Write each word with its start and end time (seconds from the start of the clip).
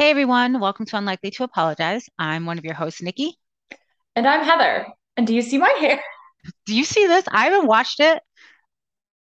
Hey 0.00 0.08
everyone, 0.08 0.60
welcome 0.60 0.86
to 0.86 0.96
Unlikely 0.96 1.30
to 1.32 1.44
Apologize. 1.44 2.08
I'm 2.18 2.46
one 2.46 2.56
of 2.56 2.64
your 2.64 2.72
hosts, 2.72 3.02
Nikki. 3.02 3.36
And 4.16 4.26
I'm 4.26 4.42
Heather. 4.42 4.86
And 5.18 5.26
do 5.26 5.34
you 5.34 5.42
see 5.42 5.58
my 5.58 5.68
hair? 5.78 6.02
Do 6.64 6.74
you 6.74 6.84
see 6.84 7.06
this? 7.06 7.26
I 7.30 7.44
haven't 7.44 7.66
watched 7.66 8.00
it. 8.00 8.22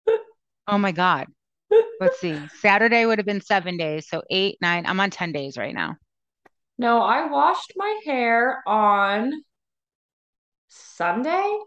Oh 0.67 0.77
my 0.77 0.91
God. 0.91 1.29
Let's 1.99 2.19
see. 2.19 2.39
Saturday 2.59 3.07
would 3.07 3.17
have 3.17 3.25
been 3.25 3.41
seven 3.41 3.75
days. 3.75 4.07
So 4.07 4.21
eight, 4.29 4.59
nine. 4.61 4.85
I'm 4.85 4.99
on 4.99 5.09
10 5.09 5.31
days 5.31 5.57
right 5.57 5.73
now. 5.73 5.95
No, 6.77 7.01
I 7.01 7.25
washed 7.27 7.73
my 7.75 7.99
hair 8.05 8.61
on 8.67 9.33
Sunday, 10.67 11.57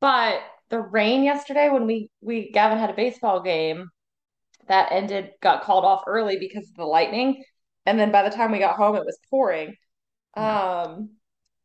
but 0.00 0.40
the 0.68 0.78
rain 0.78 1.24
yesterday 1.24 1.68
when 1.68 1.88
we 1.88 2.10
we 2.20 2.52
Gavin 2.52 2.78
had 2.78 2.90
a 2.90 2.94
baseball 2.94 3.42
game 3.42 3.88
that 4.68 4.92
ended 4.92 5.30
got 5.42 5.64
called 5.64 5.84
off 5.84 6.04
early 6.06 6.38
because 6.38 6.68
of 6.68 6.76
the 6.76 6.84
lightning. 6.84 7.42
And 7.86 7.98
then 7.98 8.10
by 8.12 8.22
the 8.28 8.34
time 8.34 8.52
we 8.52 8.58
got 8.58 8.76
home 8.76 8.96
it 8.96 9.04
was 9.04 9.18
pouring. 9.30 9.74
Um 10.36 11.10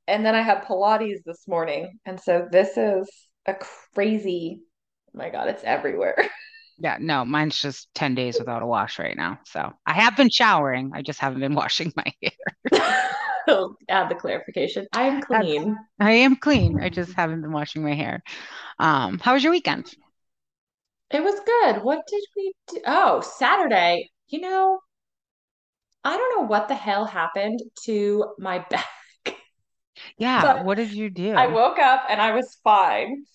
and 0.08 0.26
then 0.26 0.36
I 0.36 0.42
had 0.42 0.64
Pilates 0.64 1.24
this 1.26 1.48
morning. 1.48 2.00
And 2.06 2.20
so 2.20 2.48
this 2.52 2.78
is 2.78 3.10
a 3.46 3.56
crazy, 3.94 4.62
oh 5.14 5.18
my 5.18 5.30
God, 5.30 5.50
it's 5.50 5.64
everywhere. 5.64 6.18
Yeah. 6.82 6.98
No, 7.00 7.26
mine's 7.26 7.60
just 7.60 7.94
10 7.94 8.16
days 8.16 8.40
without 8.40 8.62
a 8.62 8.66
wash 8.66 9.00
right 9.00 9.18
now. 9.18 9.40
So 9.46 9.74
I 9.86 9.94
have 9.94 10.16
been 10.16 10.30
showering. 10.30 10.92
I 10.94 11.02
just 11.02 11.20
haven't 11.20 11.42
been 11.42 11.54
washing 11.56 11.92
my 11.96 12.14
hair. 12.24 12.82
I'll 13.48 13.76
add 13.90 14.10
the 14.10 14.16
clarification. 14.16 14.88
I'm 14.94 15.22
clean. 15.22 15.78
I 16.00 16.12
am 16.12 16.38
clean. 16.38 16.80
I 16.80 16.90
just 16.90 17.14
haven't 17.14 17.42
been 17.42 17.52
washing 17.52 17.84
my 17.84 17.94
hair. 17.94 18.24
Um, 18.80 19.20
how 19.20 19.34
was 19.34 19.44
your 19.44 19.52
weekend? 19.52 19.94
It 21.12 21.24
was 21.24 21.40
good. 21.40 21.84
What 21.84 22.06
did 22.08 22.24
we 22.36 22.54
do? 22.68 22.82
Oh, 22.86 23.22
Saturday. 23.22 24.10
You 24.28 24.42
know, 24.42 24.80
I 26.04 26.16
don't 26.18 26.40
know 26.42 26.48
what 26.48 26.68
the 26.68 26.76
hell 26.76 27.06
happened 27.06 27.62
to 27.84 28.34
my 28.38 28.60
back, 28.70 28.86
Yeah. 30.18 30.42
but 30.44 30.66
What 30.66 30.76
did 30.78 30.92
you 30.92 31.10
do? 31.10 31.34
I 31.34 31.48
woke 31.48 31.80
up 31.80 32.04
and 32.10 32.22
I 32.22 32.34
was 32.34 32.58
fine. 32.64 33.26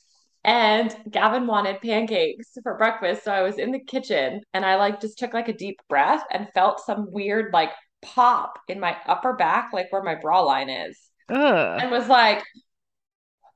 And 0.47 0.94
Gavin 1.11 1.47
wanted 1.47 1.80
pancakes 1.80 2.48
for 2.62 2.77
breakfast. 2.77 3.25
So 3.25 3.33
I 3.33 3.42
was 3.42 3.58
in 3.58 3.72
the 3.72 3.80
kitchen 3.80 4.42
and 4.53 4.64
I 4.66 4.77
like 4.77 5.00
just 5.00 5.19
took 5.19 5.33
like 5.33 5.48
a 5.48 5.55
deep 5.55 5.80
breath 5.88 6.22
and 6.30 6.48
felt 6.53 6.80
some 6.80 7.11
weird 7.11 7.53
like 7.55 7.70
pop 8.03 8.58
in 8.69 8.78
my 8.78 8.97
upper 9.06 9.33
back, 9.34 9.70
like 9.72 9.91
where 9.91 10.03
my 10.03 10.16
bra 10.16 10.42
line 10.42 10.69
is. 10.69 11.00
Ugh. 11.31 11.81
And 11.81 11.91
was 11.91 12.08
like, 12.08 12.42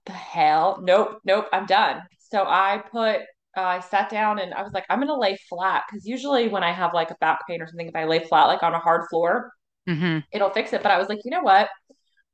the 0.07 0.13
hell? 0.13 0.81
Nope, 0.83 1.21
nope, 1.25 1.47
I'm 1.53 1.67
done. 1.67 2.03
So 2.31 2.45
I 2.45 2.83
put, 2.91 3.21
I 3.63 3.81
sat 3.81 4.11
down 4.11 4.39
and 4.39 4.55
I 4.55 4.63
was 4.63 4.73
like, 4.73 4.85
I'm 4.89 5.01
gonna 5.01 5.19
lay 5.19 5.37
flat 5.49 5.85
because 5.89 6.07
usually 6.07 6.49
when 6.49 6.63
I 6.63 6.73
have 6.73 6.95
like 6.95 7.11
a 7.11 7.17
back 7.21 7.41
pain 7.49 7.63
or 7.63 7.67
something, 7.67 7.89
if 7.89 7.97
I 7.97 8.05
lay 8.05 8.21
flat 8.21 8.47
like 8.47 8.63
on 8.63 8.75
a 8.75 8.79
hard 8.79 9.09
floor, 9.11 9.53
hmm 9.87 10.19
it'll 10.33 10.51
fix 10.51 10.73
it. 10.73 10.83
But 10.83 10.93
I 10.93 10.99
was 10.99 11.09
like, 11.09 11.21
you 11.25 11.31
know 11.31 11.43
what? 11.43 11.69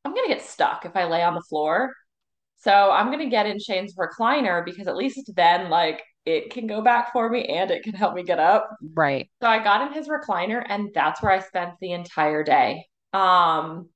I'm 0.05 0.14
gonna 0.14 0.28
get 0.28 0.42
stuck 0.42 0.84
if 0.84 0.97
I 0.97 1.05
lay 1.05 1.22
on 1.22 1.34
the 1.34 1.42
floor. 1.42 1.92
So 2.56 2.91
I'm 2.91 3.11
gonna 3.11 3.28
get 3.30 3.47
in 3.47 3.58
Shane's 3.58 3.95
recliner 3.97 4.64
because 4.64 4.89
at 4.89 4.97
least 4.97 5.30
then 5.36 5.70
like 5.70 6.02
it 6.27 6.50
can 6.50 6.67
go 6.67 6.80
back 6.83 7.12
for 7.12 7.28
me 7.28 7.45
and 7.45 7.70
it 7.70 7.83
can 7.83 7.95
help 7.95 8.14
me 8.14 8.22
get 8.22 8.39
up. 8.39 8.70
Right. 8.95 9.30
So 9.42 9.48
I 9.48 9.62
got 9.62 9.86
in 9.86 9.92
his 9.92 10.08
recliner 10.08 10.64
and 10.67 10.91
that's 10.95 11.22
where 11.22 11.33
I 11.33 11.41
spent 11.41 11.75
the 11.80 11.92
entire 11.92 12.42
day. 12.42 12.86
Um, 13.12 13.91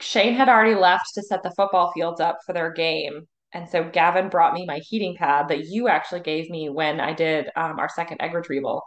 Shane 0.00 0.34
had 0.34 0.48
already 0.48 0.74
left 0.74 1.14
to 1.14 1.22
set 1.22 1.42
the 1.42 1.52
football 1.52 1.92
fields 1.92 2.20
up 2.20 2.38
for 2.44 2.52
their 2.52 2.72
game. 2.72 3.26
And 3.54 3.68
so 3.68 3.88
Gavin 3.88 4.28
brought 4.28 4.52
me 4.52 4.66
my 4.66 4.78
heating 4.78 5.14
pad 5.16 5.48
that 5.48 5.66
you 5.66 5.88
actually 5.88 6.20
gave 6.20 6.50
me 6.50 6.68
when 6.68 7.00
I 7.00 7.12
did 7.14 7.46
um, 7.56 7.78
our 7.78 7.88
second 7.88 8.20
egg 8.20 8.34
retrieval. 8.34 8.82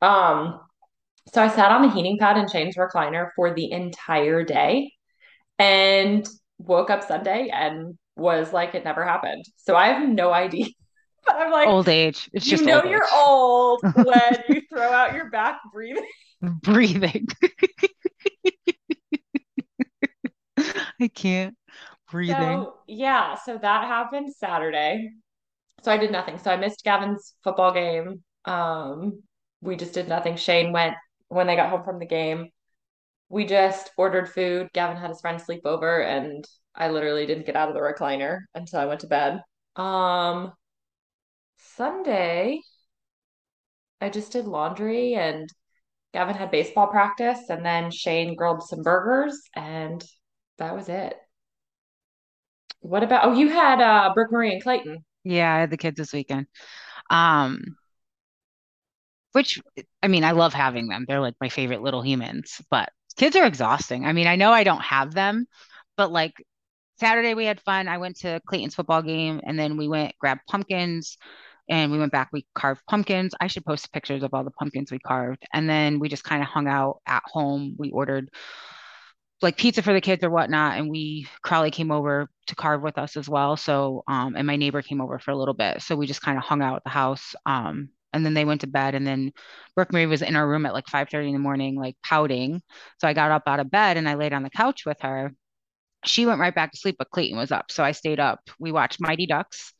Um, 0.00 0.60
so 1.34 1.42
I 1.42 1.48
sat 1.48 1.72
on 1.72 1.82
the 1.82 1.90
heating 1.90 2.16
pad 2.18 2.38
in 2.38 2.48
Shane's 2.48 2.76
recliner 2.76 3.30
for 3.36 3.52
the 3.52 3.70
entire 3.70 4.44
day 4.44 4.92
and 5.58 6.26
woke 6.58 6.88
up 6.88 7.02
Sunday 7.06 7.50
and 7.52 7.98
was 8.16 8.52
like, 8.52 8.74
it 8.74 8.84
never 8.84 9.04
happened. 9.04 9.44
So 9.56 9.74
I 9.76 9.88
have 9.88 10.08
no 10.08 10.32
idea. 10.32 10.66
But 11.26 11.36
I'm 11.38 11.50
like, 11.50 11.68
Old 11.68 11.88
age. 11.88 12.30
It's 12.32 12.46
you 12.46 12.52
just 12.52 12.64
know, 12.64 12.80
old 12.80 12.90
you're 12.90 13.04
age. 13.04 13.10
old 13.12 13.82
when 13.94 14.36
you 14.48 14.62
throw 14.72 14.90
out 14.92 15.14
your 15.14 15.30
back 15.30 15.58
breathing. 15.72 16.06
Breathing. 16.62 17.26
I 21.00 21.08
can't. 21.08 21.56
Breathing. 22.10 22.36
So, 22.36 22.74
yeah, 22.86 23.36
so 23.36 23.58
that 23.58 23.84
happened 23.86 24.34
Saturday. 24.34 25.10
So 25.82 25.92
I 25.92 25.96
did 25.96 26.12
nothing. 26.12 26.38
So 26.38 26.50
I 26.50 26.56
missed 26.56 26.84
Gavin's 26.84 27.34
football 27.42 27.72
game. 27.72 28.22
Um, 28.44 29.22
we 29.60 29.76
just 29.76 29.94
did 29.94 30.08
nothing. 30.08 30.36
Shane 30.36 30.72
went 30.72 30.94
when 31.28 31.46
they 31.46 31.56
got 31.56 31.70
home 31.70 31.84
from 31.84 31.98
the 31.98 32.06
game. 32.06 32.48
We 33.28 33.46
just 33.46 33.90
ordered 33.96 34.28
food. 34.28 34.68
Gavin 34.74 34.96
had 34.96 35.10
his 35.10 35.20
friend 35.20 35.40
sleep 35.40 35.62
over, 35.64 36.02
and 36.02 36.44
I 36.74 36.88
literally 36.88 37.26
didn't 37.26 37.46
get 37.46 37.56
out 37.56 37.68
of 37.68 37.74
the 37.74 37.80
recliner 37.80 38.40
until 38.54 38.80
I 38.80 38.86
went 38.86 39.00
to 39.00 39.06
bed. 39.06 39.40
Um, 39.76 40.52
Sunday, 41.76 42.60
I 44.00 44.10
just 44.10 44.32
did 44.32 44.46
laundry, 44.46 45.14
and 45.14 45.48
Gavin 46.12 46.34
had 46.34 46.50
baseball 46.50 46.88
practice, 46.88 47.48
and 47.48 47.64
then 47.64 47.90
Shane 47.90 48.34
grilled 48.34 48.64
some 48.64 48.82
burgers, 48.82 49.40
and 49.54 50.04
that 50.58 50.74
was 50.74 50.88
it. 50.88 51.14
What 52.80 53.02
about, 53.02 53.26
oh, 53.26 53.32
you 53.34 53.48
had 53.48 53.80
uh 53.80 54.12
Brooke 54.14 54.32
Marie 54.32 54.52
and 54.52 54.62
Clayton. 54.62 55.04
Yeah, 55.24 55.54
I 55.54 55.60
had 55.60 55.70
the 55.70 55.76
kids 55.76 55.96
this 55.96 56.12
weekend. 56.12 56.46
Um, 57.10 57.76
which 59.32 59.60
I 60.02 60.08
mean, 60.08 60.24
I 60.24 60.32
love 60.32 60.54
having 60.54 60.88
them. 60.88 61.04
They're 61.06 61.20
like 61.20 61.34
my 61.40 61.48
favorite 61.48 61.82
little 61.82 62.02
humans, 62.02 62.60
but 62.70 62.90
kids 63.16 63.36
are 63.36 63.46
exhausting. 63.46 64.04
I 64.04 64.12
mean, 64.12 64.26
I 64.26 64.36
know 64.36 64.52
I 64.52 64.64
don't 64.64 64.82
have 64.82 65.14
them, 65.14 65.46
but 65.96 66.10
like 66.10 66.34
Saturday 66.98 67.34
we 67.34 67.44
had 67.44 67.60
fun. 67.60 67.88
I 67.88 67.98
went 67.98 68.16
to 68.20 68.40
Clayton's 68.46 68.74
football 68.74 69.02
game 69.02 69.40
and 69.44 69.58
then 69.58 69.76
we 69.76 69.88
went 69.88 70.18
grabbed 70.18 70.42
pumpkins 70.48 71.16
and 71.68 71.92
we 71.92 71.98
went 71.98 72.12
back. 72.12 72.30
We 72.32 72.46
carved 72.54 72.82
pumpkins. 72.88 73.34
I 73.40 73.46
should 73.46 73.64
post 73.64 73.92
pictures 73.92 74.22
of 74.22 74.34
all 74.34 74.44
the 74.44 74.50
pumpkins 74.50 74.90
we 74.90 74.98
carved. 74.98 75.44
And 75.52 75.68
then 75.68 76.00
we 76.00 76.08
just 76.08 76.24
kind 76.24 76.42
of 76.42 76.48
hung 76.48 76.66
out 76.66 77.00
at 77.06 77.22
home. 77.26 77.76
We 77.78 77.90
ordered 77.90 78.30
like 79.42 79.56
pizza 79.56 79.82
for 79.82 79.92
the 79.92 80.00
kids 80.00 80.22
or 80.24 80.30
whatnot. 80.30 80.78
And 80.78 80.90
we 80.90 81.26
Crowley 81.42 81.70
came 81.70 81.90
over 81.90 82.28
to 82.46 82.54
carve 82.54 82.82
with 82.82 82.98
us 82.98 83.16
as 83.16 83.28
well. 83.28 83.56
So 83.56 84.02
um 84.08 84.34
and 84.36 84.46
my 84.46 84.56
neighbor 84.56 84.82
came 84.82 85.00
over 85.00 85.18
for 85.18 85.30
a 85.30 85.36
little 85.36 85.54
bit. 85.54 85.82
So 85.82 85.96
we 85.96 86.06
just 86.06 86.22
kind 86.22 86.38
of 86.38 86.44
hung 86.44 86.62
out 86.62 86.76
at 86.76 86.84
the 86.84 86.90
house. 86.90 87.34
Um 87.46 87.90
and 88.12 88.26
then 88.26 88.34
they 88.34 88.44
went 88.44 88.62
to 88.62 88.66
bed 88.66 88.94
and 88.94 89.06
then 89.06 89.32
Brooke 89.76 89.92
Marie 89.92 90.06
was 90.06 90.22
in 90.22 90.36
our 90.36 90.48
room 90.48 90.66
at 90.66 90.72
like 90.74 90.86
5:30 90.88 91.28
in 91.28 91.32
the 91.32 91.38
morning, 91.38 91.76
like 91.76 91.96
pouting. 92.04 92.62
So 92.98 93.08
I 93.08 93.14
got 93.14 93.30
up 93.30 93.44
out 93.46 93.60
of 93.60 93.70
bed 93.70 93.96
and 93.96 94.08
I 94.08 94.14
laid 94.14 94.32
on 94.32 94.42
the 94.42 94.50
couch 94.50 94.84
with 94.84 95.00
her. 95.02 95.32
She 96.04 96.26
went 96.26 96.40
right 96.40 96.54
back 96.54 96.72
to 96.72 96.78
sleep, 96.78 96.96
but 96.98 97.10
Clayton 97.10 97.38
was 97.38 97.52
up. 97.52 97.70
So 97.70 97.84
I 97.84 97.92
stayed 97.92 98.20
up. 98.20 98.40
We 98.58 98.72
watched 98.72 99.00
Mighty 99.00 99.26
Ducks 99.26 99.74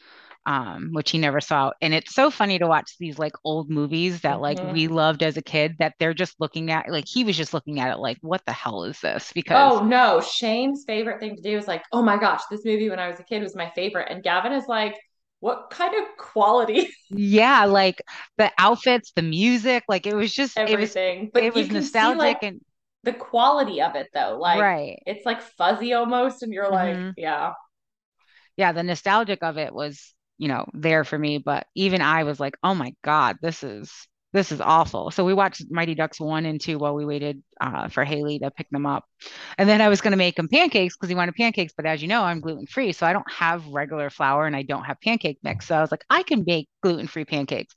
um, 0.47 0.91
which 0.93 1.11
he 1.11 1.19
never 1.19 1.41
saw. 1.41 1.73
And 1.83 1.95
it's 1.95 2.15
so 2.15 2.31
funny 2.31 2.59
to 2.59 2.67
watch 2.67 2.97
these 2.99 3.19
like 3.19 3.35
old 3.45 3.71
movies 3.71 4.23
that 4.23 4.41
like 4.41 4.59
we 4.63 4.89
Mhm. 4.89 4.89
loved 4.89 5.23
as 5.23 5.37
a 5.37 5.43
kid 5.43 5.77
that 5.79 5.95
they're 5.99 6.15
just 6.15 6.41
looking 6.41 6.71
at 6.71 6.91
like 6.91 7.07
he 7.09 7.25
was 7.25 7.37
just 7.37 7.55
looking 7.55 7.81
at 7.81 7.93
it 7.93 7.99
like, 8.01 8.19
what 8.23 8.43
the 8.47 8.53
hell 8.53 8.85
is 8.85 9.01
this? 9.01 9.33
Because 9.33 9.73
Oh 9.73 9.85
no, 9.85 10.21
Shane's 10.21 10.85
favorite 10.85 11.19
thing 11.21 11.35
to 11.37 11.43
do 11.43 11.57
is 11.57 11.67
like, 11.67 11.83
oh 11.93 12.03
my 12.03 12.17
gosh, 12.19 12.41
this 12.51 12.65
movie 12.65 12.89
when 12.89 13.01
I 13.01 13.09
was 13.09 13.19
a 13.21 13.25
kid 13.25 13.43
was 13.43 13.57
my 13.57 13.71
favorite. 13.71 14.09
And 14.11 14.23
Gavin 14.23 14.53
is 14.53 14.67
like, 14.69 14.97
what 15.41 15.71
kind 15.71 15.95
of 15.95 16.17
quality 16.19 16.89
yeah, 17.11 17.65
like 17.65 18.03
the 18.39 18.51
outfits, 18.59 19.13
the 19.17 19.23
music, 19.23 19.85
like 19.89 20.07
it 20.07 20.15
was 20.15 20.33
just 20.33 20.61
it 20.67 20.79
was 20.79 20.97
everything. 20.97 21.31
it 21.37 21.53
But 21.53 21.57
you 21.57 21.65
was 21.65 21.71
can 21.71 21.89
see 21.89 22.15
nostalgic 22.15 22.15
like 22.15 22.39
and 22.43 22.61
the 23.05 23.13
quality 23.13 23.81
of 23.83 23.95
it 23.97 24.09
though. 24.15 24.39
Like 24.41 24.69
right. 24.69 25.03
it's 25.07 25.27
like 25.27 25.43
fuzzy 25.43 25.93
almost, 25.95 26.43
and 26.43 26.53
you're 26.53 26.71
like, 26.71 27.01
hmm 27.01 27.15
yeah. 27.17 27.55
Yeah, 28.57 28.73
the 28.73 28.83
nostalgic 28.83 29.43
of 29.43 29.59
it 29.59 29.75
was, 29.75 30.15
you 30.41 30.49
know, 30.49 30.67
there 30.75 31.05
for 31.05 31.19
me, 31.19 31.39
but 31.39 31.67
even 31.77 32.03
I 32.03 32.25
was 32.25 32.41
like, 32.41 32.57
oh 32.65 32.75
my 32.75 32.95
God, 33.05 33.37
this 33.43 33.63
is 33.65 33.93
this 34.33 34.53
is 34.53 34.61
awful. 34.61 35.11
So 35.11 35.25
we 35.25 35.35
watched 35.35 35.65
Mighty 35.71 35.95
Ducks 35.97 36.21
one 36.21 36.47
and 36.47 36.61
two 36.61 36.79
while 36.79 36.95
we 36.95 37.05
waited 37.05 37.43
uh, 37.61 37.89
for 37.89 38.05
Haley 38.05 38.39
to 38.41 38.51
pick 38.53 38.71
them 38.71 38.87
up. 38.87 39.05
And 39.59 39.69
then 39.69 39.81
I 39.81 39.89
was 39.89 40.01
going 40.01 40.13
to 40.13 40.17
make 40.19 40.39
him 40.39 40.49
pancakes 40.49 40.97
because 40.97 41.09
he 41.09 41.17
wanted 41.17 41.35
pancakes. 41.35 41.75
But 41.77 41.87
as 41.87 42.03
you 42.03 42.09
know, 42.09 42.23
I'm 42.23 42.41
gluten 42.41 42.67
free. 42.67 42.93
So 42.93 43.07
I 43.07 43.13
don't 43.13 43.31
have 43.31 43.67
regular 43.67 44.11
flour 44.11 44.47
and 44.47 44.57
I 44.57 44.63
don't 44.63 44.85
have 44.85 45.01
pancake 45.03 45.39
mix. 45.43 45.67
So 45.67 45.77
I 45.77 45.81
was 45.81 45.91
like, 45.91 46.05
I 46.11 46.23
can 46.23 46.45
bake 46.45 46.69
gluten 46.83 47.09
free 47.09 47.25
pancakes. 47.25 47.75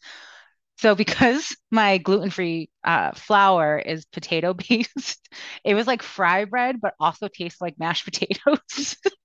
So 0.79 0.95
because 0.95 1.55
my 1.71 1.97
gluten 1.97 2.29
free 2.29 2.69
uh, 2.83 3.11
flour 3.13 3.79
is 3.79 4.05
potato 4.05 4.53
based, 4.69 5.29
it 5.63 5.75
was 5.75 5.87
like 5.87 6.03
fry 6.03 6.45
bread, 6.45 6.81
but 6.81 6.93
also 6.99 7.27
tastes 7.27 7.61
like 7.61 7.79
mashed 7.79 8.05
potatoes. 8.05 8.97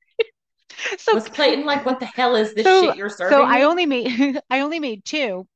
so 0.99 1.15
Was 1.15 1.29
Clayton 1.29 1.65
like, 1.65 1.85
what 1.85 2.01
the 2.01 2.07
hell 2.07 2.37
is 2.37 2.55
this 2.55 2.65
so 2.65 2.87
shit 2.87 2.97
you're 2.97 3.11
serving?" 3.11 3.37
so 3.37 3.45
I 3.45 3.63
only 3.63 3.87
made 3.87 4.41
I 4.51 4.61
only 4.61 4.81
made 4.81 5.05
two 5.05 5.47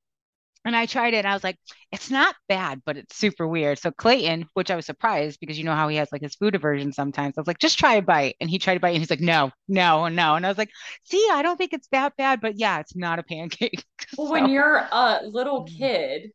and 0.65 0.77
I 0.77 0.87
tried 0.87 1.15
it 1.15 1.19
and 1.19 1.27
I 1.27 1.35
was 1.35 1.43
like, 1.43 1.59
it's 1.91 2.11
not 2.11 2.35
bad, 2.49 2.83
but 2.85 2.97
it's 2.97 3.17
super 3.17 3.47
weird. 3.47 3.79
So 3.79 3.91
Clayton, 3.91 4.49
which 4.55 4.71
I 4.71 4.77
was 4.77 4.87
surprised 4.87 5.41
because 5.41 5.59
you 5.59 5.65
know 5.65 5.75
how 5.75 5.89
he 5.89 5.97
has 5.97 6.11
like 6.13 6.23
his 6.23 6.37
food 6.37 6.55
aversion 6.55 6.93
sometimes. 6.93 7.37
I 7.37 7.41
was 7.41 7.49
like, 7.49 7.59
just 7.59 7.79
try 7.79 7.95
a 7.95 8.03
bite. 8.03 8.37
And 8.41 8.49
he 8.49 8.59
tried 8.59 8.77
a 8.77 8.81
bite 8.81 8.91
and 8.91 8.99
he's 8.99 9.11
like, 9.11 9.21
no, 9.21 9.51
no, 9.69 10.09
no. 10.09 10.35
And 10.37 10.47
I 10.47 10.49
was 10.49 10.59
like, 10.59 10.71
see, 11.05 11.27
I 11.33 11.43
don't 11.43 11.57
think 11.57 11.73
it's 11.73 11.89
that 11.89 12.17
bad, 12.17 12.41
but 12.41 12.59
yeah, 12.59 12.79
it's 12.81 12.95
not 12.95 13.19
a 13.19 13.23
pancake. 13.23 13.85
Well, 14.19 14.31
when 14.31 14.51
you're 14.51 14.87
a 14.93 15.21
little 15.25 15.65
mm. 15.65 15.79
kid, 15.79 16.33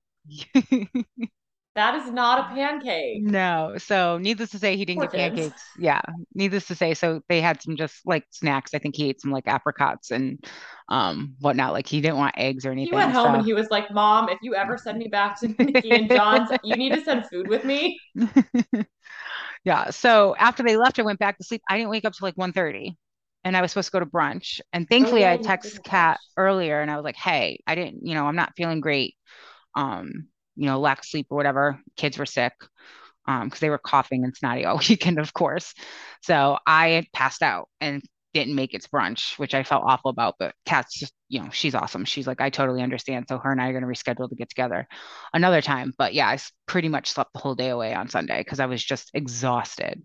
That 1.77 1.95
is 1.95 2.12
not 2.12 2.39
a 2.51 2.53
pancake. 2.53 3.24
No. 3.24 3.75
So 3.77 4.18
needless 4.19 4.51
to 4.51 4.59
say, 4.59 4.77
he 4.77 4.85
didn't 4.85 5.00
Poor 5.00 5.07
get 5.09 5.13
kids. 5.13 5.13
pancakes. 5.13 5.71
Yeah. 5.75 6.01
Needless 6.35 6.68
to 6.68 6.75
say, 6.75 6.94
so 6.94 7.21
they 7.29 7.41
had 7.41 7.62
some 7.62 7.75
just 7.75 8.06
like 8.06 8.25
snacks. 8.31 8.74
I 8.74 8.79
think 8.79 8.95
he 8.95 9.09
ate 9.09 9.21
some 9.21 9.31
like 9.31 9.47
apricots 9.47 10.12
and 10.12 10.44
um 10.89 11.35
whatnot. 11.39 11.74
Like 11.74 11.88
he 11.88 12.01
didn't 12.01 12.18
want 12.18 12.35
eggs 12.38 12.65
or 12.65 12.71
anything. 12.71 12.88
He 12.88 12.91
went 12.94 13.12
home 13.12 13.33
So 13.33 13.35
and 13.35 13.44
he 13.44 13.53
was 13.53 13.69
like, 13.69 13.91
Mom, 13.91 14.29
if 14.29 14.39
you 14.41 14.56
ever 14.56 14.77
send 14.77 14.97
me 14.97 15.07
back 15.09 15.39
to 15.41 15.47
Nikki 15.59 15.95
and 15.95 16.09
John's, 16.09 16.50
you 16.63 16.75
need 16.77 16.94
to 16.94 17.01
send 17.01 17.25
food 17.29 17.47
with 17.47 17.63
me. 17.63 18.00
yeah. 19.63 19.89
So 19.91 20.35
after 20.38 20.63
they 20.63 20.77
left, 20.77 21.00
I 21.00 21.03
went 21.03 21.19
back 21.19 21.38
to 21.38 21.44
sleep. 21.44 21.62
I 21.69 21.77
didn't 21.77 21.89
wake 21.89 22.06
up 22.06 22.13
till 22.13 22.27
like 22.27 22.38
1:30 22.38 22.97
and 23.44 23.56
I 23.57 23.62
was 23.62 23.71
supposed 23.71 23.88
to 23.88 23.91
go 23.91 24.00
to 24.00 24.06
brunch. 24.06 24.59
And 24.73 24.88
Oh 25.00 25.13
thankfully 25.13 25.25
yeah, 25.25 25.31
I 25.31 25.38
you 25.38 25.45
have 25.45 25.59
to 25.62 25.71
texted. 25.71 25.83
Kat 25.83 26.19
earlier 26.38 26.81
and 26.81 26.91
I 26.91 26.95
was 26.95 27.03
like, 27.03 27.15
hey, 27.15 27.59
I 27.68 27.75
didn't, 27.75 28.06
you 28.06 28.15
know, 28.15 28.25
I'm 28.25 28.35
not 28.35 28.53
feeling 28.57 28.81
great. 28.81 29.15
Um, 29.75 30.30
you 30.57 30.68
know, 30.68 30.80
lack 30.80 31.00
of 31.00 31.06
sleep 31.06 31.27
or 31.31 31.38
whatever. 31.38 31.80
Kids 31.98 32.18
were 32.19 32.25
sick. 32.27 32.54
um, 33.27 33.45
because 33.48 33.59
they 33.59 33.69
were 33.69 33.77
coughing 33.77 34.24
and 34.24 34.36
snotty 34.36 34.65
all 34.65 34.80
weekend, 34.89 35.19
of 35.19 35.33
course. 35.33 35.74
So 36.24 36.57
I 36.65 36.89
had 36.89 37.12
passed 37.13 37.42
out 37.44 37.69
and 37.81 38.01
didn't 38.33 38.56
make 38.56 38.74
it 38.74 38.83
to 38.83 38.89
brunch, 38.89 39.38
which 39.39 39.54
I 39.54 39.63
felt 39.63 39.83
awful 39.86 40.09
about. 40.12 40.36
But 40.39 40.54
Kat's 40.65 40.98
just, 41.00 41.13
you 41.30 41.42
know, 41.42 41.50
she's 41.51 41.75
awesome. 41.75 42.06
She's 42.06 42.27
like, 42.27 42.42
I 42.42 42.50
totally 42.50 42.81
understand. 42.81 43.25
So 43.27 43.38
her 43.39 43.51
and 43.51 43.62
I 43.62 43.69
are 43.69 43.74
going 43.74 43.83
to 43.83 43.89
reschedule 43.89 44.30
to 44.30 44.36
get 44.36 44.50
together 44.50 44.88
another 45.33 45.62
time. 45.62 45.94
But 45.98 46.13
yeah, 46.13 46.27
I 46.27 46.38
pretty 46.68 46.89
much 46.89 47.09
slept 47.12 47.33
the 47.33 47.39
whole 47.39 47.56
day 47.56 47.69
away 47.69 47.94
on 47.94 48.09
Sunday 48.09 48.39
because 48.39 48.59
I 48.59 48.68
was 48.68 48.83
just 48.83 49.12
exhausted. 49.13 50.04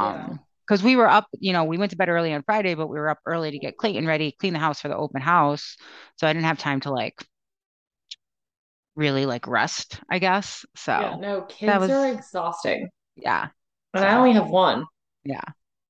Yeah. 0.00 0.14
Um, 0.14 0.40
because 0.66 0.82
we 0.82 0.96
were 0.96 1.08
up, 1.08 1.26
you 1.40 1.52
know, 1.54 1.64
we 1.64 1.78
went 1.78 1.92
to 1.92 1.96
bed 1.96 2.10
early 2.10 2.32
on 2.34 2.42
Friday, 2.42 2.74
but 2.74 2.88
we 2.88 2.98
were 2.98 3.08
up 3.08 3.20
early 3.26 3.50
to 3.50 3.58
get 3.58 3.78
Clayton 3.78 4.06
ready, 4.06 4.32
clean 4.38 4.52
the 4.52 4.58
house 4.58 4.80
for 4.80 4.88
the 4.88 4.96
open 4.96 5.22
house. 5.22 5.76
So 6.16 6.26
I 6.26 6.32
didn't 6.32 6.44
have 6.44 6.58
time 6.58 6.80
to 6.80 6.92
like 6.92 7.14
really 8.98 9.26
like 9.26 9.46
rest, 9.46 10.00
I 10.10 10.18
guess. 10.18 10.66
Yeah, 10.94 11.14
So 11.14 11.20
no, 11.20 11.42
that 11.66 11.78
kids 11.78 11.80
was, 11.80 11.90
are 11.90 12.06
exhausting. 12.08 12.90
yeah. 13.16 13.48
And 13.94 14.04
I 14.04 14.14
only 14.16 14.32
have 14.32 14.50
one, 14.50 14.86
yeah. 15.24 15.42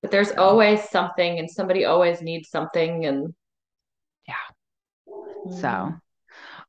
but 0.03 0.11
there's 0.11 0.33
So 0.33 0.35
always 0.39 0.89
something 0.91 1.39
and 1.39 1.51
somebody 1.51 1.85
always 1.85 2.23
needs 2.23 2.51
something 2.51 3.07
and 3.07 3.35
yeah. 4.29 4.35
So 5.49 5.69
Mhm. 5.69 6.01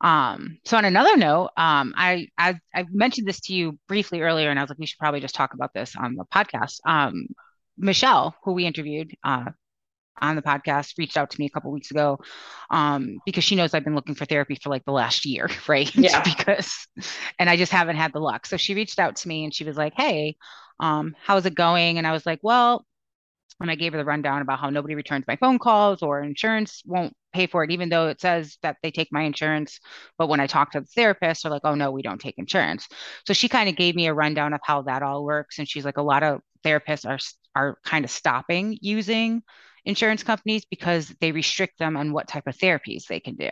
um, 0.02 0.60
so 0.66 0.78
on 0.78 0.86
another 0.86 1.18
note, 1.18 1.52
um, 1.58 1.94
I, 1.98 2.28
I 2.38 2.56
I 2.76 2.86
mentioned 2.92 3.28
this 3.28 3.42
to 3.42 3.54
you 3.54 3.80
briefly 3.88 4.22
earlier, 4.22 4.50
and 4.50 4.60
I 4.60 4.64
was 4.64 4.70
like, 4.70 4.80
we 4.80 4.86
should 4.88 5.00
probably 5.00 5.22
just 5.22 5.36
talk 5.36 5.54
about 5.56 5.74
this 5.74 5.96
on 5.98 6.16
the 6.16 6.26
podcast. 6.26 6.80
Um, 6.86 7.28
Michelle, 7.78 8.36
who 8.44 8.54
we 8.54 8.66
interviewed 8.66 9.16
uh, 9.24 9.46
on 10.21 10.36
the 10.36 10.42
podcast, 10.42 10.98
reached 10.98 11.18
out 11.18 11.31
to 11.31 11.39
me 11.39 11.45
a 11.45 11.50
couple 11.50 11.71
weeks 11.71 11.92
ago, 11.92 12.19
um, 12.69 13.18
because 13.25 13.44
she 13.44 13.56
knows 13.56 13.74
I've 13.74 13.83
been 13.83 13.95
looking 13.95 14.16
for 14.16 14.25
therapy 14.25 14.57
for 14.62 14.69
like 14.69 14.86
the 14.86 14.92
last 14.92 15.25
year, 15.25 15.50
right? 15.68 15.94
Yeah. 15.95 16.24
Because, 16.39 16.88
and 17.38 17.50
I 17.50 17.57
just 17.57 17.71
haven't 17.71 17.95
had 17.95 18.13
the 18.13 18.19
luck. 18.19 18.45
So 18.45 18.57
she 18.57 18.75
reached 18.75 19.00
out 19.00 19.16
to 19.18 19.27
me 19.27 19.44
and 19.44 19.54
she 19.54 19.63
was 19.63 19.77
like, 19.77 19.94
"Hey, 19.95 20.36
um, 20.80 21.16
how's 21.21 21.45
it 21.45 21.56
going?" 21.56 21.98
And 21.98 22.07
I 22.07 22.12
was 22.12 22.25
like, 22.25 22.39
"Well." 22.42 22.86
And 23.62 23.69
I 23.69 23.75
gave 23.75 23.92
her 23.92 23.98
the 23.98 24.06
rundown 24.06 24.42
about 24.42 24.60
how 24.60 24.69
nobody 24.69 24.95
returns 24.95 25.25
my 25.27 25.36
phone 25.36 25.60
calls 25.60 26.01
or 26.01 26.21
insurance 26.21 26.81
won't 26.86 27.13
pay 27.33 27.45
for 27.45 27.63
it, 27.63 27.71
even 27.71 27.89
though 27.89 28.07
it 28.07 28.21
says 28.21 28.57
that 28.63 28.77
they 28.81 28.92
take 28.92 29.10
my 29.12 29.24
insurance. 29.24 29.80
But 30.18 30.30
when 30.30 30.39
I 30.39 30.48
talk 30.48 30.71
to 30.71 30.81
the 30.81 30.86
therapist, 30.86 31.44
they're 31.44 31.51
like, 31.51 31.63
oh, 31.66 31.75
no, 31.75 31.92
we 31.92 32.01
don't 32.01 32.21
take 32.21 32.38
insurance. 32.38 32.88
So 33.27 33.33
she 33.33 33.50
kind 33.50 33.68
of 33.68 33.75
gave 33.75 33.95
me 33.95 34.07
a 34.07 34.13
rundown 34.13 34.54
of 34.54 34.62
how 34.63 34.83
that 34.83 35.04
all 35.04 35.25
works. 35.25 35.60
And 35.60 35.68
she's 35.68 35.83
like, 35.83 35.98
a 35.98 36.01
lot 36.01 36.24
of 36.24 36.39
therapists 36.66 37.06
are, 37.06 37.19
are 37.56 37.77
kind 37.83 38.06
of 38.06 38.12
stopping 38.12 38.77
using 38.81 39.44
insurance 39.90 40.24
companies 40.24 40.66
because 40.66 41.14
they 41.20 41.32
restrict 41.32 41.80
them 41.80 41.98
on 41.98 42.14
what 42.14 42.28
type 42.28 42.48
of 42.48 42.56
therapies 42.56 43.08
they 43.08 43.20
can 43.20 43.36
do. 43.36 43.50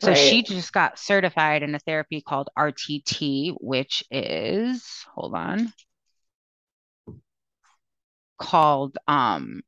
So 0.00 0.14
she 0.14 0.42
just 0.42 0.72
got 0.72 0.98
certified 0.98 1.62
in 1.62 1.74
a 1.74 1.78
therapy 1.80 2.20
called 2.20 2.50
RTT, 2.56 3.56
which 3.60 4.04
is, 4.10 4.84
hold 5.14 5.34
on, 5.34 5.72
called 8.38 8.98
um, 9.08 9.62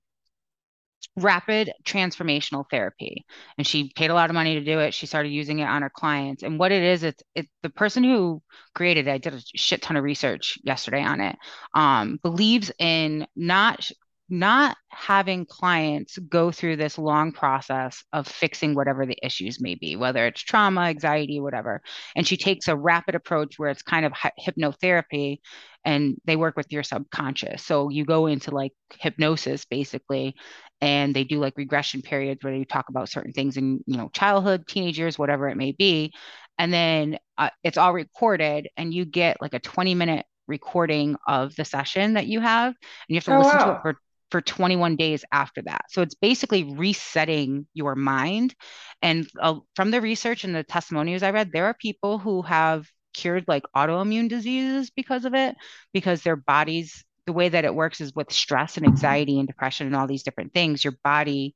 rapid 1.16 1.72
transformational 1.84 2.66
therapy. 2.70 3.24
And 3.56 3.66
she 3.66 3.90
paid 3.96 4.10
a 4.10 4.14
lot 4.14 4.28
of 4.28 4.34
money 4.34 4.54
to 4.54 4.64
do 4.64 4.80
it. 4.80 4.92
She 4.92 5.06
started 5.06 5.30
using 5.30 5.60
it 5.60 5.64
on 5.64 5.80
her 5.82 5.90
clients. 5.90 6.42
And 6.42 6.58
what 6.58 6.72
it 6.72 6.82
is 6.82 7.02
it's 7.02 7.22
it's 7.34 7.48
the 7.62 7.70
person 7.70 8.04
who 8.04 8.42
created 8.74 9.08
it 9.08 9.12
i 9.12 9.18
did 9.18 9.34
a 9.34 9.40
shit 9.54 9.80
ton 9.80 9.96
of 9.96 10.04
research 10.04 10.58
yesterday 10.62 11.02
on 11.02 11.20
it 11.20 11.36
um 11.74 12.18
believes 12.22 12.70
in 12.78 13.26
not 13.34 13.90
not 14.28 14.76
having 14.88 15.46
clients 15.46 16.18
go 16.18 16.50
through 16.50 16.76
this 16.76 16.98
long 16.98 17.30
process 17.32 18.02
of 18.12 18.26
fixing 18.26 18.74
whatever 18.74 19.06
the 19.06 19.18
issues 19.22 19.60
may 19.60 19.74
be 19.76 19.94
whether 19.94 20.26
it's 20.26 20.40
trauma 20.40 20.82
anxiety 20.82 21.40
whatever. 21.40 21.80
And 22.16 22.26
she 22.26 22.36
takes 22.36 22.68
a 22.68 22.76
rapid 22.76 23.14
approach 23.14 23.58
where 23.58 23.70
it's 23.70 23.82
kind 23.82 24.04
of 24.04 24.12
hypnotherapy 24.12 25.38
and 25.84 26.16
they 26.24 26.34
work 26.34 26.56
with 26.56 26.72
your 26.72 26.82
subconscious. 26.82 27.62
So 27.64 27.88
you 27.90 28.04
go 28.04 28.26
into 28.26 28.50
like 28.50 28.72
hypnosis 28.98 29.64
basically 29.64 30.34
and 30.80 31.14
they 31.14 31.24
do 31.24 31.38
like 31.38 31.56
regression 31.56 32.02
periods 32.02 32.42
where 32.42 32.56
they 32.56 32.64
talk 32.64 32.88
about 32.88 33.08
certain 33.08 33.32
things 33.32 33.56
in 33.56 33.80
you 33.86 33.96
know 33.96 34.08
childhood 34.12 34.66
teenage 34.66 34.98
years 34.98 35.18
whatever 35.18 35.48
it 35.48 35.56
may 35.56 35.72
be. 35.72 36.12
And 36.58 36.72
then 36.72 37.18
uh, 37.38 37.50
it's 37.62 37.78
all 37.78 37.92
recorded 37.92 38.68
and 38.76 38.92
you 38.92 39.04
get 39.04 39.40
like 39.40 39.54
a 39.54 39.60
20 39.60 39.94
minute 39.94 40.26
recording 40.48 41.16
of 41.26 41.54
the 41.56 41.64
session 41.64 42.14
that 42.14 42.26
you 42.26 42.40
have 42.40 42.68
and 42.68 42.76
you 43.08 43.16
have 43.16 43.24
to 43.24 43.34
Oh 43.34 43.38
listen 43.38 43.58
to 43.58 43.76
it 43.76 43.82
for 43.82 44.00
for 44.36 44.42
21 44.42 44.96
days 44.96 45.24
after 45.32 45.62
that. 45.62 45.86
So 45.88 46.02
it's 46.02 46.14
basically 46.14 46.64
resetting 46.76 47.66
your 47.72 47.94
mind. 47.94 48.54
And 49.00 49.26
uh, 49.40 49.60
from 49.74 49.90
the 49.90 50.02
research 50.02 50.44
and 50.44 50.54
the 50.54 50.62
testimonials 50.62 51.22
i 51.22 51.30
read 51.30 51.52
there 51.52 51.66
are 51.66 51.74
people 51.74 52.18
who 52.18 52.42
have 52.42 52.86
cured 53.14 53.44
like 53.48 53.62
autoimmune 53.74 54.28
diseases 54.28 54.90
because 54.90 55.24
of 55.24 55.34
it 55.34 55.56
because 55.94 56.22
their 56.22 56.36
bodies 56.36 57.02
the 57.26 57.32
way 57.32 57.48
that 57.48 57.64
it 57.64 57.74
works 57.74 58.00
is 58.00 58.14
with 58.14 58.32
stress 58.32 58.76
and 58.76 58.86
anxiety 58.86 59.38
and 59.38 59.48
depression 59.48 59.86
and 59.86 59.96
all 59.96 60.06
these 60.06 60.22
different 60.22 60.52
things, 60.54 60.84
your 60.84 60.96
body 61.02 61.54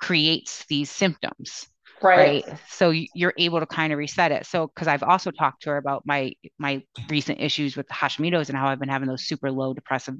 creates 0.00 0.64
these 0.68 0.90
symptoms, 0.90 1.68
Right. 2.02 2.44
right? 2.46 2.58
So 2.68 2.90
you're 2.90 3.34
able 3.36 3.60
to 3.60 3.66
kind 3.66 3.92
of 3.92 3.98
reset 3.98 4.32
it. 4.32 4.46
So 4.46 4.66
because 4.66 4.88
I've 4.88 5.02
also 5.02 5.30
talked 5.30 5.62
to 5.62 5.70
her 5.70 5.76
about 5.76 6.02
my 6.06 6.32
my 6.58 6.82
recent 7.08 7.40
issues 7.40 7.76
with 7.76 7.86
the 7.88 7.94
Hashimoto's 7.94 8.48
and 8.48 8.58
how 8.58 8.68
I've 8.68 8.80
been 8.80 8.88
having 8.88 9.08
those 9.08 9.24
super 9.24 9.50
low 9.50 9.74
depressive, 9.74 10.14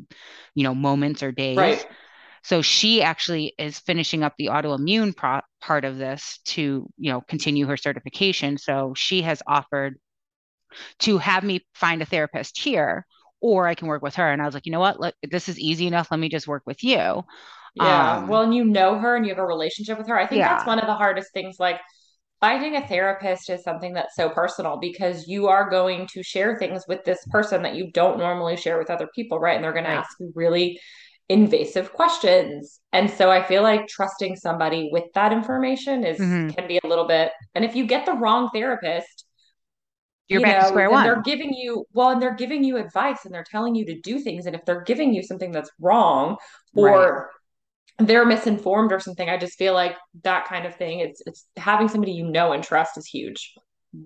you 0.54 0.64
know, 0.64 0.74
moments 0.74 1.22
or 1.22 1.32
days. 1.32 1.56
Right. 1.56 1.86
So 2.42 2.62
she 2.62 3.02
actually 3.02 3.54
is 3.58 3.78
finishing 3.78 4.22
up 4.22 4.34
the 4.38 4.46
autoimmune 4.46 5.14
pro- 5.14 5.42
part 5.60 5.84
of 5.84 5.98
this 5.98 6.40
to, 6.46 6.88
you 6.96 7.12
know, 7.12 7.20
continue 7.20 7.66
her 7.66 7.76
certification. 7.76 8.56
So 8.56 8.94
she 8.96 9.22
has 9.22 9.42
offered 9.46 9.98
to 11.00 11.18
have 11.18 11.44
me 11.44 11.66
find 11.74 12.00
a 12.00 12.06
therapist 12.06 12.58
here 12.58 13.06
or 13.40 13.66
I 13.66 13.74
can 13.74 13.88
work 13.88 14.02
with 14.02 14.16
her. 14.16 14.30
And 14.30 14.40
I 14.40 14.44
was 14.44 14.54
like, 14.54 14.66
you 14.66 14.72
know 14.72 14.80
what? 14.80 15.00
Let, 15.00 15.14
this 15.22 15.48
is 15.48 15.58
easy 15.58 15.86
enough. 15.86 16.08
Let 16.10 16.20
me 16.20 16.28
just 16.28 16.48
work 16.48 16.62
with 16.66 16.82
you. 16.84 17.22
Yeah. 17.74 18.24
Well, 18.26 18.42
Um, 18.42 18.44
and 18.44 18.54
you 18.54 18.64
know 18.64 18.98
her 18.98 19.16
and 19.16 19.24
you 19.24 19.30
have 19.32 19.38
a 19.42 19.46
relationship 19.46 19.98
with 19.98 20.08
her. 20.08 20.18
I 20.18 20.26
think 20.26 20.44
that's 20.44 20.66
one 20.66 20.78
of 20.78 20.86
the 20.86 20.94
hardest 20.94 21.32
things. 21.32 21.56
Like 21.58 21.80
finding 22.40 22.76
a 22.76 22.86
therapist 22.86 23.50
is 23.50 23.62
something 23.64 23.94
that's 23.94 24.16
so 24.16 24.30
personal 24.30 24.78
because 24.80 25.28
you 25.28 25.48
are 25.48 25.70
going 25.70 26.08
to 26.14 26.22
share 26.22 26.58
things 26.58 26.84
with 26.88 27.04
this 27.04 27.20
person 27.30 27.62
that 27.62 27.74
you 27.76 27.90
don't 27.92 28.18
normally 28.18 28.56
share 28.56 28.78
with 28.78 28.90
other 28.90 29.08
people, 29.14 29.38
right? 29.40 29.56
And 29.56 29.64
they're 29.64 29.72
going 29.72 29.84
to 29.84 29.90
ask 29.90 30.10
you 30.20 30.32
really 30.34 30.80
invasive 31.28 31.92
questions. 31.92 32.80
And 32.92 33.10
so 33.10 33.30
I 33.30 33.42
feel 33.44 33.62
like 33.62 33.86
trusting 33.88 34.36
somebody 34.36 34.88
with 34.92 35.04
that 35.14 35.32
information 35.32 36.04
is 36.04 36.18
hmm 36.18 36.50
can 36.56 36.68
be 36.68 36.80
a 36.82 36.88
little 36.88 37.06
bit, 37.06 37.32
and 37.54 37.64
if 37.64 37.76
you 37.76 37.86
get 37.86 38.06
the 38.06 38.12
wrong 38.14 38.50
therapist, 38.52 39.24
You're 40.28 40.40
you 40.40 40.40
back 40.40 40.58
to 40.60 40.64
know, 40.64 40.66
square 40.66 40.88
then 40.88 41.02
they're 41.02 41.22
giving 41.22 41.52
you, 41.52 41.84
well, 41.92 42.10
and 42.10 42.22
they're 42.22 42.34
giving 42.36 42.62
you 42.62 42.76
advice 42.76 43.24
and 43.24 43.34
they're 43.34 43.44
telling 43.50 43.74
you 43.74 43.84
to 43.86 44.00
do 44.00 44.20
things. 44.20 44.46
And 44.46 44.54
if 44.54 44.64
they're 44.64 44.82
giving 44.84 45.12
you 45.12 45.22
something 45.22 45.50
that's 45.50 45.70
wrong 45.80 46.36
Right. 46.74 47.10
They're 48.00 48.26
misinformed 48.26 48.92
or 48.92 49.00
something, 49.00 49.28
I 49.28 49.38
just 49.38 49.58
feel 49.58 49.74
like 49.74 49.96
that 50.24 50.46
kind 50.46 50.66
of 50.66 50.74
thing, 50.76 51.00
it's 51.00 51.22
it's 51.26 51.46
having 51.56 51.88
somebody 51.88 52.12
you 52.12 52.24
know 52.30 52.52
and 52.52 52.62
trust 52.64 52.98
is 52.98 53.06
huge. 53.06 53.54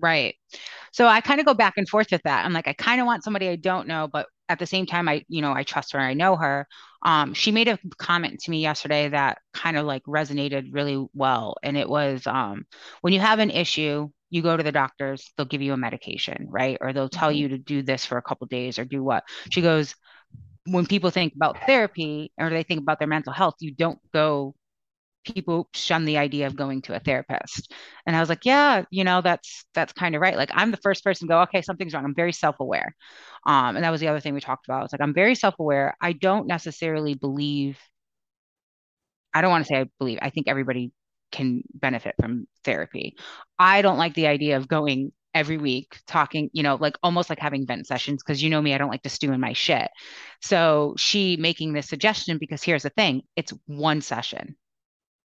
Right. 0.01 0.35
So 0.93 1.07
I 1.07 1.21
kind 1.21 1.39
of 1.39 1.45
go 1.45 1.53
back 1.53 1.75
and 1.77 1.87
forth 1.87 2.07
with 2.11 2.23
that. 2.23 2.45
I'm 2.45 2.53
like, 2.53 2.67
I 2.67 2.73
kind 2.73 2.99
of 3.01 3.05
want 3.07 3.23
somebody 3.23 3.49
I 3.49 3.55
don't 3.55 3.87
know, 3.87 4.07
but 4.11 4.27
at 4.49 4.57
the 4.59 4.65
same 4.65 4.85
time, 4.87 5.07
I, 5.07 5.23
you 5.27 5.41
know, 5.43 5.53
I 5.53 5.63
trust 5.63 5.93
her, 5.93 5.99
I 5.99 6.13
know 6.15 6.35
her. 6.37 6.67
Um, 7.03 7.33
she 7.35 7.51
made 7.51 7.67
a 7.67 7.77
comment 7.99 8.39
to 8.41 8.51
me 8.51 8.61
yesterday 8.61 9.09
that 9.09 9.39
kind 9.53 9.77
of 9.77 9.85
like 9.85 10.03
resonated 10.05 10.69
really 10.73 11.05
well. 11.13 11.55
And 11.63 11.77
it 11.77 11.87
was 11.89 12.25
um, 12.25 12.65
when 13.01 13.13
you 13.13 13.19
have 13.19 13.39
an 13.39 13.51
issue, 13.51 14.09
you 14.31 14.41
go 14.41 14.57
to 14.57 14.63
the 14.63 14.71
doctors, 14.71 15.31
they'll 15.37 15.45
give 15.45 15.61
you 15.61 15.73
a 15.73 15.77
medication, 15.77 16.47
right? 16.49 16.77
Or 16.81 16.93
they'll 16.93 17.09
tell 17.09 17.31
Mhm. 17.31 17.39
you 17.39 17.49
to 17.49 17.57
do 17.59 17.83
this 17.83 18.05
for 18.05 18.17
a 18.17 18.23
couple 18.23 18.47
days 18.47 18.79
or 18.79 18.85
do 18.85 19.03
what. 19.03 19.23
She 19.51 19.61
goes, 19.61 19.95
when 20.65 20.85
people 20.85 21.09
think 21.11 21.33
about 21.35 21.57
therapy 21.65 22.31
or 22.37 22.49
they 22.49 22.63
think 22.63 22.81
about 22.81 22.99
their 22.99 23.07
mental 23.07 23.33
health, 23.33 23.55
you 23.59 23.73
don't 23.73 23.99
go 24.13 24.55
people 25.25 25.67
shun 25.73 26.05
the 26.05 26.17
idea 26.17 26.47
of 26.47 26.55
going 26.55 26.81
to 26.83 26.95
a 26.95 26.99
therapist. 26.99 27.73
And 28.05 28.15
I 28.15 28.19
was 28.19 28.29
like, 28.29 28.45
yeah, 28.45 28.83
you 28.91 29.03
know, 29.03 29.21
that's 29.21 29.65
that's 29.73 29.93
kind 29.93 30.15
of 30.15 30.21
right. 30.21 30.37
Like 30.37 30.51
I'm 30.53 30.71
the 30.71 30.77
first 30.77 31.03
person 31.03 31.27
to 31.27 31.31
go, 31.33 31.41
okay, 31.41 31.61
something's 31.61 31.93
wrong. 31.93 32.05
I'm 32.05 32.15
very 32.15 32.31
self-aware. 32.31 32.95
Um, 33.45 33.75
and 33.75 33.83
that 33.83 33.91
was 33.91 34.01
the 34.01 34.07
other 34.07 34.19
thing 34.19 34.33
we 34.33 34.41
talked 34.41 34.67
about. 34.67 34.85
It's 34.85 34.93
like 34.93 35.01
I'm 35.01 35.13
very 35.13 35.35
self-aware. 35.35 35.95
I 35.99 36.13
don't 36.13 36.47
necessarily 36.47 37.15
believe, 37.15 37.79
I 39.33 39.41
don't 39.41 39.51
want 39.51 39.65
to 39.65 39.67
say 39.67 39.79
I 39.81 39.89
believe, 39.99 40.19
I 40.21 40.29
think 40.29 40.47
everybody 40.47 40.91
can 41.31 41.63
benefit 41.73 42.15
from 42.19 42.47
therapy. 42.63 43.17
I 43.59 43.81
don't 43.81 43.97
like 43.97 44.13
the 44.13 44.27
idea 44.27 44.57
of 44.57 44.67
going 44.67 45.11
every 45.35 45.57
week 45.57 45.99
talking, 46.07 46.49
you 46.53 46.63
know, 46.63 46.75
like 46.75 46.97
almost 47.03 47.29
like 47.29 47.39
having 47.39 47.67
vent 47.67 47.85
sessions 47.85 48.23
because 48.23 48.41
you 48.41 48.49
know 48.49 48.61
me, 48.61 48.73
I 48.73 48.79
don't 48.79 48.89
like 48.89 49.03
to 49.03 49.09
stew 49.09 49.33
in 49.33 49.41
my 49.41 49.53
shit. 49.53 49.91
So 50.41 50.95
she 50.97 51.37
making 51.37 51.73
this 51.73 51.89
suggestion 51.89 52.39
because 52.39 52.63
here's 52.63 52.83
the 52.83 52.89
thing, 52.89 53.21
it's 53.35 53.53
one 53.67 54.01
session 54.01 54.55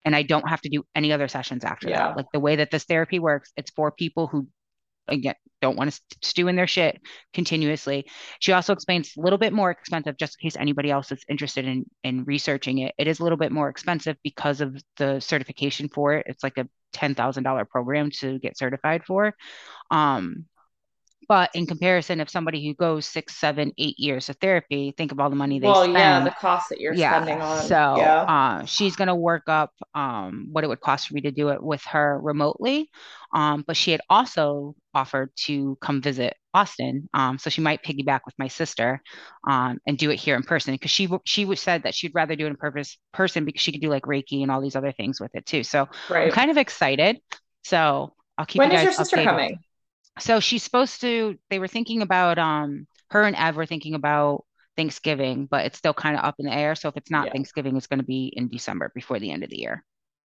and 0.06 0.16
I 0.16 0.24
don't 0.24 0.48
have 0.50 0.62
to 0.62 0.70
do 0.70 0.84
any 0.96 1.14
other 1.14 1.28
sessions 1.28 1.64
after 1.64 1.90
Yeah. 1.90 2.08
that. 2.10 2.18
Like 2.18 2.26
the 2.34 2.40
way 2.40 2.58
that 2.58 2.72
this 2.72 2.84
therapy 2.84 3.20
works, 3.20 3.52
it's 3.58 3.72
for 3.72 3.92
people 3.92 4.28
who 4.28 4.48
again 5.08 5.36
don't 5.62 5.78
want 5.78 5.92
to 5.92 6.02
stew 6.22 6.48
in 6.48 6.56
their 6.56 6.68
shit 6.68 7.02
continuously. 7.34 8.06
She 8.40 8.52
also 8.54 8.74
explains 8.74 9.14
a 9.18 9.22
little 9.22 9.40
bit 9.40 9.54
more 9.54 9.72
expensive, 9.72 10.18
just 10.18 10.38
in 10.40 10.46
case 10.48 10.58
anybody 10.58 10.92
else 10.92 11.12
is 11.12 11.24
interested 11.30 11.66
in 11.66 11.86
in 12.04 12.26
researching 12.26 12.80
it. 12.80 12.94
It 12.98 13.08
is 13.08 13.20
a 13.20 13.24
little 13.24 13.38
bit 13.38 13.52
more 13.52 13.70
expensive 13.70 14.18
because 14.24 14.62
of 14.62 14.82
the 14.98 15.20
certification 15.20 15.90
for 15.90 16.14
it. 16.16 16.26
It's 16.28 16.44
like 16.44 16.58
a 16.58 16.68
ten 16.94 17.16
thousand 17.16 17.44
dollar 17.44 17.66
program 17.66 18.12
to 18.12 18.40
get 18.40 18.58
certified 18.58 19.04
for. 19.06 19.36
Um, 19.92 20.46
but 21.28 21.50
in 21.54 21.66
comparison, 21.66 22.20
if 22.20 22.30
somebody 22.30 22.66
who 22.66 22.74
goes 22.74 23.06
six, 23.06 23.36
seven, 23.36 23.72
eight 23.78 23.98
years 24.00 24.30
of 24.30 24.36
therapy, 24.38 24.94
think 24.98 25.12
of 25.12 25.20
all 25.20 25.30
the 25.30 25.36
money 25.36 25.60
they 25.60 25.68
Well, 25.68 25.84
spend. 25.84 25.98
yeah, 25.98 26.20
the 26.24 26.32
cost 26.32 26.70
that 26.70 26.80
you're 26.80 26.94
Yeah. 26.96 27.18
spending 27.20 27.42
on. 27.42 27.66
So 27.68 27.76
yeah. 27.98 28.22
uh, 28.28 28.66
she's 28.66 28.96
going 28.96 29.08
to 29.08 29.16
work 29.16 29.44
up 29.48 29.72
um, 29.96 30.48
what 30.52 30.64
it 30.64 30.68
would 30.68 30.82
cost 30.82 31.08
for 31.08 31.14
me 31.16 31.22
to 31.22 31.32
do 31.32 31.50
it 31.50 31.62
with 31.62 31.84
her 31.86 32.20
remotely. 32.22 32.90
Um, 33.34 33.64
but 33.66 33.76
she 33.76 33.92
had 33.92 34.02
also 34.10 34.76
offered 34.94 35.32
to 35.46 35.78
come 35.82 36.02
visit 36.02 36.36
Boston. 36.54 37.10
Um, 37.14 37.40
so 37.40 37.50
she 37.50 37.62
might 37.62 37.84
piggyback 37.84 38.22
with 38.26 38.36
my 38.38 38.48
sister 38.48 39.02
um, 39.48 39.80
and 39.88 39.98
do 39.98 40.12
it 40.12 40.18
here 40.20 40.36
in 40.36 40.44
person 40.44 40.74
because 40.74 40.92
she 40.92 41.10
she 41.26 41.56
said 41.56 41.84
that 41.84 41.96
she'd 41.96 42.14
rather 42.14 42.36
do 42.36 42.46
it 42.46 42.50
in 42.50 42.56
purpose 42.58 42.98
person 43.12 43.44
because 43.46 43.62
she 43.62 43.72
could 43.72 43.82
do 43.82 43.90
like 43.90 44.04
Reiki 44.04 44.44
and 44.44 44.52
all 44.52 44.62
these 44.62 44.76
other 44.76 44.92
things 44.92 45.20
with 45.20 45.32
it 45.34 45.46
too. 45.46 45.64
So 45.64 45.88
I'm 46.12 46.30
kind 46.32 46.52
of 46.52 46.58
excited. 46.58 47.18
So 47.64 48.14
I'll 48.38 48.46
keep 48.46 48.60
When 48.60 48.72
you 48.72 48.78
is 48.78 48.84
guys 48.84 48.98
your 48.98 49.06
sister 49.06 49.18
updated. 49.18 49.26
coming? 49.26 49.60
So 50.20 50.40
she's 50.40 50.64
supposed 50.64 51.02
to, 51.02 51.38
they 51.50 51.60
were 51.60 51.68
thinking 51.68 52.02
about, 52.02 52.38
um, 52.38 52.88
her 53.10 53.24
and 53.24 53.36
Ev 53.36 53.56
were 53.56 53.66
thinking 53.66 53.96
about 53.96 54.46
Thanksgiving, 54.78 55.46
but 55.46 55.66
it's 55.66 55.78
still 55.78 55.94
kind 55.94 56.16
of 56.18 56.24
up 56.24 56.36
in 56.40 56.46
the 56.46 56.54
air. 56.54 56.76
So 56.76 56.90
if 56.90 56.98
it's 56.98 57.12
not 57.12 57.26
Yeah. 57.28 57.32
Thanksgiving, 57.32 57.76
it's 57.78 57.88
going 57.88 58.00
to 58.00 58.06
be 58.06 58.32
in 58.36 58.48
December 58.50 58.92
before 58.96 59.20
the 59.20 59.32
end 59.32 59.44
of 59.44 59.50
the 59.50 59.60
year. 59.60 59.84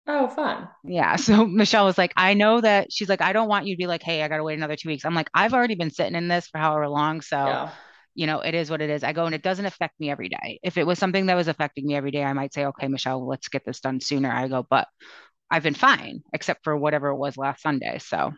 Oh, 0.06 0.28
fun. 0.28 0.68
Yeah. 0.84 1.16
So 1.16 1.46
Michelle 1.46 1.84
was 1.86 1.98
like, 1.98 2.12
I 2.16 2.34
know 2.34 2.60
that 2.60 2.92
she's 2.92 3.08
like, 3.08 3.20
I 3.22 3.32
don't 3.32 3.48
want 3.48 3.66
you 3.66 3.74
to 3.74 3.78
be 3.78 3.86
like, 3.86 4.02
hey, 4.02 4.22
I 4.22 4.28
got 4.28 4.36
to 4.38 4.44
wait 4.44 4.58
another 4.58 4.76
two 4.76 4.88
weeks. 4.88 5.04
I'm 5.04 5.14
like, 5.14 5.30
I've 5.34 5.54
already 5.54 5.74
been 5.74 5.90
sitting 5.90 6.14
in 6.14 6.28
this 6.28 6.46
for 6.48 6.58
however 6.58 6.88
long. 6.88 7.20
So, 7.20 7.36
Yeah. 7.36 7.70
you 8.14 8.26
know, 8.26 8.40
it 8.40 8.54
is 8.54 8.70
what 8.70 8.82
it 8.82 8.90
is. 8.90 9.04
I 9.04 9.12
go 9.12 9.26
and 9.26 9.34
it 9.34 9.42
doesn't 9.42 9.66
affect 9.66 9.98
me 10.00 10.10
every 10.10 10.28
day. 10.28 10.60
If 10.62 10.78
it 10.78 10.86
was 10.86 10.98
something 10.98 11.26
that 11.26 11.34
was 11.36 11.48
affecting 11.48 11.86
me 11.86 11.96
every 11.96 12.10
day, 12.10 12.24
I 12.24 12.32
might 12.32 12.54
say, 12.54 12.66
okay, 12.66 12.88
Michelle, 12.88 13.26
let's 13.26 13.48
get 13.48 13.64
this 13.64 13.80
done 13.80 14.00
sooner. 14.00 14.30
I 14.30 14.48
go, 14.48 14.66
but 14.68 14.88
I've 15.50 15.62
been 15.64 15.74
fine 15.74 16.22
except 16.32 16.64
for 16.64 16.76
whatever 16.76 17.08
it 17.08 17.16
was 17.16 17.36
last 17.36 17.62
Sunday. 17.62 17.98
So, 17.98 18.32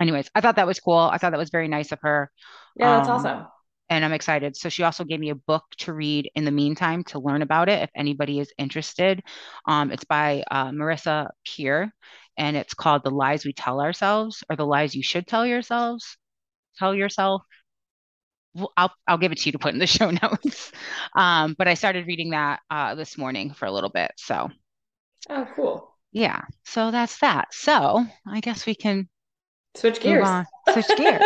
anyways, 0.00 0.30
I 0.34 0.40
thought 0.40 0.56
that 0.56 0.66
was 0.66 0.80
cool. 0.80 0.96
I 0.98 1.18
thought 1.18 1.30
that 1.30 1.38
was 1.38 1.50
very 1.50 1.68
nice 1.68 1.92
of 1.92 2.00
her. 2.02 2.30
Yeah, 2.76 2.96
that's 2.96 3.08
Um, 3.08 3.08
awesome. 3.08 3.46
and 3.90 4.04
I'm 4.04 4.12
excited. 4.12 4.56
So 4.56 4.68
she 4.68 4.82
also 4.84 5.04
gave 5.04 5.20
me 5.20 5.30
a 5.30 5.34
book 5.34 5.64
to 5.78 5.92
read 5.94 6.30
in 6.34 6.44
the 6.44 6.50
meantime 6.50 7.04
to 7.04 7.20
learn 7.20 7.42
about 7.42 7.68
it 7.68 7.82
if 7.82 7.90
anybody 7.96 8.40
is 8.40 8.52
interested. 8.58 9.22
Um, 9.66 9.90
it's 9.92 10.04
by 10.04 10.44
uh, 10.50 10.70
Marissa 10.70 11.28
Peer, 11.46 11.92
and 12.38 12.56
it's 12.56 12.74
called 12.74 13.04
The 13.04 13.10
Lies 13.10 13.44
We 13.46 13.52
Tell 13.54 13.80
Ourselves 13.80 14.44
or 14.50 14.56
The 14.56 14.66
Lies 14.66 14.94
You 14.94 15.02
Should 15.02 15.26
Tell 15.26 15.46
Yourselves. 15.46 16.18
Tell 16.78 16.94
yourself. 16.94 17.42
Well, 18.54 18.72
I'll 18.76 18.92
I'll 19.06 19.18
give 19.18 19.32
it 19.32 19.38
to 19.38 19.46
you 19.46 19.52
to 19.52 19.58
put 19.58 19.72
in 19.74 19.78
the 19.78 19.86
show 19.98 20.10
notes. 20.10 20.72
Um, 21.14 21.54
but 21.58 21.68
I 21.68 21.74
started 21.74 22.06
reading 22.06 22.30
that 22.30 22.60
uh, 22.70 22.94
this 22.94 23.16
morning 23.18 23.52
for 23.54 23.66
a 23.66 23.72
little 23.72 23.90
bit. 23.90 24.12
So 24.16 24.50
Oh, 25.30 25.46
cool. 25.54 25.94
yeah, 26.12 26.42
so 26.64 26.90
that's 26.90 27.18
that. 27.20 27.52
So 27.52 28.04
I 28.26 28.40
guess 28.40 28.66
we 28.66 28.74
can 28.74 29.08
Switch 29.74 30.00
gears. 30.00 30.26
on. 30.26 30.46
Switch 30.72 30.88
gears. 30.96 31.22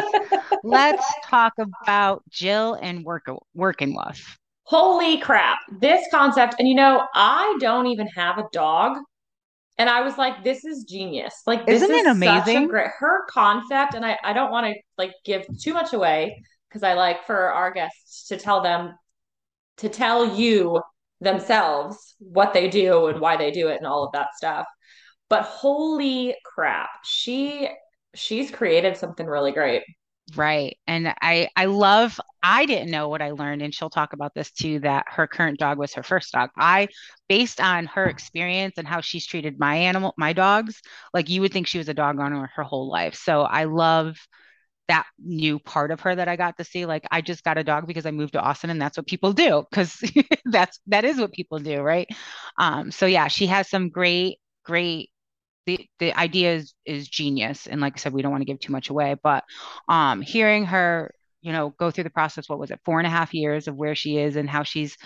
Let's 0.62 1.04
talk 1.24 1.54
about 1.58 2.22
Jill 2.30 2.74
and 2.74 3.04
work 3.04 3.26
working 3.54 3.94
with. 3.96 4.38
Holy 4.64 5.18
crap. 5.18 5.58
This 5.80 6.06
concept, 6.10 6.56
and 6.58 6.68
you 6.68 6.74
know, 6.74 7.06
I 7.14 7.56
don't 7.60 7.86
even 7.88 8.06
have 8.08 8.38
a 8.38 8.44
dog. 8.52 8.98
And 9.78 9.88
I 9.88 10.02
was 10.02 10.18
like, 10.18 10.44
this 10.44 10.64
is 10.64 10.84
genius. 10.84 11.34
Like, 11.46 11.66
this 11.66 11.82
Isn't 11.82 11.94
it 11.94 12.00
is 12.00 12.06
a 12.06 12.10
amazing? 12.10 12.68
great 12.68 12.88
her 12.98 13.24
concept. 13.28 13.94
And 13.94 14.04
I, 14.04 14.18
I 14.22 14.32
don't 14.32 14.50
want 14.50 14.66
to 14.66 14.74
like 14.98 15.12
give 15.24 15.46
too 15.58 15.72
much 15.72 15.92
away 15.92 16.42
because 16.68 16.82
I 16.82 16.92
like 16.92 17.26
for 17.26 17.50
our 17.50 17.70
guests 17.72 18.28
to 18.28 18.36
tell 18.36 18.62
them 18.62 18.94
to 19.78 19.88
tell 19.88 20.36
you 20.36 20.80
themselves 21.20 22.14
what 22.18 22.52
they 22.52 22.68
do 22.68 23.06
and 23.06 23.20
why 23.20 23.36
they 23.36 23.50
do 23.50 23.68
it 23.68 23.78
and 23.78 23.86
all 23.86 24.04
of 24.04 24.12
that 24.12 24.34
stuff. 24.36 24.66
But 25.28 25.42
holy 25.44 26.36
crap, 26.44 26.90
she 27.04 27.68
she's 28.14 28.50
created 28.50 28.96
something 28.96 29.26
really 29.26 29.52
great. 29.52 29.82
Right. 30.36 30.78
And 30.86 31.12
I 31.20 31.48
I 31.56 31.66
love 31.66 32.18
I 32.42 32.64
didn't 32.64 32.90
know 32.90 33.08
what 33.08 33.20
I 33.20 33.32
learned 33.32 33.60
and 33.60 33.74
she'll 33.74 33.90
talk 33.90 34.12
about 34.12 34.34
this 34.34 34.50
too 34.52 34.78
that 34.80 35.04
her 35.08 35.26
current 35.26 35.58
dog 35.58 35.78
was 35.78 35.94
her 35.94 36.02
first 36.02 36.32
dog. 36.32 36.50
I 36.56 36.88
based 37.28 37.60
on 37.60 37.86
her 37.86 38.08
experience 38.08 38.74
and 38.78 38.86
how 38.86 39.00
she's 39.00 39.26
treated 39.26 39.58
my 39.58 39.76
animal 39.76 40.14
my 40.16 40.32
dogs, 40.32 40.80
like 41.12 41.28
you 41.28 41.40
would 41.42 41.52
think 41.52 41.66
she 41.66 41.78
was 41.78 41.88
a 41.88 41.94
dog 41.94 42.18
owner 42.20 42.50
her 42.54 42.62
whole 42.62 42.88
life. 42.88 43.14
So 43.16 43.42
I 43.42 43.64
love 43.64 44.16
that 44.88 45.06
new 45.18 45.58
part 45.60 45.90
of 45.92 46.00
her 46.02 46.14
that 46.14 46.28
I 46.28 46.36
got 46.36 46.58
to 46.58 46.64
see. 46.64 46.86
Like 46.86 47.06
I 47.10 47.22
just 47.22 47.44
got 47.44 47.58
a 47.58 47.64
dog 47.64 47.86
because 47.86 48.06
I 48.06 48.12
moved 48.12 48.34
to 48.34 48.40
Austin 48.42 48.70
and 48.70 48.82
that's 48.82 48.96
what 48.98 49.06
people 49.08 49.32
do 49.34 49.64
because 49.70 50.02
that's 50.46 50.80
that 50.88 51.04
is 51.04 51.18
what 51.18 51.32
people 51.32 51.60
do, 51.60 51.82
right? 51.82 52.08
Um 52.58 52.90
so 52.92 53.06
yeah, 53.06 53.28
she 53.28 53.46
has 53.48 53.70
some 53.70 53.90
great 53.90 54.38
great 54.64 55.11
the 55.66 55.86
the 55.98 56.12
idea 56.18 56.54
is 56.54 56.74
is 56.84 57.08
genius. 57.08 57.66
And 57.66 57.80
like 57.80 57.94
i 57.94 57.98
said 57.98 58.12
we 58.12 58.22
don't 58.22 58.32
want 58.32 58.42
to 58.42 58.46
give 58.46 58.60
too 58.60 58.72
much 58.72 58.90
away 58.90 59.16
but 59.22 59.44
um 59.88 60.20
hearing 60.22 60.64
her 60.66 61.14
you 61.40 61.52
know 61.52 61.70
go 61.78 61.90
through 61.90 62.04
the 62.04 62.10
process 62.10 62.48
what 62.48 62.58
was 62.58 62.70
it 62.70 62.80
four 62.84 62.98
and 63.00 63.06
a 63.06 63.10
half 63.10 63.34
years 63.34 63.66
of 63.68 63.76
where 63.76 63.94
she 63.94 64.16
is 64.18 64.36
and 64.36 64.48
how 64.48 64.62
she's 64.62 64.96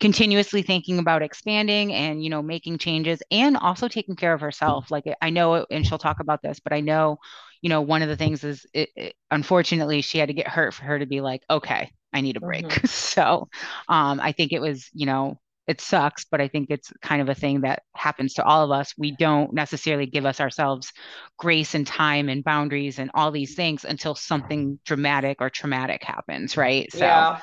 continuously 0.00 0.62
thinking 0.62 0.98
about 0.98 1.22
expanding 1.22 1.92
and 1.92 2.22
you 2.22 2.30
know 2.30 2.42
making 2.42 2.78
changes 2.78 3.22
and 3.30 3.56
also 3.56 3.88
taking 3.88 4.16
care 4.16 4.34
of 4.34 4.40
herself. 4.40 4.90
Like 4.90 5.04
i 5.22 5.30
know 5.30 5.64
and 5.70 5.86
she'll 5.86 5.98
talk 5.98 6.20
about 6.20 6.42
this 6.42 6.60
but 6.60 6.72
i 6.72 6.80
know 6.80 7.18
you 7.62 7.68
know 7.68 7.80
one 7.80 8.02
of 8.02 8.08
the 8.08 8.16
things 8.16 8.44
is 8.44 8.66
it, 8.74 8.90
it, 8.96 9.14
unfortunately 9.30 10.02
she 10.02 10.18
had 10.18 10.28
to 10.28 10.34
get 10.34 10.48
hurt 10.48 10.74
for 10.74 10.84
her 10.84 10.98
to 10.98 11.06
be 11.06 11.20
like 11.20 11.42
okay 11.48 11.90
i 12.12 12.20
need 12.20 12.36
a 12.36 12.40
break. 12.40 12.66
Mhm. 12.66 12.88
so 12.88 13.48
um 13.88 14.20
i 14.20 14.32
think 14.32 14.52
it 14.52 14.60
was 14.60 14.88
you 14.92 15.06
know 15.06 15.38
it 15.66 15.80
sucks, 15.80 16.24
but 16.24 16.40
I 16.40 16.48
think 16.48 16.66
it's 16.70 16.92
kind 17.00 17.22
of 17.22 17.28
a 17.28 17.34
thing 17.34 17.62
that 17.62 17.82
happens 17.96 18.34
to 18.34 18.44
all 18.44 18.64
of 18.64 18.70
us. 18.70 18.92
We 18.98 19.12
don't 19.16 19.52
necessarily 19.54 20.06
give 20.06 20.26
us 20.26 20.40
ourselves 20.40 20.92
grace 21.38 21.74
and 21.74 21.86
time 21.86 22.28
and 22.28 22.44
boundaries 22.44 22.98
and 22.98 23.10
all 23.14 23.30
these 23.30 23.54
things 23.54 23.84
until 23.84 24.14
something 24.14 24.78
dramatic 24.84 25.38
or 25.40 25.48
traumatic 25.48 26.02
happens, 26.02 26.56
right? 26.56 26.90
So, 26.92 26.98
Yeah. 26.98 27.40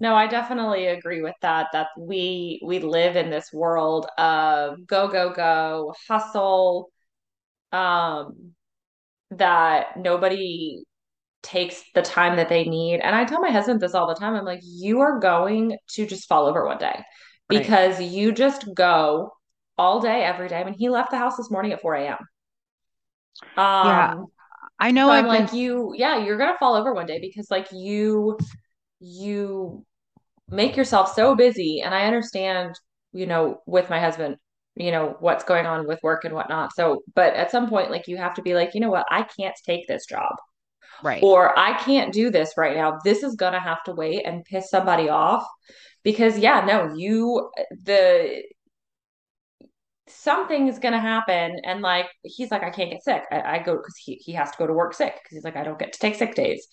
No, 0.00 0.14
I 0.14 0.26
definitely 0.26 0.86
agree 0.86 1.20
with 1.20 1.34
that, 1.42 1.68
that 1.74 1.88
we 1.98 2.58
we 2.64 2.78
live 2.78 3.16
in 3.16 3.28
this 3.28 3.52
world 3.52 4.06
of 4.16 4.86
go, 4.86 5.08
go, 5.08 5.30
go, 5.30 5.94
hustle, 6.08 6.90
um, 7.70 8.54
that 9.32 9.98
nobody 9.98 10.82
takes 11.42 11.82
the 11.94 12.02
time 12.02 12.36
that 12.36 12.48
they 12.48 12.64
need. 12.64 13.00
And 13.00 13.14
I 13.14 13.24
tell 13.24 13.40
my 13.40 13.50
husband 13.50 13.80
this 13.80 13.94
all 13.94 14.08
the 14.08 14.14
time. 14.14 14.34
I'm 14.34 14.44
like, 14.44 14.60
you 14.62 15.00
are 15.00 15.20
going 15.20 15.76
to 15.92 16.06
just 16.06 16.28
fall 16.28 16.46
over 16.46 16.66
one 16.66 16.78
day 16.78 17.04
right. 17.50 17.62
because 17.62 18.00
you 18.00 18.32
just 18.32 18.66
go 18.74 19.32
all 19.78 20.00
day, 20.00 20.22
every 20.24 20.48
day. 20.48 20.60
I 20.60 20.64
mean, 20.64 20.74
he 20.74 20.88
left 20.88 21.10
the 21.10 21.18
house 21.18 21.36
this 21.36 21.50
morning 21.50 21.72
at 21.72 21.80
4 21.80 21.94
a.m. 21.96 22.18
Yeah, 23.56 24.12
Um, 24.12 24.26
I 24.78 24.90
know 24.90 25.06
so 25.06 25.12
I'm 25.12 25.24
been, 25.24 25.44
like, 25.44 25.52
you, 25.52 25.94
yeah, 25.96 26.18
you're 26.18 26.38
gonna 26.38 26.58
fall 26.58 26.74
over 26.74 26.92
one 26.94 27.06
day 27.06 27.20
because 27.20 27.50
like 27.50 27.68
you 27.72 28.38
you 29.00 29.84
make 30.48 30.76
yourself 30.76 31.14
so 31.14 31.34
busy. 31.34 31.80
And 31.80 31.94
I 31.94 32.06
understand, 32.06 32.74
you 33.12 33.26
know, 33.26 33.60
with 33.66 33.88
my 33.90 34.00
husband, 34.00 34.36
you 34.76 34.90
know, 34.90 35.16
what's 35.20 35.44
going 35.44 35.66
on 35.66 35.86
with 35.86 36.00
work 36.02 36.24
and 36.24 36.34
whatnot. 36.34 36.72
So, 36.74 37.02
but 37.14 37.34
at 37.34 37.50
some 37.50 37.68
point, 37.68 37.90
like 37.90 38.08
you 38.08 38.16
have 38.16 38.34
to 38.34 38.42
be 38.42 38.54
like, 38.54 38.74
you 38.74 38.80
know 38.80 38.90
what, 38.90 39.06
I 39.10 39.22
can't 39.22 39.54
take 39.64 39.86
this 39.88 40.06
job 40.06 40.34
right. 41.02 41.22
or 41.22 41.58
I 41.58 41.78
can't 41.78 42.12
do 42.12 42.30
this 42.30 42.52
right 42.56 42.76
now. 42.76 42.98
This 43.04 43.22
is 43.22 43.34
gonna 43.36 43.60
have 43.60 43.82
to 43.84 43.92
wait 43.92 44.24
and 44.26 44.44
piss 44.44 44.70
somebody 44.70 45.08
off 45.08 45.46
because 46.02 46.38
yeah, 46.38 46.64
no, 46.66 46.94
you 46.96 47.50
the 47.84 48.42
something 50.08 50.66
is 50.68 50.78
gonna 50.78 51.00
happen 51.00 51.56
and 51.64 51.82
like 51.82 52.06
he's 52.22 52.50
like, 52.50 52.62
I 52.62 52.70
can't 52.70 52.90
get 52.90 53.02
sick. 53.02 53.22
I, 53.30 53.40
I 53.40 53.58
go 53.62 53.76
because 53.76 53.96
he 53.96 54.14
he 54.16 54.32
has 54.32 54.50
to 54.50 54.56
go 54.58 54.66
to 54.66 54.72
work 54.72 54.94
sick 54.94 55.14
because 55.14 55.36
he's 55.36 55.44
like, 55.44 55.56
I 55.56 55.62
don't 55.64 55.78
get 55.78 55.92
to 55.92 55.98
take 55.98 56.16
sick 56.16 56.34
days. 56.34 56.66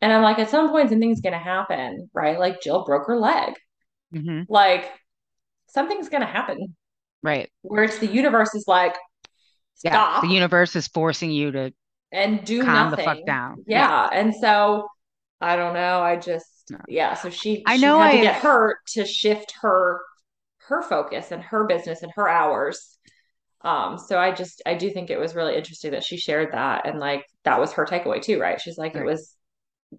And 0.00 0.12
I'm 0.12 0.22
like, 0.22 0.38
at 0.38 0.50
some 0.50 0.70
point 0.70 0.90
something's 0.90 1.20
gonna 1.20 1.38
happen, 1.38 2.10
right? 2.12 2.38
Like 2.38 2.60
Jill 2.60 2.84
broke 2.84 3.06
her 3.06 3.18
leg. 3.18 3.54
hmm 4.12 4.42
Like 4.48 4.90
something's 5.68 6.08
gonna 6.08 6.26
happen 6.26 6.76
Right. 7.22 7.50
where 7.62 7.84
it's 7.84 7.98
the 7.98 8.06
universe 8.06 8.54
is 8.54 8.64
like, 8.68 8.96
Yeah. 9.84 10.20
The 10.22 10.28
universe 10.28 10.76
is 10.76 10.88
forcing 10.88 11.30
you 11.30 11.50
to 11.52 11.72
and 12.12 12.44
do 12.44 12.62
calm 12.64 12.90
the 12.90 12.96
fuck 12.96 13.18
nothing. 13.18 13.26
down. 13.26 13.64
Yeah. 13.66 13.88
Yeah. 13.88 14.08
And 14.12 14.34
so 14.34 14.88
I 15.40 15.56
don't 15.56 15.74
know. 15.74 16.00
I 16.02 16.16
just. 16.16 16.46
Yeah. 16.88 17.14
So 17.14 17.30
she 17.30 17.62
I 17.66 17.76
she 17.76 17.82
know 17.82 17.98
had 17.98 18.12
to 18.12 18.18
I've, 18.18 18.22
get 18.22 18.34
hurt 18.36 18.78
to 18.88 19.04
shift 19.04 19.54
her 19.62 20.00
her 20.68 20.82
focus 20.82 21.32
and 21.32 21.42
her 21.42 21.64
business 21.64 22.02
and 22.02 22.12
her 22.16 22.28
hours. 22.28 22.98
Um, 23.62 23.98
so 23.98 24.18
I 24.18 24.32
just 24.32 24.62
I 24.66 24.74
do 24.74 24.90
think 24.90 25.10
it 25.10 25.18
was 25.18 25.34
really 25.34 25.56
interesting 25.56 25.92
that 25.92 26.04
she 26.04 26.16
shared 26.16 26.52
that 26.52 26.86
and 26.86 26.98
like 26.98 27.24
that 27.44 27.60
was 27.60 27.72
her 27.72 27.86
takeaway 27.86 28.20
too, 28.20 28.40
right? 28.40 28.60
She's 28.60 28.78
like, 28.78 28.96
it 28.96 29.04
was 29.04 29.36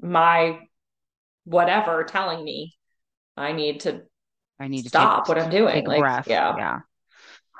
my 0.01 0.59
whatever 1.45 2.03
telling 2.03 2.43
me 2.43 2.75
I 3.37 3.51
need 3.53 3.81
to 3.81 4.03
I 4.59 4.67
need 4.67 4.83
to 4.83 4.89
stop 4.89 5.27
what 5.27 5.37
I'm 5.37 5.49
doing. 5.49 5.85
Like, 5.85 5.99
breath. 5.99 6.27
yeah. 6.29 6.55
Yeah. 6.57 6.79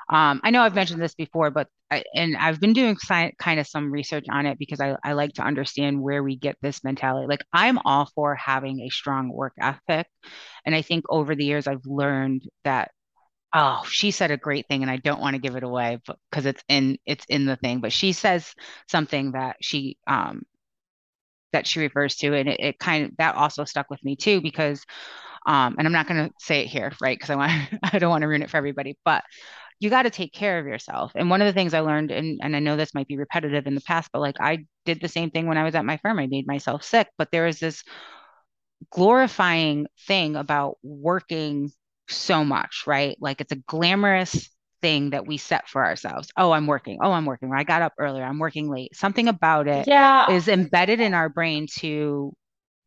Um, 0.08 0.40
I 0.44 0.50
know 0.50 0.62
I've 0.62 0.74
mentioned 0.74 1.00
this 1.00 1.14
before, 1.14 1.50
but 1.50 1.68
And 2.14 2.36
I've 2.36 2.60
been 2.60 2.72
doing 2.72 2.96
kind 3.38 3.60
of 3.60 3.66
some 3.66 3.90
research 3.92 4.24
on 4.30 4.46
it 4.46 4.58
because 4.58 4.80
I, 4.80 4.96
I 5.04 5.12
like 5.12 5.34
to 5.34 5.42
understand 5.42 6.00
where 6.00 6.22
we 6.22 6.36
get 6.36 6.56
this 6.62 6.82
mentality. 6.84 7.26
Like 7.28 7.44
I'm 7.52 7.78
all 7.84 8.08
for 8.14 8.34
having 8.34 8.80
a 8.80 8.88
strong 8.90 9.30
work 9.32 9.54
ethic. 9.60 10.06
And 10.66 10.74
I 10.74 10.82
think 10.82 11.04
over 11.10 11.34
the 11.34 11.44
years 11.44 11.66
I've 11.66 11.86
learned 11.86 12.42
that, 12.64 12.90
oh, 13.54 13.82
she 13.88 14.10
said 14.12 14.30
a 14.30 14.36
great 14.36 14.66
thing 14.68 14.82
and 14.82 14.90
I 14.90 14.98
don't 14.98 15.20
want 15.20 15.34
to 15.34 15.42
give 15.42 15.56
it 15.56 15.62
away 15.64 15.98
because 16.30 16.46
it's 16.46 16.62
in 16.68 16.98
it's 17.06 17.24
in 17.28 17.46
the 17.46 17.56
thing. 17.56 17.80
But 17.80 17.92
she 17.92 18.12
says 18.12 18.54
something 18.88 19.32
that 19.32 19.56
she 19.62 19.98
um 20.06 20.42
that 21.52 21.66
she 21.66 21.80
refers 21.80 22.16
to 22.16 22.34
and 22.34 22.48
it, 22.48 22.60
it 22.60 22.78
kind 22.78 23.04
of 23.04 23.16
that 23.18 23.36
also 23.36 23.64
stuck 23.64 23.88
with 23.90 24.02
me 24.04 24.16
too 24.16 24.40
because 24.40 24.84
um 25.46 25.76
and 25.78 25.86
I'm 25.86 25.92
not 25.92 26.08
going 26.08 26.28
to 26.28 26.34
say 26.38 26.62
it 26.62 26.68
here, 26.68 26.92
right? 27.00 27.16
Because 27.18 27.30
I 27.30 27.36
want 27.36 27.52
I 27.94 27.98
don't 27.98 28.10
want 28.10 28.22
to 28.22 28.28
ruin 28.28 28.42
it 28.42 28.50
for 28.50 28.56
everybody, 28.56 28.96
but 29.04 29.22
you 29.80 29.90
got 29.90 30.02
to 30.02 30.10
take 30.10 30.32
care 30.32 30.58
of 30.58 30.66
yourself. 30.66 31.12
And 31.14 31.30
one 31.30 31.42
of 31.42 31.46
the 31.46 31.52
things 31.52 31.74
I 31.74 31.80
learned, 31.80 32.10
and, 32.10 32.40
and 32.42 32.56
I 32.56 32.60
know 32.60 32.76
this 32.76 32.94
might 32.94 33.08
be 33.08 33.16
repetitive 33.16 33.66
in 33.66 33.74
the 33.74 33.80
past, 33.80 34.10
but 34.12 34.20
like 34.20 34.36
I 34.40 34.66
did 34.84 35.00
the 35.00 35.08
same 35.08 35.30
thing 35.30 35.46
when 35.46 35.58
I 35.58 35.64
was 35.64 35.74
at 35.74 35.84
my 35.84 35.96
firm. 35.98 36.18
I 36.18 36.26
made 36.26 36.46
myself 36.46 36.82
sick, 36.82 37.08
but 37.18 37.30
there 37.30 37.46
is 37.46 37.58
this 37.58 37.82
glorifying 38.90 39.86
thing 40.06 40.36
about 40.36 40.78
working 40.82 41.70
so 42.08 42.44
much, 42.44 42.84
right? 42.86 43.16
Like 43.20 43.40
it's 43.40 43.52
a 43.52 43.56
glamorous 43.56 44.48
thing 44.82 45.10
that 45.10 45.26
we 45.26 45.38
set 45.38 45.68
for 45.68 45.84
ourselves. 45.84 46.28
Oh, 46.36 46.52
I'm 46.52 46.66
working. 46.66 46.98
Oh, 47.02 47.12
I'm 47.12 47.24
working. 47.24 47.50
I 47.54 47.64
got 47.64 47.82
up 47.82 47.94
earlier. 47.98 48.24
I'm 48.24 48.38
working 48.38 48.70
late. 48.70 48.94
Something 48.94 49.28
about 49.28 49.66
it 49.66 49.86
Yeah. 49.88 50.30
is 50.30 50.48
embedded 50.48 51.00
in 51.00 51.14
our 51.14 51.28
brain 51.28 51.66
to 51.78 52.34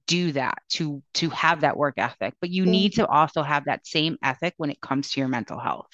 do 0.08 0.32
that 0.32 0.56
to 0.70 1.04
to 1.14 1.30
have 1.30 1.62
that 1.62 1.76
work 1.78 1.96
ethic 1.98 2.34
but 2.40 2.50
you 2.50 2.64
mm-hmm. 2.64 2.72
need 2.72 2.94
to 2.94 3.06
also 3.06 3.44
have 3.44 3.66
that 3.66 3.86
same 3.86 4.18
ethic 4.24 4.54
when 4.58 4.70
it 4.70 4.80
comes 4.82 5.12
to 5.12 5.20
your 5.20 5.28
mental 5.28 5.60
health 5.60 5.90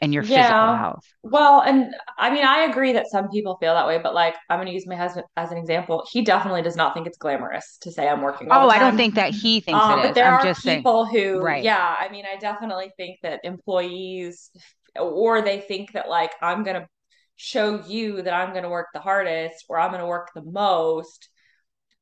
and 0.00 0.12
your 0.12 0.22
physical 0.22 0.74
health 0.76 1.04
Well, 1.22 1.60
and 1.60 1.94
I 2.18 2.30
mean, 2.30 2.44
I 2.44 2.62
agree 2.62 2.92
that 2.94 3.06
some 3.10 3.28
people 3.28 3.56
feel 3.60 3.74
that 3.74 3.86
way, 3.86 3.98
but 4.02 4.14
like, 4.14 4.34
I'm 4.50 4.58
going 4.58 4.66
to 4.66 4.72
use 4.72 4.86
my 4.86 4.96
husband 4.96 5.26
as 5.36 5.52
an 5.52 5.58
example. 5.58 6.04
He 6.10 6.22
definitely 6.22 6.62
does 6.62 6.76
not 6.76 6.94
think 6.94 7.06
it's 7.06 7.18
glamorous 7.18 7.78
to 7.82 7.92
say 7.92 8.08
I'm 8.08 8.22
working 8.22 8.50
all 8.50 8.62
the 8.62 8.66
oh 8.66 8.70
i 8.70 8.78
don't 8.78 8.96
think 8.96 9.14
that 9.14 9.32
he 9.32 9.60
thinks 9.60 9.84
it 9.84 9.88
Um, 9.88 10.02
but 10.02 10.14
there 10.14 10.26
i'm 10.26 10.34
are 10.40 10.44
just 10.44 10.62
saying 10.62 10.82
people 10.82 11.06
who, 11.06 11.40
right 11.40 11.62
yeah, 11.62 11.94
I 11.98 12.08
mean, 12.10 12.24
I 12.26 12.36
definitely 12.36 12.90
think 12.96 13.18
that 13.22 13.40
employees, 13.44 14.50
or 14.98 15.42
they 15.42 15.60
think 15.60 15.92
that 15.92 16.08
like, 16.08 16.32
I'm 16.42 16.64
going 16.64 16.80
to 16.80 16.88
show 17.36 17.82
you 17.86 18.22
that 18.22 18.34
I'm 18.34 18.50
going 18.50 18.62
to 18.64 18.68
work 18.68 18.88
the 18.92 19.00
hardest 19.00 19.64
or 19.68 19.78
I'm 19.78 19.90
going 19.90 20.00
to 20.00 20.06
work 20.06 20.30
the 20.34 20.42
most 20.42 21.28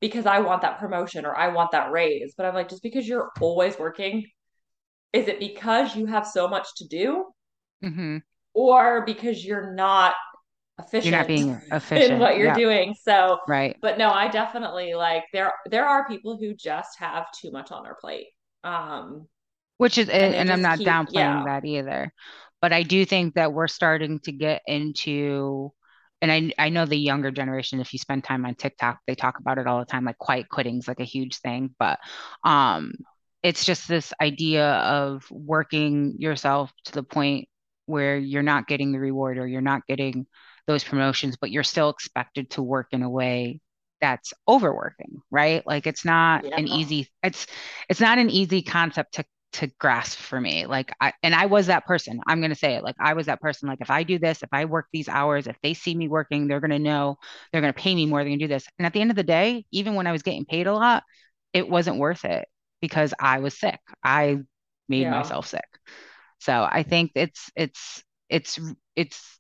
because 0.01 0.27
I 0.27 0.41
want 0.41 0.63
that 0.63 0.79
promotion 0.79 1.27
or 1.27 1.37
I 1.37 1.49
want 1.49 1.73
that 1.73 1.93
raise. 1.93 2.35
But 2.37 2.47
I'm 2.47 2.55
like, 2.55 2.69
just 2.69 2.83
because 2.83 3.07
you're 3.07 3.31
always 3.41 3.79
working, 3.79 4.27
is 5.13 5.29
it 5.29 5.39
because 5.41 5.97
you 5.97 6.07
have 6.07 6.27
so 6.27 6.49
much 6.49 6.67
to 6.77 6.89
do? 6.89 7.27
Hmm 7.83 8.19
or 8.55 9.05
because 9.05 9.45
you're 9.45 9.73
not 9.75 10.15
efficient 10.79 11.05
you're 11.05 11.19
not 11.19 11.27
being 11.27 11.61
efficient 11.71 12.13
in 12.13 12.19
what 12.19 12.37
you're 12.37 12.49
yeah 12.49 12.55
doing. 12.55 12.95
So, 13.03 13.39
right 13.49 13.77
but 13.81 13.97
no, 13.97 14.11
I 14.11 14.29
definitely 14.29 14.95
like 14.95 15.25
there 15.33 15.53
there 15.71 15.87
are 15.87 16.07
people 16.07 16.37
who 16.37 16.55
just 16.55 16.99
have 16.99 17.27
too 17.33 17.51
much 17.51 17.71
on 17.73 17.85
their 17.85 17.97
plate. 18.01 18.29
Um 18.65 19.27
which 19.79 19.97
is 19.99 20.09
and 20.09 20.35
and 20.35 20.53
i'm 20.53 20.63
not 20.63 20.79
keep 20.79 20.89
downplaying 20.89 21.15
yeah. 21.15 21.45
that 21.45 21.65
either 21.65 22.13
but 22.61 22.73
i 22.73 22.83
do 22.83 23.05
think 23.05 23.35
that 23.35 23.53
we're 23.53 23.69
starting 23.69 24.21
to 24.21 24.33
get 24.33 24.63
into 24.67 25.73
and 26.23 26.31
I, 26.31 26.53
I 26.59 26.69
know 26.69 26.85
the 26.85 26.97
younger 26.97 27.31
generation, 27.31 27.81
if 27.81 27.95
you 27.95 27.99
spend 27.99 28.25
time 28.25 28.45
on 28.45 28.55
TikTok, 28.55 28.99
they 29.07 29.15
talk 29.15 29.39
about 29.39 29.57
it 29.57 29.67
all 29.67 29.79
the 29.79 29.87
time, 29.87 30.05
like 30.05 30.19
quiet 30.19 30.51
quitting 30.51 30.77
is 30.77 30.87
like 30.87 31.01
a 31.01 31.05
huge 31.05 31.39
thing. 31.39 31.75
But 31.79 31.99
um, 32.45 32.93
it's 33.43 33.65
just 33.65 33.89
this 33.89 34.13
idea 34.21 34.67
of 34.67 35.25
working 35.31 36.17
yourself 36.19 36.73
to 36.85 36.93
the 36.93 37.03
point 37.03 37.49
where 37.91 38.17
you're 38.19 38.43
not 38.43 38.69
getting 38.69 38.93
the 38.93 39.01
reward 39.01 39.39
or 39.39 39.47
you're 39.47 39.61
not 39.61 39.87
getting 39.87 40.27
those 40.67 40.85
promotions, 40.85 41.37
but 41.41 41.51
you're 41.51 41.63
still 41.65 41.91
expected 41.91 42.51
to 42.51 42.63
work 42.63 42.89
in 42.93 43.03
a 43.03 43.11
way 43.11 43.61
that's 44.01 44.33
overworking, 44.49 45.21
right? 45.31 45.67
Like 45.67 45.87
it's 45.87 46.05
not 46.05 46.45
Yeah. 46.45 46.57
an 46.57 46.67
easy, 46.67 47.09
it's 47.23 47.47
it's 47.89 48.01
not 48.01 48.19
an 48.19 48.31
easy 48.31 48.63
concept 48.63 49.15
to 49.15 49.25
to 49.55 49.67
grasp 49.81 50.19
for 50.19 50.41
me. 50.41 50.67
Like 50.67 50.93
I 51.01 51.13
and 51.23 51.35
I 51.35 51.47
was 51.47 51.67
that 51.67 51.85
person. 51.85 52.21
I'm 52.27 52.41
gonna 52.41 52.55
say 52.55 52.75
it. 52.77 52.85
Like 52.85 52.95
I 53.01 53.15
was 53.15 53.27
that 53.27 53.41
person. 53.41 53.69
Like 53.69 53.81
if 53.81 53.91
I 53.91 54.05
do 54.05 54.19
this, 54.19 54.43
if 54.43 54.49
I 54.53 54.65
work 54.67 54.87
these 54.93 55.09
hours, 55.09 55.47
if 55.49 55.57
they 55.63 55.75
see 55.75 55.95
me 55.95 56.09
working, 56.09 56.47
they're 56.47 56.61
gonna 56.61 56.79
know 56.79 57.17
they're 57.53 57.61
gonna 57.61 57.73
pay 57.73 57.95
me 57.95 58.07
more. 58.07 58.21
They're 58.21 58.31
gonna 58.31 58.39
do 58.39 58.49
this. 58.49 58.67
And 58.79 58.87
at 58.87 58.93
the 58.93 59.01
end 59.01 59.11
of 59.11 59.17
the 59.17 59.23
day, 59.25 59.67
even 59.73 59.95
when 59.95 60.07
I 60.07 60.13
was 60.13 60.23
getting 60.23 60.45
paid 60.45 60.67
a 60.67 60.73
lot, 60.75 61.03
it 61.53 61.69
wasn't 61.69 61.99
worth 61.99 62.25
it 62.25 62.49
because 62.81 63.13
I 63.21 63.41
was 63.41 63.59
sick. 63.59 63.81
I 64.05 64.39
made 64.89 65.09
Yeah. 65.09 65.09
myself 65.09 65.47
sick. 65.49 65.65
So 66.41 66.67
I 66.71 66.83
think 66.83 67.13
it's 67.15 67.51
it's 67.57 68.03
it's 68.29 68.59
it's 68.97 69.39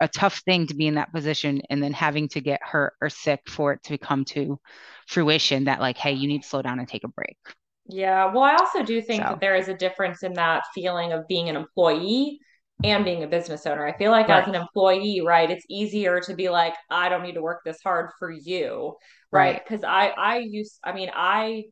a 0.00 0.08
tough 0.08 0.38
thing 0.40 0.66
to 0.66 0.74
be 0.74 0.86
in 0.88 0.96
that 0.96 1.12
position 1.12 1.62
and 1.70 1.82
then 1.82 1.92
having 1.92 2.28
to 2.30 2.40
get 2.40 2.60
hurt 2.62 2.94
or 3.00 3.08
sick 3.08 3.40
for 3.48 3.72
it 3.74 3.82
to 3.84 3.98
come 3.98 4.24
to 4.26 4.58
fruition 5.06 5.64
that 5.64 5.80
like, 5.80 5.96
hey, 5.96 6.12
you 6.12 6.28
need 6.28 6.42
to 6.42 6.48
slow 6.48 6.62
down 6.62 6.80
and 6.80 6.88
take 6.88 7.04
a 7.04 7.08
break. 7.08 7.38
Yeah. 7.86 8.26
Well, 8.32 8.42
I 8.42 8.54
also 8.54 8.82
do 8.82 9.02
think 9.02 9.28
that 9.28 9.40
there 9.40 9.56
is 9.56 9.68
a 9.68 9.74
difference 9.74 10.22
in 10.22 10.34
that 10.34 10.62
feeling 10.74 11.12
of 11.12 11.26
being 11.28 11.48
an 11.48 11.56
employee 11.56 12.38
and 12.84 13.04
being 13.04 13.22
a 13.24 13.26
business 13.28 13.66
owner. 13.66 13.86
I 13.86 13.96
feel 13.96 14.10
like 14.10 14.28
as 14.30 14.46
an 14.48 14.54
employee, 14.54 15.20
right, 15.24 15.50
it's 15.50 15.64
easier 15.68 16.20
to 16.20 16.34
be 16.34 16.48
like, 16.48 16.74
I 16.90 17.08
don't 17.08 17.22
need 17.22 17.34
to 17.34 17.42
work 17.42 17.62
this 17.64 17.80
hard 17.82 18.10
for 18.18 18.30
you, 18.30 18.96
right? 19.32 19.56
right, 19.56 19.62
Because 19.62 19.84
I 19.84 20.08
I 20.08 20.38
use 20.38 20.78
I 20.84 20.92
mean, 20.92 21.10
I 21.14 21.64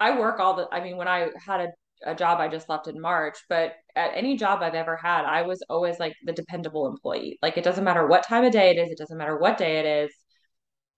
I 0.00 0.18
work 0.18 0.40
all 0.40 0.56
the, 0.56 0.68
I 0.72 0.82
mean, 0.82 0.96
when 0.96 1.08
I 1.08 1.30
had 1.46 1.60
a, 1.62 1.68
a 2.04 2.14
job 2.14 2.40
I 2.40 2.48
just 2.48 2.68
left 2.68 2.88
in 2.88 3.00
March, 3.00 3.36
but 3.48 3.74
at 3.96 4.12
any 4.14 4.36
job 4.36 4.62
I've 4.62 4.74
ever 4.74 4.96
had, 4.96 5.24
I 5.24 5.42
was 5.42 5.62
always 5.68 5.98
like 5.98 6.14
the 6.24 6.32
dependable 6.32 6.86
employee. 6.88 7.38
Like 7.42 7.56
it 7.58 7.64
doesn't 7.64 7.84
matter 7.84 8.06
what 8.06 8.24
time 8.24 8.44
of 8.44 8.52
day 8.52 8.70
it 8.70 8.78
is, 8.78 8.90
it 8.90 8.98
doesn't 8.98 9.18
matter 9.18 9.38
what 9.38 9.58
day 9.58 9.78
it 9.78 9.86
is. 10.06 10.12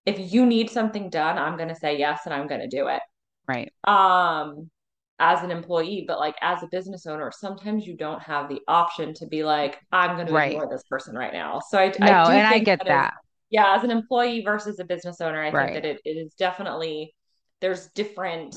If 0.07 0.33
you 0.33 0.47
need 0.47 0.71
something 0.71 1.11
done, 1.11 1.39
I'm 1.39 1.57
going 1.57 1.69
to 1.69 1.75
say 1.77 1.99
yes 1.99 2.23
and 2.27 2.35
I'm 2.35 2.47
going 2.49 2.63
to 2.63 2.69
do 2.69 2.89
it. 2.89 3.03
right, 3.47 3.73
Um, 3.91 4.71
as 5.19 5.43
an 5.45 5.51
employee, 5.51 6.05
but 6.09 6.19
like 6.21 6.37
as 6.43 6.63
a 6.63 6.69
business 6.69 7.07
owner, 7.07 7.31
sometimes 7.33 7.87
you 7.87 7.97
don't 7.97 8.23
have 8.23 8.49
the 8.49 8.61
option 8.69 9.15
to 9.15 9.27
be 9.27 9.45
like, 9.45 9.79
I'm 9.93 10.17
going 10.17 10.29
to 10.29 10.35
right. 10.35 10.37
ignore 10.37 10.69
this 10.71 10.85
person 10.91 11.15
right 11.17 11.33
now. 11.33 11.61
So 11.71 11.79
I, 11.79 11.93
I 12.03 12.13
No, 12.13 12.13
do 12.15 12.33
and 12.33 12.47
I 12.47 12.59
get 12.61 12.87
that 12.87 13.15
yeah, 13.51 13.75
as 13.77 13.85
an 13.85 13.91
employee 13.91 14.43
versus 14.45 14.79
a 14.79 14.85
business 14.85 15.21
owner, 15.21 15.43
I 15.43 15.53
think 15.53 15.73
that 15.73 15.85
it, 15.85 16.01
it 16.05 16.11
is 16.17 16.35
definitely, 16.35 17.15
there's 17.61 17.89
different 17.95 18.55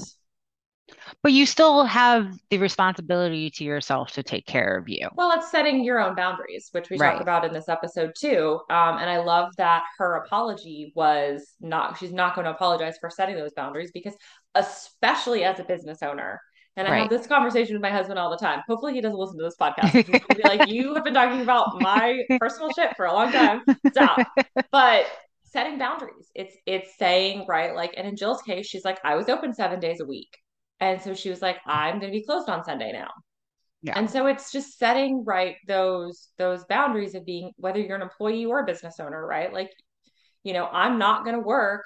But 1.22 1.32
you 1.32 1.46
still 1.46 1.86
have 1.86 2.38
the 2.50 2.58
responsibility 2.58 3.50
to 3.52 3.63
yourself 3.63 4.12
to 4.13 4.24
take 4.24 4.46
care 4.46 4.78
of 4.78 4.89
you. 4.89 5.08
Well, 5.15 5.32
it's 5.32 5.50
setting 5.50 5.84
your 5.84 6.00
own 6.00 6.15
boundaries, 6.15 6.69
which 6.72 6.89
we 6.89 6.98
talk 6.98 7.22
about 7.22 7.46
in 7.46 7.54
this 7.54 7.69
episode 7.69 8.13
too. 8.17 8.60
Um, 8.69 8.98
and 8.98 9.10
I 9.10 9.19
love 9.19 9.54
that 9.58 9.84
her 9.98 10.15
apology 10.15 10.91
was 10.96 11.54
not, 11.62 11.98
she's 11.98 12.12
not 12.12 12.36
going 12.36 12.46
to 12.46 12.52
apologize 12.52 12.98
for 13.00 13.10
setting 13.10 13.36
those 13.36 13.54
boundaries 13.54 13.91
because, 13.93 14.15
especially 14.56 15.43
as 15.43 15.60
a 15.60 15.63
business 15.63 16.04
owner, 16.04 16.41
and 16.76 16.88
I 16.88 17.00
have 17.00 17.10
this 17.10 17.28
conversation 17.28 17.76
with 17.76 17.84
my 17.84 17.91
husband 17.91 18.17
all 18.17 18.32
the 18.32 18.38
time. 18.38 18.62
Hopefully, 18.67 18.93
he 18.93 19.02
doesn't 19.02 19.17
listen 19.17 19.38
to 19.38 19.43
this 19.43 19.56
podcast 19.62 20.43
like, 20.43 20.67
You 20.69 20.96
have 20.96 21.04
been 21.04 21.13
talking 21.13 21.41
about 21.41 21.80
my 21.80 22.24
personal 22.39 22.72
shit 22.72 22.96
for 22.96 23.06
a 23.06 23.13
long 23.13 23.32
time. 23.32 23.62
Stop. 23.91 24.28
But 24.72 25.06
setting 25.43 25.78
boundaries, 25.78 26.32
it's, 26.34 26.56
it's 26.65 26.98
saying, 26.98 27.46
right, 27.48 27.76
like, 27.76 27.93
and 27.96 28.08
in 28.08 28.15
Jill's 28.15 28.41
case, 28.41 28.65
she's 28.65 28.84
like, 28.84 28.98
I 29.04 29.13
was 29.13 29.30
open 29.30 29.54
seven 29.54 29.80
days 29.80 30.00
a 30.00 30.06
week. 30.06 30.36
And 30.91 31.02
so 31.02 31.13
she 31.13 31.30
was 31.30 31.41
like, 31.41 31.58
I'm 31.65 32.00
going 32.00 32.12
to 32.12 32.17
be 32.17 32.26
closed 32.26 32.50
on 32.50 32.63
Sunday 32.63 32.91
now. 32.91 33.10
Yeah. 33.82 33.98
and 33.98 34.10
so 34.10 34.28
it's 34.28 34.50
just 34.52 34.80
setting 34.80 35.26
right 35.26 35.58
those 35.67 36.30
those 36.38 36.63
boundaries 36.69 37.15
of 37.15 37.26
being 37.26 37.52
whether 37.58 37.80
you're 37.80 37.98
an 37.98 38.02
employee 38.02 38.46
or 38.46 38.62
a 38.62 38.65
business 38.65 38.98
owner 39.00 39.26
right? 39.26 39.52
Like 39.52 39.72
you 40.46 40.54
know 40.54 40.69
i'm 40.72 40.98
not 40.98 41.26
going 41.26 41.36
to 41.36 41.41
work 41.41 41.84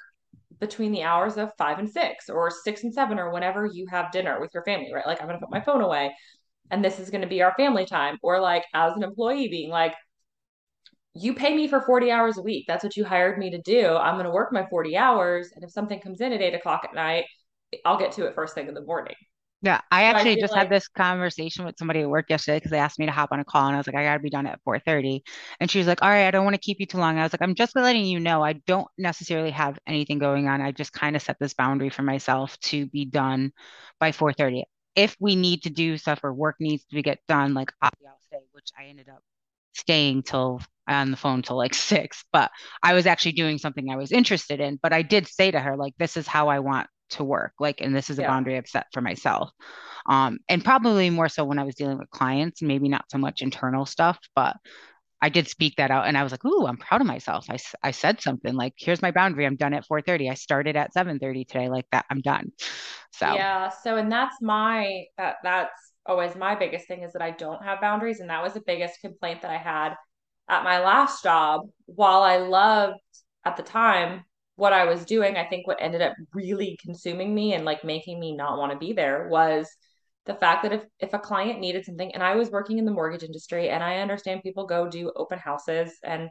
between 0.60 0.92
the 0.92 1.02
hours 1.02 1.36
of 1.36 1.50
five 1.58 1.80
and 1.80 1.90
six 1.90 2.28
or 2.28 2.52
six 2.52 2.84
and 2.84 2.94
seven 2.94 3.18
or 3.18 3.32
whenever 3.32 3.66
you 3.66 3.86
have 3.90 4.12
dinner 4.12 4.40
with 4.40 4.50
your 4.54 4.62
family 4.62 4.92
right? 4.94 5.06
Like 5.08 5.20
i'm 5.20 5.26
going 5.26 5.40
to 5.40 5.44
put 5.44 5.52
my 5.52 5.60
phone 5.60 5.80
away 5.80 6.12
and 6.70 6.84
this 6.84 6.98
is 6.98 7.10
going 7.10 7.22
to 7.22 7.28
be 7.28 7.42
our 7.42 7.54
family 7.56 7.86
time. 7.86 8.18
Or 8.22 8.40
like 8.40 8.64
as 8.74 8.94
an 8.94 9.02
employee 9.02 9.48
being 9.48 9.70
like 9.70 9.94
you 11.14 11.34
pay 11.34 11.54
me 11.54 11.66
for 11.66 11.80
40 11.80 12.10
hours 12.10 12.38
a 12.38 12.42
week. 12.42 12.66
That's 12.68 12.84
what 12.84 12.96
you 12.96 13.04
hired 13.04 13.38
me 13.38 13.50
to 13.50 13.60
do. 13.60 13.96
I'm 13.96 14.14
going 14.14 14.26
to 14.26 14.30
work 14.30 14.52
my 14.52 14.66
40 14.66 14.96
hours. 14.96 15.50
And 15.54 15.64
if 15.64 15.70
something 15.70 16.00
comes 16.00 16.20
in 16.20 16.32
at 16.32 16.42
eight 16.42 16.54
o'clock 16.54 16.82
at 16.84 16.94
night 16.94 17.24
i'll 17.84 17.98
get 17.98 18.12
to 18.12 18.26
it 18.26 18.34
first 18.34 18.54
thing 18.54 18.68
in 18.68 18.74
the 18.74 18.80
morning 18.82 19.14
Yeah. 19.60 19.80
I 19.90 20.04
i 20.04 20.04
actually 20.04 20.36
feel 20.36 20.42
just 20.42 20.54
had 20.54 20.70
this 20.70 20.86
conversation 20.88 21.64
with 21.64 21.76
somebody 21.78 22.00
at 22.00 22.08
work 22.08 22.26
yesterday 22.30 22.58
because 22.58 22.70
they 22.70 22.78
asked 22.78 22.98
me 22.98 23.06
to 23.06 23.12
hop 23.12 23.30
on 23.32 23.40
a 23.40 23.44
call 23.44 23.66
and 23.66 23.74
I 23.74 23.78
was 23.78 23.86
like, 23.86 23.96
I 23.96 24.04
gotta 24.04 24.20
be 24.20 24.30
done 24.30 24.46
at 24.46 24.60
4:30. 24.64 25.22
And 25.60 25.70
she 25.70 25.78
was 25.78 25.86
like, 25.88 26.00
All 26.02 26.08
right, 26.08 26.26
I 26.26 26.30
don't 26.30 26.44
want 26.44 26.54
to 26.54 26.60
keep 26.60 26.78
you 26.80 26.86
too 26.86 26.98
long. 26.98 27.18
I 27.18 27.24
was 27.24 27.32
like, 27.32 27.42
I'm 27.42 27.54
just 27.56 27.74
letting 27.74 28.04
you 28.04 28.20
know 28.20 28.42
I 28.44 28.52
don't 28.52 28.86
necessarily 28.98 29.50
have 29.50 29.78
anything 29.86 30.18
going 30.18 30.46
on. 30.48 30.60
I 30.60 30.72
just 30.72 30.92
kind 30.92 31.16
of 31.16 31.22
set 31.22 31.38
this 31.40 31.54
boundary 31.54 31.90
for 31.90 32.02
myself 32.02 32.58
to 32.60 32.86
be 32.86 33.04
done 33.04 33.52
by 33.98 34.12
4:30. 34.12 34.64
If 34.94 35.16
we 35.20 35.34
need 35.36 35.62
to 35.64 35.70
do 35.70 35.96
stuff 35.96 36.20
or 36.22 36.32
work 36.32 36.56
needs 36.60 36.84
to 36.92 37.02
get 37.02 37.18
done, 37.28 37.54
like 37.54 37.72
I'll 37.82 37.90
stay, 38.26 38.44
which 38.52 38.70
I 38.78 38.84
ended 38.86 39.08
up 39.08 39.22
staying 39.74 40.22
till 40.22 40.60
on 40.88 41.10
the 41.10 41.16
phone 41.16 41.42
till 41.42 41.56
like 41.56 41.74
six, 41.74 42.24
but 42.32 42.50
I 42.82 42.94
was 42.94 43.06
actually 43.06 43.32
doing 43.32 43.58
something 43.58 43.90
I 43.90 43.96
was 43.96 44.12
interested 44.12 44.60
in. 44.60 44.78
But 44.82 44.92
I 44.92 45.02
did 45.02 45.26
say 45.28 45.50
to 45.50 45.60
her, 45.60 45.76
like, 45.76 45.94
this 45.98 46.16
is 46.16 46.26
how 46.26 46.48
I 46.48 46.60
want 46.60 46.88
to 47.10 47.24
work, 47.24 47.52
like, 47.60 47.80
and 47.80 47.94
this 47.94 48.10
is 48.10 48.18
a 48.18 48.22
Yeah. 48.22 48.26
boundary 48.26 48.56
I've 48.56 48.68
set 48.68 48.86
for 48.92 49.00
myself. 49.00 49.50
Um, 50.08 50.38
and 50.48 50.64
probably 50.64 51.10
more 51.10 51.28
so 51.28 51.44
when 51.44 51.58
I 51.58 51.64
was 51.64 51.74
dealing 51.76 51.98
with 51.98 52.10
clients, 52.10 52.62
maybe 52.62 52.88
not 52.88 53.06
so 53.10 53.18
much 53.18 53.42
internal 53.42 53.86
stuff, 53.86 54.18
but 54.34 54.56
I 55.20 55.28
did 55.30 55.48
speak 55.48 55.76
that 55.76 55.90
out 55.90 56.06
and 56.06 56.16
I 56.16 56.22
was 56.22 56.32
like, 56.32 56.44
ooh, 56.44 56.66
I'm 56.66 56.76
proud 56.76 57.00
of 57.00 57.06
myself. 57.06 57.46
I, 57.50 57.58
I 57.82 57.90
said 57.90 58.20
something 58.20 58.54
like, 58.54 58.74
here's 58.76 59.02
my 59.02 59.10
boundary. 59.10 59.46
I'm 59.46 59.56
done 59.56 59.74
at 59.74 59.86
4:30. 59.86 60.30
I 60.30 60.34
started 60.34 60.76
at 60.76 60.92
7:30 60.92 61.44
today. 61.44 61.68
Like 61.68 61.86
that, 61.92 62.06
I'm 62.10 62.20
done. 62.20 62.52
So 63.12 63.46
Yeah. 63.46 63.70
So, 63.70 63.96
and 63.96 64.10
that's 64.10 64.40
my 64.40 65.04
that 65.16 65.36
that's 65.42 65.92
always 66.06 66.34
my 66.36 66.54
biggest 66.54 66.86
thing 66.86 67.02
is 67.02 67.12
that 67.12 67.22
I 67.22 67.30
don't 67.32 67.62
have 67.64 67.80
boundaries, 67.80 68.20
and 68.20 68.30
that 68.30 68.42
was 68.42 68.54
the 68.54 68.60
biggest 68.60 69.00
complaint 69.00 69.42
that 69.42 69.50
I 69.50 69.56
had 69.56 69.94
at 70.48 70.64
my 70.64 70.80
last 70.80 71.22
job. 71.22 71.62
While 71.86 72.22
I 72.22 72.38
loved 72.38 73.00
at 73.44 73.56
the 73.56 73.62
time 73.62 74.24
what 74.58 74.72
I 74.72 74.86
was 74.86 75.04
doing, 75.04 75.36
I 75.36 75.46
think 75.46 75.68
what 75.68 75.80
ended 75.80 76.02
up 76.02 76.14
really 76.34 76.76
consuming 76.82 77.32
me 77.32 77.54
and 77.54 77.64
like 77.64 77.84
making 77.84 78.18
me 78.18 78.34
not 78.34 78.58
want 78.58 78.72
to 78.72 78.78
be 78.78 78.92
there 78.92 79.28
was 79.28 79.68
the 80.26 80.34
fact 80.34 80.64
that 80.64 80.72
if 80.72 80.82
if 80.98 81.14
a 81.14 81.18
client 81.20 81.60
needed 81.60 81.84
something, 81.84 82.12
and 82.12 82.24
I 82.24 82.34
was 82.34 82.50
working 82.50 82.78
in 82.78 82.84
the 82.84 82.90
mortgage 82.90 83.22
industry, 83.22 83.68
and 83.68 83.84
I 83.84 83.98
understand 83.98 84.42
people 84.42 84.66
go 84.66 84.88
do 84.90 85.12
open 85.14 85.38
houses 85.38 85.92
and 86.02 86.28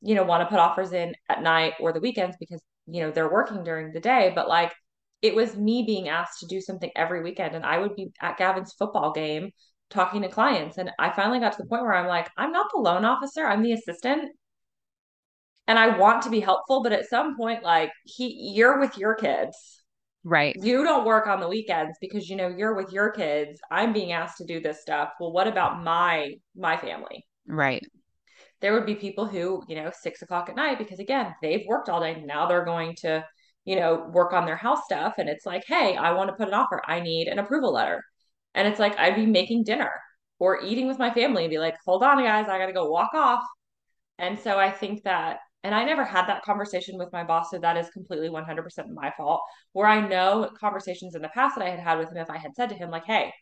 you 0.00 0.16
know 0.16 0.24
want 0.24 0.42
to 0.42 0.48
put 0.50 0.58
offers 0.58 0.92
in 0.92 1.14
at 1.28 1.40
night 1.40 1.74
or 1.78 1.92
the 1.92 2.00
weekends 2.00 2.36
because 2.40 2.60
you 2.86 3.00
know 3.00 3.12
they're 3.12 3.32
working 3.32 3.62
during 3.62 3.92
the 3.92 4.00
day, 4.00 4.32
but 4.34 4.48
like 4.48 4.72
it 5.22 5.36
was 5.36 5.56
me 5.56 5.84
being 5.86 6.08
asked 6.08 6.40
to 6.40 6.46
do 6.46 6.60
something 6.60 6.90
every 6.96 7.22
weekend 7.22 7.54
and 7.54 7.64
I 7.64 7.78
would 7.78 7.94
be 7.94 8.10
at 8.20 8.38
Gavin's 8.38 8.72
football 8.72 9.12
game 9.12 9.50
talking 9.90 10.22
to 10.22 10.28
clients 10.28 10.78
and 10.78 10.90
I 10.98 11.10
finally 11.10 11.40
got 11.40 11.52
to 11.52 11.62
the 11.62 11.68
point 11.68 11.82
where 11.82 11.94
I'm 11.94 12.06
like 12.06 12.28
I'm 12.36 12.52
not 12.52 12.68
the 12.72 12.80
loan 12.80 13.04
officer 13.04 13.44
I'm 13.46 13.62
the 13.62 13.72
assistant 13.72 14.30
and 15.68 15.78
I 15.78 15.96
want 15.96 16.22
to 16.22 16.30
be 16.30 16.40
helpful 16.40 16.82
but 16.82 16.92
at 16.92 17.08
some 17.08 17.36
point 17.36 17.62
like 17.62 17.92
he 18.04 18.52
you're 18.56 18.80
with 18.80 18.98
your 18.98 19.14
kids. 19.14 19.56
Right, 20.24 20.56
you 20.60 20.82
don't 20.82 21.06
work 21.06 21.28
on 21.28 21.40
the 21.40 21.48
weekends 21.48 21.96
because 22.00 22.28
you 22.28 22.36
know 22.36 22.48
you're 22.48 22.74
with 22.74 22.92
your 22.92 23.12
kids. 23.12 23.60
I'm 23.70 23.92
being 23.92 24.12
asked 24.12 24.38
to 24.38 24.44
do 24.44 24.60
this 24.60 24.80
stuff. 24.80 25.10
Well 25.20 25.32
what 25.32 25.46
about 25.46 25.82
my 25.84 26.34
my 26.56 26.76
family? 26.76 27.24
Right. 27.46 27.86
there 28.60 28.72
would 28.74 28.86
be 28.86 28.94
people 28.96 29.26
who 29.26 29.62
you 29.68 29.76
know 29.76 29.90
six 30.00 30.22
o'clock 30.22 30.48
at 30.48 30.56
night 30.56 30.78
because 30.78 30.98
again 30.98 31.34
they've 31.42 31.66
worked 31.68 31.88
all 31.88 32.00
day. 32.00 32.22
Now 32.24 32.46
they're 32.46 32.64
going 32.64 32.96
to 32.96 33.24
you 33.64 33.76
know 33.76 34.08
work 34.12 34.32
on 34.32 34.46
their 34.46 34.56
house 34.56 34.80
stuff. 34.84 35.14
And 35.18 35.28
it's 35.28 35.46
like 35.46 35.64
hey 35.66 35.96
i 35.96 36.12
want 36.12 36.28
to 36.30 36.36
put 36.36 36.48
an 36.48 36.54
offer. 36.54 36.82
I 36.86 37.00
need 37.00 37.28
an 37.28 37.38
approval 37.38 37.72
letter. 37.72 38.02
And 38.54 38.66
it's 38.68 38.80
like 38.80 38.98
i'd 38.98 39.16
be 39.16 39.26
making 39.26 39.64
dinner 39.64 39.92
or 40.38 40.62
eating 40.64 40.88
with 40.88 40.98
my 40.98 41.12
family 41.12 41.44
and 41.44 41.50
be 41.50 41.58
like 41.58 41.76
hold 41.86 42.02
on 42.02 42.18
guys. 42.22 42.48
I 42.48 42.58
gotta 42.58 42.72
go 42.72 42.90
walk 42.90 43.14
off. 43.14 43.44
And 44.18 44.38
so 44.38 44.58
i 44.58 44.70
think 44.70 45.04
that 45.04 45.38
and 45.64 45.74
i 45.74 45.84
never 45.84 46.04
had 46.04 46.26
that 46.26 46.42
conversation 46.42 46.98
with 46.98 47.12
my 47.12 47.24
boss 47.24 47.50
so 47.50 47.58
that 47.58 47.76
is 47.76 47.90
completely 47.90 48.28
100% 48.28 48.88
my 48.92 49.12
fault. 49.16 49.42
Where 49.72 49.86
i 49.86 50.06
know 50.06 50.50
conversations 50.58 51.14
in 51.14 51.22
the 51.22 51.28
past 51.28 51.56
that 51.56 51.64
i 51.66 51.70
had 51.70 51.80
had 51.80 51.98
with 51.98 52.10
him 52.10 52.18
if 52.18 52.30
i 52.30 52.38
had 52.38 52.54
said 52.54 52.68
to 52.70 52.74
him 52.74 52.90
like 52.90 53.04
hey 53.04 53.32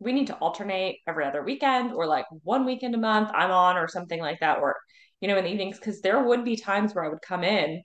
we 0.00 0.12
need 0.12 0.26
to 0.28 0.34
alternate 0.36 0.98
every 1.06 1.24
other 1.24 1.44
weekend 1.44 1.92
or 1.92 2.06
like 2.06 2.24
one 2.42 2.64
weekend 2.64 2.94
a 2.94 2.98
month 2.98 3.30
I'm 3.32 3.50
on 3.50 3.76
or 3.76 3.86
something 3.86 4.18
like 4.20 4.40
that 4.40 4.58
or 4.58 4.76
you 5.20 5.28
know 5.28 5.36
in 5.36 5.44
the 5.44 5.50
evenings 5.50 5.78
because 5.78 6.00
there 6.00 6.22
would 6.22 6.44
be 6.44 6.56
times 6.56 6.94
where 6.94 7.04
I 7.04 7.08
would 7.08 7.22
come 7.22 7.44
in 7.44 7.82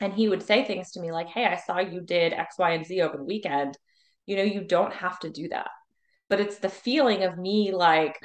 and 0.00 0.14
he 0.14 0.28
would 0.28 0.42
say 0.42 0.64
things 0.64 0.92
to 0.92 1.00
me 1.00 1.12
like 1.12 1.28
hey 1.28 1.44
I 1.44 1.56
saw 1.56 1.80
you 1.80 2.00
did 2.00 2.32
X 2.32 2.56
Y 2.58 2.70
and 2.70 2.86
Z 2.86 3.02
over 3.02 3.16
the 3.16 3.24
weekend. 3.24 3.76
You 4.26 4.36
know 4.36 4.42
you 4.44 4.62
don't 4.64 4.94
have 4.94 5.18
to 5.20 5.30
do 5.30 5.48
that. 5.48 5.68
But 6.28 6.40
it's 6.40 6.58
the 6.58 6.68
feeling 6.68 7.24
of 7.24 7.36
me 7.36 7.72
like 7.72 8.16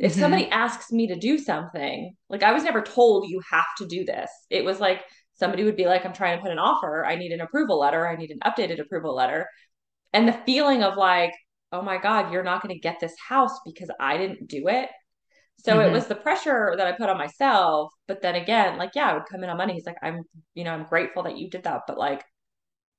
if 0.00 0.12
hmm 0.12 0.12
somebody 0.12 0.48
asks 0.50 0.92
me 0.92 1.06
to 1.08 1.16
do 1.16 1.38
something 1.38 2.14
like 2.28 2.42
I 2.42 2.52
was 2.52 2.64
never 2.64 2.82
told 2.82 3.28
you 3.28 3.40
have 3.50 3.66
to 3.78 3.86
do 3.86 4.04
this 4.04 4.30
it 4.50 4.64
was 4.64 4.80
like 4.80 5.02
somebody 5.34 5.64
would 5.64 5.76
be 5.76 5.86
like 5.86 6.04
I'm 6.04 6.12
trying 6.12 6.36
to 6.38 6.42
put 6.42 6.52
an 6.52 6.58
offer 6.58 7.04
I 7.04 7.16
need 7.16 7.32
an 7.32 7.40
approval 7.40 7.78
letter 7.78 8.06
I 8.06 8.16
need 8.16 8.30
an 8.30 8.40
updated 8.40 8.80
approval 8.80 9.14
letter 9.14 9.48
and 10.12 10.28
the 10.28 10.32
feeling 10.46 10.82
of 10.82 10.96
like, 10.96 11.32
oh 11.72 11.82
my 11.82 11.98
God, 11.98 12.32
you're 12.32 12.42
not 12.42 12.62
going 12.62 12.74
to 12.74 12.80
get 12.80 13.00
this 13.00 13.14
house 13.28 13.58
because 13.64 13.90
I 14.00 14.16
didn't 14.18 14.48
do 14.48 14.68
it. 14.68 14.88
So 15.64 15.80
it 15.80 15.92
hmm 15.92 15.92
was 15.92 16.06
the 16.06 16.14
pressure 16.16 16.74
that 16.76 16.86
I 16.86 16.92
put 16.92 17.08
on 17.08 17.18
myself. 17.18 17.92
But 18.08 18.22
then 18.22 18.34
again, 18.34 18.78
like, 18.78 18.92
yeah, 18.94 19.10
I 19.10 19.14
would 19.14 19.26
come 19.30 19.44
in 19.44 19.50
on 19.50 19.56
money. 19.56 19.74
He's 19.74 19.86
like, 19.86 19.96
I'm, 20.02 20.22
you 20.54 20.64
know, 20.64 20.72
I'm 20.72 20.84
grateful 20.84 21.24
that 21.24 21.38
you 21.38 21.50
did 21.50 21.64
that, 21.64 21.82
but 21.86 21.98
like, 21.98 22.24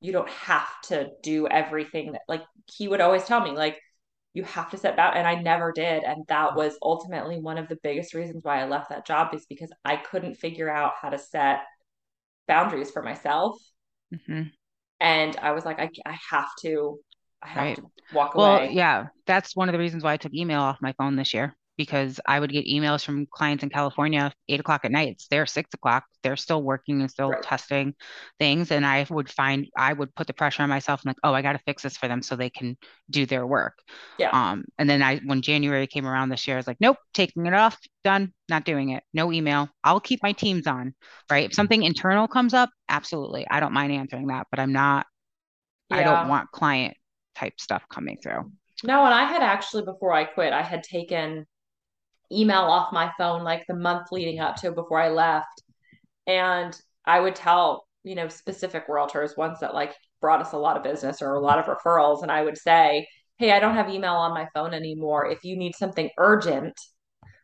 you 0.02 0.12
don't 0.12 0.30
have 0.30 0.68
to 0.86 1.10
do 1.24 1.48
everything 1.48 2.14
that, 2.14 2.22
like, 2.28 2.44
he 2.78 2.88
would 2.88 3.02
always 3.02 3.24
tell 3.26 3.42
me, 3.42 3.52
like, 3.52 3.80
you 4.34 4.44
have 4.44 4.72
to 4.72 4.78
set 4.78 4.96
that. 4.98 5.16
And 5.16 5.28
I 5.28 5.36
never 5.36 5.72
did. 5.72 6.04
And 6.04 6.26
that 6.28 6.56
was 6.56 6.78
ultimately 6.82 7.40
one 7.40 7.58
of 7.58 7.68
the 7.70 7.78
biggest 7.84 8.14
reasons 8.14 8.44
why 8.44 8.62
I 8.62 8.66
left 8.68 8.90
that 8.90 9.06
job 9.06 9.34
is 9.34 9.46
because 9.48 9.72
I 9.86 9.98
couldn't 9.98 10.36
figure 10.36 10.70
out 10.70 10.94
how 11.02 11.10
to 11.10 11.20
set 11.20 11.62
boundaries 12.48 12.92
for 12.92 13.04
myself. 13.04 13.58
hmm 14.12 14.54
And 15.00 15.36
I 15.38 15.52
was 15.52 15.66
like, 15.66 15.80
I, 15.80 15.90
I 16.06 16.18
have 16.32 16.48
to, 16.62 17.00
I 17.42 17.48
have 17.48 17.74
Right. 17.74 17.76
to 17.76 17.92
walk 18.10 18.36
Well, 18.36 18.64
away. 18.64 18.70
yeah, 18.70 19.08
that's 19.26 19.56
one 19.56 19.70
of 19.70 19.74
the 19.74 19.80
reasons 19.80 20.04
why 20.04 20.14
I 20.14 20.18
took 20.18 20.34
email 20.34 20.62
off 20.62 20.82
my 20.82 20.94
phone 20.94 21.16
this 21.16 21.34
year 21.34 21.56
because 21.78 22.20
I 22.28 22.40
would 22.40 22.52
get 22.52 22.66
emails 22.68 23.04
from 23.04 23.26
clients 23.32 23.64
in 23.64 23.70
California 23.70 24.32
eight 24.48 24.60
o'clock 24.60 24.82
at 24.86 24.92
night. 24.92 25.10
It's 25.10 25.28
their 25.28 25.46
six 25.46 25.74
o'clock. 25.74 26.04
They're 26.22 26.36
still 26.38 26.62
working 26.62 27.02
and 27.02 27.10
still 27.10 27.30
Right. 27.30 27.42
testing 27.42 27.96
things. 28.40 28.72
And 28.72 28.86
I 28.86 29.06
would 29.10 29.30
find 29.30 29.68
I 29.78 29.94
would 29.94 30.14
put 30.16 30.28
the 30.28 30.34
pressure 30.34 30.64
on 30.64 30.70
myself 30.70 31.02
and 31.02 31.10
like, 31.10 31.18
oh, 31.24 31.34
I 31.34 31.42
got 31.42 31.54
to 31.54 31.60
fix 31.66 31.84
this 31.84 31.98
for 31.98 32.08
them 32.08 32.22
so 32.22 32.36
they 32.36 32.50
can 32.50 32.78
do 33.10 33.26
their 33.26 33.46
work. 33.48 33.80
Yeah. 34.20 34.30
Um, 34.32 34.66
and 34.78 34.90
then 34.90 35.02
I 35.02 35.20
when 35.26 35.42
January 35.42 35.88
came 35.88 36.06
around 36.06 36.30
this 36.30 36.48
year, 36.48 36.56
I 36.58 36.60
was 36.60 36.68
like, 36.68 36.78
nope, 36.80 36.98
taking 37.14 37.46
it 37.46 37.54
off, 37.54 37.78
done, 38.04 38.34
not 38.50 38.66
doing 38.66 38.90
it. 38.90 39.04
No 39.14 39.32
email. 39.32 39.70
I'll 39.84 40.00
keep 40.00 40.22
my 40.24 40.32
teams 40.34 40.68
on, 40.68 40.94
right? 41.32 41.46
If 41.46 41.54
something 41.54 41.84
internal 41.84 42.28
comes 42.28 42.54
up, 42.54 42.70
absolutely. 42.90 43.46
I 43.50 43.60
don't 43.60 43.74
mind 43.74 43.92
answering 43.92 44.28
that, 44.28 44.48
but 44.52 44.60
I'm 44.60 44.74
not, 44.74 45.06
yeah. 45.90 45.98
I 45.98 46.04
don't 46.04 46.28
want 46.28 46.52
client 46.52 46.96
type 47.36 47.60
stuff 47.60 47.84
coming 47.90 48.18
through. 48.22 48.52
No, 48.84 49.06
and 49.06 49.14
I 49.14 49.24
had 49.26 49.42
actually, 49.42 49.84
before 49.84 50.12
I 50.14 50.26
quit, 50.26 50.52
I 50.54 50.62
had 50.62 50.84
taken 50.84 51.46
email 52.32 52.62
off 52.62 52.94
my 52.94 53.12
phone 53.18 53.44
like 53.44 53.66
the 53.68 53.76
month 53.76 54.08
leading 54.12 54.40
up 54.40 54.56
to 54.58 54.72
before 54.72 55.00
I 55.00 55.10
left. 55.10 55.64
And 56.28 56.78
I 57.06 57.20
would 57.20 57.36
tell, 57.36 57.86
you 58.04 58.16
know, 58.16 58.28
specific 58.28 58.88
realtors, 58.88 59.38
ones 59.38 59.60
that 59.62 59.74
like 59.74 59.94
brought 60.22 60.42
us 60.42 60.54
a 60.54 60.58
lot 60.58 60.78
of 60.78 60.84
business 60.84 61.22
or 61.22 61.34
a 61.34 61.42
lot 61.42 61.60
of 61.60 61.66
referrals. 61.66 62.24
And 62.24 62.32
I 62.32 62.44
would 62.44 62.58
say, 62.58 63.08
hey, 63.38 63.52
I 63.52 63.60
don't 63.60 63.76
have 63.76 63.90
email 63.90 64.14
on 64.14 64.34
my 64.34 64.48
phone 64.54 64.74
anymore. 64.74 65.28
If 65.28 65.44
you 65.44 65.58
need 65.58 65.76
something 65.76 66.10
urgent, 66.18 66.80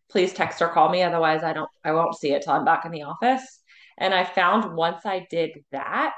please 0.10 0.34
text 0.34 0.62
or 0.62 0.70
call 0.70 0.90
me. 0.90 1.04
Otherwise, 1.04 1.44
I 1.44 1.54
don't, 1.54 1.70
I 1.84 1.92
won't 1.92 2.18
see 2.18 2.32
it 2.32 2.44
till 2.44 2.54
I'm 2.54 2.66
back 2.66 2.86
in 2.86 2.92
the 2.92 3.04
office. 3.04 3.62
And 3.98 4.14
I 4.14 4.24
found 4.24 4.76
once 4.76 5.06
I 5.06 5.28
did 5.30 5.52
that, 5.72 6.14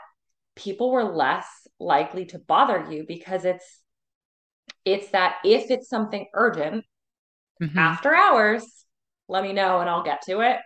people 0.56 0.92
were 0.92 1.04
less 1.04 1.48
likely 1.80 2.26
to 2.26 2.40
bother 2.40 2.88
you 2.90 3.06
because 3.08 3.46
it's 3.46 3.66
it's 4.86 5.10
that 5.10 5.36
if 5.44 5.70
it's 5.70 5.90
something 5.90 6.26
urgent 6.34 6.86
hmm 7.62 7.94
after 8.02 8.16
hours, 8.16 8.64
let 9.28 9.44
me 9.44 9.54
know 9.54 9.80
and 9.80 9.90
I'll 9.90 10.04
get 10.04 10.22
to 10.24 10.42
it. 10.42 10.58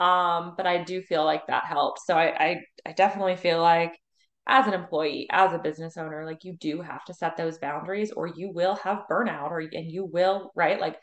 Um, 0.00 0.54
but 0.56 0.66
I 0.66 0.82
do 0.84 1.02
feel 1.02 1.24
like 1.24 1.46
that 1.46 1.64
helps. 1.66 2.06
So 2.06 2.16
I, 2.16 2.26
I, 2.44 2.60
I 2.86 2.92
definitely 2.92 3.36
feel 3.36 3.60
like 3.62 3.98
as 4.46 4.66
an 4.66 4.74
employee, 4.74 5.28
as 5.30 5.52
a 5.52 5.58
business 5.58 5.96
owner, 5.96 6.26
like 6.26 6.44
you 6.44 6.54
do 6.54 6.82
have 6.82 7.04
to 7.06 7.14
set 7.14 7.36
those 7.36 7.58
boundaries 7.58 8.12
or 8.12 8.26
you 8.28 8.50
will 8.52 8.76
have 8.76 9.04
burnout 9.10 9.50
or 9.50 9.60
and 9.60 9.90
you 9.90 10.04
will, 10.04 10.52
right? 10.56 10.80
Like 10.80 10.98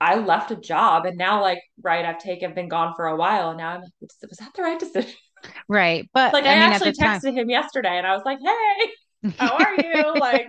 I 0.00 0.16
left 0.16 0.52
a 0.52 0.56
job 0.56 1.06
and 1.06 1.18
now 1.18 1.42
like, 1.42 1.60
right, 1.82 2.04
I've 2.04 2.18
taken 2.18 2.54
been 2.54 2.68
gone 2.68 2.94
for 2.96 3.06
a 3.06 3.16
while 3.16 3.50
and 3.50 3.58
now 3.58 3.70
I'm 3.70 3.82
like, 3.82 3.92
was 4.00 4.38
that 4.38 4.54
the 4.54 4.62
right 4.62 4.78
decision? 4.80 5.14
Right. 5.68 6.08
But 6.14 6.34
Like 6.34 6.44
I 6.46 6.46
I 6.46 6.56
mean, 6.56 6.72
actually 6.72 6.92
the 6.92 6.92
time, 6.92 7.22
texted 7.22 7.34
him 7.34 7.48
yesterday 7.50 7.96
and 7.96 8.06
I 8.06 8.14
was 8.14 8.22
like, 8.24 8.38
hey, 8.40 8.90
how 9.38 9.56
are 9.56 9.74
you? 9.74 10.16
Like 10.18 10.46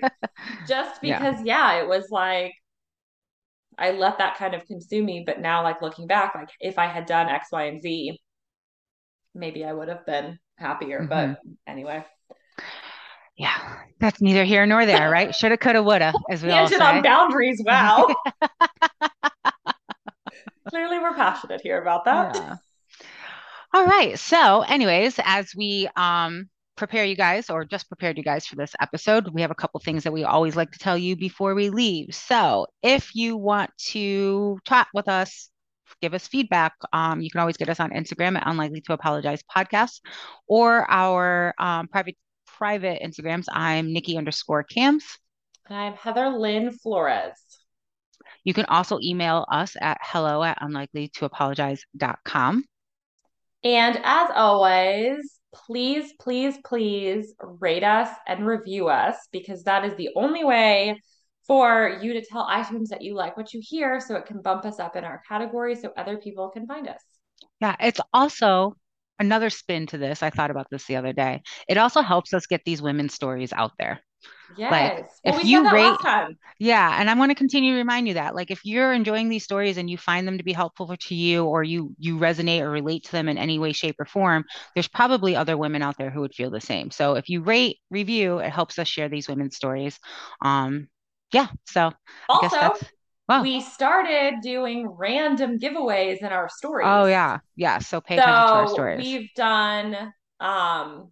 just 0.67 1.01
yeah. 1.01 1.25
because 1.25 1.37
yeah, 1.43 1.81
it 1.81 1.87
was 1.87 2.07
like 2.11 2.53
I 3.79 3.91
let 3.91 4.17
that 4.17 4.37
kind 4.37 4.53
of 4.53 4.65
consume 4.67 5.05
me. 5.05 5.23
But 5.25 5.39
now, 5.39 5.63
like 5.63 5.81
looking 5.81 6.07
back, 6.07 6.35
like 6.35 6.49
if 6.59 6.77
I 6.77 6.87
had 6.87 7.05
done 7.05 7.29
X, 7.29 7.47
Y, 7.51 7.63
and 7.65 7.81
Z, 7.81 8.19
maybe 9.33 9.65
I 9.65 9.73
would 9.73 9.87
have 9.87 10.05
been 10.05 10.39
happier. 10.57 11.01
hmm 11.01 11.09
But 11.09 11.39
anyway, 11.67 12.05
Yeah. 13.37 13.77
That's 13.99 14.21
neither 14.21 14.43
here 14.43 14.65
nor 14.65 14.85
there, 14.85 15.09
right? 15.17 15.33
Shoulda, 15.33 15.57
coulda, 15.57 15.83
woulda, 15.83 16.13
as 16.29 16.43
we 16.43 16.51
all 16.51 16.69
tangent 16.69 16.81
on 16.81 17.01
boundaries. 17.01 17.61
Wow. 17.65 18.13
Clearly, 20.69 20.99
we're 20.99 21.15
passionate 21.15 21.61
here 21.61 21.81
about 21.81 22.05
that. 22.05 22.35
Yeah. 22.35 22.55
All 23.73 23.85
right. 23.85 24.17
So, 24.17 24.61
anyways, 24.61 25.19
as 25.23 25.53
we 25.55 25.89
um 25.95 26.49
prepare 26.79 27.05
you 27.05 27.15
guys 27.15 27.49
or 27.49 27.65
just 27.65 27.89
prepared 27.89 28.17
you 28.17 28.23
guys 28.23 28.47
for 28.47 28.55
this 28.55 28.73
episode, 28.81 29.27
we 29.33 29.41
have 29.41 29.51
a 29.51 29.55
couple 29.55 29.79
things 29.81 30.03
that 30.03 30.13
we 30.13 30.23
always 30.23 30.55
like 30.55 30.71
to 30.71 30.79
tell 30.79 30.97
you 30.97 31.15
before 31.15 31.53
we 31.53 31.69
leave. 31.69 32.15
So, 32.15 32.65
if 32.81 33.13
you 33.13 33.37
want 33.37 33.69
to 33.91 34.57
chat 34.65 34.87
with 34.93 35.07
us, 35.07 35.51
give 36.01 36.13
us 36.13 36.27
feedback, 36.27 36.73
um, 36.93 37.21
you 37.21 37.29
can 37.29 37.41
always 37.41 37.57
get 37.57 37.69
us 37.69 37.79
on 37.79 37.91
Instagram 37.91 38.37
at 38.37 38.47
Unlikely 38.47 38.81
to 38.81 38.93
Apologize 38.93 39.43
Podcast 39.55 39.99
or 40.47 40.89
our 40.89 41.53
um, 41.59 41.87
private 41.89 42.17
private 42.47 43.01
Instagrams. 43.03 43.45
I'm 43.51 43.93
Nikki 43.93 44.17
underscore 44.17 44.63
Cams. 44.63 45.03
And 45.67 45.77
I'm 45.77 45.93
Heather 45.93 46.29
Lynn 46.29 46.71
Flores. 46.71 47.37
You 48.43 48.53
can 48.53 48.65
also 48.65 48.99
email 49.01 49.45
us 49.51 49.77
at 49.79 49.97
hello 50.01 50.43
at 50.43 50.59
unlikelytoapologize.com. 50.61 52.63
And 53.63 53.99
as 54.03 54.29
always, 54.33 55.38
please, 55.53 56.13
please, 56.19 56.57
please 56.65 57.33
rate 57.41 57.83
us 57.83 58.09
and 58.27 58.45
review 58.45 58.87
us 58.87 59.15
because 59.31 59.63
that 59.63 59.85
is 59.85 59.95
the 59.95 60.09
only 60.15 60.43
way 60.43 60.99
for 61.47 61.99
you 62.01 62.13
to 62.13 62.23
tell 62.23 62.45
iTunes 62.45 62.89
that 62.89 63.01
you 63.01 63.15
like 63.15 63.35
what 63.35 63.53
you 63.53 63.61
hear 63.63 63.99
so 63.99 64.15
it 64.15 64.25
can 64.25 64.41
bump 64.41 64.65
us 64.65 64.79
up 64.79 64.95
in 64.95 65.03
our 65.03 65.21
category 65.27 65.75
so 65.75 65.91
other 65.97 66.17
people 66.17 66.49
can 66.49 66.67
find 66.67 66.87
us. 66.87 67.01
Yeah, 67.59 67.75
it's 67.79 67.99
also 68.13 68.75
another 69.19 69.49
spin 69.49 69.87
to 69.87 69.97
this. 69.97 70.23
I 70.23 70.29
thought 70.29 70.51
about 70.51 70.67
this 70.71 70.85
the 70.85 70.95
other 70.97 71.13
day. 71.13 71.41
It 71.67 71.77
also 71.77 72.01
helps 72.01 72.33
us 72.33 72.47
get 72.47 72.61
these 72.65 72.81
women's 72.81 73.13
stories 73.13 73.53
out 73.53 73.73
there. 73.77 74.01
Yes. 74.55 74.71
Like 74.71 74.93
well, 75.25 75.39
if 75.39 75.43
we 75.43 75.49
you 75.49 75.69
rate, 75.69 75.91
last 75.91 76.01
time. 76.01 76.37
yeah, 76.59 76.99
and 76.99 77.09
I 77.09 77.13
want 77.13 77.31
to 77.31 77.35
continue 77.35 77.73
to 77.73 77.77
remind 77.77 78.07
you 78.07 78.15
that, 78.15 78.35
like, 78.35 78.51
if 78.51 78.65
you're 78.65 78.91
enjoying 78.93 79.29
these 79.29 79.43
stories 79.43 79.77
and 79.77 79.89
you 79.89 79.97
find 79.97 80.27
them 80.27 80.37
to 80.37 80.43
be 80.43 80.53
helpful 80.53 80.95
to 80.95 81.15
you, 81.15 81.45
or 81.45 81.63
you 81.63 81.95
you 81.99 82.17
resonate 82.17 82.61
or 82.61 82.69
relate 82.71 83.05
to 83.05 83.11
them 83.11 83.29
in 83.29 83.37
any 83.37 83.59
way, 83.59 83.71
shape, 83.73 83.95
or 83.99 84.05
form, 84.05 84.43
there's 84.75 84.87
probably 84.87 85.35
other 85.35 85.57
women 85.57 85.81
out 85.81 85.97
there 85.97 86.09
who 86.09 86.21
would 86.21 86.33
feel 86.35 86.49
the 86.49 86.61
same. 86.61 86.91
So 86.91 87.13
if 87.15 87.29
you 87.29 87.41
rate, 87.41 87.77
review, 87.91 88.39
it 88.39 88.51
helps 88.51 88.79
us 88.79 88.87
share 88.87 89.09
these 89.09 89.29
women's 89.29 89.55
stories. 89.55 89.99
Um, 90.41 90.89
yeah. 91.31 91.47
So 91.67 91.91
I 92.33 92.37
guess 92.41 92.53
Also, 92.53 92.85
well. 93.29 93.43
we 93.43 93.61
started 93.61 94.35
doing 94.41 94.87
random 94.87 95.57
giveaways 95.59 96.17
in 96.19 96.27
our 96.27 96.49
stories. 96.49 96.87
Oh 96.89 97.05
yeah, 97.05 97.39
yeah. 97.55 97.79
So 97.79 98.01
pay 98.01 98.17
attention 98.17 98.47
to 98.47 98.53
our 98.53 98.67
So 98.67 98.73
stories. 98.73 99.05
we've 99.05 99.29
done 99.35 99.95
um 100.39 101.11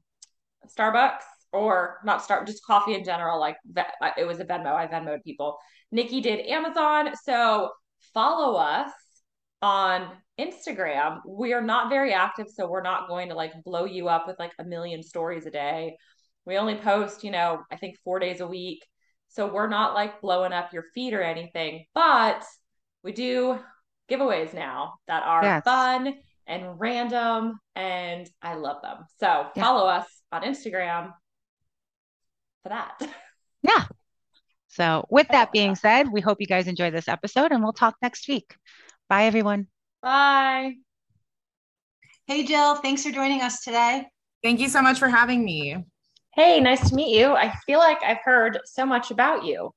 Starbucks 0.77 1.23
or 1.53 1.99
not 2.03 2.21
Star 2.23 2.43
just 2.43 2.65
coffee 2.65 2.93
in 2.93 3.03
general. 3.03 3.39
Like 3.39 3.58
that, 3.73 3.93
it 4.17 4.25
was 4.25 4.39
a 4.39 4.45
Venmo. 4.45 4.73
I 4.73 4.88
Venmoed 4.88 5.23
people. 5.23 5.58
Nikki 5.91 6.21
did 6.21 6.45
Amazon. 6.45 7.13
So 7.23 7.71
follow 8.13 8.56
us 8.58 8.91
on 9.62 10.10
Instagram. 10.39 11.19
We 11.27 11.53
are 11.53 11.62
not 11.62 11.89
very 11.89 12.13
active, 12.13 12.47
so 12.53 12.67
we're 12.67 12.82
not 12.82 13.08
going 13.08 13.30
to 13.30 13.36
like 13.36 13.53
blow 13.63 13.86
you 13.86 14.08
up 14.08 14.27
with 14.27 14.38
like 14.39 14.51
a 14.60 14.63
million 14.63 15.01
stories 15.03 15.45
a 15.45 15.51
day. 15.51 15.97
We 16.45 16.58
only 16.58 16.75
post, 16.75 17.23
you 17.23 17.32
know, 17.32 17.63
I 17.71 17.77
think 17.77 17.97
four 18.03 18.19
days 18.19 18.39
a 18.39 18.47
week. 18.47 18.86
So 19.30 19.52
we're 19.54 19.68
not 19.68 19.94
like 19.94 20.22
blowing 20.22 20.54
up 20.54 20.74
your 20.74 20.84
feet 20.94 21.13
or 21.13 21.22
anything, 21.22 21.86
but 21.94 22.44
we 23.04 23.12
do 23.12 23.60
giveaways 24.10 24.54
now 24.54 24.96
that 25.08 25.24
are 25.24 25.44
Yes. 25.44 25.63
fun 25.63 26.16
and 26.48 26.80
random 26.80 27.60
and 27.76 28.30
I 28.42 28.56
love 28.56 28.82
them. 28.82 29.06
So 29.20 29.50
Yeah. 29.56 29.63
follow 29.63 29.88
us 29.88 30.08
on 30.32 30.44
Instagram 30.44 31.13
for 32.63 32.70
that. 32.70 33.02
Yeah. 33.63 33.86
So 34.68 35.06
with 35.10 35.28
that 35.30 35.52
being 35.52 35.76
said, 35.76 36.12
we 36.12 36.22
hope 36.22 36.38
you 36.40 36.48
guys 36.48 36.68
enjoy 36.68 36.92
this 36.92 37.08
episode, 37.08 37.52
and 37.52 37.63
we'll 37.63 37.74
talk 37.74 37.96
next 38.02 38.28
week. 38.28 38.56
Bye, 39.10 39.26
everyone. 39.26 39.68
Bye. 40.02 40.76
Hey, 42.28 42.46
Jill, 42.46 42.76
thanks 42.76 43.04
for 43.04 43.12
joining 43.12 43.42
us 43.42 43.62
today. 43.62 44.06
Thank 44.44 44.60
you 44.60 44.70
so 44.70 44.82
much 44.82 45.00
for 45.00 45.10
having 45.10 45.44
me. 45.44 45.84
Hey, 46.38 46.60
nice 46.60 46.88
to 46.89 46.93
meet 46.93 47.17
you. 47.17 47.32
I 47.32 47.52
feel 47.65 47.80
like 47.80 47.97
I've 48.04 48.21
heard 48.23 48.60
so 48.63 48.86
much 48.86 49.10
about 49.10 49.43
you. 49.43 49.73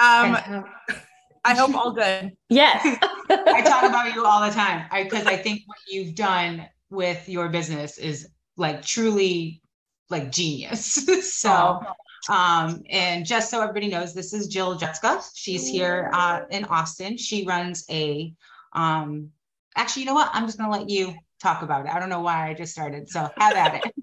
Um, 0.00 0.34
And, 0.34 0.56
uh, 0.56 0.62
I 1.44 1.54
hope 1.54 1.72
all 1.72 1.92
good. 1.92 2.32
Yes. 2.48 2.82
I 3.30 3.62
talk 3.62 3.84
about 3.84 4.12
you 4.12 4.26
all 4.26 4.44
the 4.44 4.52
time 4.52 4.88
because 5.04 5.24
I, 5.26 5.36
think 5.36 5.62
what 5.66 5.78
you've 5.88 6.16
done 6.16 6.66
with 6.90 7.28
your 7.28 7.48
business 7.48 7.96
is 7.96 8.28
like 8.56 8.84
truly 8.84 9.62
like 10.10 10.32
genius. 10.32 11.06
so, 11.40 11.80
um, 12.28 12.82
and 12.90 13.24
just 13.24 13.48
so 13.48 13.62
everybody 13.62 13.86
knows, 13.86 14.12
this 14.12 14.32
is 14.32 14.48
Jill 14.48 14.76
Dretzka. 14.76 15.22
She's 15.34 15.68
here 15.68 16.10
uh, 16.12 16.40
in 16.50 16.64
Austin. 16.64 17.18
She 17.18 17.46
runs 17.46 17.84
a, 17.88 18.34
um, 18.72 19.30
actually, 19.76 20.02
you 20.02 20.06
know 20.06 20.14
what? 20.14 20.30
I'm 20.32 20.46
just 20.46 20.58
gonna 20.58 20.72
let 20.72 20.90
you 20.90 21.14
talk 21.40 21.62
about 21.62 21.86
it. 21.86 21.94
I 21.94 22.00
don't 22.00 22.08
know 22.08 22.20
why 22.20 22.50
I 22.50 22.54
just 22.54 22.72
started. 22.72 23.08
So 23.08 23.30
have 23.38 23.56
at 23.56 23.84
it. 23.86 23.94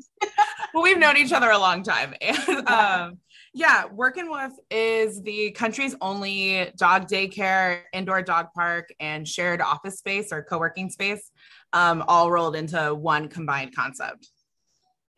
Well, 0.77 0.83
we've 0.83 0.99
known 0.99 1.17
each 1.17 1.31
other 1.31 1.49
a 1.49 1.57
long 1.57 1.81
time. 1.81 2.13
And 2.21 2.69
um, 2.69 3.17
yeah, 3.51 3.85
Work 3.87 4.15
& 4.15 4.17
Woof 4.17 4.51
is 4.69 5.23
the 5.23 5.49
country's 5.53 5.95
only 6.01 6.71
dog 6.77 7.07
daycare, 7.07 7.79
indoor 7.93 8.21
dog 8.21 8.49
park, 8.53 8.93
and 8.99 9.27
shared 9.27 9.59
office 9.59 9.97
space 9.97 10.31
or 10.31 10.43
co 10.43 10.59
working 10.59 10.91
space, 10.91 11.31
um, 11.73 12.03
all 12.07 12.29
rolled 12.29 12.55
into 12.55 12.93
one 12.93 13.27
combined 13.27 13.75
concept. 13.75 14.29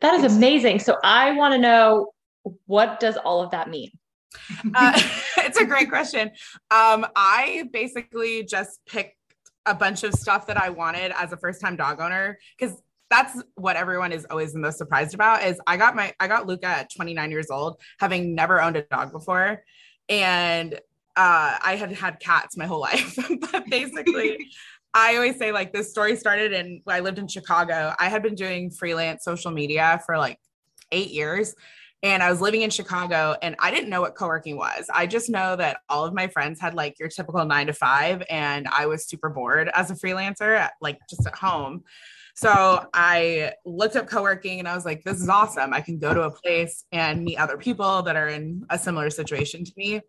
that 0.00 0.14
is 0.14 0.34
amazing. 0.34 0.78
So 0.78 0.96
I 1.04 1.32
want 1.32 1.52
to 1.52 1.58
know 1.58 2.12
what 2.64 2.98
does 2.98 3.18
all 3.18 3.42
of 3.42 3.50
that 3.50 3.68
mean? 3.68 3.90
Uh, 4.74 4.98
it's 5.36 5.58
a 5.58 5.66
great 5.66 5.90
question. 5.90 6.28
Um, 6.70 7.04
I 7.14 7.68
basically 7.70 8.44
just 8.44 8.80
picked 8.86 9.18
a 9.66 9.74
bunch 9.74 10.04
of 10.04 10.14
stuff 10.14 10.46
that 10.46 10.56
I 10.56 10.70
wanted 10.70 11.12
as 11.14 11.32
a 11.32 11.36
first 11.36 11.60
time 11.60 11.76
dog 11.76 12.00
owner 12.00 12.38
because 12.58 12.80
that's 13.10 13.42
what 13.56 13.76
everyone 13.76 14.12
is 14.12 14.24
always 14.30 14.52
the 14.52 14.58
most 14.58 14.78
surprised 14.78 15.14
about 15.14 15.42
is 15.42 15.60
I 15.66 15.76
got 15.76 15.96
my 15.96 16.14
I 16.20 16.28
got 16.28 16.46
Lucca 16.46 16.66
at 16.66 16.94
29 16.94 17.30
years 17.30 17.50
old 17.50 17.80
having 17.98 18.34
never 18.34 18.62
owned 18.62 18.76
a 18.76 18.82
dog 18.82 19.12
before 19.12 19.62
and 20.08 20.74
uh, 21.16 21.58
I 21.62 21.76
had 21.76 21.92
had 21.92 22.20
cats 22.20 22.56
my 22.56 22.66
whole 22.66 22.80
life 22.90 23.18
but 23.52 23.66
basically 23.68 24.38
I 24.94 25.16
always 25.16 25.38
say 25.38 25.52
like 25.52 25.72
this 25.72 25.90
story 25.90 26.16
started 26.16 26.52
in 26.52 26.82
I 26.86 27.00
lived 27.00 27.18
in 27.18 27.28
Chicago 27.28 27.94
I 27.98 28.08
had 28.08 28.22
been 28.22 28.36
doing 28.36 28.70
freelance 28.70 29.24
social 29.24 29.50
media 29.50 30.00
for 30.06 30.16
like 30.16 30.38
8 30.92 31.10
years 31.10 31.54
and 32.02 32.22
I 32.22 32.30
was 32.30 32.40
living 32.40 32.62
in 32.62 32.70
Chicago 32.70 33.36
and 33.42 33.56
I 33.58 33.70
didn't 33.70 33.90
know 33.90 34.00
what 34.00 34.14
co-working 34.14 34.56
was. 34.56 34.88
I 34.92 35.06
just 35.06 35.28
know 35.28 35.54
that 35.56 35.78
all 35.90 36.06
of 36.06 36.14
my 36.14 36.28
friends 36.28 36.58
had 36.58 36.72
like 36.74 36.98
your 36.98 37.10
typical 37.10 37.44
9 37.44 37.66
to 37.66 37.72
5 37.74 38.22
and 38.30 38.66
I 38.68 38.86
was 38.86 39.04
super 39.04 39.28
bored 39.28 39.70
as 39.74 39.90
a 39.90 39.94
freelancer 39.94 40.66
like 40.80 40.98
just 41.10 41.26
at 41.26 41.34
home. 41.34 41.84
So 42.34 42.86
I 42.94 43.52
looked 43.64 43.96
up 43.96 44.08
co-working 44.08 44.58
and 44.58 44.68
I 44.68 44.74
was 44.74 44.84
like 44.84 45.02
this 45.04 45.20
is 45.20 45.28
awesome. 45.28 45.72
I 45.72 45.80
can 45.80 45.98
go 45.98 46.14
to 46.14 46.22
a 46.22 46.30
place 46.30 46.84
and 46.92 47.24
meet 47.24 47.36
other 47.36 47.56
people 47.56 48.02
that 48.02 48.16
are 48.16 48.28
in 48.28 48.64
a 48.70 48.78
similar 48.78 49.10
situation 49.10 49.64
to 49.64 49.72
me. 49.76 50.00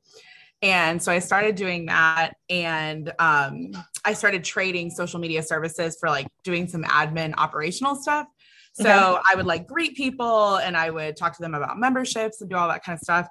And 0.62 1.02
so 1.02 1.12
I 1.12 1.20
started 1.20 1.56
doing 1.56 1.88
that 1.88 2.34
and 2.50 3.12
um, 3.18 3.72
I 4.06 4.14
started 4.14 4.44
trading 4.44 4.92
social 4.92 5.20
media 5.20 5.42
services 5.42 5.98
for 6.00 6.10
like 6.10 6.28
doing 6.44 6.68
some 6.68 6.84
admin 6.84 7.34
operational 7.38 7.96
stuff. 7.96 8.28
So 8.74 8.84
Okay. 8.84 9.22
I 9.32 9.36
would 9.36 9.48
like 9.48 9.68
greet 9.68 9.96
people 9.96 10.58
and 10.58 10.78
I 10.78 10.92
would 10.92 11.18
talk 11.18 11.36
to 11.36 11.42
them 11.42 11.56
about 11.56 11.80
memberships 11.80 12.42
and 12.42 12.50
do 12.50 12.56
all 12.56 12.68
that 12.70 12.84
kind 12.84 12.96
of 12.96 13.02
stuff. 13.02 13.28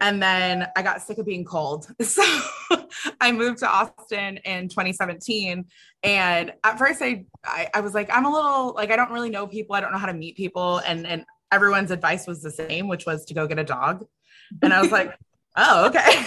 And 0.00 0.22
then 0.22 0.66
I 0.76 0.82
got 0.82 1.02
sick 1.02 1.18
of 1.18 1.26
being 1.26 1.44
cold. 1.44 1.86
So 2.04 2.22
I 3.20 3.32
moved 3.32 3.58
to 3.58 3.68
Austin 3.68 4.38
in 4.38 4.68
2017. 4.68 5.64
And 6.02 6.52
at 6.64 6.78
first 6.78 7.02
I, 7.02 7.24
I 7.44 7.68
I 7.74 7.80
was 7.80 7.94
like, 7.94 8.08
I'm 8.12 8.24
a 8.24 8.30
little 8.30 8.74
like 8.74 8.90
I 8.90 8.96
don't 8.96 9.10
really 9.10 9.30
know 9.30 9.46
people. 9.46 9.74
I 9.74 9.80
don't 9.80 9.92
know 9.92 9.98
how 9.98 10.06
to 10.06 10.14
meet 10.14 10.36
people. 10.36 10.78
And 10.78 11.06
and 11.06 11.24
everyone's 11.52 11.90
advice 11.90 12.26
was 12.26 12.42
the 12.42 12.50
same, 12.50 12.88
which 12.88 13.06
was 13.06 13.24
to 13.26 13.34
go 13.34 13.46
get 13.46 13.58
a 13.58 13.64
dog. 13.64 14.06
And 14.62 14.72
I 14.72 14.80
was 14.80 14.92
like, 14.92 15.16
oh, 15.56 15.86
okay. 15.86 16.24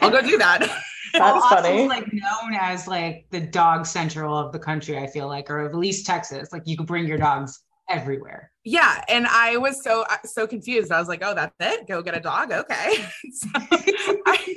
I'll 0.00 0.10
go 0.10 0.20
do 0.20 0.38
that. 0.38 0.60
That's 1.12 1.44
Austin's, 1.44 1.62
funny. 1.62 1.88
like 1.88 2.12
known 2.12 2.54
as 2.58 2.88
like 2.88 3.26
the 3.30 3.40
dog 3.40 3.86
central 3.86 4.36
of 4.36 4.52
the 4.52 4.58
country, 4.58 4.96
I 4.96 5.06
feel 5.06 5.26
like, 5.28 5.50
or 5.50 5.60
at 5.60 5.74
least 5.74 6.06
Texas. 6.06 6.52
Like 6.52 6.62
you 6.64 6.76
could 6.76 6.86
bring 6.86 7.06
your 7.06 7.18
dogs 7.18 7.60
everywhere. 7.88 8.50
yeah 8.64 9.04
and 9.08 9.26
i 9.26 9.56
was 9.56 9.82
so 9.82 10.04
uh, 10.08 10.16
so 10.24 10.46
confused. 10.46 10.92
I 10.92 10.98
was 11.00 11.08
like 11.08 11.22
oh 11.24 11.34
that's 11.34 11.54
it? 11.60 11.86
Go 11.88 12.02
get 12.02 12.16
a 12.16 12.20
dog? 12.20 12.52
Okay. 12.52 12.94
So 13.32 13.48
I, 14.26 14.54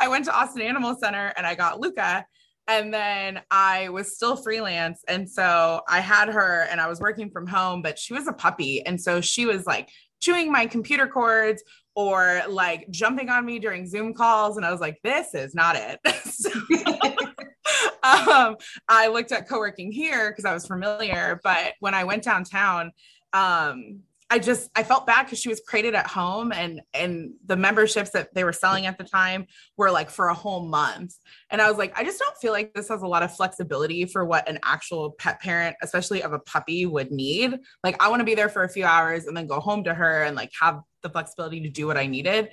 I 0.00 0.08
went 0.08 0.24
to 0.26 0.36
austin 0.38 0.62
animal 0.62 0.96
center 1.02 1.32
and 1.36 1.46
i 1.46 1.54
got 1.54 1.80
lucca 1.80 2.24
and 2.68 2.92
then 2.92 3.40
i 3.50 3.88
was 3.88 4.14
still 4.14 4.36
freelance 4.36 5.02
and 5.08 5.28
so 5.28 5.80
i 5.88 6.00
had 6.00 6.28
her 6.28 6.66
and 6.70 6.80
i 6.80 6.88
was 6.88 7.00
working 7.00 7.30
from 7.30 7.46
home 7.46 7.82
but 7.82 7.98
she 7.98 8.12
was 8.14 8.26
a 8.28 8.32
puppy 8.32 8.84
and 8.86 9.00
so 9.00 9.20
she 9.20 9.46
was 9.46 9.66
like 9.66 9.88
chewing 10.20 10.52
my 10.52 10.66
computer 10.66 11.06
cords 11.06 11.62
or 11.94 12.42
like 12.48 12.88
jumping 12.90 13.28
on 13.28 13.44
me 13.44 13.58
during 13.58 13.86
zoom 13.86 14.14
calls 14.14 14.56
and 14.56 14.64
i 14.64 14.70
was 14.70 14.80
like 14.80 14.98
this 15.02 15.34
is 15.34 15.54
not 15.54 15.76
it 15.76 16.00
So, 16.42 16.50
um, 18.02 18.56
I 18.88 19.08
looked 19.08 19.32
at 19.32 19.48
co-working 19.48 19.92
here 19.92 20.30
because 20.30 20.44
I 20.44 20.54
was 20.54 20.66
familiar, 20.66 21.40
but 21.44 21.74
when 21.80 21.94
I 21.94 22.04
went 22.04 22.24
downtown, 22.24 22.92
um, 23.32 24.00
I 24.30 24.38
just 24.38 24.70
I 24.74 24.82
felt 24.82 25.06
bad 25.06 25.24
because 25.24 25.38
she 25.38 25.50
was 25.50 25.60
created 25.60 25.94
at 25.94 26.06
home 26.06 26.52
and 26.52 26.80
and 26.94 27.34
the 27.44 27.56
memberships 27.56 28.10
that 28.12 28.32
they 28.34 28.44
were 28.44 28.52
selling 28.54 28.86
at 28.86 28.96
the 28.96 29.04
time 29.04 29.46
were 29.76 29.90
like 29.90 30.08
for 30.08 30.28
a 30.28 30.34
whole 30.34 30.66
month. 30.66 31.14
And 31.50 31.60
I 31.60 31.68
was 31.68 31.76
like, 31.76 31.98
I 31.98 32.02
just 32.02 32.18
don't 32.18 32.36
feel 32.38 32.52
like 32.52 32.72
this 32.72 32.88
has 32.88 33.02
a 33.02 33.06
lot 33.06 33.22
of 33.22 33.36
flexibility 33.36 34.06
for 34.06 34.24
what 34.24 34.48
an 34.48 34.58
actual 34.62 35.10
pet 35.18 35.38
parent, 35.42 35.76
especially 35.82 36.22
of 36.22 36.32
a 36.32 36.38
puppy, 36.38 36.86
would 36.86 37.10
need. 37.10 37.58
Like 37.84 38.02
I 38.02 38.08
want 38.08 38.20
to 38.20 38.24
be 38.24 38.34
there 38.34 38.48
for 38.48 38.64
a 38.64 38.70
few 38.70 38.86
hours 38.86 39.26
and 39.26 39.36
then 39.36 39.46
go 39.46 39.60
home 39.60 39.84
to 39.84 39.92
her 39.92 40.22
and 40.22 40.34
like 40.34 40.50
have 40.62 40.80
the 41.02 41.10
flexibility 41.10 41.60
to 41.60 41.68
do 41.68 41.86
what 41.86 41.96
I 41.96 42.06
needed. 42.06 42.50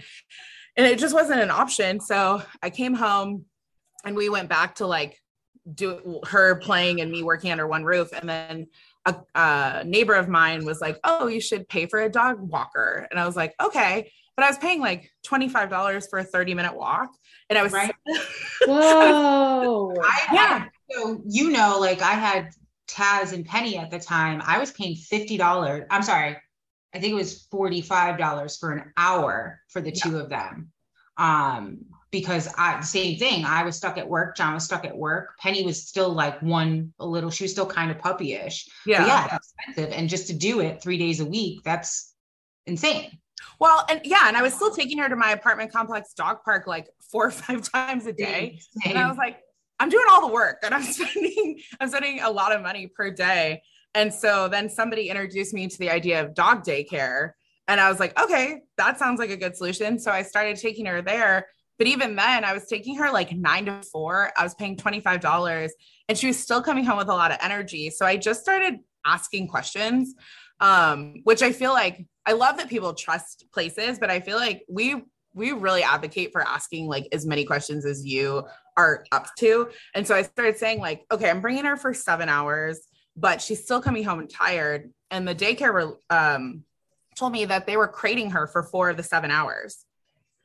And 0.75 0.85
it 0.85 0.99
just 0.99 1.13
wasn't 1.13 1.41
an 1.41 1.51
option. 1.51 1.99
So 1.99 2.41
I 2.61 2.69
came 2.69 2.93
home 2.93 3.45
and 4.05 4.15
we 4.15 4.29
went 4.29 4.49
back 4.49 4.75
to 4.75 4.87
like 4.87 5.19
do 5.73 6.21
her 6.27 6.55
playing 6.55 7.01
and 7.01 7.11
me 7.11 7.21
working 7.21 7.51
under 7.51 7.67
one 7.67 7.83
roof 7.83 8.11
and 8.13 8.27
then 8.27 8.67
a, 9.05 9.15
a 9.35 9.83
neighbor 9.85 10.13
of 10.15 10.27
mine 10.27 10.65
was 10.65 10.81
like 10.81 10.97
oh 11.03 11.27
you 11.27 11.39
should 11.39 11.67
pay 11.69 11.85
for 11.85 11.99
a 11.99 12.09
dog 12.09 12.39
walker 12.39 13.07
and 13.11 13.19
i 13.19 13.25
was 13.25 13.35
like 13.35 13.53
okay 13.61 14.09
but 14.39 14.45
I 14.45 14.49
was 14.51 14.57
paying 14.57 14.79
like 14.79 15.11
$25 15.27 16.09
for 16.09 16.19
a 16.19 16.23
30 16.23 16.53
minute 16.53 16.73
walk. 16.73 17.09
And 17.49 17.59
I 17.59 17.61
was 17.61 17.73
Right. 17.73 17.93
Whoa. 18.65 19.93
I 20.01 20.27
Yeah. 20.31 20.65
so 20.89 21.21
you 21.27 21.49
know, 21.49 21.77
like 21.77 22.01
I 22.01 22.13
had 22.13 22.51
Taz 22.87 23.33
and 23.33 23.45
Penny 23.45 23.77
at 23.77 23.91
the 23.91 23.99
time. 23.99 24.41
I 24.45 24.57
was 24.57 24.71
paying 24.71 24.95
fifty 24.95 25.35
dollars. 25.35 25.83
I'm 25.89 26.03
sorry, 26.03 26.37
I 26.93 26.99
think 26.99 27.11
it 27.11 27.15
was 27.15 27.47
forty 27.51 27.81
five 27.81 28.17
dollars 28.17 28.57
for 28.57 28.71
an 28.71 28.91
hour 28.97 29.61
for 29.69 29.81
the 29.81 29.91
two 29.91 30.17
of 30.17 30.29
them. 30.29 30.71
Um, 31.17 31.85
because 32.11 32.51
I 32.57 32.81
same 32.81 33.19
thing. 33.19 33.45
I 33.45 33.63
was 33.63 33.75
stuck 33.75 33.97
at 33.97 34.07
work. 34.07 34.35
John 34.35 34.53
was 34.53 34.63
stuck 34.63 34.85
at 34.85 34.97
work. 34.97 35.37
Penny 35.37 35.63
was 35.63 35.87
still 35.87 36.09
like 36.09 36.41
one 36.41 36.93
a 36.99 37.05
little. 37.05 37.29
She 37.29 37.43
was 37.43 37.51
still 37.51 37.67
kind 37.67 37.91
of 37.91 37.97
puppyish. 37.97 38.67
yeah. 38.85 38.99
But 38.99 39.07
yeah, 39.07 39.35
expensive, 39.35 39.93
and 39.93 40.09
just 40.09 40.27
to 40.27 40.33
do 40.33 40.59
it 40.61 40.81
three 40.81 40.97
days 40.97 41.19
a 41.19 41.25
week, 41.25 41.63
that's 41.63 42.13
insane. 42.65 43.19
Well, 43.59 43.85
and 43.89 44.01
yeah, 44.03 44.27
and 44.27 44.37
I 44.37 44.41
was 44.41 44.53
still 44.53 44.71
taking 44.71 44.97
her 44.99 45.09
to 45.09 45.15
my 45.15 45.31
apartment 45.31 45.71
complex 45.71 46.13
dog 46.13 46.43
park 46.43 46.65
like 46.67 46.87
four 47.11 47.27
or 47.27 47.31
five 47.31 47.69
times 47.71 48.05
a 48.05 48.13
day. 48.13 48.59
Same. 48.83 48.95
And 48.95 48.97
I 48.97 49.07
was 49.07 49.17
like, 49.17 49.39
I'm 49.79 49.89
doing 49.89 50.05
all 50.09 50.27
the 50.27 50.33
work 50.33 50.59
and 50.63 50.73
I'm 50.73 50.83
spending, 50.91 51.59
I'm 51.79 51.89
spending 51.89 52.21
a 52.21 52.29
lot 52.29 52.53
of 52.53 52.61
money 52.61 52.87
per 52.87 53.11
day. 53.11 53.61
And 53.95 54.13
so 54.13 54.47
then 54.47 54.69
somebody 54.69 55.09
introduced 55.09 55.53
me 55.53 55.67
to 55.67 55.77
the 55.77 55.89
idea 55.89 56.23
of 56.23 56.33
dog 56.33 56.63
daycare. 56.63 57.31
And 57.67 57.79
I 57.79 57.89
was 57.89 57.99
like, 57.99 58.19
okay, 58.19 58.61
that 58.77 58.97
sounds 58.97 59.19
like 59.19 59.29
a 59.29 59.37
good 59.37 59.55
solution. 59.55 59.99
So 59.99 60.11
I 60.11 60.23
started 60.23 60.57
taking 60.57 60.85
her 60.85 61.01
there. 61.01 61.47
But 61.77 61.87
even 61.87 62.15
then, 62.15 62.43
I 62.43 62.53
was 62.53 62.65
taking 62.65 62.97
her 62.97 63.11
like 63.11 63.31
nine 63.31 63.65
to 63.65 63.81
four. 63.83 64.31
I 64.37 64.43
was 64.43 64.53
paying 64.55 64.75
$25 64.75 65.69
and 66.09 66.17
she 66.17 66.27
was 66.27 66.37
still 66.37 66.61
coming 66.61 66.83
home 66.83 66.97
with 66.97 67.07
a 67.07 67.13
lot 67.13 67.31
of 67.31 67.37
energy. 67.41 67.89
So 67.89 68.05
I 68.05 68.17
just 68.17 68.41
started 68.41 68.79
asking 69.05 69.47
questions, 69.47 70.13
um, 70.59 71.21
which 71.23 71.41
I 71.41 71.53
feel 71.53 71.71
like 71.71 72.05
I 72.25 72.33
love 72.33 72.57
that 72.57 72.69
people 72.69 72.93
trust 72.93 73.45
places, 73.53 73.97
but 73.97 74.11
I 74.11 74.19
feel 74.19 74.37
like 74.37 74.65
we 74.69 75.03
we 75.33 75.51
really 75.51 75.83
advocate 75.83 76.31
for 76.31 76.41
asking 76.41 76.87
like 76.87 77.07
as 77.11 77.25
many 77.25 77.45
questions 77.45 77.85
as 77.85 78.05
you 78.05 78.43
are 78.75 79.05
up 79.11 79.27
to. 79.37 79.69
And 79.93 80.05
so 80.05 80.15
I 80.15 80.23
started 80.23 80.57
saying 80.57 80.79
like, 80.79 81.05
okay, 81.11 81.29
I'm 81.29 81.39
bringing 81.39 81.65
her 81.65 81.77
for 81.77 81.93
seven 81.93 82.29
hours, 82.29 82.88
but 83.19 83.41
she's 83.41 83.63
still 83.63 83.81
coming 83.81 84.03
home 84.03 84.27
tired. 84.27 84.91
And 85.11 85.27
the 85.27 85.35
daycare 85.35 85.95
um, 86.09 86.63
told 87.15 87.31
me 87.33 87.45
that 87.45 87.65
they 87.67 87.77
were 87.77 87.87
crating 87.87 88.31
her 88.31 88.47
for 88.47 88.63
four 88.63 88.89
of 88.89 88.97
the 88.97 89.03
seven 89.03 89.31
hours. 89.31 89.85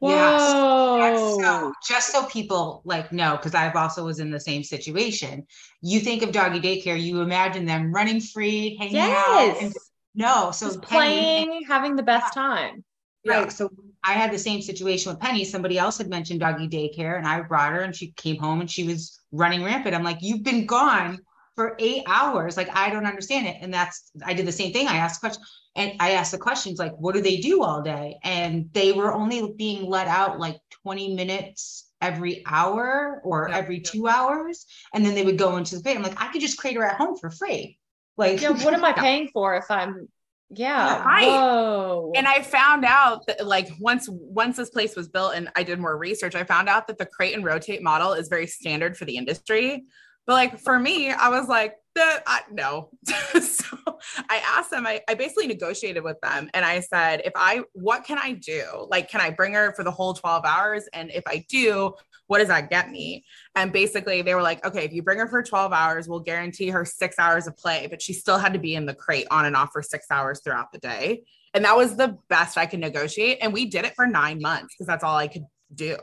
Yes. 0.01 0.41
Whoa. 0.43 1.39
so 1.41 1.73
just 1.89 2.13
so 2.13 2.27
people 2.27 2.83
like 2.85 3.13
know, 3.13 3.37
because 3.37 3.55
I've 3.55 3.77
also 3.77 4.05
was 4.05 4.19
in 4.21 4.31
the 4.31 4.41
same 4.41 4.63
situation. 4.63 5.47
You 5.81 6.01
think 6.01 6.23
of 6.23 6.33
doggy 6.33 6.61
daycare, 6.61 7.01
you 7.01 7.21
imagine 7.21 7.65
them 7.65 7.93
running 7.93 8.21
free, 8.21 8.77
hanging 8.77 8.99
out. 8.99 9.57
And, 9.61 9.73
Yes. 9.73 9.91
no, 10.15 10.51
so 10.51 10.69
Penny, 10.69 10.81
playing, 10.81 11.63
having 11.67 11.97
the 11.97 12.03
best 12.03 12.35
time. 12.35 12.85
right. 13.27 13.51
So 13.51 13.71
I 14.03 14.13
had 14.13 14.31
the 14.31 14.39
same 14.39 14.61
situation 14.61 15.11
with 15.11 15.21
Penny. 15.21 15.45
Somebody 15.45 15.79
else 15.79 15.97
had 15.97 16.11
mentioned 16.11 16.41
doggy 16.41 16.69
daycare, 16.69 17.17
and 17.17 17.27
I 17.27 17.41
brought 17.41 17.73
her, 17.73 17.81
and 17.81 17.97
she 17.97 18.09
came 18.13 18.37
home 18.37 18.61
and 18.61 18.71
she 18.71 18.85
was 18.85 19.21
running 19.33 19.65
rampant. 19.65 19.95
I'm 19.95 20.05
like, 20.05 20.19
you've 20.21 20.43
been 20.43 20.67
gone 20.67 21.19
for 21.55 21.77
eight 21.79 22.03
hours. 22.07 22.57
Like, 22.57 22.75
I 22.77 22.91
don't 22.91 23.07
understand 23.07 23.47
it. 23.47 23.57
And 23.61 23.73
that's 23.73 24.11
I 24.25 24.35
did 24.35 24.47
the 24.47 24.53
same 24.53 24.73
thing. 24.73 24.89
I 24.89 24.97
asked 24.97 25.21
questions 25.21 25.47
and 25.77 25.93
I 26.01 26.13
asked 26.13 26.33
the 26.33 26.39
questions 26.39 26.79
like, 26.79 26.93
what 26.97 27.15
do 27.15 27.21
they 27.21 27.37
do 27.37 27.63
all 27.63 27.83
day? 27.83 28.19
And 28.25 28.69
they 28.73 28.93
were 28.93 29.13
only 29.13 29.53
being 29.57 29.89
let 29.89 30.07
out 30.09 30.39
like 30.39 30.59
20 30.83 31.15
minutes 31.15 31.91
every 32.01 32.43
hour 32.47 33.21
or 33.25 33.49
Yeah. 33.49 33.57
every 33.57 33.81
two 33.81 34.09
hours. 34.09 34.67
And 34.93 35.05
then 35.05 35.15
they 35.15 35.25
would 35.25 35.39
go 35.39 35.57
into 35.57 35.77
the 35.77 35.83
pay. 35.83 35.95
I'm 35.95 36.03
like, 36.03 36.21
I 36.21 36.29
could 36.33 36.41
just 36.41 36.59
create 36.59 36.77
her 36.77 36.85
at 36.85 36.97
home 36.97 37.17
for 37.17 37.31
free. 37.31 37.79
Like, 38.17 38.41
Yeah, 38.41 38.51
what 38.51 38.75
am 38.75 38.85
I 38.85 38.93
paying 39.07 39.29
for 39.33 39.55
if 39.57 39.71
I'm 39.71 40.09
yeah. 40.51 41.03
Right. 41.03 41.27
Whoa. 41.27 42.13
And 42.15 42.29
I 42.29 42.43
found 42.43 42.85
out 42.85 43.27
that 43.27 43.45
like 43.45 43.71
once 43.81 44.09
once 44.11 44.57
this 44.57 44.71
place 44.71 44.95
was 44.95 45.09
built 45.09 45.35
and 45.35 45.49
I 45.57 45.65
did 45.65 45.81
more 45.81 45.97
research, 45.97 46.35
I 46.37 46.45
found 46.45 46.69
out 46.69 46.87
that 46.87 46.99
the 46.99 47.07
crate 47.07 47.35
and 47.35 47.45
rotate 47.45 47.83
model 47.83 48.13
is 48.13 48.29
very 48.29 48.47
standard 48.47 48.97
for 48.97 49.05
the 49.05 49.17
industry. 49.17 49.85
But 50.27 50.35
like 50.35 50.59
for 50.59 50.79
me, 50.79 51.11
I 51.11 51.29
was 51.29 51.49
like, 51.49 51.77
the, 51.95 52.23
I, 52.27 52.41
no. 52.51 52.91
so 53.41 53.99
I 54.29 54.43
asked 54.45 54.71
them, 54.71 54.87
I, 54.87 55.01
I 55.09 55.15
basically 55.15 55.47
negotiated 55.47 56.03
with 56.03 56.21
them 56.21 56.51
and 56.53 56.65
I 56.65 56.81
said, 56.81 57.23
if 57.25 57.33
I, 57.37 57.63
what 57.73 58.05
can 58.05 58.19
I 58.21 58.33
do? 58.33 58.87
Like, 58.91 59.09
can 59.09 59.21
I 59.21 59.31
bring 59.31 59.55
her 59.55 59.73
for 59.75 59.85
the 59.85 59.91
whole 59.91 60.15
12 60.15 60.45
hours? 60.45 60.89
And 60.93 61.11
if 61.13 61.23
I 61.27 61.45
do, 61.49 61.95
what 62.27 62.39
does 62.39 62.49
that 62.49 62.71
get 62.71 62.91
me? 62.91 63.25
And 63.55 63.73
basically 63.73 64.23
they 64.23 64.35
were 64.35 64.43
like, 64.43 64.65
okay, 64.67 64.85
if 64.85 64.93
you 64.93 65.03
bring 65.03 65.19
her 65.19 65.29
for 65.29 65.43
12 65.43 65.73
hours, 65.73 66.09
we'll 66.09 66.21
guarantee 66.21 66.69
her 66.71 66.85
six 66.85 67.19
hours 67.19 67.47
of 67.47 67.57
play, 67.57 67.87
but 67.89 68.03
she 68.03 68.13
still 68.13 68.39
had 68.39 68.55
to 68.55 68.59
be 68.59 68.75
in 68.75 68.87
the 68.87 68.95
crate 68.95 69.27
on 69.31 69.45
and 69.45 69.55
off 69.55 69.71
for 69.73 69.83
six 69.83 70.07
hours 70.11 70.41
throughout 70.43 70.73
the 70.73 70.79
day. 70.79 71.25
And 71.53 71.65
that 71.65 71.77
was 71.77 71.97
the 71.97 72.19
best 72.29 72.59
I 72.59 72.67
could 72.67 72.81
negotiate. 72.81 73.39
And 73.41 73.53
we 73.53 73.67
did 73.67 73.85
it 73.85 73.95
for 73.95 74.07
nine 74.07 74.41
months 74.41 74.75
because 74.75 74.89
that's 74.89 75.05
all 75.05 75.17
I 75.17 75.29
could 75.29 75.45
do. 75.73 75.97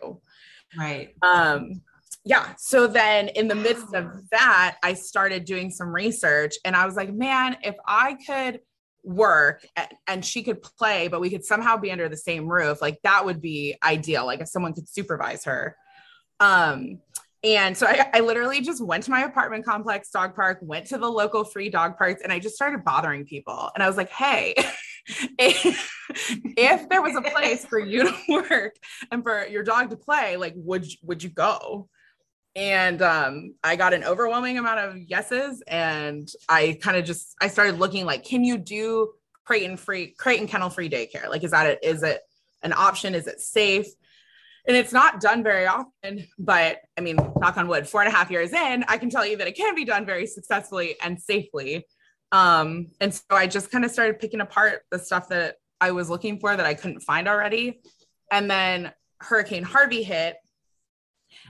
right. 0.77 1.13
Um, 1.21 1.81
yeah. 2.23 2.53
So 2.57 2.88
then 2.88 3.29
in 3.29 3.47
the 3.47 3.55
midst 3.55 3.93
of 3.93 4.29
that, 4.29 4.77
I 4.84 4.93
started 4.93 5.45
doing 5.45 5.71
some 5.71 5.93
research 5.93 6.55
and 6.63 6.75
I 6.75 6.86
was 6.86 6.95
like, 6.95 7.12
man, 7.12 7.57
if 7.63 7.75
I 7.88 8.17
could 8.25 8.60
work 9.03 9.65
and 10.07 10.23
she 10.23 10.43
could 10.43 10.62
play, 10.62 11.07
but 11.07 11.19
we 11.19 11.29
could 11.29 11.43
somehow 11.43 11.77
be 11.77 11.91
under 11.91 12.07
the 12.07 12.17
same 12.17 12.47
roof, 12.47 12.81
like 12.81 12.99
that 13.03 13.25
would 13.25 13.41
be 13.41 13.75
ideal. 13.84 14.25
Like 14.25 14.41
if 14.41 14.49
someone 14.49 14.73
could 14.73 14.88
supervise 14.88 15.45
her. 15.45 15.75
Um, 16.39 16.99
and 17.43 17.75
so 17.75 17.88
I, 17.88 18.07
I 18.13 18.19
literally 18.19 18.62
just 18.62 18.84
went 18.84 19.03
to 19.05 19.12
my 19.12 19.23
apartment 19.23 19.65
complex 19.65 20.12
dog 20.12 20.36
park, 20.36 20.60
went 20.62 20.86
to 20.88 20.99
the 20.99 21.10
local 21.10 21.43
free 21.43 21.69
dog 21.69 21.97
parks, 21.97 22.21
and 22.21 22.31
I 22.31 22.38
just 22.38 22.55
started 22.55 22.84
bothering 22.84 23.25
people. 23.25 23.71
And 23.73 23.84
I 23.84 23.88
was 23.88 23.97
like, 23.97 24.12
hey, 24.12 24.53
if, 25.39 25.91
if 26.55 26.88
there 26.89 27.01
was 27.01 27.15
a 27.15 27.21
place 27.21 27.65
for 27.65 27.79
you 27.79 28.03
to 28.03 28.15
work 28.29 28.75
and 29.12 29.23
for 29.23 29.47
your 29.47 29.63
dog 29.63 29.89
to 29.89 29.97
play, 29.97 30.38
like 30.38 30.53
would 30.55 30.86
would 31.01 31.23
you 31.23 31.29
go? 31.29 31.89
And 32.55 33.01
um, 33.01 33.55
I 33.63 33.75
got 33.75 33.93
an 33.93 34.03
overwhelming 34.03 34.57
amount 34.57 34.79
of 34.79 34.97
yeses, 34.97 35.63
and 35.67 36.29
I 36.49 36.77
kind 36.81 36.97
of 36.97 37.05
just 37.05 37.35
I 37.41 37.47
started 37.47 37.79
looking 37.79 38.05
like, 38.05 38.25
can 38.25 38.43
you 38.43 38.57
do 38.57 39.13
and 39.49 39.77
free, 39.79 40.15
and 40.25 40.47
kennel 40.47 40.69
free 40.69 40.89
daycare? 40.89 41.27
Like, 41.27 41.43
is 41.43 41.51
that 41.51 41.67
it? 41.67 41.79
Is 41.83 42.03
it 42.03 42.21
an 42.63 42.73
option? 42.73 43.15
Is 43.15 43.27
it 43.27 43.41
safe? 43.41 43.87
And 44.67 44.77
it's 44.77 44.93
not 44.93 45.19
done 45.19 45.43
very 45.43 45.65
often, 45.65 46.27
but 46.37 46.79
I 46.97 47.01
mean, 47.01 47.17
knock 47.39 47.57
on 47.57 47.67
wood, 47.67 47.87
four 47.87 48.01
and 48.01 48.13
a 48.13 48.15
half 48.15 48.29
years 48.29 48.53
in, 48.53 48.85
I 48.87 48.97
can 48.97 49.09
tell 49.09 49.25
you 49.25 49.37
that 49.37 49.47
it 49.47 49.57
can 49.57 49.73
be 49.73 49.85
done 49.85 50.05
very 50.05 50.27
successfully 50.27 50.95
and 51.03 51.19
safely. 51.19 51.85
Um, 52.31 52.87
and 53.01 53.13
so 53.13 53.23
I 53.31 53.47
just 53.47 53.71
kind 53.71 53.83
of 53.83 53.91
started 53.91 54.19
picking 54.19 54.39
apart 54.39 54.83
the 54.91 54.99
stuff 54.99 55.29
that 55.29 55.55
I 55.81 55.91
was 55.91 56.09
looking 56.09 56.39
for 56.39 56.55
that 56.55 56.65
I 56.65 56.75
couldn't 56.75 57.01
find 57.01 57.27
already. 57.27 57.81
And 58.31 58.49
then 58.49 58.91
Hurricane 59.19 59.63
Harvey 59.63 60.03
hit. 60.03 60.37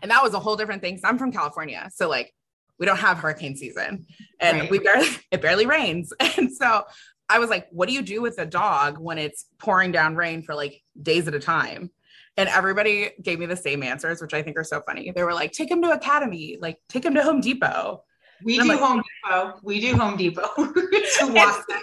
And 0.02 0.12
that 0.12 0.24
was 0.24 0.34
a 0.34 0.40
whole 0.40 0.56
different 0.56 0.82
thing. 0.82 0.96
'cause 0.96 1.04
I'm 1.04 1.18
from 1.18 1.32
California. 1.32 1.90
So 1.94 2.10
like 2.10 2.34
we 2.80 2.86
don't 2.86 2.98
have 3.00 3.18
hurricane 3.20 3.56
season 3.56 4.06
and 4.40 4.60
Right. 4.62 4.72
we 4.72 4.80
barely 4.80 5.08
it 5.32 5.42
barely 5.42 5.66
rains. 5.66 6.12
And 6.38 6.52
so 6.52 6.84
I 7.30 7.40
was 7.40 7.50
like, 7.50 7.68
what 7.72 7.88
do 7.88 7.94
you 7.94 8.02
do 8.02 8.22
with 8.22 8.38
a 8.40 8.46
dog 8.46 8.98
when 8.98 9.18
it's 9.18 9.46
pouring 9.60 9.92
down 9.92 10.16
rain 10.16 10.42
for 10.44 10.54
like 10.56 10.82
days 11.02 11.28
at 11.28 11.34
a 11.36 11.40
time? 11.40 11.92
And 12.38 12.50
everybody 12.50 13.12
gave 13.22 13.40
me 13.40 13.46
the 13.46 13.56
same 13.58 13.84
answers, 13.84 14.22
which 14.22 14.34
I 14.34 14.42
think 14.42 14.58
are 14.58 14.64
so 14.64 14.82
funny. 14.86 15.12
They 15.12 15.24
were 15.24 15.34
like, 15.34 15.52
take 15.52 15.70
him 15.70 15.82
to 15.84 15.92
Academy, 15.92 16.58
like 16.60 16.78
take 16.90 17.06
him 17.06 17.14
to 17.16 17.24
Home 17.24 17.40
Depot. 17.42 18.04
We 18.44 18.58
do 18.58 18.66
like- 18.70 18.80
Home 18.80 19.04
Depot. 19.24 19.60
We 19.64 19.80
do 19.80 19.96
Home 19.98 20.18
Depot 20.18 20.50
to 20.56 21.34
walk 21.34 21.68
them. 21.68 21.82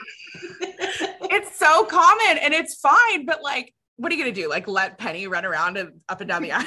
It's 1.31 1.59
so 1.59 1.85
common 1.85 2.39
and 2.39 2.53
it's 2.55 2.75
fine, 2.75 3.25
but 3.27 3.43
like, 3.43 3.75
what 3.97 4.11
are 4.11 4.15
you 4.15 4.23
gonna 4.23 4.35
do? 4.35 4.49
Like 4.49 4.67
let 4.69 4.99
Penny 4.99 5.27
run 5.29 5.45
around 5.45 5.77
and 5.77 6.01
up 6.09 6.21
and 6.21 6.29
down 6.29 6.43
the 6.43 6.53
aisles? 6.53 6.67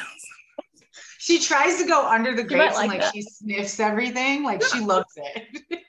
She 1.21 1.37
tries 1.37 1.77
to 1.77 1.87
go 1.87 2.07
under 2.07 2.35
the 2.35 2.41
might 2.41 2.47
grates 2.47 2.79
and 2.79 2.87
like 2.87 2.89
like 2.89 3.01
that. 3.01 3.13
she 3.13 3.21
sniffs 3.21 3.79
everything. 3.79 4.43
Like 4.43 4.63
she 4.63 4.79
loves 4.79 5.13
it. 5.15 5.43
and 5.69 5.79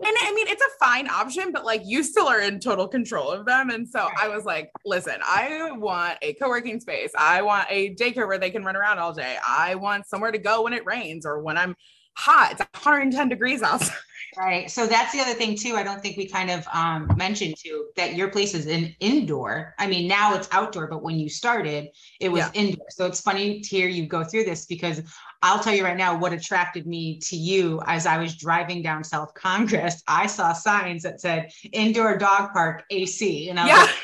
I 0.00 0.32
mean, 0.34 0.48
it's 0.48 0.62
a 0.62 0.84
fine 0.84 1.10
option, 1.10 1.52
but 1.52 1.66
like 1.66 1.82
you 1.84 2.02
still 2.02 2.26
are 2.26 2.40
in 2.40 2.58
total 2.58 2.88
control 2.88 3.30
of 3.30 3.44
them. 3.44 3.68
And 3.68 3.86
so 3.86 4.08
I 4.18 4.28
was 4.28 4.46
like, 4.46 4.70
listen, 4.86 5.16
I 5.22 5.72
want 5.72 6.16
a 6.22 6.32
co 6.34 6.48
working 6.48 6.80
space. 6.80 7.10
I 7.18 7.42
want 7.42 7.66
a 7.68 7.94
daycare 7.96 8.26
where 8.26 8.38
they 8.38 8.48
can 8.48 8.64
run 8.64 8.76
around 8.76 8.98
all 8.98 9.12
day. 9.12 9.36
I 9.46 9.74
want 9.74 10.06
somewhere 10.06 10.32
to 10.32 10.38
go 10.38 10.62
when 10.62 10.72
it 10.72 10.86
rains 10.86 11.26
or 11.26 11.42
when 11.42 11.58
I'm 11.58 11.76
hot. 12.18 12.50
It's 12.52 12.60
110 12.60 13.28
degrees 13.28 13.62
outside. 13.62 13.94
Right. 14.36 14.70
So 14.70 14.86
that's 14.86 15.12
the 15.12 15.20
other 15.20 15.32
thing 15.34 15.56
too. 15.56 15.74
I 15.74 15.82
don't 15.82 16.00
think 16.00 16.16
we 16.16 16.28
kind 16.28 16.50
of 16.50 16.64
um, 16.72 17.10
mentioned 17.16 17.54
too 17.58 17.86
that 17.96 18.14
your 18.14 18.28
place 18.28 18.54
is 18.54 18.66
an 18.66 18.94
indoor. 19.00 19.74
I 19.78 19.86
mean, 19.86 20.06
now 20.06 20.34
it's 20.34 20.48
outdoor, 20.52 20.86
but 20.86 21.02
when 21.02 21.18
you 21.18 21.28
started, 21.28 21.88
it 22.20 22.28
was 22.28 22.40
Yeah. 22.42 22.50
indoor. 22.54 22.86
So 22.90 23.06
it's 23.06 23.20
funny 23.20 23.60
to 23.60 23.68
hear 23.68 23.88
you 23.88 24.06
go 24.06 24.22
through 24.22 24.44
this 24.44 24.66
because 24.66 25.00
I'll 25.42 25.60
tell 25.60 25.74
you 25.74 25.82
right 25.82 25.96
now 25.96 26.16
what 26.16 26.32
attracted 26.32 26.86
me 26.86 27.18
to 27.20 27.36
you 27.36 27.80
as 27.86 28.06
I 28.06 28.18
was 28.18 28.36
driving 28.36 28.82
down 28.82 29.02
South 29.02 29.32
Congress. 29.34 30.02
I 30.06 30.26
saw 30.26 30.52
signs 30.52 31.02
that 31.04 31.20
said 31.20 31.50
indoor 31.72 32.16
dog 32.18 32.52
park 32.52 32.84
AC, 32.90 33.48
and 33.48 33.58
I 33.58 33.62
was 33.64 33.70
Yeah. 33.70 33.82
like, 33.82 33.94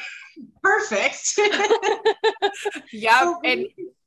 perfect. 0.62 1.38
Yep. 2.92 3.20
So 3.20 3.40
And 3.44 3.66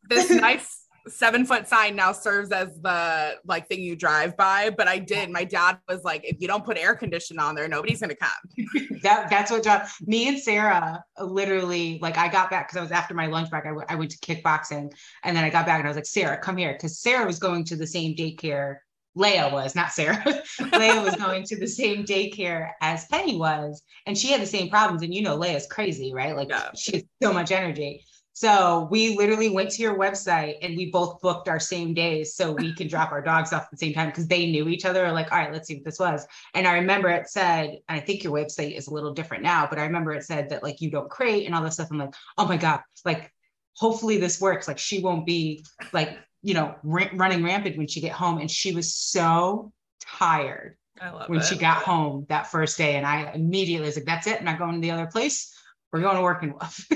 this 0.09 0.29
nice 0.31 0.86
seven 1.09 1.45
foot 1.45 1.67
sign 1.67 1.95
now 1.95 2.11
serves 2.11 2.51
as 2.51 2.79
the 2.81 3.35
like 3.45 3.67
thing 3.67 3.81
you 3.81 3.95
drive 3.95 4.35
by. 4.37 4.69
But 4.69 4.87
I 4.87 4.99
did. 4.99 5.29
My 5.29 5.43
dad 5.43 5.79
was 5.87 6.03
like, 6.03 6.23
if 6.23 6.37
you 6.39 6.47
don't 6.47 6.65
put 6.65 6.77
air 6.77 6.95
conditioning 6.95 7.39
on 7.39 7.55
there, 7.55 7.67
nobody's 7.67 8.01
gonna 8.01 8.15
come. 8.15 8.29
that 9.03 9.29
that's 9.29 9.51
what 9.51 9.63
John, 9.63 9.81
me 10.05 10.27
and 10.27 10.39
Sarah 10.39 11.03
literally 11.19 11.99
like 12.01 12.17
I 12.17 12.27
got 12.27 12.49
back 12.49 12.67
because 12.67 12.77
I 12.77 12.81
was 12.81 12.91
after 12.91 13.13
my 13.13 13.27
lunch 13.27 13.49
break. 13.49 13.65
I, 13.65 13.69
w- 13.69 13.85
I 13.89 13.95
went 13.95 14.11
to 14.11 14.17
kickboxing 14.17 14.91
and 15.23 15.35
then 15.37 15.43
I 15.43 15.49
got 15.49 15.65
back 15.65 15.79
and 15.79 15.87
I 15.87 15.89
was 15.89 15.97
like, 15.97 16.05
Sarah, 16.05 16.37
come 16.37 16.57
here 16.57 16.73
because 16.73 16.99
Sarah 16.99 17.25
was 17.25 17.39
going 17.39 17.63
to 17.65 17.75
the 17.75 17.87
same 17.87 18.15
daycare. 18.15 18.77
Leia 19.17 19.51
was 19.51 19.73
not 19.73 19.91
Sarah. 19.91 20.23
Leia 20.59 21.03
was 21.03 21.15
going 21.15 21.43
to 21.45 21.57
the 21.59 21.67
same 21.67 22.05
daycare 22.05 22.69
as 22.81 23.05
Penny 23.05 23.35
was, 23.35 23.81
and 24.05 24.15
she 24.15 24.27
had 24.27 24.41
the 24.41 24.45
same 24.45 24.69
problems. 24.69 25.01
And 25.01 25.11
you 25.13 25.23
know, 25.23 25.37
Leia's 25.37 25.65
crazy, 25.65 26.13
right? 26.13 26.35
Like 26.35 26.49
Yeah. 26.49 26.69
she 26.75 26.91
has 26.97 27.03
so 27.23 27.33
much 27.33 27.51
energy. 27.51 28.05
So 28.37 28.87
we 28.91 29.17
literally 29.17 29.49
went 29.49 29.71
to 29.71 29.81
your 29.81 29.97
website 29.97 30.57
and 30.61 30.77
we 30.77 30.91
both 30.91 31.19
booked 31.21 31.49
our 31.49 31.59
same 31.59 31.95
days 31.95 32.35
so 32.35 32.51
we 32.51 32.71
could 32.71 32.87
drop 32.87 33.11
our 33.11 33.19
dogs 33.19 33.51
off 33.51 33.63
at 33.63 33.71
the 33.71 33.77
same 33.77 33.95
time 33.95 34.09
because 34.09 34.27
they 34.27 34.45
knew 34.45 34.67
each 34.67 34.85
other. 34.85 35.11
Like, 35.11 35.31
all 35.31 35.39
right, 35.39 35.51
let's 35.51 35.67
see 35.67 35.73
what 35.73 35.83
this 35.83 35.97
was. 35.97 36.27
And 36.53 36.67
I 36.67 36.73
remember 36.73 37.09
it 37.09 37.27
said, 37.27 37.79
and 37.89 37.99
I 37.99 37.99
think 37.99 38.23
your 38.23 38.31
website 38.31 38.77
is 38.77 38.85
a 38.85 38.93
little 38.93 39.11
different 39.11 39.41
now, 39.41 39.65
but 39.67 39.79
I 39.79 39.85
remember 39.85 40.11
it 40.13 40.23
said 40.23 40.51
that 40.51 40.61
like 40.61 40.81
you 40.81 40.91
don't 40.91 41.09
crate 41.09 41.47
and 41.47 41.55
all 41.55 41.63
this 41.63 41.73
stuff. 41.73 41.87
I'm 41.89 41.97
like, 41.97 42.13
oh 42.37 42.45
my 42.45 42.57
God, 42.57 42.81
like 43.05 43.33
hopefully 43.73 44.19
this 44.19 44.39
works. 44.39 44.67
Like 44.67 44.77
she 44.77 45.01
won't 45.01 45.25
be 45.25 45.65
like, 45.91 46.15
you 46.43 46.53
know, 46.53 46.75
ra- 46.83 47.09
running 47.15 47.43
rampant 47.43 47.75
when 47.75 47.87
she 47.87 48.01
get 48.01 48.11
home. 48.11 48.37
And 48.37 48.51
she 48.51 48.71
was 48.75 48.93
so 48.93 49.71
tired 49.99 50.77
when 51.25 51.39
it. 51.39 51.45
she 51.45 51.57
got 51.57 51.81
home 51.81 52.27
that 52.29 52.51
first 52.51 52.77
day. 52.77 52.97
And 52.97 53.05
I 53.07 53.31
immediately 53.33 53.87
was 53.87 53.95
like, 53.95 54.05
that's 54.05 54.27
it. 54.27 54.37
I'm 54.37 54.45
not 54.45 54.59
going 54.59 54.75
to 54.75 54.79
the 54.79 54.91
other 54.91 55.07
place. 55.07 55.55
We're 55.91 56.01
going 56.01 56.17
to 56.17 56.21
work 56.21 56.43
and 56.43 56.53
Woof. 56.61 56.87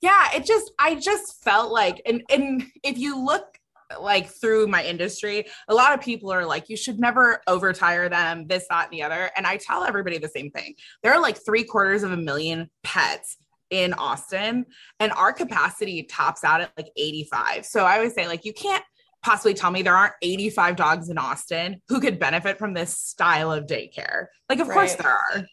Yeah 0.00 0.28
it 0.34 0.44
just 0.44 0.72
i 0.78 0.94
just 0.94 1.42
felt 1.42 1.72
like 1.72 2.00
and 2.06 2.22
and 2.30 2.64
if 2.82 2.98
you 2.98 3.22
look 3.22 3.58
like 4.00 4.28
through 4.28 4.66
my 4.66 4.82
industry 4.84 5.44
a 5.68 5.74
lot 5.74 5.92
of 5.92 6.00
people 6.00 6.32
are 6.32 6.46
like 6.46 6.68
you 6.68 6.76
should 6.76 6.98
never 6.98 7.40
overtire 7.48 8.08
them 8.08 8.46
this 8.46 8.66
that 8.70 8.84
and 8.84 8.92
the 8.92 9.02
other 9.02 9.30
and 9.36 9.46
i 9.46 9.56
tell 9.56 9.84
everybody 9.84 10.18
the 10.18 10.28
same 10.28 10.50
thing. 10.50 10.74
There 11.02 11.12
are 11.12 11.20
like 11.20 11.38
three 11.44 11.64
quarters 11.64 12.02
of 12.02 12.12
a 12.12 12.16
million 12.16 12.70
pets 12.82 13.36
in 13.70 13.92
austin 13.94 14.66
and 15.00 15.12
our 15.12 15.32
capacity 15.32 16.04
tops 16.04 16.44
out 16.44 16.60
at 16.60 16.70
like 16.76 16.90
85 16.96 17.64
so 17.64 17.84
i 17.84 17.96
always 17.96 18.14
say 18.14 18.28
like 18.28 18.44
you 18.44 18.52
can't 18.52 18.84
possibly 19.24 19.54
tell 19.54 19.70
me 19.70 19.82
there 19.82 19.96
aren't 19.96 20.12
85 20.20 20.76
dogs 20.76 21.08
in 21.08 21.18
austin 21.18 21.80
who 21.88 21.98
could 21.98 22.18
benefit 22.18 22.58
from 22.58 22.74
this 22.74 22.98
style 22.98 23.50
of 23.50 23.64
daycare. 23.64 24.26
Like 24.50 24.60
of 24.60 24.68
course 24.68 24.94
there 24.94 25.10
are 25.10 25.46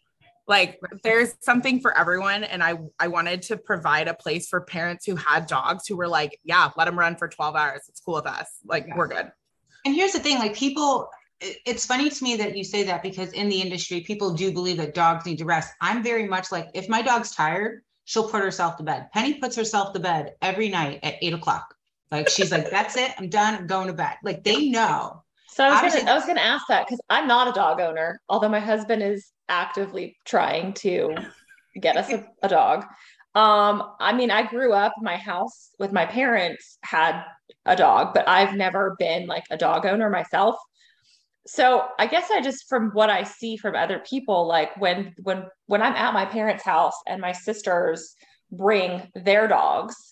like 0.55 0.71
there's 1.05 1.31
something 1.49 1.75
for 1.83 1.91
everyone 2.01 2.41
and 2.51 2.61
i 2.69 2.71
i 2.99 3.07
wanted 3.15 3.39
to 3.49 3.53
provide 3.71 4.07
a 4.07 4.13
place 4.23 4.45
for 4.51 4.59
parents 4.77 5.01
who 5.07 5.15
had 5.15 5.41
dogs 5.57 5.81
who 5.87 5.95
were 6.01 6.11
like 6.19 6.33
yeah 6.51 6.65
let 6.79 6.85
them 6.85 6.97
run 7.03 7.13
for 7.15 7.27
12 7.27 7.55
hours 7.61 7.81
it's 7.89 8.01
cool 8.05 8.15
with 8.21 8.27
us 8.39 8.47
like 8.73 8.85
Yeah. 8.87 8.97
we're 8.97 9.07
good 9.17 9.27
And 9.85 9.95
here's 9.99 10.13
the 10.17 10.19
thing, 10.25 10.37
like 10.45 10.55
people, 10.65 11.09
it's 11.71 11.85
funny 11.91 12.07
to 12.15 12.23
me 12.23 12.35
that 12.41 12.51
you 12.57 12.63
say 12.73 12.81
that 12.89 13.01
because 13.01 13.29
in 13.41 13.49
the 13.49 13.59
industry, 13.65 13.97
people 14.01 14.29
do 14.41 14.47
believe 14.57 14.77
that 14.77 14.93
dogs 14.93 15.25
need 15.25 15.39
to 15.39 15.45
rest. 15.55 15.69
I'm 15.81 15.99
very 16.11 16.27
much 16.35 16.51
like, 16.55 16.67
if 16.79 16.85
my 16.95 17.01
dog's 17.09 17.31
tired, 17.41 17.81
she'll 18.09 18.29
put 18.33 18.43
herself 18.47 18.77
to 18.77 18.83
bed. 18.83 19.01
Penny 19.11 19.33
puts 19.41 19.55
herself 19.61 19.87
to 19.93 19.99
bed 19.99 20.23
every 20.49 20.69
night 20.69 20.99
at 21.01 21.15
eight 21.23 21.33
o'clock. 21.39 21.65
Like 22.11 22.29
she's 22.35 22.51
like, 22.55 22.69
that's 22.69 22.95
it, 22.95 23.11
I'm 23.17 23.29
done, 23.39 23.55
I'm 23.55 23.65
going 23.75 23.87
to 23.87 23.93
bed. 24.05 24.15
Like 24.29 24.43
they 24.43 24.69
know. 24.69 25.23
So 25.51 25.65
I 25.65 25.69
was 25.69 25.77
Obviously- 25.77 25.99
gonna 26.01 26.11
I 26.11 26.15
was 26.15 26.25
gonna 26.25 26.39
ask 26.41 26.67
that 26.67 26.85
because 26.85 27.01
I'm 27.09 27.27
not 27.27 27.49
a 27.49 27.51
dog 27.51 27.81
owner, 27.81 28.21
although 28.29 28.49
my 28.49 28.59
husband 28.59 29.03
is 29.03 29.31
actively 29.49 30.17
trying 30.25 30.73
to 30.75 31.13
get 31.79 31.97
us 31.97 32.09
a, 32.11 32.25
a 32.41 32.47
dog. 32.47 32.85
Um, 33.35 33.83
I 33.99 34.13
mean, 34.13 34.31
I 34.31 34.43
grew 34.43 34.73
up, 34.73 34.93
my 35.01 35.17
house 35.17 35.69
with 35.79 35.91
my 35.91 36.05
parents 36.05 36.77
had 36.83 37.23
a 37.65 37.75
dog, 37.75 38.13
but 38.13 38.27
I've 38.27 38.55
never 38.55 38.95
been 38.97 39.27
like 39.27 39.43
a 39.51 39.57
dog 39.57 39.85
owner 39.85 40.09
myself. 40.09 40.55
So 41.47 41.85
I 41.99 42.07
guess 42.07 42.29
I 42.31 42.39
just 42.41 42.67
from 42.69 42.91
what 42.91 43.09
I 43.09 43.23
see 43.23 43.57
from 43.57 43.75
other 43.75 43.99
people, 43.99 44.47
like 44.47 44.75
when 44.79 45.13
when 45.21 45.45
when 45.67 45.81
I'm 45.81 45.95
at 45.95 46.13
my 46.13 46.25
parents' 46.25 46.63
house 46.63 46.95
and 47.07 47.19
my 47.19 47.33
sisters 47.33 48.15
bring 48.51 49.09
their 49.15 49.47
dogs, 49.47 50.10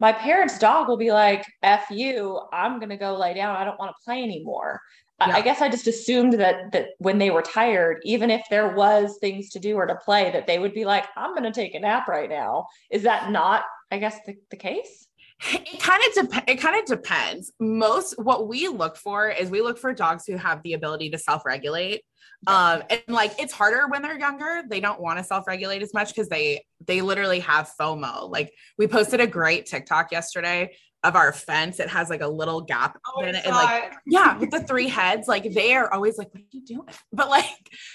my 0.00 0.12
parents' 0.12 0.58
dog 0.58 0.88
will 0.88 0.96
be 0.96 1.12
like, 1.12 1.44
F 1.62 1.86
you, 1.90 2.40
I'm 2.52 2.78
gonna 2.80 2.96
go 2.96 3.16
lay 3.16 3.34
down. 3.34 3.56
I 3.56 3.64
don't 3.64 3.78
want 3.78 3.90
to 3.96 4.04
play 4.04 4.22
anymore. 4.22 4.80
I- 5.20 5.38
I 5.38 5.40
guess 5.42 5.60
I 5.60 5.68
just 5.68 5.88
assumed 5.88 6.34
that 6.34 6.70
that 6.72 6.90
when 6.98 7.18
they 7.18 7.30
were 7.30 7.42
tired, 7.42 7.98
even 8.04 8.30
if 8.30 8.42
there 8.50 8.74
was 8.76 9.18
things 9.20 9.50
to 9.50 9.58
do 9.58 9.74
or 9.76 9.86
to 9.86 9.96
play, 9.96 10.30
that 10.30 10.46
they 10.46 10.60
would 10.60 10.74
be 10.74 10.84
like, 10.84 11.06
I'm 11.16 11.34
gonna 11.34 11.52
take 11.52 11.74
a 11.74 11.80
nap 11.80 12.06
right 12.08 12.30
now. 12.30 12.66
Is 12.90 13.02
that 13.02 13.30
not, 13.32 13.64
I 13.90 13.98
guess, 13.98 14.16
the, 14.26 14.36
the 14.50 14.56
case? 14.56 15.07
It 15.52 15.80
kind 15.80 16.02
of 16.06 16.30
dep- 16.30 16.48
it 16.48 16.56
kind 16.56 16.78
of 16.78 16.84
depends. 16.86 17.52
Most 17.60 18.18
what 18.18 18.48
we 18.48 18.68
look 18.68 18.96
for 18.96 19.28
is 19.28 19.50
we 19.50 19.62
look 19.62 19.78
for 19.78 19.92
dogs 19.92 20.24
who 20.26 20.36
have 20.36 20.62
the 20.62 20.72
ability 20.72 21.10
to 21.10 21.18
self-regulate. 21.18 22.02
Um 22.46 22.82
and 22.90 23.02
like 23.08 23.32
it's 23.38 23.52
harder 23.52 23.88
when 23.88 24.02
they're 24.02 24.18
younger. 24.18 24.62
They 24.68 24.80
don't 24.80 25.00
want 25.00 25.18
to 25.18 25.24
self-regulate 25.24 25.82
as 25.82 25.94
much 25.94 26.08
because 26.08 26.28
they 26.28 26.64
they 26.86 27.00
literally 27.00 27.40
have 27.40 27.70
fomo. 27.80 28.28
Like 28.30 28.52
we 28.78 28.86
posted 28.86 29.20
a 29.20 29.26
great 29.26 29.66
tiktok 29.66 30.12
yesterday 30.12 30.72
of 31.04 31.14
our 31.14 31.32
fence 31.32 31.78
it 31.78 31.88
has 31.88 32.10
like 32.10 32.22
a 32.22 32.26
little 32.26 32.60
gap 32.60 32.98
in 33.22 33.36
it 33.36 33.46
and 33.46 33.54
like 33.54 33.92
yeah 34.04 34.36
with 34.36 34.50
the 34.50 34.60
three 34.64 34.88
heads 34.88 35.28
like 35.28 35.44
they 35.54 35.72
are 35.72 35.92
always 35.94 36.18
like 36.18 36.26
what 36.34 36.42
are 36.42 36.46
you 36.50 36.64
doing? 36.64 36.88
But 37.12 37.28
like 37.28 37.44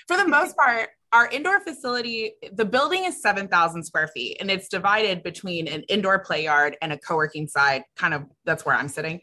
for 0.08 0.16
the 0.16 0.26
most 0.28 0.56
part 0.56 0.90
our 1.14 1.28
indoor 1.30 1.60
facility 1.62 2.34
the 2.54 2.66
building 2.66 3.06
is 3.06 3.22
7000 3.22 3.84
square 3.84 4.08
feet 4.08 4.38
and 4.42 4.52
it's 4.52 4.68
divided 4.68 5.24
between 5.24 5.68
an 5.68 5.84
indoor 5.84 6.20
play 6.20 6.44
yard 6.44 6.76
and 6.82 6.92
a 6.92 6.98
co-working 6.98 7.48
side 7.48 7.84
kind 7.96 8.14
of 8.14 8.24
that's 8.46 8.66
where 8.66 8.76
i'm 8.76 8.90
sitting 8.90 9.22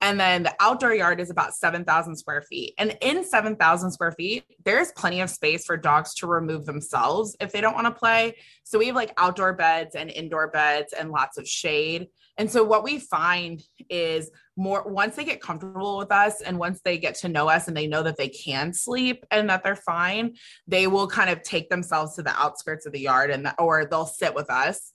and 0.00 0.20
then 0.20 0.42
the 0.42 0.54
outdoor 0.60 0.92
yard 0.92 1.18
is 1.18 1.30
about 1.30 1.54
7,000 1.54 2.14
square 2.16 2.42
feet. 2.42 2.74
And 2.76 2.94
in 3.00 3.24
7,000 3.24 3.90
square 3.90 4.12
feet, 4.12 4.44
there's 4.62 4.92
plenty 4.92 5.22
of 5.22 5.30
space 5.30 5.64
for 5.64 5.78
dogs 5.78 6.14
to 6.16 6.26
remove 6.26 6.66
themselves 6.66 7.34
if 7.40 7.52
they 7.52 7.62
don't 7.62 7.74
want 7.74 7.86
to 7.86 7.90
play. 7.90 8.36
So 8.64 8.78
we 8.78 8.88
have 8.88 8.96
like 8.96 9.14
outdoor 9.16 9.54
beds 9.54 9.94
and 9.94 10.10
indoor 10.10 10.48
beds 10.50 10.92
and 10.92 11.10
lots 11.10 11.38
of 11.38 11.48
shade. 11.48 12.08
And 12.36 12.50
so 12.50 12.64
what 12.64 12.82
we 12.82 12.98
find 12.98 13.62
is 13.88 14.30
more 14.56 14.82
once 14.88 15.14
they 15.16 15.24
get 15.24 15.40
comfortable 15.40 15.98
with 15.98 16.10
us 16.10 16.40
and 16.40 16.58
once 16.58 16.80
they 16.84 16.98
get 16.98 17.14
to 17.16 17.28
know 17.28 17.48
us 17.48 17.68
and 17.68 17.76
they 17.76 17.86
know 17.86 18.02
that 18.02 18.16
they 18.16 18.28
can 18.28 18.72
sleep 18.72 19.24
and 19.30 19.48
that 19.50 19.62
they're 19.62 19.76
fine, 19.76 20.34
they 20.66 20.86
will 20.86 21.06
kind 21.06 21.30
of 21.30 21.42
take 21.42 21.70
themselves 21.70 22.16
to 22.16 22.22
the 22.22 22.34
outskirts 22.36 22.86
of 22.86 22.92
the 22.92 23.00
yard 23.00 23.30
and 23.30 23.46
the, 23.46 23.60
or 23.60 23.84
they'll 23.84 24.06
sit 24.06 24.34
with 24.34 24.50
us. 24.50 24.92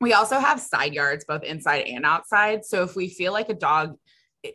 We 0.00 0.12
also 0.12 0.38
have 0.38 0.60
side 0.60 0.94
yards 0.94 1.24
both 1.26 1.42
inside 1.42 1.86
and 1.86 2.04
outside. 2.04 2.64
So 2.64 2.82
if 2.82 2.96
we 2.96 3.08
feel 3.08 3.32
like 3.32 3.48
a 3.48 3.54
dog 3.54 3.96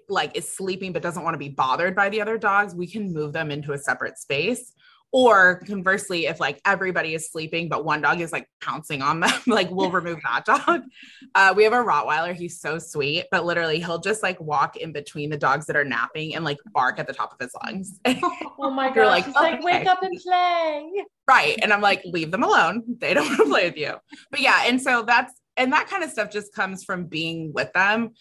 like 0.08 0.36
is 0.36 0.48
sleeping 0.48 0.94
but 0.94 1.02
doesn't 1.02 1.24
want 1.24 1.34
to 1.34 1.40
be 1.40 1.50
bothered 1.50 1.96
by 1.96 2.10
the 2.10 2.22
other 2.22 2.38
dogs, 2.38 2.74
we 2.74 2.88
can 2.88 3.14
move 3.14 3.34
them 3.34 3.52
into 3.52 3.74
a 3.74 3.78
separate 3.78 4.18
space. 4.18 4.74
Or 5.14 5.62
conversely, 5.68 6.28
if 6.28 6.40
like 6.40 6.62
everybody 6.66 7.14
is 7.14 7.30
sleeping, 7.30 7.68
but 7.68 7.84
one 7.84 8.02
dog 8.02 8.22
is 8.22 8.32
like 8.32 8.48
pouncing 8.62 9.02
on 9.02 9.20
them, 9.20 9.32
like 9.48 9.70
we'll 9.70 9.92
remove 10.02 10.20
that 10.24 10.46
dog. 10.46 10.84
Uh, 11.36 11.54
we 11.56 11.66
have 11.66 11.74
a 11.74 11.78
Rottweiler. 11.78 12.34
He's 12.34 12.62
so 12.62 12.80
sweet, 12.80 13.26
but 13.30 13.46
literally 13.46 13.80
he'll 13.80 14.00
just 14.00 14.24
like 14.24 14.40
walk 14.40 14.78
in 14.78 14.94
between 14.94 15.30
the 15.30 15.38
dogs 15.38 15.66
that 15.66 15.76
are 15.76 15.84
napping 15.84 16.36
and 16.36 16.46
like 16.46 16.58
bark 16.74 16.98
at 16.98 17.08
the 17.08 17.14
top 17.14 17.34
of 17.34 17.40
his 17.40 17.54
lungs. 17.64 18.00
Oh 18.64 18.70
my 18.70 18.94
gosh. 18.94 19.08
like, 19.08 19.36
like, 19.36 19.64
wake 19.64 19.88
up 19.88 20.04
and 20.04 20.16
play. 20.22 20.92
right. 21.28 21.58
And 21.64 21.74
I'm 21.74 21.82
like, 21.82 22.04
leave 22.06 22.30
them 22.30 22.44
alone. 22.44 22.84
They 23.00 23.16
don't 23.16 23.26
want 23.26 23.38
to 23.40 23.46
play 23.46 23.66
with 23.68 23.78
you. 23.78 23.96
But 24.30 24.40
yeah. 24.40 24.66
And 24.68 24.80
so 24.80 25.02
that's, 25.02 25.34
and 25.58 25.74
that 25.74 25.88
kind 25.88 26.04
of 26.04 26.12
stuff 26.12 26.30
just 26.30 26.54
comes 26.54 26.84
from 26.84 27.06
being 27.06 27.54
with 27.54 27.74
them. 27.74 28.12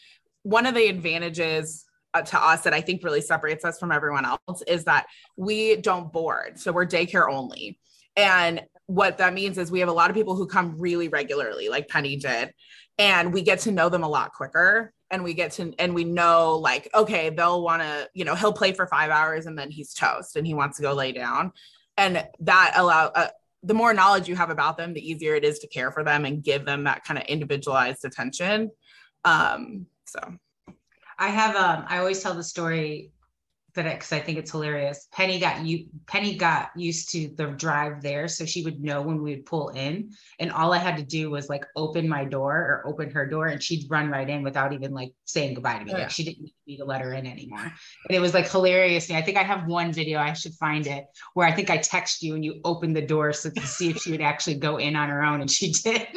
One 0.43 0.65
of 0.65 0.75
the 0.75 0.87
advantages 0.87 1.85
to 2.15 2.43
us 2.43 2.63
that 2.63 2.75
I 2.75 2.81
think 2.81 3.05
really 3.05 3.21
separates 3.21 3.65
us 3.65 3.79
from 3.79 3.93
everyone 3.93 4.25
else 4.25 4.63
is 4.67 4.85
that 4.85 5.07
we 5.37 5.77
don't 5.77 6.13
board. 6.13 6.59
So 6.59 6.73
we're 6.73 6.87
daycare 6.87 7.31
only. 7.31 7.79
And 8.17 8.63
what 8.87 9.19
that 9.19 9.35
means 9.35 9.59
is 9.59 9.71
we 9.71 9.81
have 9.81 9.89
a 9.89 9.93
lot 9.93 10.11
of 10.11 10.17
people 10.17 10.35
who 10.35 10.47
come 10.47 10.75
really 10.79 11.09
regularly, 11.09 11.69
like 11.69 11.89
Penny 11.89 12.17
did, 12.17 12.53
and 12.99 13.33
we 13.33 13.43
get 13.43 13.61
to 13.61 13.73
know 13.73 13.89
them 13.89 14.03
a 14.03 14.09
lot 14.09 14.33
quicker. 14.33 14.93
And 15.13 15.25
we 15.25 15.35
get 15.35 15.51
to, 15.53 15.73
and 15.81 15.93
we 15.93 16.05
know 16.05 16.57
like, 16.57 16.89
okay, 16.95 17.31
they'll 17.31 17.65
want 17.65 17.83
to, 17.83 18.09
you 18.15 18.25
know, 18.25 18.37
he'll 18.37 18.53
play 18.53 18.73
for 18.73 18.87
five 18.87 19.11
hours 19.11 19.47
and 19.47 19.59
then 19.59 19.69
he's 19.69 19.93
toast 19.93 20.37
and 20.37 20.47
he 20.47 20.55
wants 20.55 20.77
to 20.77 20.85
go 20.85 20.93
lay 20.93 21.11
down. 21.11 21.51
And 21.97 22.25
that 22.39 22.75
allow, 22.77 23.07
uh, 23.07 23.27
the 23.65 23.75
more 23.75 23.93
knowledge 23.93 24.29
you 24.29 24.37
have 24.37 24.51
about 24.51 24.77
them, 24.77 24.95
the 24.95 25.05
easier 25.05 25.35
it 25.35 25.45
is 25.45 25.59
to 25.59 25.67
care 25.67 25.91
for 25.91 26.05
them 26.05 26.25
and 26.25 26.45
give 26.45 26.65
them 26.65 26.85
that 26.85 27.03
kind 27.05 27.19
of 27.19 27.25
individualized 27.27 28.05
attention. 28.05 28.71
Um, 29.25 29.87
so 30.07 30.21
I 31.21 31.29
have 31.29 31.55
um 31.55 31.85
I 31.89 31.99
always 31.99 32.23
tell 32.23 32.35
the 32.35 32.43
story 32.43 33.13
that 33.75 33.85
because 33.85 34.13
I 34.13 34.19
think 34.21 34.39
it's 34.39 34.51
hilarious. 34.51 35.07
Penny 35.13 35.39
got 35.39 35.65
you 35.65 35.87
Penny 36.07 36.37
got 36.37 36.71
used 36.75 37.11
to 37.11 37.29
the 37.37 37.49
drive 37.49 38.03
there, 38.03 38.27
so 38.27 38.45
she 38.45 38.65
would 38.65 38.81
know 38.81 39.03
when 39.03 39.23
we 39.23 39.35
would 39.37 39.47
pull 39.47 39.69
in. 39.69 40.13
And 40.39 40.51
all 40.51 40.73
I 40.73 40.79
had 40.79 40.97
to 40.97 41.03
do 41.03 41.31
was 41.31 41.49
like 41.49 41.65
open 41.77 42.09
my 42.09 42.25
door 42.25 42.57
or 42.57 42.89
open 42.89 43.11
her 43.11 43.27
door, 43.27 43.47
and 43.47 43.63
she'd 43.63 43.89
run 43.91 44.11
right 44.11 44.29
in 44.29 44.43
without 44.43 44.73
even 44.73 44.93
like 44.93 45.13
saying 45.25 45.55
goodbye 45.55 45.79
to 45.79 45.85
me. 45.85 45.93
Yeah. 45.93 45.99
Like 45.99 46.11
she 46.11 46.25
didn't 46.25 46.43
need 46.43 46.55
me 46.67 46.77
to 46.79 46.85
let 46.85 47.03
her 47.03 47.13
in 47.13 47.27
anymore. 47.27 47.61
And 47.61 48.17
it 48.17 48.21
was 48.21 48.35
like 48.35 48.51
hilarious. 48.51 49.09
And 49.09 49.17
I 49.17 49.23
think 49.23 49.37
I 49.37 49.43
have 49.43 49.67
one 49.67 49.93
video, 49.93 50.19
I 50.19 50.33
should 50.33 50.55
find 50.55 50.87
it, 50.87 51.05
where 51.35 51.47
I 51.47 51.53
think 51.53 51.71
I 51.71 51.77
text 51.77 52.23
you 52.23 52.35
and 52.35 52.45
you 52.45 52.61
opened 52.65 52.97
the 52.97 53.07
door 53.07 53.33
so 53.33 53.51
to 53.51 53.67
see 53.67 53.91
if 53.91 53.99
she 53.99 54.11
would 54.11 54.23
actually 54.23 54.57
go 54.57 54.79
in 54.79 54.97
on 54.97 55.09
her 55.09 55.23
own, 55.23 55.43
and 55.43 55.51
she 55.51 55.73
did. 55.85 56.09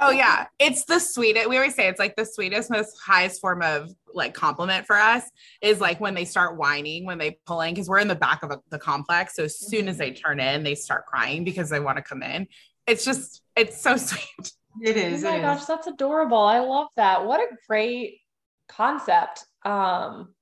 Oh 0.00 0.10
yeah, 0.10 0.46
it's 0.58 0.84
the 0.84 0.98
sweetest. 0.98 1.48
We 1.48 1.56
always 1.56 1.74
say 1.74 1.88
it's 1.88 1.98
like 1.98 2.16
the 2.16 2.24
sweetest, 2.24 2.70
most 2.70 2.96
highest 3.04 3.40
form 3.40 3.62
of 3.62 3.90
like 4.12 4.34
compliment 4.34 4.86
for 4.86 4.96
us 4.96 5.24
is 5.62 5.80
like 5.80 6.00
when 6.00 6.14
they 6.14 6.24
start 6.24 6.56
whining 6.56 7.06
when 7.06 7.18
they 7.18 7.38
pull 7.46 7.60
in 7.60 7.74
because 7.74 7.88
we're 7.88 7.98
in 7.98 8.08
the 8.08 8.14
back 8.14 8.42
of 8.42 8.50
a, 8.50 8.60
the 8.70 8.78
complex. 8.78 9.36
So 9.36 9.44
as 9.44 9.58
soon 9.58 9.88
as 9.88 9.98
they 9.98 10.12
turn 10.12 10.40
in, 10.40 10.62
they 10.62 10.74
start 10.74 11.06
crying 11.06 11.44
because 11.44 11.68
they 11.70 11.80
want 11.80 11.96
to 11.96 12.02
come 12.02 12.22
in. 12.22 12.46
It's 12.86 13.04
just 13.04 13.42
it's 13.56 13.80
so 13.80 13.96
sweet. 13.98 14.52
It 14.82 14.96
is. 14.96 15.24
Oh 15.24 15.30
my 15.30 15.40
gosh, 15.40 15.60
is. 15.60 15.66
that's 15.66 15.86
adorable. 15.86 16.38
I 16.38 16.60
love 16.60 16.88
that. 16.96 17.26
What 17.26 17.40
a 17.40 17.54
great 17.68 18.20
concept. 18.68 19.44
Um, 19.64 20.34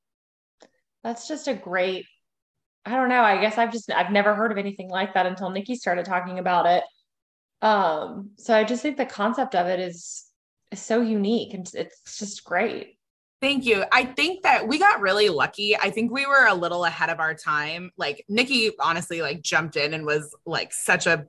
that's 1.02 1.26
just 1.26 1.48
a 1.48 1.54
great, 1.54 2.04
I 2.84 2.90
don't 2.96 3.08
know. 3.08 3.22
I 3.22 3.40
guess 3.40 3.58
I've 3.58 3.72
just 3.72 3.90
I've 3.90 4.12
never 4.12 4.34
heard 4.34 4.52
of 4.52 4.58
anything 4.58 4.88
like 4.88 5.14
that 5.14 5.26
until 5.26 5.50
Nikki 5.50 5.74
started 5.74 6.04
talking 6.04 6.38
about 6.38 6.66
it. 6.66 6.84
Um, 7.60 8.30
so 8.36 8.54
I 8.54 8.64
just 8.64 8.82
think 8.82 8.96
the 8.96 9.06
concept 9.06 9.54
of 9.54 9.66
it 9.66 9.80
is 9.80 10.24
is 10.70 10.80
so 10.80 11.00
unique 11.00 11.54
and 11.54 11.68
it's 11.74 12.18
just 12.18 12.44
great. 12.44 12.98
Thank 13.40 13.64
you. 13.64 13.84
I 13.92 14.04
think 14.04 14.42
that 14.42 14.66
we 14.66 14.78
got 14.78 15.00
really 15.00 15.28
lucky. 15.28 15.76
I 15.76 15.90
think 15.90 16.10
we 16.10 16.26
were 16.26 16.46
a 16.46 16.54
little 16.54 16.84
ahead 16.84 17.08
of 17.08 17.20
our 17.20 17.34
time. 17.34 17.90
Like 17.96 18.24
Nikki 18.28 18.72
honestly 18.80 19.22
like 19.22 19.42
jumped 19.42 19.76
in 19.76 19.94
and 19.94 20.04
was 20.04 20.34
like 20.44 20.72
such 20.72 21.06
a 21.06 21.26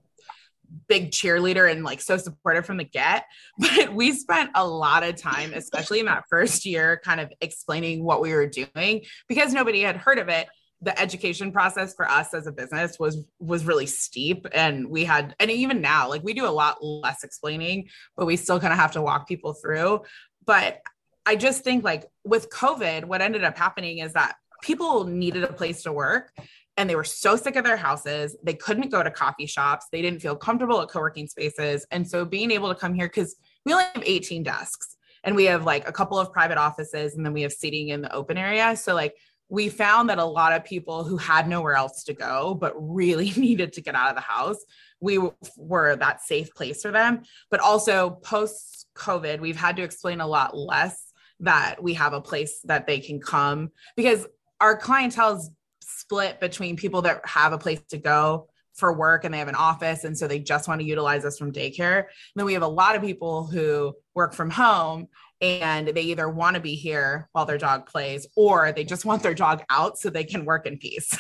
big 0.88 1.12
cheerleader 1.12 1.72
and 1.72 1.84
like 1.84 2.02
so 2.02 2.18
supportive 2.18 2.66
from 2.66 2.78
the 2.78 2.84
get. 2.84 3.26
But 3.60 3.94
we 3.94 4.14
spent 4.14 4.52
a 4.56 4.68
lot 4.68 5.04
of 5.04 5.16
time, 5.16 5.54
especially 5.54 6.00
in 6.00 6.08
that 6.08 6.26
first 6.30 6.66
year, 6.66 7.00
kind 7.04 7.20
of 7.20 7.32
explaining 7.42 8.04
what 8.04 8.22
we 8.22 8.34
were 8.34 8.48
doing 8.48 9.04
because 9.28 9.54
nobody 9.54 9.82
had 9.82 9.98
heard 9.98 10.18
of 10.18 10.30
it. 10.30 10.48
The 10.82 10.98
education 11.00 11.52
process 11.52 11.94
for 11.94 12.10
us 12.10 12.34
as 12.34 12.48
a 12.48 12.52
business 12.52 12.98
was 13.00 13.26
was 13.40 13.66
really 13.66 13.86
steep, 13.86 14.48
and 14.54 14.90
we 14.90 15.04
had, 15.04 15.36
and 15.40 15.52
even 15.52 15.82
now, 15.82 16.08
like 16.08 16.24
we 16.24 16.34
do 16.34 16.46
a 16.46 16.48
lot 16.48 16.84
less 16.84 17.24
explaining, 17.24 17.90
but 18.16 18.26
we 18.26 18.38
still 18.38 18.60
kind 18.60 18.72
of 18.72 18.80
have 18.80 18.94
to 18.94 19.02
walk 19.02 19.28
people 19.28 19.54
through. 19.54 20.02
But 20.46 20.82
I 21.26 21.36
just 21.36 21.64
think 21.64 21.84
like 21.84 22.06
with 22.24 22.50
COVID, 22.50 23.06
what 23.06 23.22
ended 23.22 23.44
up 23.44 23.58
happening 23.58 24.00
is 24.00 24.14
that 24.14 24.36
people 24.62 25.04
needed 25.04 25.44
a 25.44 25.54
place 25.54 25.84
to 25.84 25.92
work 25.92 26.32
and 26.80 26.90
they 26.90 26.96
were 26.96 27.04
so 27.04 27.36
sick 27.36 27.58
of 27.58 27.66
their 27.66 27.78
houses. 27.78 28.38
They 28.42 28.54
couldn't 28.54 28.90
go 28.90 29.04
to 29.04 29.12
coffee 29.12 29.46
shops. 29.46 29.88
They 29.92 30.02
didn't 30.02 30.22
feel 30.22 30.36
comfortable 30.36 30.82
at 30.82 30.88
co 30.88 31.00
working 31.00 31.28
spaces. 31.28 31.86
And 31.92 32.08
so 32.08 32.24
being 32.24 32.52
able 32.52 32.70
to 32.70 32.76
come 32.76 32.94
here, 32.94 33.08
because 33.08 33.36
we 33.66 33.74
only 33.74 33.86
have 33.94 34.04
18 34.06 34.44
desks 34.44 34.96
and 35.26 35.36
we 35.36 35.46
have 35.46 35.66
like 35.66 35.88
a 35.88 35.92
couple 35.92 36.18
of 36.18 36.32
private 36.32 36.58
offices 36.58 37.16
and 37.16 37.26
then 37.26 37.34
we 37.34 37.42
have 37.42 37.52
seating 37.52 37.90
in 37.90 38.02
the 38.02 38.14
open 38.14 38.38
area. 38.38 38.76
So, 38.78 38.96
like, 38.96 39.16
we 39.50 39.68
found 39.68 40.10
that 40.10 40.20
a 40.20 40.26
lot 40.26 40.54
of 40.54 40.64
people 40.64 41.04
who 41.04 41.18
had 41.18 41.48
nowhere 41.48 41.76
else 41.76 42.04
to 42.04 42.14
go, 42.14 42.54
but 42.54 42.74
really 42.78 43.32
needed 43.38 43.74
to 43.74 43.82
get 43.82 43.96
out 43.96 44.10
of 44.10 44.16
the 44.16 44.22
house, 44.22 44.64
we 45.02 45.20
were 45.58 45.96
that 45.96 46.22
safe 46.22 46.54
place 46.54 46.82
for 46.82 46.92
them. 46.92 47.24
But 47.50 47.60
also 47.60 48.12
post 48.12 48.88
COVID, 48.96 49.40
we've 49.40 49.58
had 49.58 49.76
to 49.78 49.84
explain 49.84 50.22
a 50.22 50.28
lot 50.28 50.56
less 50.56 51.12
that 51.40 51.82
we 51.82 51.94
have 51.96 52.14
a 52.14 52.22
place 52.22 52.60
that 52.66 52.86
they 52.86 53.00
can 53.00 53.20
come 53.20 53.72
because 53.96 54.28
our 54.60 54.76
clientele 54.76 55.38
is 55.38 55.50
split 55.80 56.40
between 56.40 56.76
people 56.76 57.02
that 57.02 57.26
have 57.26 57.54
a 57.54 57.58
place 57.58 57.82
to 57.90 57.98
go 57.98 58.48
for 58.74 58.94
work 58.94 59.24
and 59.24 59.34
they 59.34 59.40
have 59.40 59.48
an 59.48 59.56
office 59.56 60.04
and 60.04 60.18
so 60.18 60.28
they 60.28 60.40
just 60.40 60.68
want 60.68 60.80
to 60.80 60.88
utilize 60.88 61.26
us 61.26 61.38
from 61.38 61.52
daycare. 61.52 62.00
And 62.00 62.08
then 62.36 62.46
we 62.46 62.54
have 62.54 62.64
a 62.64 62.68
lot 62.68 62.96
of 62.96 63.02
people 63.02 63.46
who 63.46 63.94
work 64.14 64.34
from 64.34 64.50
home 64.50 65.08
and 65.42 65.88
they 65.90 66.02
either 66.02 66.30
want 66.30 66.56
to 66.56 66.62
be 66.62 66.76
here 66.76 67.30
while 67.32 67.46
their 67.46 67.58
dog 67.58 67.86
plays 67.86 68.28
or 68.36 68.72
they 68.72 68.84
just 68.84 69.06
want 69.06 69.24
their 69.24 69.34
dog 69.34 69.64
out 69.70 69.98
so 69.98 70.10
they 70.10 70.24
can 70.24 70.46
work 70.46 70.66
in 70.66 70.78
peace. 70.78 71.18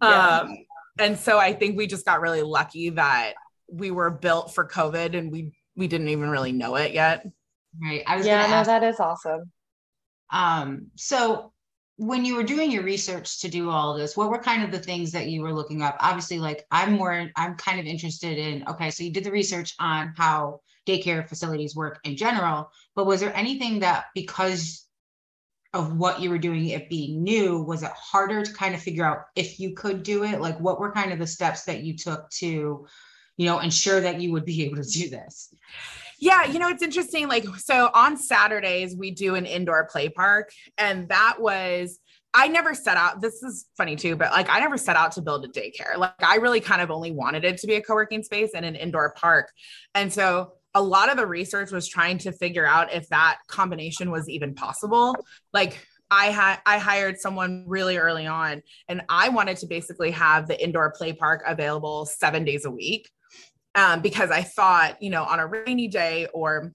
Yeah. 0.00 0.38
Um, 0.38 0.56
and 0.98 1.18
so 1.18 1.38
I 1.38 1.52
think 1.52 1.76
we 1.76 1.86
just 1.86 2.06
got 2.06 2.20
really 2.20 2.42
lucky 2.42 2.90
that 2.90 3.32
we 3.68 3.90
were 3.90 4.10
built 4.10 4.54
for 4.54 4.66
COVID 4.66 5.16
and 5.18 5.32
we 5.32 5.52
we 5.74 5.88
didn't 5.88 6.08
even 6.08 6.30
really 6.30 6.52
know 6.52 6.76
it 6.76 6.92
yet. 6.92 7.26
Right. 7.82 8.02
I 8.06 8.16
was 8.16 8.26
Yeah, 8.26 8.46
no, 8.46 8.54
ask, 8.54 8.66
that 8.68 8.84
is 8.84 9.00
awesome. 9.00 9.50
um, 10.30 10.86
so 10.96 11.52
when 11.96 12.24
you 12.24 12.36
were 12.36 12.42
doing 12.42 12.70
your 12.70 12.82
research 12.84 13.40
to 13.40 13.48
do 13.48 13.70
all 13.70 13.94
this, 13.96 14.16
what 14.16 14.30
were 14.30 14.38
kind 14.38 14.62
of 14.62 14.70
the 14.70 14.78
things 14.78 15.12
that 15.12 15.28
you 15.28 15.42
were 15.42 15.52
looking 15.52 15.82
up? 15.82 15.96
Obviously, 16.00 16.38
like 16.38 16.64
I'm 16.70 16.92
more, 16.92 17.30
I'm 17.36 17.54
kind 17.56 17.80
of 17.80 17.86
interested 17.86 18.38
in, 18.38 18.64
okay, 18.68 18.90
so 18.90 19.02
you 19.04 19.12
did 19.12 19.24
the 19.24 19.30
research 19.30 19.74
on 19.78 20.12
how 20.16 20.60
daycare 20.86 21.28
facilities 21.28 21.76
work 21.76 22.00
in 22.04 22.16
general, 22.16 22.70
but 22.94 23.06
was 23.06 23.20
there 23.20 23.34
anything 23.36 23.80
that 23.80 24.06
because 24.14 24.86
of 25.74 25.96
what 25.96 26.20
you 26.20 26.28
were 26.28 26.38
doing, 26.38 26.66
it 26.68 26.90
being 26.90 27.22
new, 27.22 27.62
was 27.62 27.82
it 27.82 27.90
harder 27.94 28.42
to 28.42 28.52
kind 28.52 28.74
of 28.74 28.82
figure 28.82 29.04
out 29.04 29.24
if 29.36 29.58
you 29.58 29.74
could 29.74 30.02
do 30.02 30.24
it? 30.24 30.40
Like 30.40 30.58
what 30.60 30.78
were 30.78 30.92
kind 30.92 31.12
of 31.12 31.18
the 31.18 31.26
steps 31.26 31.64
that 31.64 31.82
you 31.82 31.96
took 31.96 32.28
to, 32.30 32.86
you 33.38 33.46
know, 33.46 33.58
ensure 33.60 34.00
that 34.00 34.20
you 34.20 34.32
would 34.32 34.44
be 34.44 34.64
able 34.64 34.76
to 34.76 34.88
do 34.88 35.08
this? 35.08 35.54
Yeah, 36.18 36.44
you 36.44 36.58
know, 36.58 36.68
it's 36.68 36.82
interesting. 36.82 37.26
Like, 37.26 37.44
so 37.56 37.90
on 37.94 38.16
Saturdays, 38.16 38.94
we 38.96 39.10
do 39.10 39.34
an 39.34 39.46
indoor 39.46 39.86
play 39.86 40.08
park, 40.08 40.52
and 40.78 41.08
that 41.08 41.36
was. 41.40 41.98
I 42.34 42.48
never 42.48 42.72
set 42.74 42.96
out, 42.96 43.20
this 43.20 43.42
is 43.42 43.66
funny 43.76 43.94
too, 43.94 44.16
but 44.16 44.32
like 44.32 44.48
I 44.48 44.58
never 44.58 44.78
set 44.78 44.96
out 44.96 45.12
to 45.12 45.20
build 45.20 45.44
a 45.44 45.48
daycare. 45.48 45.98
Like 45.98 46.14
I 46.22 46.36
really 46.36 46.60
kind 46.60 46.80
of 46.80 46.90
only 46.90 47.12
wanted 47.12 47.44
it 47.44 47.58
to 47.58 47.66
be 47.66 47.74
a 47.74 47.82
co 47.82 47.92
working 47.92 48.22
space 48.22 48.52
and 48.54 48.64
an 48.64 48.74
indoor 48.74 49.12
park. 49.18 49.52
And 49.94 50.10
so 50.10 50.54
a 50.74 50.82
lot 50.82 51.10
of 51.10 51.16
the 51.16 51.26
research 51.26 51.70
was 51.70 51.86
trying 51.86 52.18
to 52.18 52.32
figure 52.32 52.66
out 52.66 52.92
if 52.92 53.08
that 53.08 53.38
combination 53.46 54.10
was 54.10 54.28
even 54.28 54.54
possible. 54.54 55.14
Like 55.52 55.86
I 56.10 56.26
had 56.26 56.60
I 56.66 56.78
hired 56.78 57.18
someone 57.18 57.64
really 57.66 57.96
early 57.96 58.26
on 58.26 58.62
and 58.88 59.02
I 59.08 59.28
wanted 59.28 59.58
to 59.58 59.66
basically 59.66 60.10
have 60.12 60.48
the 60.48 60.62
indoor 60.62 60.90
play 60.90 61.12
park 61.12 61.42
available 61.46 62.06
7 62.06 62.44
days 62.44 62.64
a 62.64 62.70
week 62.70 63.10
um, 63.74 64.00
because 64.00 64.30
I 64.30 64.42
thought, 64.42 65.02
you 65.02 65.10
know, 65.10 65.24
on 65.24 65.40
a 65.40 65.46
rainy 65.46 65.88
day 65.88 66.26
or 66.34 66.72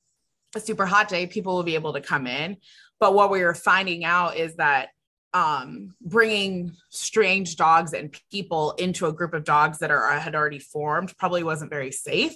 a 0.56 0.60
super 0.60 0.86
hot 0.86 1.08
day, 1.08 1.28
people 1.28 1.56
will 1.56 1.64
be 1.64 1.76
able 1.76 1.94
to 1.94 2.02
come 2.02 2.28
in. 2.28 2.58
But 3.00 3.14
what 3.14 3.30
we 3.30 3.44
were 3.44 3.54
finding 3.54 4.04
out 4.04 4.38
is 4.38 4.56
that 4.56 4.90
um, 5.34 5.94
bringing 6.02 6.76
strange 6.90 7.58
dogs 7.58 7.94
and 7.94 8.16
people 8.32 8.72
into 8.74 9.06
a 9.06 9.14
group 9.14 9.34
of 9.34 9.44
dogs 9.44 9.80
that 9.80 9.92
are 9.92 10.10
had 10.20 10.36
already 10.36 10.60
formed 10.60 11.16
probably 11.18 11.44
wasn't 11.44 11.70
very 11.70 11.92
safe. 11.92 12.34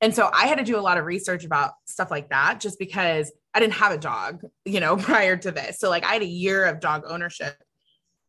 And 0.00 0.14
so 0.14 0.30
I 0.32 0.46
had 0.46 0.58
to 0.58 0.64
do 0.64 0.78
a 0.78 0.80
lot 0.80 0.98
of 0.98 1.04
research 1.04 1.44
about 1.44 1.72
stuff 1.86 2.10
like 2.10 2.28
that 2.28 2.60
just 2.60 2.78
because 2.78 3.32
I 3.54 3.60
didn't 3.60 3.74
have 3.74 3.92
a 3.92 3.98
dog, 3.98 4.42
you 4.64 4.80
know, 4.80 4.96
prior 4.96 5.36
to 5.38 5.50
this. 5.50 5.78
So 5.78 5.88
like 5.88 6.04
I 6.04 6.12
had 6.12 6.22
a 6.22 6.26
year 6.26 6.66
of 6.66 6.80
dog 6.80 7.04
ownership 7.06 7.56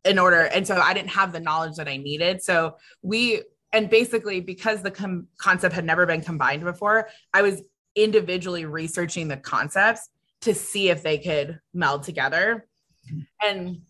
in 0.05 0.20
order 0.20 0.41
and 0.41 0.65
so 0.65 0.78
I 0.78 0.93
didn't 0.93 1.09
have 1.09 1.34
the 1.34 1.39
knowledge 1.39 1.76
that 1.76 1.88
I 1.88 1.97
needed. 1.97 2.41
So 2.41 2.78
we 3.01 3.41
and 3.74 3.89
basically 3.89 4.39
because 4.39 4.82
the 4.82 4.91
com- 4.91 5.28
concept 5.38 5.76
had 5.76 5.84
never 5.84 6.05
been 6.05 6.22
combined 6.22 6.63
before, 6.63 7.09
I 7.34 7.41
was 7.41 7.61
individually 7.95 8.65
researching 8.65 9.28
the 9.28 9.38
concepts 9.38 10.09
to 10.41 10.53
see 10.53 10.89
if 10.89 11.03
they 11.03 11.18
could 11.18 11.59
meld 11.74 12.03
together. 12.03 12.65
Mm-hmm. 13.11 13.49
And 13.49 13.82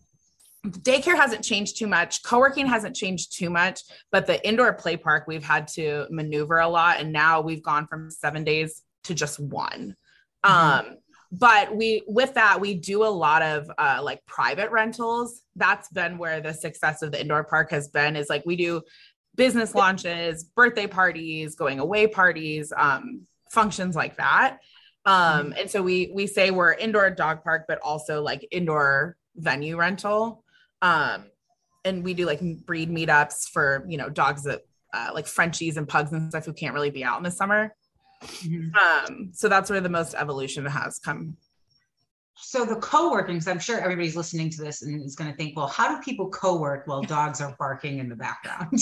daycare 0.66 1.16
hasn't 1.16 1.44
changed 1.44 1.78
too 1.78 1.86
much. 1.86 2.22
Co-working 2.22 2.66
hasn't 2.66 2.96
changed 2.96 3.36
too 3.36 3.48
much 3.50 3.82
but 4.10 4.26
the 4.26 4.46
indoor 4.46 4.72
play 4.72 4.96
park 4.96 5.24
we've 5.26 5.44
had 5.44 5.68
to 5.68 6.06
maneuver 6.10 6.58
a 6.58 6.68
lot 6.68 6.98
and 7.00 7.12
now 7.12 7.40
we've 7.40 7.62
gone 7.62 7.86
from 7.86 8.10
seven 8.10 8.44
days 8.44 8.82
to 9.04 9.14
just 9.14 9.38
one. 9.38 9.94
Mhm. 10.44 10.50
um 10.50 10.96
but 11.30 11.76
we 11.76 12.02
with 12.06 12.34
that 12.34 12.58
we 12.60 12.74
do 12.74 13.04
a 13.04 13.06
lot 13.06 13.42
of 13.42 13.70
uh, 13.76 14.00
like 14.02 14.24
private 14.24 14.70
rentals. 14.70 15.42
That's 15.56 15.88
been 15.90 16.16
where 16.16 16.40
the 16.40 16.54
success 16.54 17.02
of 17.02 17.12
the 17.12 17.20
indoor 17.20 17.44
park 17.44 17.70
has 17.70 17.88
been 17.88 18.16
is 18.16 18.30
like 18.30 18.44
we 18.46 18.56
do 18.56 18.82
business 19.36 19.74
launches 19.74 20.44
birthday 20.44 20.86
parties 20.86 21.54
going 21.54 21.78
away 21.80 22.06
parties 22.06 22.72
um 22.76 23.26
functions 23.50 23.94
like 23.94 24.16
that. 24.16 24.58
Um 25.04 25.54
and 25.58 25.70
so 25.70 25.82
we 25.82 26.10
we 26.14 26.26
say 26.26 26.50
we're 26.50 26.72
indoor 26.72 27.10
dog 27.10 27.44
park 27.44 27.66
but 27.68 27.78
also 27.82 28.22
like 28.22 28.46
indoor 28.50 29.16
venue 29.36 29.76
rental 29.76 30.44
um 30.82 31.24
and 31.84 32.04
we 32.04 32.14
do 32.14 32.26
like 32.26 32.40
breed 32.66 32.90
meetups 32.90 33.48
for 33.48 33.84
you 33.88 33.96
know 33.98 34.08
dogs 34.08 34.44
that 34.44 34.62
uh, 34.94 35.10
like 35.12 35.26
frenchies 35.26 35.76
and 35.76 35.88
pugs 35.88 36.12
and 36.12 36.30
stuff 36.30 36.44
who 36.46 36.52
can't 36.52 36.74
really 36.74 36.90
be 36.90 37.04
out 37.04 37.16
in 37.18 37.22
the 37.24 37.30
summer 37.30 37.74
Mhm. 38.22 38.74
um 38.74 39.30
so 39.32 39.48
that's 39.48 39.70
where 39.70 39.80
the 39.80 39.88
most 39.88 40.14
evolution 40.14 40.66
has 40.66 40.98
come 40.98 41.36
So 42.40 42.64
the 42.64 42.76
co-working, 42.76 43.34
because 43.34 43.48
I'm 43.48 43.58
sure 43.58 43.78
everybody's 43.80 44.14
listening 44.16 44.48
to 44.50 44.62
this 44.62 44.82
and 44.82 45.04
is 45.04 45.16
going 45.16 45.28
to 45.30 45.36
think, 45.36 45.56
well, 45.56 45.66
how 45.66 45.86
do 45.94 46.00
people 46.02 46.28
co-work 46.30 46.86
while 46.86 47.02
dogs 47.16 47.40
are 47.40 47.54
barking 47.58 47.98
in 47.98 48.08
the 48.08 48.14
background? 48.16 48.78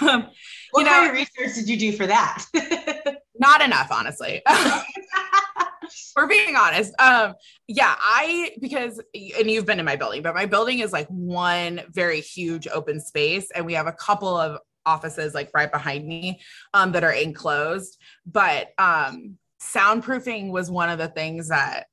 um, 0.00 0.30
what 0.72 0.80
You 0.80 0.84
know- 0.84 0.90
kind 0.90 1.10
of 1.10 1.14
research 1.14 1.54
did 1.56 1.68
you 1.68 1.76
do 1.78 1.92
for 1.92 2.06
that? 2.06 2.44
not 3.38 3.60
enough 3.62 3.88
honestly 3.90 4.40
we're 6.16 6.26
being 6.26 6.56
honest. 6.56 6.92
Um 6.98 7.34
yeah 7.66 7.94
i 7.98 8.52
because 8.60 9.00
and 9.14 9.50
you've 9.50 9.66
been 9.66 9.78
in 9.78 9.84
my 9.86 9.96
building 9.96 10.22
but 10.22 10.34
my 10.34 10.46
building 10.46 10.80
is 10.80 10.92
like 10.92 11.08
one 11.08 11.80
very 11.90 12.20
huge 12.20 12.68
open 12.68 13.00
space 13.00 13.50
and 13.54 13.64
we 13.64 13.72
have 13.74 13.86
a 13.86 13.92
couple 13.92 14.36
of 14.36 14.58
offices 14.86 15.34
like 15.34 15.50
right 15.54 15.72
behind 15.72 16.06
me 16.06 16.40
um 16.74 16.92
that 16.92 17.04
are 17.04 17.12
enclosed. 17.12 17.98
But 18.26 18.68
um 18.78 19.38
soundproofing 19.60 20.50
was 20.50 20.70
one 20.70 20.90
of 20.90 20.98
the 20.98 21.08
things 21.08 21.48
that 21.48 21.86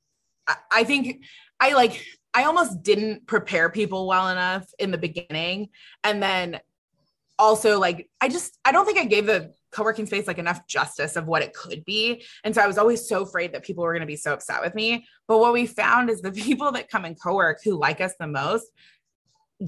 I, 0.46 0.56
I 0.72 0.84
think 0.84 1.24
i 1.60 1.74
like 1.74 2.06
i 2.34 2.44
almost 2.44 2.84
didn't 2.84 3.28
prepare 3.28 3.70
people 3.70 4.08
well 4.08 4.28
enough 4.28 4.66
in 4.78 4.92
the 4.92 4.98
beginning. 4.98 5.70
And 6.04 6.22
then 6.22 6.60
also 7.40 7.80
like 7.80 8.10
i 8.20 8.28
just 8.28 8.58
i 8.66 8.72
don't 8.72 8.86
think 8.86 9.00
i 9.00 9.06
gave 9.06 9.26
the 9.26 9.54
co-working 9.72 10.06
space 10.06 10.28
like 10.28 10.38
enough 10.38 10.66
justice 10.68 11.16
of 11.16 11.28
what 11.28 11.42
it 11.42 11.54
could 11.54 11.84
be 11.86 12.24
and 12.44 12.54
so 12.54 12.62
i 12.62 12.68
was 12.68 12.78
always 12.78 13.08
so 13.08 13.24
afraid 13.24 13.54
that 13.54 13.64
people 13.64 13.84
were 13.84 13.94
going 13.94 14.02
to 14.02 14.08
be 14.08 14.16
so 14.16 14.34
upset 14.34 14.62
with 14.62 14.76
me 14.76 15.06
but 15.28 15.40
what 15.40 15.54
we 15.54 15.66
found 15.66 16.10
is 16.10 16.22
the 16.22 16.32
people 16.48 16.72
that 16.72 16.90
come 16.90 17.06
and 17.06 17.22
co-work 17.22 17.60
who 17.64 17.78
like 17.78 18.02
us 18.02 18.14
the 18.20 18.28
most 18.28 18.68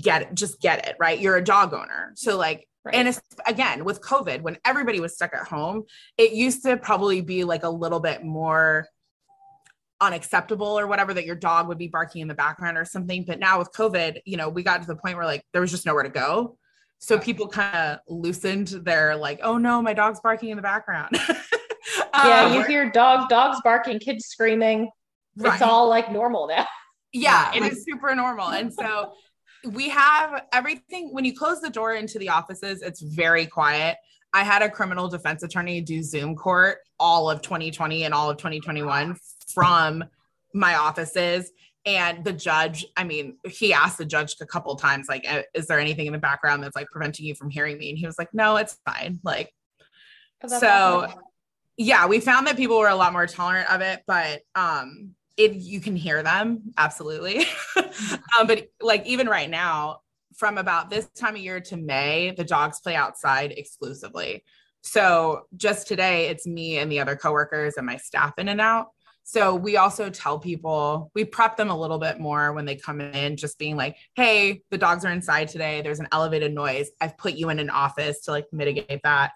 get 0.01 0.23
it 0.23 0.33
just 0.33 0.59
get 0.59 0.87
it 0.87 0.95
right 0.99 1.19
you're 1.19 1.37
a 1.37 1.43
dog 1.43 1.73
owner 1.73 2.11
so 2.15 2.37
like 2.37 2.67
Right. 2.85 2.95
And 2.95 3.17
again, 3.47 3.85
with 3.85 4.01
COVID, 4.01 4.41
when 4.41 4.57
everybody 4.65 4.99
was 4.99 5.15
stuck 5.15 5.33
at 5.33 5.47
home, 5.47 5.83
it 6.17 6.33
used 6.33 6.63
to 6.65 6.75
probably 6.75 7.21
be 7.21 7.45
like 7.45 7.63
a 7.63 7.69
little 7.69 8.01
bit 8.01 8.25
more 8.25 8.89
unacceptable 10.01 10.77
or 10.77 10.85
whatever 10.85 11.13
that 11.13 11.25
your 11.25 11.35
dog 11.35 11.69
would 11.69 11.77
be 11.77 11.87
barking 11.87 12.21
in 12.21 12.27
the 12.27 12.33
background 12.33 12.77
or 12.77 12.83
something. 12.83 13.23
But 13.23 13.39
now 13.39 13.57
with 13.57 13.71
COVID, 13.71 14.21
you 14.25 14.35
know, 14.35 14.49
we 14.49 14.63
got 14.63 14.81
to 14.81 14.87
the 14.87 14.97
point 14.97 15.15
where 15.15 15.25
like 15.25 15.45
there 15.53 15.61
was 15.61 15.71
just 15.71 15.85
nowhere 15.85 16.03
to 16.03 16.09
go. 16.09 16.57
So 17.03 17.19
people 17.19 17.49
kind 17.49 17.75
of 17.75 17.99
loosened 18.07 18.69
their 18.69 19.13
like, 19.17 19.41
oh 19.43 19.57
no, 19.57 19.81
my 19.81 19.93
dog's 19.93 20.21
barking 20.21 20.51
in 20.51 20.55
the 20.55 20.61
background. 20.61 21.09
yeah, 22.15 22.45
um, 22.45 22.53
you 22.53 22.63
hear 22.63 22.89
dog 22.89 23.27
dogs 23.27 23.59
barking, 23.61 23.99
kids 23.99 24.27
screaming. 24.27 24.89
Right. 25.35 25.51
It's 25.51 25.61
all 25.61 25.89
like 25.89 26.11
normal 26.11 26.47
now. 26.47 26.65
Yeah, 27.15 27.53
it 27.53 27.61
is 27.61 27.85
super 27.85 28.15
normal. 28.15 28.47
And 28.47 28.73
so 28.73 29.13
we 29.69 29.87
have 29.89 30.45
everything 30.51 31.13
when 31.13 31.25
you 31.25 31.37
close 31.37 31.61
the 31.61 31.69
door 31.69 31.93
into 31.93 32.17
the 32.17 32.29
offices, 32.29 32.81
it's 32.81 33.01
very 33.01 33.45
quiet. 33.45 33.97
I 34.33 34.43
had 34.43 34.63
a 34.63 34.69
criminal 34.69 35.07
defense 35.09 35.43
attorney 35.43 35.79
do 35.81 36.01
Zoom 36.01 36.35
court 36.35 36.79
all 36.99 37.29
of 37.29 37.43
2020 37.43 38.05
and 38.05 38.15
all 38.15 38.31
of 38.31 38.37
2021 38.37 39.15
from 39.53 40.03
my 40.55 40.73
offices. 40.73 41.51
And 41.85 42.23
the 42.23 42.31
judge, 42.31 42.85
I 42.95 43.03
mean, 43.03 43.37
he 43.45 43.73
asked 43.73 43.97
the 43.97 44.05
judge 44.05 44.35
a 44.39 44.45
couple 44.45 44.73
times, 44.75 45.07
like, 45.09 45.27
is 45.53 45.67
there 45.67 45.79
anything 45.79 46.07
in 46.07 46.13
the 46.13 46.19
background 46.19 46.63
that's 46.63 46.75
like 46.75 46.87
preventing 46.87 47.25
you 47.25 47.35
from 47.35 47.49
hearing 47.49 47.77
me? 47.77 47.89
And 47.89 47.97
he 47.97 48.05
was 48.05 48.17
like, 48.17 48.33
no, 48.33 48.55
it's 48.55 48.77
fine. 48.85 49.19
Like, 49.23 49.53
so 50.47 51.07
yeah, 51.77 52.07
we 52.07 52.19
found 52.19 52.47
that 52.47 52.57
people 52.57 52.77
were 52.77 52.87
a 52.87 52.95
lot 52.95 53.13
more 53.13 53.27
tolerant 53.27 53.69
of 53.71 53.81
it, 53.81 54.03
but 54.07 54.41
um, 54.55 55.11
it 55.37 55.53
you 55.53 55.79
can 55.79 55.95
hear 55.95 56.23
them 56.23 56.73
absolutely. 56.77 57.45
um, 57.75 58.47
but 58.47 58.67
like 58.81 59.05
even 59.05 59.27
right 59.27 59.49
now, 59.49 59.99
from 60.35 60.57
about 60.57 60.89
this 60.89 61.07
time 61.09 61.35
of 61.35 61.41
year 61.41 61.59
to 61.59 61.77
May, 61.77 62.31
the 62.35 62.43
dogs 62.43 62.79
play 62.79 62.95
outside 62.95 63.51
exclusively. 63.51 64.43
So 64.81 65.43
just 65.55 65.87
today, 65.87 66.27
it's 66.27 66.45
me 66.45 66.77
and 66.77 66.91
the 66.91 66.99
other 66.99 67.15
coworkers 67.15 67.75
and 67.77 67.85
my 67.85 67.97
staff 67.97 68.33
in 68.37 68.49
and 68.49 68.59
out. 68.59 68.87
So 69.23 69.55
we 69.55 69.77
also 69.77 70.09
tell 70.09 70.37
people, 70.37 71.09
we 71.15 71.23
prep 71.23 71.55
them 71.55 71.69
a 71.69 71.77
little 71.77 71.97
bit 71.97 72.19
more 72.19 72.51
when 72.51 72.65
they 72.65 72.75
come 72.75 72.99
in, 72.99 73.37
just 73.37 73.57
being 73.57 73.77
like, 73.77 73.95
hey, 74.15 74.61
the 74.69 74.77
dogs 74.77 75.05
are 75.05 75.11
inside 75.11 75.47
today. 75.47 75.81
There's 75.81 76.01
an 76.01 76.09
elevated 76.11 76.53
noise. 76.53 76.91
I've 76.99 77.17
put 77.17 77.33
you 77.33 77.49
in 77.49 77.59
an 77.59 77.69
office 77.69 78.21
to 78.21 78.31
like 78.31 78.47
mitigate 78.51 79.01
that, 79.03 79.31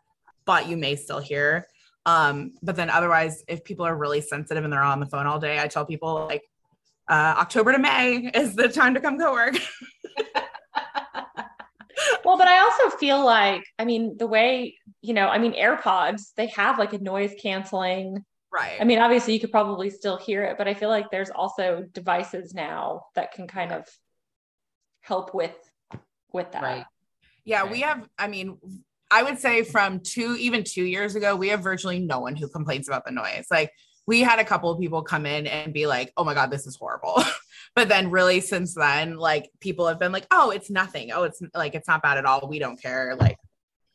but 0.46 0.68
you 0.68 0.76
may 0.76 0.98
still 0.98 1.20
hear. 1.20 1.68
Um, 2.06 2.54
but 2.62 2.76
then 2.76 2.90
otherwise, 2.90 3.44
if 3.48 3.64
people 3.64 3.86
are 3.86 3.96
really 3.96 4.22
sensitive 4.22 4.64
and 4.64 4.72
they're 4.72 4.82
on 4.82 5.00
the 5.00 5.06
phone 5.06 5.26
all 5.26 5.40
day, 5.40 5.60
I 5.60 5.68
tell 5.68 5.86
people 5.86 6.26
like 6.28 6.44
uh, 7.08 7.36
October 7.38 7.72
to 7.72 7.80
May 7.80 8.30
is 8.34 8.56
the 8.56 8.68
time 8.68 8.94
to 8.94 9.00
come 9.00 9.18
co 9.18 9.32
work. 9.32 9.56
well, 12.26 12.38
but 12.38 12.48
I 12.48 12.60
also 12.60 12.96
feel 12.98 13.26
like, 13.26 13.64
I 13.80 13.86
mean, 13.86 14.18
the 14.18 14.28
way, 14.28 14.76
you 15.02 15.14
know, 15.14 15.28
I 15.28 15.38
mean, 15.38 15.54
AirPods, 15.54 16.34
they 16.36 16.48
have 16.48 16.78
like 16.78 16.94
a 16.94 17.00
noise 17.00 17.34
canceling 17.42 18.26
Right. 18.52 18.78
I 18.80 18.86
mean, 18.86 19.00
obviously 19.00 19.34
you 19.34 19.40
could 19.40 19.52
probably 19.52 19.90
still 19.90 20.18
hear 20.18 20.44
it, 20.44 20.58
but 20.58 20.68
I 20.68 20.74
feel 20.74 20.90
like 20.90 21.12
there's 21.12 21.30
also 21.30 21.86
devices 21.92 22.54
now 22.54 23.06
that 23.16 23.34
can 23.34 23.48
kind 23.48 23.72
of 23.72 23.86
help 25.02 25.34
with 25.34 25.56
with 26.34 26.52
that. 26.52 26.62
Right. 26.62 26.86
Yeah, 27.46 27.62
right. 27.62 27.72
we 27.72 27.82
have 27.82 28.08
I 28.18 28.28
mean, 28.28 28.58
I 29.10 29.24
would 29.24 29.40
say 29.40 29.64
from 29.64 30.02
2 30.02 30.38
even 30.40 30.64
2 30.64 30.84
years 30.84 31.16
ago, 31.16 31.36
we 31.36 31.50
have 31.50 31.62
virtually 31.62 32.00
no 32.00 32.20
one 32.20 32.36
who 32.36 32.48
complains 32.48 32.88
about 32.88 33.06
the 33.06 33.12
noise. 33.12 33.48
Like 33.50 33.72
we 34.06 34.22
had 34.22 34.40
a 34.40 34.46
couple 34.46 34.72
of 34.72 34.80
people 34.80 35.02
come 35.02 35.26
in 35.26 35.48
and 35.48 35.74
be 35.74 35.86
like, 35.86 36.14
"Oh 36.16 36.24
my 36.24 36.34
god, 36.34 36.52
this 36.52 36.66
is 36.68 36.76
horrible." 36.78 37.22
but 37.76 37.90
then 37.90 38.10
really 38.10 38.40
since 38.40 38.74
then, 38.74 39.18
like 39.18 39.50
people 39.60 39.88
have 39.88 40.00
been 40.00 40.12
like, 40.12 40.28
"Oh, 40.32 40.52
it's 40.52 40.70
nothing. 40.70 41.12
Oh, 41.12 41.24
it's 41.24 41.42
like 41.54 41.76
it's 41.76 41.88
not 41.88 42.02
bad 42.02 42.18
at 42.18 42.26
all. 42.26 42.48
We 42.50 42.60
don't 42.60 42.82
care." 42.82 43.16
Like 43.16 43.38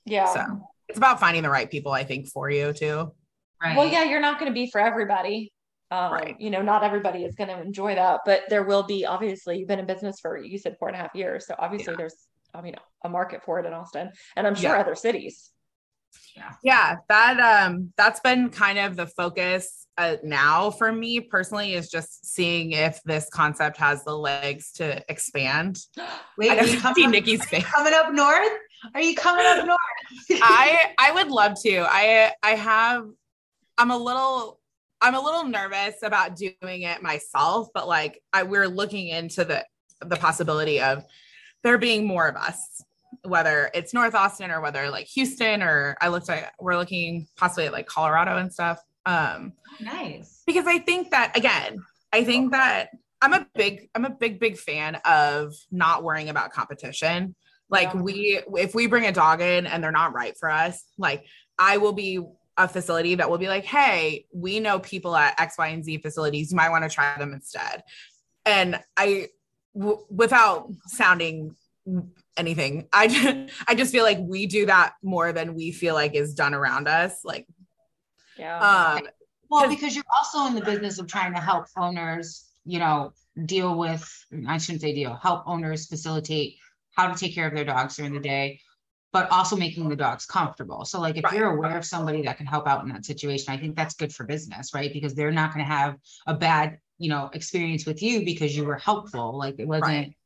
Yeah. 0.05 0.32
So, 0.32 0.68
it's 0.88 0.98
about 0.98 1.20
finding 1.20 1.42
the 1.42 1.50
right 1.50 1.70
people 1.70 1.92
I 1.92 2.05
think 2.05 2.28
for 2.28 2.50
you 2.50 2.72
too. 2.72 3.12
Right. 3.63 3.77
Well, 3.77 3.87
yeah, 3.87 4.05
you're 4.05 4.21
not 4.21 4.39
going 4.39 4.51
to 4.51 4.55
be 4.55 4.71
for 4.71 4.81
everybody. 4.81 5.53
Um, 5.91 6.13
right. 6.13 6.37
You 6.41 6.51
know, 6.51 6.63
not 6.63 6.83
everybody 6.83 7.25
is 7.25 7.35
going 7.35 7.49
to 7.49 7.61
enjoy 7.61 7.95
that, 7.95 8.21
but 8.25 8.43
there 8.49 8.65
will 8.65 8.83
be. 8.83 9.05
Obviously, 9.05 9.59
you've 9.59 9.69
been 9.69 9.79
in 9.79 9.87
business 9.87 10.21
for 10.21 10.39
you 10.39 10.59
said 10.59 10.77
four 10.79 10.89
and 10.89 10.97
a 10.97 11.01
half 11.01 11.15
years, 11.15 11.47
so 11.47 11.55
obviously 11.59 11.93
yeah. 11.93 11.99
there's, 11.99 12.17
I 12.55 12.63
mean, 12.63 12.77
a 13.05 13.09
market 13.09 13.43
for 13.45 13.61
it 13.61 13.67
in 13.67 13.73
Austin, 13.75 14.11
and 14.35 14.47
I'm 14.47 14.55
sure 14.55 14.75
yeah. 14.75 14.81
other 14.81 14.95
cities. 14.95 15.51
Yeah, 16.35 16.53
yeah, 16.63 16.97
that 17.09 17.67
um, 17.67 17.93
that's 17.97 18.21
been 18.21 18.49
kind 18.49 18.79
of 18.79 18.97
the 18.97 19.07
focus 19.07 19.87
uh, 19.99 20.17
now 20.23 20.71
for 20.71 20.91
me 20.91 21.21
personally 21.21 21.75
is 21.75 21.91
just 21.91 22.25
seeing 22.25 22.73
if 22.73 23.03
this 23.05 23.29
concept 23.31 23.77
has 23.77 24.03
the 24.05 24.17
legs 24.17 24.73
to 24.73 25.05
expand. 25.11 25.79
Wait, 26.39 26.51
I 26.53 26.63
you 26.63 26.95
see 26.95 27.07
Nikki's 27.07 27.45
face. 27.49 27.65
Coming 27.65 27.93
up 27.95 28.13
north? 28.13 28.53
Are 28.95 29.01
you 29.01 29.15
coming 29.15 29.45
up 29.47 29.67
north? 29.67 29.79
I 30.43 30.95
I 30.99 31.13
would 31.13 31.29
love 31.29 31.55
to. 31.63 31.87
I 31.89 32.33
I 32.43 32.51
have 32.53 33.05
I'm 33.79 33.91
a 33.91 33.97
little 33.97 34.61
I'm 35.01 35.14
a 35.14 35.20
little 35.20 35.45
nervous 35.45 35.97
about 36.03 36.37
doing 36.37 36.83
it 36.83 37.03
myself, 37.03 37.68
but 37.75 37.89
like 37.89 38.23
I 38.33 38.45
we're 38.45 38.68
looking 38.68 39.09
into 39.09 39.45
the 39.45 39.64
the 40.01 40.16
possibility 40.16 40.81
of 40.81 41.05
there 41.62 41.79
being 41.79 42.07
more 42.07 42.29
of 42.29 42.37
us, 42.37 42.85
whether 43.25 43.70
it's 43.75 43.93
North 43.93 44.14
Austin 44.14 44.51
or 44.51 44.61
whether 44.61 44.91
like 44.91 45.07
Houston 45.07 45.62
or 45.62 45.97
I 46.01 46.09
looked 46.09 46.29
at 46.31 46.53
we're 46.61 46.77
looking 46.77 47.27
possibly 47.37 47.66
at 47.66 47.73
like 47.73 47.87
Colorado 47.87 48.37
and 48.37 48.53
stuff. 48.53 48.81
Um 49.07 49.55
nice. 49.81 50.43
Because 50.47 50.66
I 50.66 50.79
think 50.79 51.11
that 51.11 51.37
again, 51.37 51.83
I 52.12 52.25
think 52.25 52.53
that 52.53 52.91
I'm 53.20 53.33
a 53.33 53.47
big 53.55 53.89
I'm 53.95 54.05
a 54.05 54.11
big 54.11 54.39
big 54.39 54.57
fan 54.57 55.01
of 55.05 55.55
not 55.70 56.05
worrying 56.05 56.29
about 56.29 56.53
competition. 56.53 57.35
Like 57.70 57.93
yeah. 57.95 58.03
we 58.03 58.41
if 58.57 58.75
we 58.75 58.87
bring 58.87 59.07
a 59.07 59.12
dog 59.12 59.41
in 59.41 59.66
and 59.66 59.83
they're 59.83 59.91
not 59.91 60.12
right 60.12 60.37
for 60.39 60.51
us, 60.51 60.85
like 60.99 61.25
I 61.59 61.79
will 61.79 61.93
be 61.93 62.20
a 62.57 62.68
facility 62.68 63.14
that 63.14 63.30
will 63.30 63.38
be 63.38 63.48
like, 63.48 63.64
hey, 63.64 64.26
we 64.32 64.61
know 64.61 64.78
people 64.78 65.16
at 65.16 65.40
X, 65.40 65.57
Y, 65.59 65.68
and 65.68 65.84
Z 65.84 65.98
facilities. 65.98 66.50
You 66.50 66.57
might 66.57 66.70
want 66.70 66.84
to 66.84 66.90
try 66.90 67.16
them 67.18 67.32
instead. 67.32 67.82
And 68.44 68.80
I, 68.96 69.28
w- 69.74 70.05
without 70.11 70.70
sounding 70.86 71.57
anything, 72.36 72.88
I 72.92 73.09
just, 73.09 73.53
I 73.66 73.74
just 73.74 73.92
feel 73.92 74.05
like 74.05 74.18
we 74.20 74.46
do 74.46 74.66
that 74.66 74.94
more 75.03 75.32
than 75.32 75.55
we 75.55 75.72
feel 75.72 75.94
like 75.94 76.14
is 76.14 76.34
done 76.34 76.55
around 76.55 76.88
us. 76.88 77.24
Like, 77.24 77.46
yeah. 78.36 78.96
Um, 78.98 79.09
well, 79.48 79.68
because 79.68 79.94
you're 79.94 80.05
also 80.16 80.46
in 80.46 80.55
the 80.55 80.64
business 80.64 80.98
of 80.98 81.07
trying 81.07 81.34
to 81.34 81.40
help 81.40 81.66
owners, 81.76 82.48
you 82.64 82.78
know, 82.78 83.12
deal 83.46 83.78
with, 83.78 84.09
I 84.46 84.59
shouldn't 84.59 84.82
say 84.82 84.94
deal, 84.94 85.14
help 85.14 85.44
owners 85.46 85.86
facilitate 85.86 86.57
how 86.96 87.11
to 87.11 87.18
take 87.18 87.34
care 87.34 87.46
of 87.46 87.55
their 87.55 87.64
dogs 87.64 87.96
during 87.96 88.12
the 88.12 88.20
day 88.20 88.61
but 89.13 89.31
also 89.31 89.57
making 89.57 89.89
the 89.89 89.97
dogs 89.97 90.25
comfortable. 90.25 90.85
So, 90.85 91.01
like, 91.01 91.17
if 91.17 91.25
right. 91.25 91.35
you're 91.35 91.55
aware 91.55 91.77
of 91.77 91.85
somebody 91.85 92.23
that 92.23 92.39
can 92.39 92.47
help 92.47 92.67
out 92.67 92.83
in 92.83 92.89
that 92.91 93.05
situation, 93.05 93.53
I 93.53 93.59
think 93.59 93.77
that's 93.77 93.95
good 93.95 94.13
for 94.13 94.25
business, 94.25 94.73
right? 94.75 94.93
Because 94.93 95.15
they're 95.15 95.31
not 95.31 95.53
going 95.53 95.65
to 95.65 95.71
have 95.71 95.97
a 96.27 96.35
bad, 96.35 96.79
you 96.99 97.11
know, 97.11 97.29
experience 97.35 97.85
with 97.85 98.03
you 98.03 98.25
because 98.25 98.57
you 98.57 98.65
were 98.65 98.79
helpful. 98.79 99.37
Like, 99.37 99.57
it 99.59 99.69
wasn't. 99.69 99.87
Right. 99.87 100.17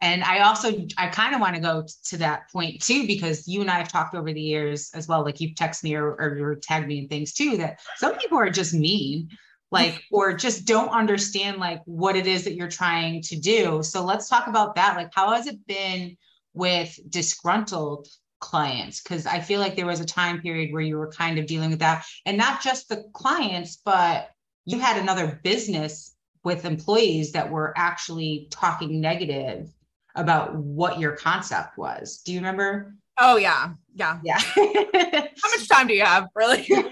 And 0.00 0.24
I 0.24 0.40
also, 0.40 0.86
I 0.98 1.06
kind 1.06 1.34
of 1.34 1.40
want 1.40 1.54
to 1.54 1.62
go 1.62 1.86
to 2.06 2.16
that 2.18 2.50
point 2.52 2.82
too, 2.82 3.06
because 3.06 3.46
you 3.46 3.60
and 3.60 3.70
I 3.70 3.78
have 3.78 3.88
talked 3.88 4.14
over 4.14 4.32
the 4.32 4.40
years 4.40 4.90
as 4.94 5.06
well. 5.06 5.24
Like, 5.24 5.40
you've 5.40 5.54
texted 5.54 5.84
me 5.84 5.94
or, 5.94 6.08
or 6.08 6.56
tagged 6.56 6.88
me 6.88 6.98
in 6.98 7.08
things 7.08 7.32
too, 7.32 7.56
that 7.58 7.80
some 7.96 8.16
people 8.16 8.36
are 8.36 8.50
just 8.50 8.74
mean 8.74 9.28
like 9.70 10.02
or 10.10 10.34
just 10.34 10.66
don't 10.66 10.90
understand 10.90 11.58
like 11.58 11.80
what 11.84 12.16
it 12.16 12.26
is 12.26 12.44
that 12.44 12.54
you're 12.54 12.68
trying 12.68 13.22
to 13.22 13.34
do 13.34 13.82
so 13.82 14.04
let's 14.04 14.28
talk 14.28 14.46
about 14.46 14.74
that 14.74 14.94
like 14.94 15.08
how 15.14 15.32
has 15.32 15.46
it 15.46 15.66
been 15.66 16.16
with 16.52 16.98
disgruntled 17.08 18.06
clients 18.44 19.02
because 19.02 19.24
I 19.24 19.40
feel 19.40 19.58
like 19.58 19.74
there 19.74 19.86
was 19.86 20.00
a 20.00 20.04
time 20.04 20.42
period 20.42 20.70
where 20.70 20.82
you 20.82 20.98
were 20.98 21.10
kind 21.10 21.38
of 21.38 21.46
dealing 21.46 21.70
with 21.70 21.78
that 21.78 22.04
and 22.26 22.36
not 22.36 22.62
just 22.62 22.90
the 22.90 23.04
clients 23.14 23.80
but 23.82 24.28
you 24.66 24.78
had 24.78 24.98
another 24.98 25.40
business 25.42 26.14
with 26.44 26.66
employees 26.66 27.32
that 27.32 27.50
were 27.50 27.72
actually 27.74 28.48
talking 28.50 29.00
negative 29.00 29.70
about 30.14 30.54
what 30.54 31.00
your 31.00 31.16
concept 31.16 31.78
was. 31.78 32.18
Do 32.18 32.32
you 32.32 32.38
remember? 32.38 32.94
Oh 33.18 33.36
yeah. 33.36 33.70
Yeah. 33.94 34.20
Yeah. 34.22 34.38
How 34.54 35.50
much 35.56 35.68
time 35.68 35.86
do 35.86 35.94
you 35.94 36.04
have? 36.04 36.28
Really? 36.34 36.68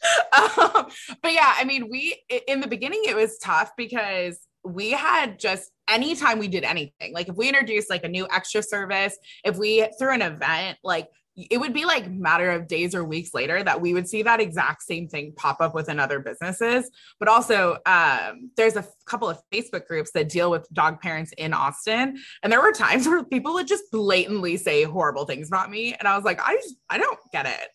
um, 0.32 0.86
but 1.22 1.32
yeah, 1.32 1.54
I 1.56 1.64
mean, 1.64 1.88
we 1.90 2.22
in 2.46 2.60
the 2.60 2.68
beginning 2.68 3.02
it 3.06 3.16
was 3.16 3.38
tough 3.38 3.72
because 3.76 4.38
we 4.68 4.90
had 4.90 5.38
just 5.38 5.70
anytime 5.88 6.38
we 6.38 6.48
did 6.48 6.64
anything, 6.64 7.12
like 7.12 7.28
if 7.28 7.36
we 7.36 7.48
introduced 7.48 7.90
like 7.90 8.04
a 8.04 8.08
new 8.08 8.26
extra 8.30 8.62
service, 8.62 9.16
if 9.44 9.56
we 9.56 9.88
threw 9.98 10.12
an 10.12 10.22
event, 10.22 10.78
like 10.84 11.08
it 11.50 11.58
would 11.58 11.72
be 11.72 11.84
like 11.84 12.10
matter 12.10 12.50
of 12.50 12.66
days 12.66 12.94
or 12.94 13.04
weeks 13.04 13.32
later 13.32 13.62
that 13.62 13.80
we 13.80 13.94
would 13.94 14.08
see 14.08 14.22
that 14.22 14.40
exact 14.40 14.82
same 14.82 15.08
thing 15.08 15.32
pop 15.36 15.60
up 15.60 15.72
within 15.72 16.00
other 16.00 16.18
businesses. 16.18 16.90
But 17.20 17.28
also 17.28 17.78
um, 17.86 18.50
there's 18.56 18.76
a 18.76 18.84
couple 19.06 19.28
of 19.28 19.40
facebook 19.52 19.86
groups 19.86 20.10
that 20.12 20.28
deal 20.28 20.50
with 20.50 20.68
dog 20.72 21.00
parents 21.00 21.32
in 21.38 21.54
austin 21.54 22.18
and 22.42 22.52
there 22.52 22.60
were 22.60 22.72
times 22.72 23.06
where 23.08 23.24
people 23.24 23.54
would 23.54 23.66
just 23.66 23.84
blatantly 23.90 24.56
say 24.56 24.84
horrible 24.84 25.24
things 25.24 25.48
about 25.48 25.70
me 25.70 25.94
and 25.94 26.06
i 26.06 26.14
was 26.14 26.24
like 26.24 26.40
i 26.46 26.54
just 26.54 26.76
i 26.90 26.98
don't 26.98 27.18
get 27.32 27.46
it 27.46 27.68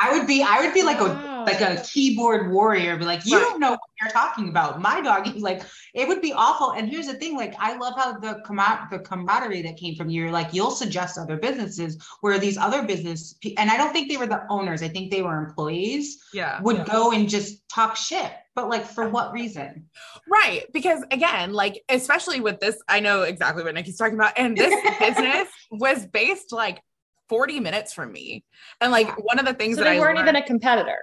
I 0.00 0.16
would 0.16 0.26
be, 0.26 0.42
I 0.42 0.60
would 0.60 0.74
be 0.74 0.82
like 0.82 1.00
a 1.00 1.34
like 1.46 1.60
a 1.60 1.80
keyboard 1.82 2.50
warrior, 2.50 2.96
be 2.96 3.04
like, 3.04 3.24
you 3.24 3.36
Right. 3.36 3.42
don't 3.44 3.60
know 3.60 3.70
what 3.70 3.80
you're 4.02 4.10
talking 4.10 4.48
about. 4.48 4.80
My 4.82 5.00
dog 5.00 5.28
is 5.28 5.42
like, 5.42 5.62
it 5.94 6.08
would 6.08 6.20
be 6.20 6.32
awful. 6.32 6.72
And 6.72 6.88
here's 6.88 7.06
the 7.06 7.14
thing, 7.14 7.36
like, 7.36 7.54
I 7.60 7.76
love 7.76 7.94
how 7.96 8.18
the 8.18 8.42
commo- 8.44 8.90
the 8.90 8.98
camaraderie 8.98 9.62
that 9.62 9.76
came 9.76 9.94
from 9.94 10.10
you. 10.10 10.22
You're 10.22 10.32
like, 10.32 10.52
you'll 10.52 10.72
suggest 10.72 11.16
other 11.18 11.36
businesses 11.36 11.96
where 12.20 12.36
these 12.40 12.58
other 12.58 12.82
business, 12.82 13.34
pe- 13.40 13.54
and 13.58 13.70
I 13.70 13.76
don't 13.76 13.92
think 13.92 14.10
they 14.10 14.16
were 14.16 14.26
the 14.26 14.42
owners. 14.50 14.82
I 14.82 14.88
think 14.88 15.12
they 15.12 15.22
were 15.22 15.38
employees 15.38 16.20
Yeah. 16.34 16.60
would 16.62 16.84
go 16.84 17.12
and 17.12 17.28
just 17.28 17.66
talk 17.68 17.94
shit. 17.94 18.32
But 18.56 18.68
like, 18.68 18.84
for 18.84 19.08
what 19.08 19.32
reason? 19.32 19.86
Right. 20.26 20.64
Because 20.72 21.04
again, 21.12 21.52
like, 21.52 21.84
especially 21.88 22.40
with 22.40 22.58
this, 22.58 22.76
I 22.88 22.98
know 22.98 23.22
exactly 23.22 23.62
what 23.62 23.74
Nikki's 23.74 23.98
talking 23.98 24.14
about. 24.16 24.32
And 24.36 24.56
this 24.56 24.74
business 24.98 25.48
was 25.70 26.06
based 26.06 26.50
like 26.52 26.80
40 27.28 27.60
minutes 27.60 27.92
from 27.92 28.12
me. 28.12 28.44
And 28.80 28.92
like 28.92 29.08
one 29.24 29.38
of 29.38 29.46
the 29.46 29.54
things 29.54 29.76
So 29.76 29.84
that 29.84 29.90
they 29.90 29.96
I 29.96 30.00
weren't 30.00 30.16
learned- 30.16 30.28
even 30.28 30.42
a 30.42 30.46
competitor. 30.46 30.98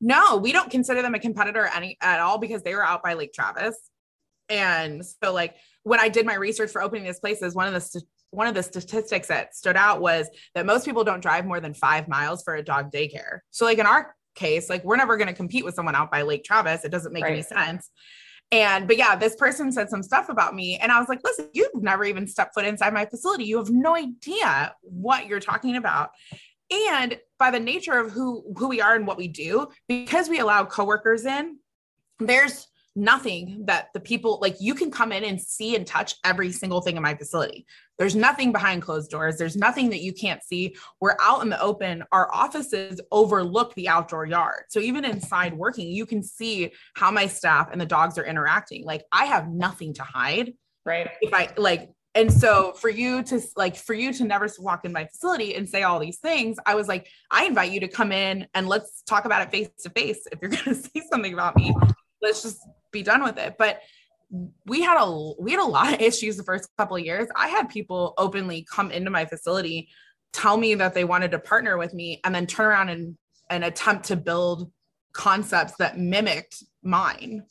no, 0.00 0.36
we 0.36 0.52
don't 0.52 0.70
consider 0.70 1.02
them 1.02 1.14
a 1.14 1.18
competitor 1.18 1.68
any 1.74 1.96
at 2.00 2.20
all 2.20 2.38
because 2.38 2.62
they 2.62 2.74
were 2.74 2.84
out 2.84 3.02
by 3.02 3.14
Lake 3.14 3.32
Travis. 3.32 3.76
And 4.48 5.04
so 5.04 5.32
like 5.32 5.56
when 5.84 6.00
I 6.00 6.08
did 6.08 6.26
my 6.26 6.34
research 6.34 6.70
for 6.70 6.82
opening 6.82 7.04
these 7.04 7.20
places, 7.20 7.54
one 7.54 7.66
of 7.66 7.72
the 7.74 7.80
st- 7.80 8.04
one 8.30 8.46
of 8.48 8.54
the 8.54 8.62
statistics 8.64 9.28
that 9.28 9.54
stood 9.54 9.76
out 9.76 10.00
was 10.00 10.28
that 10.56 10.66
most 10.66 10.84
people 10.84 11.04
don't 11.04 11.20
drive 11.20 11.46
more 11.46 11.60
than 11.60 11.72
five 11.72 12.08
miles 12.08 12.42
for 12.42 12.56
a 12.56 12.62
dog 12.64 12.90
daycare. 12.90 13.38
So 13.52 13.64
like 13.64 13.78
in 13.78 13.86
our 13.86 14.14
case, 14.34 14.68
like 14.68 14.82
we're 14.84 14.96
never 14.96 15.16
going 15.16 15.28
to 15.28 15.34
compete 15.34 15.64
with 15.64 15.74
someone 15.76 15.94
out 15.94 16.10
by 16.10 16.22
Lake 16.22 16.42
Travis. 16.42 16.84
It 16.84 16.90
doesn't 16.90 17.12
make 17.12 17.24
any 17.24 17.42
sense. 17.42 17.88
And 18.54 18.86
but 18.86 18.96
yeah, 18.96 19.16
this 19.16 19.34
person 19.34 19.72
said 19.72 19.90
some 19.90 20.04
stuff 20.04 20.28
about 20.28 20.54
me, 20.54 20.78
and 20.78 20.92
I 20.92 21.00
was 21.00 21.08
like, 21.08 21.18
listen, 21.24 21.48
you've 21.54 21.82
never 21.82 22.04
even 22.04 22.28
stepped 22.28 22.54
foot 22.54 22.64
inside 22.64 22.94
my 22.94 23.04
facility. 23.04 23.42
You 23.42 23.58
have 23.58 23.70
no 23.70 23.96
idea 23.96 24.76
what 24.82 25.26
you're 25.26 25.40
talking 25.40 25.74
about. 25.74 26.10
And 26.70 27.18
by 27.36 27.50
the 27.50 27.58
nature 27.58 27.98
of 27.98 28.12
who 28.12 28.44
who 28.56 28.68
we 28.68 28.80
are 28.80 28.94
and 28.94 29.08
what 29.08 29.16
we 29.16 29.26
do, 29.26 29.70
because 29.88 30.28
we 30.28 30.38
allow 30.38 30.64
coworkers 30.64 31.24
in, 31.24 31.58
there's 32.20 32.68
nothing 32.96 33.64
that 33.66 33.88
the 33.92 34.00
people 34.00 34.38
like 34.40 34.56
you 34.60 34.74
can 34.74 34.90
come 34.90 35.12
in 35.12 35.24
and 35.24 35.40
see 35.40 35.74
and 35.74 35.86
touch 35.86 36.14
every 36.24 36.52
single 36.52 36.80
thing 36.80 36.96
in 36.96 37.02
my 37.02 37.14
facility. 37.14 37.66
There's 37.98 38.16
nothing 38.16 38.52
behind 38.52 38.82
closed 38.82 39.10
doors. 39.10 39.36
There's 39.36 39.56
nothing 39.56 39.90
that 39.90 40.00
you 40.00 40.12
can't 40.12 40.42
see. 40.42 40.76
We're 41.00 41.16
out 41.20 41.42
in 41.42 41.48
the 41.48 41.60
open. 41.60 42.04
Our 42.12 42.32
offices 42.34 43.00
overlook 43.12 43.74
the 43.74 43.88
outdoor 43.88 44.26
yard. 44.26 44.64
So 44.68 44.80
even 44.80 45.04
inside 45.04 45.54
working, 45.54 45.88
you 45.88 46.06
can 46.06 46.22
see 46.22 46.72
how 46.94 47.10
my 47.10 47.26
staff 47.26 47.68
and 47.70 47.80
the 47.80 47.86
dogs 47.86 48.18
are 48.18 48.24
interacting. 48.24 48.84
Like 48.84 49.04
I 49.12 49.26
have 49.26 49.48
nothing 49.48 49.94
to 49.94 50.02
hide 50.02 50.54
Right. 50.86 51.08
if 51.22 51.32
I 51.32 51.50
like, 51.56 51.90
and 52.14 52.32
so 52.32 52.74
for 52.74 52.90
you 52.90 53.22
to 53.24 53.40
like, 53.56 53.74
for 53.74 53.94
you 53.94 54.12
to 54.12 54.24
never 54.24 54.48
walk 54.58 54.84
in 54.84 54.92
my 54.92 55.06
facility 55.06 55.54
and 55.54 55.68
say 55.68 55.82
all 55.82 55.98
these 55.98 56.18
things, 56.18 56.58
I 56.66 56.74
was 56.74 56.88
like, 56.88 57.08
I 57.30 57.46
invite 57.46 57.72
you 57.72 57.80
to 57.80 57.88
come 57.88 58.12
in 58.12 58.46
and 58.54 58.68
let's 58.68 59.02
talk 59.02 59.24
about 59.24 59.42
it 59.42 59.50
face 59.50 59.68
to 59.82 59.90
face. 59.90 60.26
If 60.30 60.40
you're 60.42 60.50
going 60.50 60.64
to 60.64 60.74
say 60.74 61.02
something 61.10 61.32
about 61.32 61.56
me, 61.56 61.74
let's 62.22 62.42
just 62.42 62.58
be 62.94 63.02
done 63.02 63.22
with 63.22 63.36
it. 63.38 63.56
But 63.58 63.80
we 64.64 64.80
had 64.82 64.98
a 64.98 65.32
we 65.38 65.50
had 65.52 65.60
a 65.60 65.64
lot 65.68 65.92
of 65.92 66.00
issues 66.10 66.38
the 66.38 66.44
first 66.44 66.70
couple 66.78 66.96
of 66.96 67.04
years. 67.04 67.28
I 67.36 67.48
had 67.48 67.68
people 67.68 68.14
openly 68.16 68.66
come 68.70 68.90
into 68.90 69.10
my 69.10 69.26
facility, 69.26 69.88
tell 70.32 70.56
me 70.56 70.74
that 70.76 70.94
they 70.94 71.04
wanted 71.04 71.30
to 71.32 71.38
partner 71.38 71.76
with 71.76 71.92
me, 71.92 72.20
and 72.24 72.34
then 72.34 72.46
turn 72.46 72.66
around 72.66 72.88
and 72.88 73.18
and 73.50 73.62
attempt 73.62 74.06
to 74.06 74.16
build 74.16 74.72
concepts 75.12 75.74
that 75.78 75.98
mimicked 75.98 76.62
mine. 76.82 77.44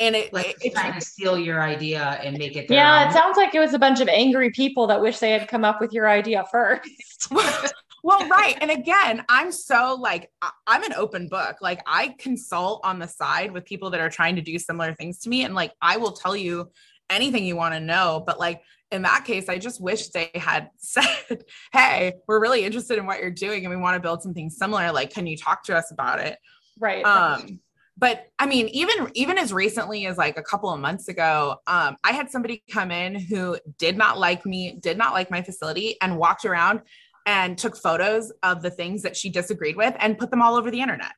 And 0.00 0.16
it, 0.16 0.32
Like, 0.32 0.46
it, 0.46 0.56
it 0.60 0.74
trying 0.74 0.94
to 0.94 1.00
steal 1.00 1.38
your 1.38 1.62
idea 1.62 2.02
and 2.22 2.36
make 2.36 2.56
it 2.56 2.66
their 2.66 2.78
Yeah, 2.78 3.02
own. 3.04 3.08
it 3.08 3.12
sounds 3.12 3.36
like 3.36 3.54
it 3.54 3.60
was 3.60 3.74
a 3.74 3.78
bunch 3.78 4.00
of 4.00 4.08
angry 4.08 4.50
people 4.50 4.88
that 4.88 5.00
wish 5.00 5.18
they 5.20 5.30
had 5.30 5.46
come 5.46 5.64
up 5.64 5.80
with 5.80 5.92
your 5.92 6.08
idea 6.08 6.44
first. 6.50 7.30
well, 8.04 8.28
right. 8.28 8.54
And 8.60 8.70
again, 8.70 9.24
I'm 9.30 9.50
so 9.50 9.96
like, 9.98 10.30
I'm 10.66 10.82
an 10.82 10.92
open 10.92 11.26
book. 11.26 11.56
Like, 11.62 11.80
I 11.86 12.14
consult 12.18 12.82
on 12.84 12.98
the 12.98 13.08
side 13.08 13.50
with 13.50 13.64
people 13.64 13.88
that 13.90 14.00
are 14.00 14.10
trying 14.10 14.36
to 14.36 14.42
do 14.42 14.58
similar 14.58 14.92
things 14.92 15.20
to 15.20 15.30
me. 15.30 15.42
And 15.42 15.54
like, 15.54 15.72
I 15.80 15.96
will 15.96 16.12
tell 16.12 16.36
you 16.36 16.70
anything 17.08 17.46
you 17.46 17.56
want 17.56 17.72
to 17.72 17.80
know. 17.80 18.22
But 18.26 18.38
like, 18.38 18.60
in 18.90 19.00
that 19.02 19.24
case, 19.24 19.48
I 19.48 19.56
just 19.56 19.80
wish 19.80 20.08
they 20.08 20.30
had 20.34 20.68
said, 20.76 21.44
Hey, 21.72 22.12
we're 22.28 22.42
really 22.42 22.66
interested 22.66 22.98
in 22.98 23.06
what 23.06 23.20
you're 23.20 23.30
doing 23.30 23.64
and 23.64 23.74
we 23.74 23.80
want 23.80 23.94
to 23.94 24.00
build 24.00 24.22
something 24.22 24.50
similar. 24.50 24.92
Like, 24.92 25.10
can 25.10 25.26
you 25.26 25.38
talk 25.38 25.64
to 25.64 25.74
us 25.74 25.90
about 25.90 26.20
it? 26.20 26.36
Right. 26.78 27.04
um 27.04 27.60
but 27.96 28.26
i 28.38 28.46
mean 28.46 28.68
even 28.68 29.08
even 29.14 29.38
as 29.38 29.52
recently 29.52 30.06
as 30.06 30.18
like 30.18 30.36
a 30.36 30.42
couple 30.42 30.68
of 30.70 30.80
months 30.80 31.06
ago 31.08 31.56
um 31.66 31.96
i 32.02 32.12
had 32.12 32.30
somebody 32.30 32.62
come 32.70 32.90
in 32.90 33.14
who 33.14 33.56
did 33.78 33.96
not 33.96 34.18
like 34.18 34.44
me 34.44 34.76
did 34.80 34.98
not 34.98 35.12
like 35.12 35.30
my 35.30 35.42
facility 35.42 35.96
and 36.00 36.18
walked 36.18 36.44
around 36.44 36.80
and 37.26 37.56
took 37.56 37.76
photos 37.76 38.32
of 38.42 38.62
the 38.62 38.70
things 38.70 39.02
that 39.02 39.16
she 39.16 39.30
disagreed 39.30 39.76
with 39.76 39.94
and 39.98 40.18
put 40.18 40.30
them 40.30 40.42
all 40.42 40.54
over 40.56 40.70
the 40.70 40.80
internet 40.80 41.12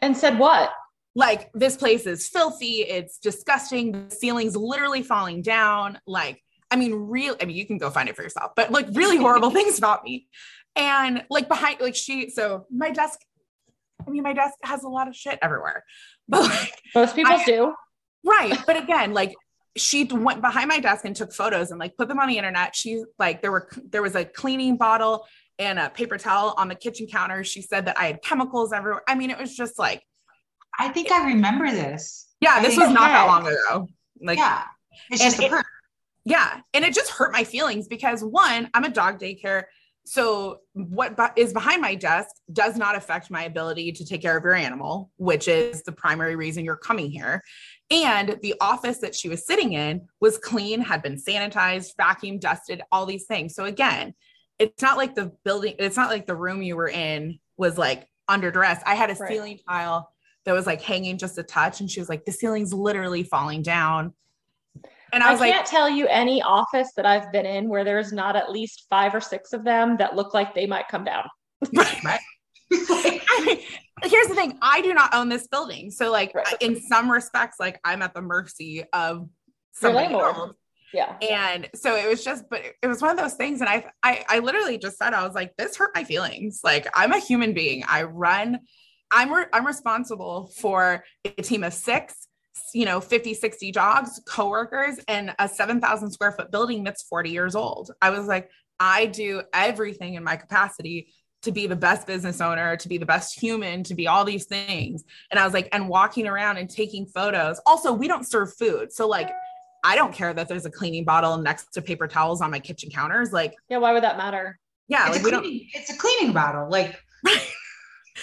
and 0.00 0.16
said 0.16 0.38
what? 0.38 0.70
like 1.14 1.50
this 1.52 1.76
place 1.76 2.06
is 2.06 2.26
filthy 2.28 2.80
it's 2.80 3.18
disgusting 3.18 3.92
the 3.92 4.14
ceiling's 4.14 4.56
literally 4.56 5.02
falling 5.02 5.42
down 5.42 5.98
like 6.06 6.42
i 6.70 6.76
mean 6.76 6.94
real 6.94 7.36
i 7.40 7.44
mean 7.44 7.54
you 7.54 7.66
can 7.66 7.76
go 7.76 7.90
find 7.90 8.08
it 8.08 8.16
for 8.16 8.22
yourself 8.22 8.52
but 8.56 8.70
like 8.70 8.86
really 8.94 9.18
horrible 9.18 9.50
things 9.58 9.76
about 9.76 10.02
me 10.04 10.26
and 10.74 11.22
like 11.28 11.48
behind 11.48 11.78
like 11.80 11.94
she 11.94 12.30
so 12.30 12.64
my 12.70 12.90
desk 12.90 13.20
i 14.06 14.10
mean 14.10 14.22
my 14.22 14.32
desk 14.32 14.54
has 14.62 14.84
a 14.84 14.88
lot 14.88 15.06
of 15.06 15.14
shit 15.14 15.38
everywhere 15.42 15.84
but 16.28 16.42
like 16.48 16.80
Most 16.94 17.14
people 17.14 17.32
I- 17.34 17.44
do. 17.44 17.74
right 18.24 18.58
but 18.66 18.76
again 18.82 19.12
like 19.12 19.34
she 19.76 20.04
went 20.04 20.40
behind 20.40 20.68
my 20.68 20.78
desk 20.80 21.04
and 21.04 21.16
took 21.16 21.32
photos 21.32 21.70
and 21.70 21.80
like 21.80 21.96
put 21.96 22.08
them 22.08 22.18
on 22.18 22.28
the 22.28 22.36
internet 22.36 22.76
she 22.76 23.02
like 23.18 23.40
there 23.40 23.50
were 23.52 23.68
there 23.90 24.02
was 24.02 24.14
a 24.14 24.24
cleaning 24.24 24.76
bottle 24.76 25.26
and 25.58 25.78
a 25.78 25.88
paper 25.90 26.18
towel 26.18 26.54
on 26.58 26.68
the 26.68 26.74
kitchen 26.74 27.06
counter 27.06 27.42
she 27.42 27.62
said 27.62 27.86
that 27.86 27.98
i 27.98 28.04
had 28.06 28.22
chemicals 28.22 28.72
everywhere 28.72 29.02
i 29.08 29.14
mean 29.14 29.30
it 29.30 29.38
was 29.38 29.54
just 29.56 29.78
like 29.78 30.02
I 30.78 30.88
think 30.88 31.10
I 31.12 31.26
remember 31.26 31.70
this. 31.70 32.28
yeah 32.40 32.54
I 32.54 32.62
this 32.62 32.76
was 32.76 32.90
not 32.90 33.08
that 33.08 33.26
long 33.26 33.46
ago 33.46 33.88
like 34.22 34.38
yeah. 34.38 34.64
It's 35.10 35.22
just 35.22 35.40
it- 35.40 35.52
Yeah. 36.24 36.60
And 36.74 36.84
it 36.84 36.94
just 36.94 37.10
hurt 37.10 37.32
my 37.32 37.44
feelings 37.44 37.88
because 37.88 38.22
one, 38.22 38.70
I'm 38.74 38.84
a 38.84 38.88
dog 38.88 39.18
daycare. 39.18 39.64
So 40.04 40.58
what 40.72 41.16
is 41.36 41.52
behind 41.52 41.80
my 41.80 41.94
desk 41.94 42.28
does 42.52 42.76
not 42.76 42.96
affect 42.96 43.30
my 43.30 43.44
ability 43.44 43.92
to 43.92 44.04
take 44.04 44.22
care 44.22 44.36
of 44.36 44.42
your 44.44 44.54
animal, 44.54 45.10
which 45.16 45.46
is 45.48 45.82
the 45.84 45.92
primary 45.92 46.36
reason 46.36 46.64
you're 46.64 46.76
coming 46.76 47.10
here. 47.10 47.42
And 47.92 48.38
the 48.40 48.54
office 48.60 48.98
that 48.98 49.14
she 49.14 49.28
was 49.28 49.46
sitting 49.46 49.74
in 49.74 50.08
was 50.20 50.38
clean, 50.38 50.80
had 50.80 51.02
been 51.02 51.16
sanitized, 51.16 51.90
vacuum 51.96 52.38
dusted, 52.38 52.80
all 52.90 53.04
these 53.04 53.26
things. 53.26 53.54
So 53.54 53.64
again, 53.64 54.14
it's 54.58 54.82
not 54.82 54.96
like 54.96 55.14
the 55.14 55.32
building, 55.44 55.74
it's 55.78 55.96
not 55.96 56.08
like 56.08 56.26
the 56.26 56.34
room 56.34 56.62
you 56.62 56.74
were 56.74 56.88
in 56.88 57.38
was 57.58 57.76
like 57.76 58.06
under 58.28 58.50
duress. 58.50 58.82
I 58.86 58.94
had 58.94 59.10
a 59.10 59.14
Right. 59.14 59.30
ceiling 59.30 59.58
tile 59.68 60.10
that 60.46 60.52
was 60.54 60.66
like 60.66 60.80
hanging 60.80 61.18
just 61.18 61.36
a 61.36 61.42
touch. 61.42 61.80
And 61.80 61.90
she 61.90 62.00
was 62.00 62.08
like, 62.08 62.24
the 62.24 62.32
ceiling's 62.32 62.72
literally 62.72 63.24
falling 63.24 63.62
down. 63.62 64.14
And 65.12 65.22
I 65.22 65.28
I, 65.28 65.30
was 65.32 65.40
like, 65.40 65.52
can't 65.52 65.66
tell 65.66 65.90
you 65.90 66.06
any 66.06 66.40
office 66.40 66.92
that 66.96 67.04
I've 67.04 67.30
been 67.30 67.44
in 67.44 67.68
where 67.68 67.84
there's 67.84 68.12
not 68.12 68.36
at 68.36 68.50
least 68.50 68.86
five 68.88 69.14
or 69.14 69.20
six 69.20 69.52
of 69.52 69.64
them 69.64 69.98
that 69.98 70.16
look 70.16 70.32
like 70.32 70.54
they 70.54 70.66
might 70.66 70.88
come 70.88 71.04
down. 71.04 71.28
I 72.72 73.44
mean, 73.46 73.58
here's 74.04 74.26
the 74.28 74.34
thing 74.34 74.58
i 74.62 74.80
do 74.80 74.92
not 74.94 75.14
own 75.14 75.28
this 75.28 75.46
building 75.48 75.90
so 75.90 76.10
like 76.10 76.34
Right. 76.34 76.46
in 76.60 76.80
some 76.80 77.10
respects 77.10 77.56
like 77.60 77.80
i'm 77.84 78.02
at 78.02 78.14
the 78.14 78.22
mercy 78.22 78.84
of 78.92 79.28
somebody 79.72 80.12
else. 80.14 80.52
Yeah. 80.92 81.16
and 81.22 81.68
so 81.74 81.96
it 81.96 82.06
was 82.08 82.22
just 82.24 82.44
but 82.50 82.60
it 82.82 82.86
was 82.86 83.00
one 83.00 83.10
of 83.10 83.16
those 83.16 83.34
things 83.34 83.60
and 83.60 83.68
I, 83.70 83.86
I 84.02 84.24
i 84.28 84.38
literally 84.40 84.76
just 84.76 84.98
said 84.98 85.14
i 85.14 85.24
was 85.26 85.34
like 85.34 85.54
this 85.56 85.76
hurt 85.76 85.90
my 85.94 86.04
feelings 86.04 86.60
like 86.62 86.86
i'm 86.94 87.12
a 87.12 87.18
human 87.18 87.54
being 87.54 87.82
i 87.88 88.02
run 88.02 88.58
i'm 89.10 89.32
re- 89.32 89.46
i'm 89.54 89.66
responsible 89.66 90.52
for 90.58 91.02
a 91.24 91.30
team 91.42 91.64
of 91.64 91.72
six 91.72 92.28
you 92.74 92.84
know 92.84 93.00
50 93.00 93.32
60 93.32 93.72
dogs 93.72 94.20
coworkers 94.26 94.98
and 95.08 95.34
a 95.38 95.48
7000 95.48 96.10
square 96.10 96.32
foot 96.32 96.50
building 96.50 96.84
that's 96.84 97.02
40 97.04 97.30
years 97.30 97.54
old 97.54 97.90
i 98.02 98.10
was 98.10 98.26
like 98.26 98.50
i 98.78 99.06
do 99.06 99.42
everything 99.54 100.14
in 100.14 100.24
my 100.24 100.36
capacity 100.36 101.12
to 101.42 101.52
be 101.52 101.66
the 101.66 101.76
best 101.76 102.06
business 102.06 102.40
owner 102.40 102.76
to 102.76 102.88
be 102.88 102.98
the 102.98 103.06
best 103.06 103.38
human 103.38 103.82
to 103.82 103.94
be 103.94 104.06
all 104.08 104.24
these 104.24 104.44
things 104.46 105.04
and 105.30 105.38
i 105.40 105.44
was 105.44 105.52
like 105.52 105.68
and 105.72 105.88
walking 105.88 106.26
around 106.26 106.56
and 106.56 106.70
taking 106.70 107.04
photos 107.06 107.60
also 107.66 107.92
we 107.92 108.06
don't 108.08 108.26
serve 108.28 108.54
food 108.56 108.92
so 108.92 109.06
like 109.08 109.30
I 109.84 109.96
don't 109.96 110.14
care 110.14 110.32
that 110.32 110.46
there's 110.46 110.64
a 110.64 110.70
cleaning 110.70 111.02
bottle 111.04 111.36
next 111.38 111.72
to 111.72 111.82
paper 111.82 112.06
towels 112.06 112.40
on 112.40 112.52
my 112.52 112.60
kitchen 112.60 112.88
counters. 112.88 113.32
Like, 113.32 113.52
Yeah. 113.68 113.78
Why 113.78 113.92
would 113.92 114.04
that 114.04 114.16
matter? 114.16 114.56
yeah, 114.86 115.08
it's, 115.08 115.16
like 115.16 115.22
a 115.22 115.24
we 115.24 115.30
don't. 115.32 115.40
cleaning, 115.42 115.68
it's 115.74 115.90
a 115.92 115.96
cleaning 115.98 116.32
bottle. 116.32 116.70
Like 116.70 117.02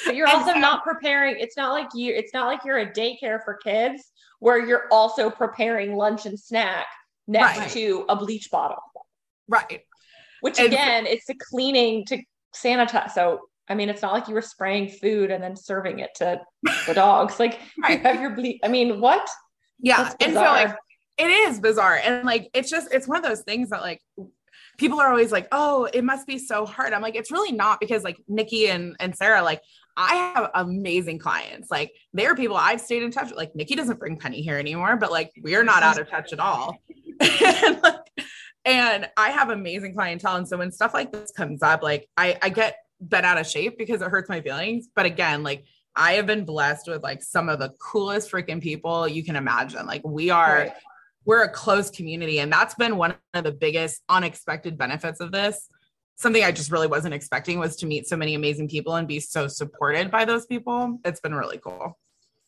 But 0.06 0.16
you're 0.16 0.30
also 0.30 0.54
so- 0.54 0.60
not 0.60 0.86
preparing. 0.86 1.36
It's 1.38 1.58
not 1.58 1.74
like 1.74 1.90
you. 1.94 2.14
It's 2.14 2.34
not 2.34 2.46
like 2.48 2.64
you're 2.64 2.78
a 2.78 2.90
daycare 2.90 3.44
for 3.44 3.56
kids 3.56 4.04
where 4.40 4.66
you're 4.66 4.88
also 4.90 5.30
preparing 5.30 5.96
lunch 5.98 6.26
and 6.26 6.40
snack 6.40 6.86
next 7.28 7.58
Right. 7.60 7.70
to 7.72 8.06
a 8.08 8.16
bleach 8.16 8.50
bottle. 8.52 8.78
Right. 9.50 9.82
Which 10.40 10.60
And- 10.60 10.68
again, 10.68 11.06
it's 11.08 11.26
the 11.26 11.36
cleaning 11.36 12.06
to 12.06 12.22
sanitize. 12.56 13.12
So 13.12 13.42
I 13.68 13.76
mean, 13.76 13.90
it's 13.90 14.02
not 14.02 14.14
like 14.14 14.28
you 14.28 14.34
were 14.34 14.42
spraying 14.42 14.90
food 14.90 15.30
and 15.30 15.44
then 15.44 15.56
serving 15.56 16.00
it 16.00 16.10
to 16.16 16.42
the 16.88 16.94
dogs. 16.94 17.40
Like 17.40 17.60
Right. 17.82 18.00
you 18.00 18.04
have 18.04 18.20
your 18.20 18.32
bleach. 18.32 18.60
I 18.64 18.68
mean, 18.68 19.00
what? 19.00 19.28
Yeah. 19.80 20.12
And 20.20 20.34
so 20.34 20.42
like 20.42 20.76
it 21.18 21.30
is 21.30 21.60
bizarre. 21.60 22.00
And 22.04 22.26
like 22.26 22.50
it's 22.54 22.70
just 22.70 22.92
it's 22.92 23.08
one 23.08 23.18
of 23.18 23.24
those 23.24 23.42
things 23.42 23.70
that 23.70 23.82
like 23.82 24.02
people 24.80 25.00
are 25.00 25.10
always 25.10 25.32
like, 25.32 25.48
oh, 25.52 25.88
it 25.94 26.04
must 26.04 26.26
be 26.26 26.40
so 26.40 26.66
hard. 26.66 26.94
I'm 26.94 27.02
like, 27.02 27.16
it's 27.16 27.32
really 27.32 27.52
not 27.52 27.80
because 27.80 28.04
like 28.04 28.18
Nikki 28.28 28.70
and, 28.70 28.96
and 29.00 29.16
Sarah, 29.16 29.44
like 29.44 29.62
I 29.98 30.16
have 30.36 30.50
amazing 30.56 31.20
clients. 31.20 31.70
Like 31.70 31.92
they're 32.14 32.36
people 32.36 32.56
I've 32.56 32.82
stayed 32.82 33.04
in 33.04 33.12
touch 33.12 33.30
with. 33.30 33.38
Like 33.38 33.54
Nikki 33.56 33.76
doesn't 33.76 34.00
bring 34.00 34.18
Penny 34.18 34.42
here 34.42 34.58
anymore, 34.58 34.96
but 34.96 35.12
like 35.12 35.32
we're 35.44 35.64
not 35.64 35.84
out 35.84 36.00
of 36.00 36.10
touch 36.10 36.32
at 36.34 36.40
all. 36.40 36.78
and, 37.20 37.84
like, 37.84 37.96
and 38.66 39.10
I 39.18 39.30
have 39.32 39.50
amazing 39.50 39.94
clientele. 39.94 40.36
And 40.36 40.48
so 40.48 40.58
when 40.58 40.72
stuff 40.72 40.94
like 40.94 41.12
this 41.12 41.32
comes 41.32 41.64
up, 41.64 41.84
like 41.84 42.08
I, 42.18 42.38
I 42.42 42.50
get 42.50 42.78
bent 43.02 43.26
out 43.26 43.38
of 43.38 43.48
shape 43.48 43.78
because 43.78 44.02
it 44.02 44.10
hurts 44.10 44.30
my 44.30 44.42
feelings. 44.42 44.88
But 44.94 45.06
again, 45.06 45.44
like 45.44 45.64
I 45.96 46.14
have 46.14 46.26
been 46.26 46.46
blessed 46.46 46.88
with 46.88 47.04
like 47.04 47.24
some 47.24 47.50
of 47.50 47.60
the 47.60 47.74
coolest 47.80 48.32
freaking 48.32 48.62
people 48.62 49.08
you 49.08 49.24
can 49.24 49.36
imagine. 49.36 49.86
Like 49.86 50.02
we 50.06 50.30
are 50.30 50.58
right 50.58 50.74
we're 51.30 51.44
a 51.44 51.50
close 51.50 51.92
community. 51.92 52.40
And 52.40 52.52
that's 52.52 52.74
been 52.74 52.98
one 52.98 53.14
of 53.36 53.44
the 53.44 53.52
biggest 53.52 54.02
unexpected 54.10 54.80
benefits 54.80 55.20
of 55.20 55.32
this. 55.32 55.70
Something 56.16 56.44
I 56.44 56.52
just 56.52 56.72
really 56.72 56.88
wasn't 56.88 57.14
expecting 57.14 57.60
was 57.60 57.76
to 57.78 57.86
meet 57.86 58.08
so 58.08 58.18
many 58.18 58.34
amazing 58.34 58.68
people 58.68 58.96
and 58.96 59.08
be 59.08 59.20
so 59.20 59.48
supported 59.48 60.10
by 60.10 60.26
those 60.26 60.48
people. 60.48 61.00
It's 61.06 61.20
been 61.20 61.36
really 61.36 61.60
cool. 61.60 62.00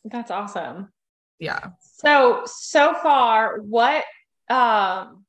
That's 0.03 0.31
awesome. 0.31 0.91
Yeah. 1.37 1.69
So, 1.97 2.41
so 2.45 2.95
far, 2.95 3.59
what, 3.59 4.03
um, 4.49 5.20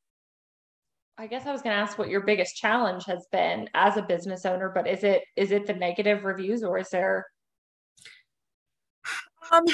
I 1.19 1.27
guess 1.27 1.47
I 1.47 1.53
was 1.53 1.63
going 1.63 1.77
to 1.77 1.83
ask 1.83 1.99
what 1.99 2.09
your 2.09 2.23
biggest 2.23 2.57
challenge 2.57 3.05
has 3.07 3.27
been 3.31 3.69
as 3.75 3.97
a 3.97 4.03
business 4.03 4.47
owner, 4.47 4.71
but 4.75 4.89
is 4.89 5.05
it 5.05 5.23
is 5.37 5.51
it 5.51 5.67
the 5.67 5.75
negative 5.75 6.25
reviews 6.25 6.63
or 6.63 6.79
is 6.79 6.89
there 6.91 7.27
um 9.51 9.65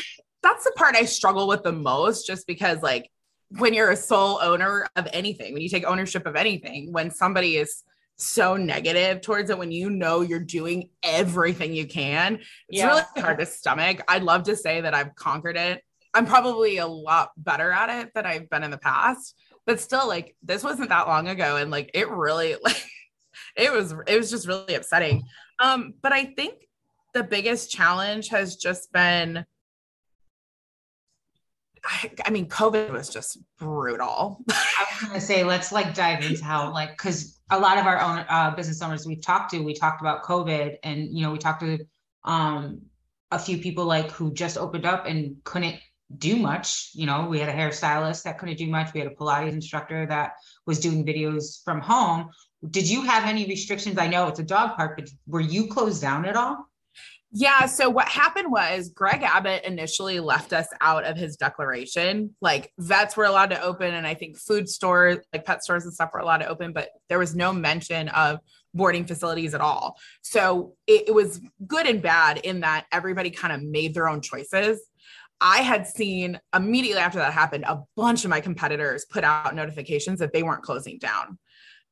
that's 0.42 0.64
the 0.64 0.72
part 0.76 0.96
I 0.96 1.04
struggle 1.04 1.46
with 1.46 1.62
the 1.62 1.72
most 1.72 2.26
just 2.26 2.46
because 2.46 2.82
like 2.82 3.10
when 3.50 3.72
you're 3.74 3.90
a 3.90 3.96
sole 3.96 4.38
owner 4.42 4.86
of 4.96 5.08
anything, 5.12 5.52
when 5.52 5.62
you 5.62 5.68
take 5.68 5.84
ownership 5.86 6.26
of 6.26 6.36
anything, 6.36 6.92
when 6.92 7.10
somebody 7.10 7.56
is 7.56 7.82
so 8.16 8.56
negative 8.56 9.20
towards 9.20 9.48
it, 9.48 9.58
when 9.58 9.72
you 9.72 9.90
know 9.90 10.20
you're 10.20 10.40
doing 10.40 10.90
everything 11.02 11.72
you 11.72 11.86
can, 11.86 12.34
it's 12.68 12.78
yeah. 12.78 12.88
really 12.88 13.02
hard 13.16 13.38
to 13.38 13.46
stomach. 13.46 14.02
I'd 14.08 14.22
love 14.22 14.42
to 14.44 14.56
say 14.56 14.80
that 14.80 14.92
I've 14.92 15.14
conquered 15.14 15.56
it. 15.56 15.82
I'm 16.12 16.26
probably 16.26 16.78
a 16.78 16.86
lot 16.86 17.30
better 17.36 17.70
at 17.70 17.90
it 18.02 18.12
than 18.14 18.26
I've 18.26 18.50
been 18.50 18.64
in 18.64 18.70
the 18.70 18.78
past, 18.78 19.34
but 19.68 19.80
still, 19.80 20.08
like, 20.08 20.34
this 20.42 20.64
wasn't 20.64 20.88
that 20.88 21.08
long 21.08 21.28
ago. 21.28 21.56
And 21.56 21.70
like, 21.70 21.90
it 21.92 22.08
really, 22.08 22.56
like, 22.64 22.82
it 23.54 23.70
was, 23.70 23.94
it 24.06 24.16
was 24.16 24.30
just 24.30 24.48
really 24.48 24.74
upsetting. 24.74 25.24
Um, 25.60 25.92
but 26.02 26.10
I 26.10 26.24
think 26.24 26.54
the 27.12 27.22
biggest 27.22 27.70
challenge 27.70 28.28
has 28.28 28.56
just 28.56 28.90
been, 28.94 29.44
I, 32.24 32.30
mean, 32.30 32.48
COVID 32.48 32.90
was 32.90 33.10
just 33.10 33.38
brutal. 33.58 34.42
I 34.50 34.86
was 35.02 35.08
gonna 35.08 35.20
say, 35.20 35.44
let's 35.44 35.70
like 35.70 35.94
dive 35.94 36.24
into 36.24 36.42
how, 36.42 36.72
like, 36.72 36.92
because 36.92 37.38
a 37.50 37.60
lot 37.60 37.76
of 37.76 37.86
our 37.86 38.00
own 38.00 38.24
uh, 38.26 38.54
business 38.56 38.80
owners 38.80 39.06
we've 39.06 39.22
talked 39.22 39.50
to, 39.50 39.60
we 39.60 39.74
talked 39.74 40.00
about 40.00 40.22
COVID, 40.22 40.76
and 40.82 41.14
you 41.14 41.22
know, 41.22 41.30
we 41.30 41.38
talked 41.38 41.60
to 41.60 41.78
um, 42.24 42.80
a 43.30 43.38
few 43.38 43.58
people 43.58 43.84
like 43.84 44.10
who 44.12 44.32
just 44.32 44.56
opened 44.56 44.86
up 44.86 45.04
and 45.04 45.36
couldn't 45.44 45.76
do 46.16 46.36
much. 46.36 46.90
You 46.94 47.06
know, 47.06 47.26
we 47.28 47.38
had 47.38 47.48
a 47.48 47.52
hairstylist 47.52 48.22
that 48.22 48.38
couldn't 48.38 48.56
do 48.56 48.66
much. 48.66 48.92
We 48.94 49.00
had 49.00 49.10
a 49.10 49.14
Pilates 49.14 49.52
instructor 49.52 50.06
that 50.06 50.32
was 50.66 50.80
doing 50.80 51.04
videos 51.04 51.62
from 51.64 51.80
home. 51.80 52.30
Did 52.70 52.88
you 52.88 53.02
have 53.02 53.24
any 53.24 53.46
restrictions? 53.46 53.98
I 53.98 54.08
know 54.08 54.26
it's 54.28 54.40
a 54.40 54.44
dog 54.44 54.76
park, 54.76 54.96
but 54.96 55.10
were 55.26 55.40
you 55.40 55.68
closed 55.68 56.00
down 56.00 56.24
at 56.24 56.36
all? 56.36 56.66
Yeah. 57.30 57.66
So 57.66 57.90
what 57.90 58.08
happened 58.08 58.50
was 58.50 58.88
Greg 58.88 59.22
Abbott 59.22 59.64
initially 59.64 60.18
left 60.18 60.54
us 60.54 60.66
out 60.80 61.04
of 61.04 61.18
his 61.18 61.36
declaration. 61.36 62.34
Like 62.40 62.72
vets 62.78 63.18
were 63.18 63.26
allowed 63.26 63.50
to 63.50 63.60
open, 63.60 63.92
and 63.92 64.06
I 64.06 64.14
think 64.14 64.38
food 64.38 64.66
stores, 64.66 65.18
like 65.32 65.44
pet 65.44 65.62
stores 65.62 65.84
and 65.84 65.92
stuff, 65.92 66.10
were 66.14 66.20
allowed 66.20 66.38
to 66.38 66.48
open, 66.48 66.72
but 66.72 66.88
there 67.10 67.18
was 67.18 67.36
no 67.36 67.52
mention 67.52 68.08
of 68.08 68.38
boarding 68.72 69.04
facilities 69.04 69.54
at 69.54 69.60
all. 69.60 69.98
So 70.22 70.74
it, 70.86 71.08
it 71.08 71.14
was 71.14 71.40
good 71.66 71.86
and 71.86 72.00
bad 72.00 72.38
in 72.38 72.60
that 72.60 72.86
everybody 72.92 73.30
kind 73.30 73.52
of 73.52 73.62
made 73.62 73.92
their 73.92 74.08
own 74.08 74.22
choices. 74.22 74.80
I 75.40 75.58
had 75.58 75.86
seen 75.86 76.40
immediately 76.54 77.00
after 77.00 77.18
that 77.18 77.32
happened, 77.32 77.64
a 77.66 77.82
bunch 77.96 78.24
of 78.24 78.30
my 78.30 78.40
competitors 78.40 79.06
put 79.08 79.24
out 79.24 79.54
notifications 79.54 80.18
that 80.18 80.32
they 80.32 80.42
weren't 80.42 80.62
closing 80.62 80.98
down. 80.98 81.38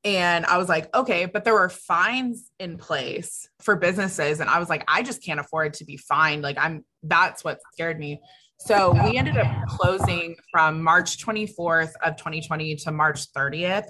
And 0.05 0.47
I 0.47 0.57
was 0.57 0.69
like, 0.69 0.95
okay, 0.95 1.27
but 1.27 1.45
there 1.45 1.55
were 1.55 1.69
fines 1.69 2.51
in 2.61 2.79
place 2.79 3.49
for 3.61 3.77
businesses. 3.77 4.41
And 4.41 4.49
I 4.49 4.59
was 4.59 4.69
like, 4.69 4.85
I 4.87 5.03
just 5.03 5.23
can't 5.25 5.41
afford 5.41 5.75
to 5.75 5.85
be 5.85 5.97
fined. 5.97 6.43
Like, 6.43 6.59
I'm 6.59 6.85
that's 7.03 7.45
what 7.45 7.59
scared 7.73 7.99
me. 7.99 8.21
So 8.59 8.93
we 9.05 9.19
ended 9.19 9.37
up 9.37 9.49
closing 9.69 10.37
from 10.51 10.83
March 10.83 11.25
24th 11.25 11.93
of 12.03 12.17
2020 12.17 12.77
to 12.77 12.93
March 12.93 13.33
30th. 13.33 13.89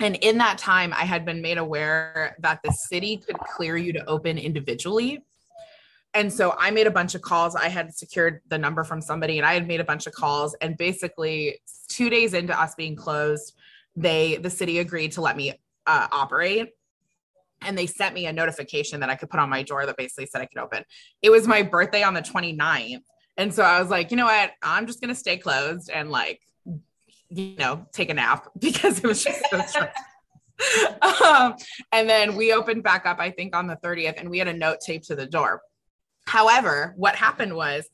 And 0.00 0.16
in 0.16 0.38
that 0.38 0.58
time, 0.58 0.92
I 0.92 1.04
had 1.04 1.24
been 1.24 1.42
made 1.42 1.58
aware 1.58 2.36
that 2.40 2.60
the 2.62 2.72
city 2.72 3.16
could 3.18 3.38
clear 3.38 3.76
you 3.76 3.92
to 3.94 4.04
open 4.06 4.38
individually. 4.38 5.22
And 6.14 6.32
so 6.32 6.56
I 6.58 6.70
made 6.70 6.86
a 6.86 6.90
bunch 6.90 7.14
of 7.14 7.22
calls. 7.22 7.54
I 7.54 7.68
had 7.68 7.94
secured 7.94 8.40
the 8.48 8.58
number 8.58 8.82
from 8.82 9.00
somebody 9.00 9.38
and 9.38 9.46
I 9.46 9.54
had 9.54 9.68
made 9.68 9.80
a 9.80 9.84
bunch 9.84 10.06
of 10.06 10.14
calls. 10.14 10.56
And 10.60 10.76
basically, 10.76 11.60
two 11.88 12.08
days 12.10 12.34
into 12.34 12.58
us 12.58 12.74
being 12.74 12.96
closed, 12.96 13.54
they 13.94 14.36
the 14.36 14.50
city 14.50 14.78
agreed 14.78 15.12
to 15.12 15.20
let 15.20 15.36
me 15.36 15.52
uh, 15.86 16.08
operate 16.10 16.72
and 17.62 17.76
they 17.76 17.86
sent 17.86 18.14
me 18.14 18.26
a 18.26 18.32
notification 18.32 19.00
that 19.00 19.10
I 19.10 19.14
could 19.14 19.30
put 19.30 19.40
on 19.40 19.48
my 19.48 19.62
door 19.62 19.86
that 19.86 19.96
basically 19.96 20.26
said 20.26 20.40
I 20.40 20.46
could 20.46 20.58
open. 20.58 20.84
It 21.22 21.30
was 21.30 21.46
my 21.46 21.62
birthday 21.62 22.02
on 22.02 22.14
the 22.14 22.22
29th. 22.22 23.02
And 23.36 23.52
so 23.52 23.62
I 23.62 23.80
was 23.80 23.90
like, 23.90 24.10
you 24.10 24.16
know 24.16 24.26
what? 24.26 24.52
I'm 24.62 24.86
just 24.86 25.00
going 25.00 25.08
to 25.08 25.14
stay 25.14 25.36
closed 25.36 25.90
and 25.90 26.10
like, 26.10 26.40
you 27.30 27.56
know, 27.56 27.86
take 27.92 28.10
a 28.10 28.14
nap 28.14 28.48
because 28.58 28.98
it 28.98 29.04
was 29.04 29.22
just 29.22 29.42
so 29.50 29.60
stressful. 29.60 30.04
um, 31.24 31.54
and 31.92 32.08
then 32.08 32.34
we 32.34 32.52
opened 32.52 32.82
back 32.82 33.06
up, 33.06 33.20
I 33.20 33.30
think 33.30 33.54
on 33.54 33.66
the 33.66 33.76
30th, 33.76 34.18
and 34.18 34.28
we 34.28 34.38
had 34.38 34.48
a 34.48 34.52
note 34.52 34.78
taped 34.84 35.06
to 35.06 35.16
the 35.16 35.26
door. 35.26 35.62
However, 36.28 36.92
what 36.98 37.16
happened 37.16 37.56
was 37.56 37.88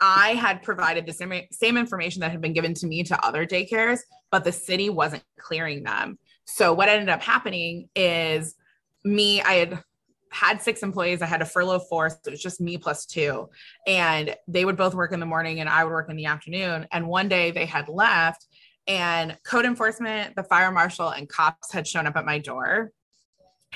I 0.00 0.34
had 0.34 0.62
provided 0.62 1.06
the 1.06 1.14
same, 1.14 1.32
same 1.50 1.78
information 1.78 2.20
that 2.20 2.30
had 2.30 2.42
been 2.42 2.52
given 2.52 2.74
to 2.74 2.86
me 2.86 3.02
to 3.04 3.24
other 3.24 3.46
daycares, 3.46 4.00
but 4.30 4.44
the 4.44 4.52
city 4.52 4.90
wasn't 4.90 5.24
clearing 5.38 5.82
them. 5.82 6.18
So 6.44 6.74
what 6.74 6.90
ended 6.90 7.08
up 7.08 7.22
happening 7.22 7.88
is 7.96 8.54
me, 9.02 9.40
I 9.40 9.54
had 9.54 9.82
had 10.30 10.60
six 10.60 10.82
employees. 10.82 11.22
I 11.22 11.26
had 11.26 11.40
a 11.40 11.46
furlough 11.46 11.78
four. 11.78 12.10
So 12.10 12.18
it 12.26 12.30
was 12.32 12.42
just 12.42 12.60
me 12.60 12.76
plus 12.76 13.06
two. 13.06 13.48
And 13.86 14.36
they 14.46 14.66
would 14.66 14.76
both 14.76 14.94
work 14.94 15.12
in 15.12 15.20
the 15.20 15.26
morning 15.26 15.60
and 15.60 15.68
I 15.68 15.82
would 15.82 15.90
work 15.90 16.10
in 16.10 16.16
the 16.16 16.26
afternoon. 16.26 16.86
And 16.92 17.08
one 17.08 17.28
day 17.28 17.50
they 17.50 17.64
had 17.64 17.88
left 17.88 18.46
and 18.86 19.38
code 19.42 19.64
enforcement, 19.64 20.36
the 20.36 20.44
fire 20.44 20.70
marshal, 20.70 21.08
and 21.08 21.26
cops 21.28 21.72
had 21.72 21.88
shown 21.88 22.06
up 22.06 22.16
at 22.16 22.26
my 22.26 22.40
door. 22.40 22.92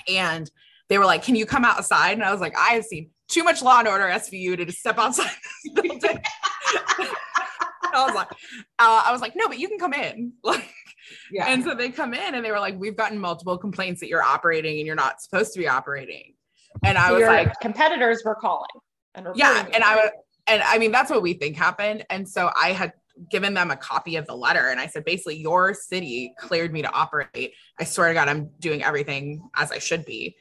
And 0.08 0.50
they 0.88 0.98
were 0.98 1.06
like, 1.06 1.22
Can 1.22 1.36
you 1.36 1.46
come 1.46 1.64
outside? 1.64 2.12
And 2.12 2.22
I 2.22 2.32
was 2.32 2.42
like, 2.42 2.56
I 2.56 2.74
have 2.74 2.84
seen 2.84 3.10
too 3.34 3.44
much 3.44 3.62
law 3.62 3.80
and 3.80 3.88
order 3.88 4.04
SVU 4.04 4.56
to 4.56 4.64
just 4.64 4.78
step 4.78 4.96
outside 4.98 5.30
this 5.64 5.74
building. 5.74 6.22
I 7.92 8.06
was 8.06 8.14
like, 8.14 8.30
uh, 8.78 9.02
I 9.04 9.12
was 9.12 9.20
like, 9.20 9.34
no, 9.36 9.48
but 9.48 9.58
you 9.58 9.68
can 9.68 9.78
come 9.78 9.92
in. 9.92 10.32
Like, 10.44 10.72
yeah. 11.30 11.48
And 11.48 11.62
so 11.62 11.74
they 11.74 11.90
come 11.90 12.14
in 12.14 12.34
and 12.34 12.42
they 12.42 12.50
were 12.50 12.58
like, 12.58 12.78
we've 12.78 12.96
gotten 12.96 13.18
multiple 13.18 13.58
complaints 13.58 14.00
that 14.00 14.08
you're 14.08 14.22
operating 14.22 14.78
and 14.78 14.86
you're 14.86 14.96
not 14.96 15.20
supposed 15.20 15.52
to 15.52 15.58
be 15.58 15.68
operating. 15.68 16.32
And 16.82 16.96
I 16.96 17.12
was 17.12 17.22
like, 17.22 17.60
competitors 17.60 18.22
were 18.24 18.34
calling. 18.34 18.70
And 19.14 19.28
yeah. 19.34 19.66
And 19.70 19.84
I 19.84 19.96
was, 19.96 20.10
and 20.46 20.62
I 20.62 20.78
mean, 20.78 20.92
that's 20.92 21.10
what 21.10 21.20
we 21.20 21.34
think 21.34 21.56
happened. 21.56 22.06
And 22.08 22.26
so 22.26 22.50
I 22.58 22.72
had 22.72 22.94
given 23.30 23.52
them 23.52 23.70
a 23.70 23.76
copy 23.76 24.16
of 24.16 24.26
the 24.26 24.34
letter 24.34 24.68
and 24.68 24.80
I 24.80 24.86
said, 24.86 25.04
basically, 25.04 25.36
your 25.36 25.74
city 25.74 26.32
cleared 26.38 26.72
me 26.72 26.80
to 26.82 26.90
operate. 26.90 27.52
I 27.78 27.84
swear 27.84 28.08
to 28.08 28.14
God, 28.14 28.28
I'm 28.28 28.50
doing 28.58 28.82
everything 28.82 29.42
as 29.54 29.72
I 29.72 29.80
should 29.80 30.06
be. 30.06 30.36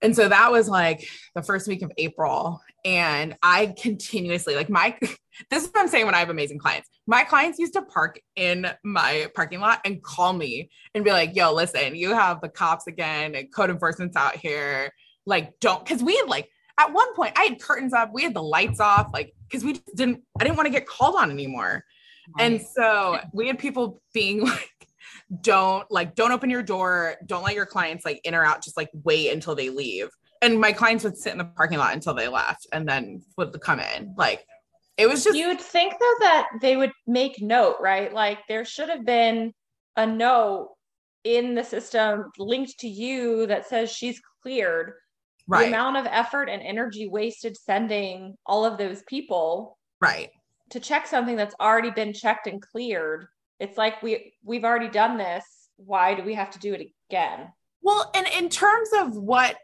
And 0.00 0.14
so 0.14 0.28
that 0.28 0.52
was 0.52 0.68
like 0.68 1.08
the 1.34 1.42
first 1.42 1.66
week 1.66 1.82
of 1.82 1.92
April. 1.98 2.60
And 2.84 3.36
I 3.42 3.74
continuously, 3.80 4.54
like, 4.54 4.70
my, 4.70 4.96
this 5.50 5.64
is 5.64 5.70
what 5.70 5.80
I'm 5.80 5.88
saying 5.88 6.06
when 6.06 6.14
I 6.14 6.18
have 6.18 6.30
amazing 6.30 6.58
clients. 6.58 6.88
My 7.06 7.24
clients 7.24 7.58
used 7.58 7.72
to 7.74 7.82
park 7.82 8.20
in 8.36 8.68
my 8.84 9.26
parking 9.34 9.60
lot 9.60 9.80
and 9.84 10.02
call 10.02 10.32
me 10.32 10.70
and 10.94 11.04
be 11.04 11.10
like, 11.10 11.34
yo, 11.34 11.52
listen, 11.52 11.96
you 11.96 12.10
have 12.10 12.40
the 12.40 12.48
cops 12.48 12.86
again 12.86 13.34
and 13.34 13.52
code 13.52 13.70
enforcement's 13.70 14.16
out 14.16 14.36
here. 14.36 14.92
Like, 15.26 15.58
don't, 15.60 15.84
because 15.84 16.02
we 16.02 16.16
had 16.16 16.28
like, 16.28 16.48
at 16.78 16.92
one 16.92 17.12
point, 17.14 17.32
I 17.36 17.44
had 17.44 17.60
curtains 17.60 17.92
up, 17.92 18.10
we 18.12 18.22
had 18.22 18.34
the 18.34 18.42
lights 18.42 18.78
off, 18.78 19.10
like, 19.12 19.34
because 19.48 19.64
we 19.64 19.80
didn't, 19.96 20.22
I 20.38 20.44
didn't 20.44 20.56
want 20.56 20.66
to 20.66 20.72
get 20.72 20.86
called 20.86 21.16
on 21.16 21.30
anymore. 21.30 21.84
And 22.38 22.60
so 22.60 23.18
we 23.32 23.46
had 23.46 23.58
people 23.58 24.02
being 24.12 24.40
like, 24.44 24.77
don't 25.42 25.90
like 25.90 26.14
don't 26.14 26.32
open 26.32 26.48
your 26.48 26.62
door 26.62 27.16
don't 27.26 27.44
let 27.44 27.54
your 27.54 27.66
clients 27.66 28.04
like 28.04 28.18
in 28.24 28.34
or 28.34 28.44
out 28.44 28.62
just 28.62 28.76
like 28.76 28.88
wait 29.04 29.30
until 29.32 29.54
they 29.54 29.70
leave. 29.70 30.08
And 30.40 30.60
my 30.60 30.72
clients 30.72 31.04
would 31.04 31.18
sit 31.18 31.32
in 31.32 31.38
the 31.38 31.44
parking 31.44 31.78
lot 31.78 31.94
until 31.94 32.14
they 32.14 32.28
left 32.28 32.66
and 32.72 32.88
then 32.88 33.22
would 33.36 33.58
come 33.60 33.80
in. 33.80 34.14
Like 34.16 34.44
it 34.96 35.06
was 35.08 35.24
just 35.24 35.36
you 35.36 35.48
would 35.48 35.60
think 35.60 35.92
though 35.92 36.14
that 36.20 36.48
they 36.60 36.76
would 36.76 36.92
make 37.06 37.42
note 37.42 37.76
right? 37.80 38.12
Like 38.12 38.38
there 38.48 38.64
should 38.64 38.88
have 38.88 39.04
been 39.04 39.52
a 39.96 40.06
note 40.06 40.70
in 41.24 41.54
the 41.54 41.64
system 41.64 42.30
linked 42.38 42.78
to 42.78 42.88
you 42.88 43.46
that 43.48 43.66
says 43.66 43.90
she's 43.90 44.20
cleared. 44.42 44.92
Right. 45.50 45.62
the 45.62 45.68
amount 45.68 45.96
of 45.96 46.06
effort 46.10 46.50
and 46.50 46.60
energy 46.60 47.08
wasted 47.08 47.56
sending 47.56 48.36
all 48.44 48.66
of 48.66 48.76
those 48.76 49.02
people 49.04 49.78
right. 49.98 50.28
to 50.68 50.78
check 50.78 51.06
something 51.06 51.36
that's 51.36 51.54
already 51.58 51.90
been 51.90 52.12
checked 52.12 52.46
and 52.46 52.60
cleared 52.60 53.28
it's 53.60 53.76
like 53.76 54.02
we 54.02 54.34
we've 54.44 54.64
already 54.64 54.88
done 54.88 55.16
this 55.18 55.44
why 55.78 56.14
do 56.14 56.22
we 56.22 56.34
have 56.34 56.50
to 56.50 56.58
do 56.58 56.74
it 56.74 56.90
again. 57.10 57.52
Well, 57.80 58.10
and 58.14 58.26
in 58.36 58.48
terms 58.48 58.90
of 58.98 59.16
what 59.16 59.56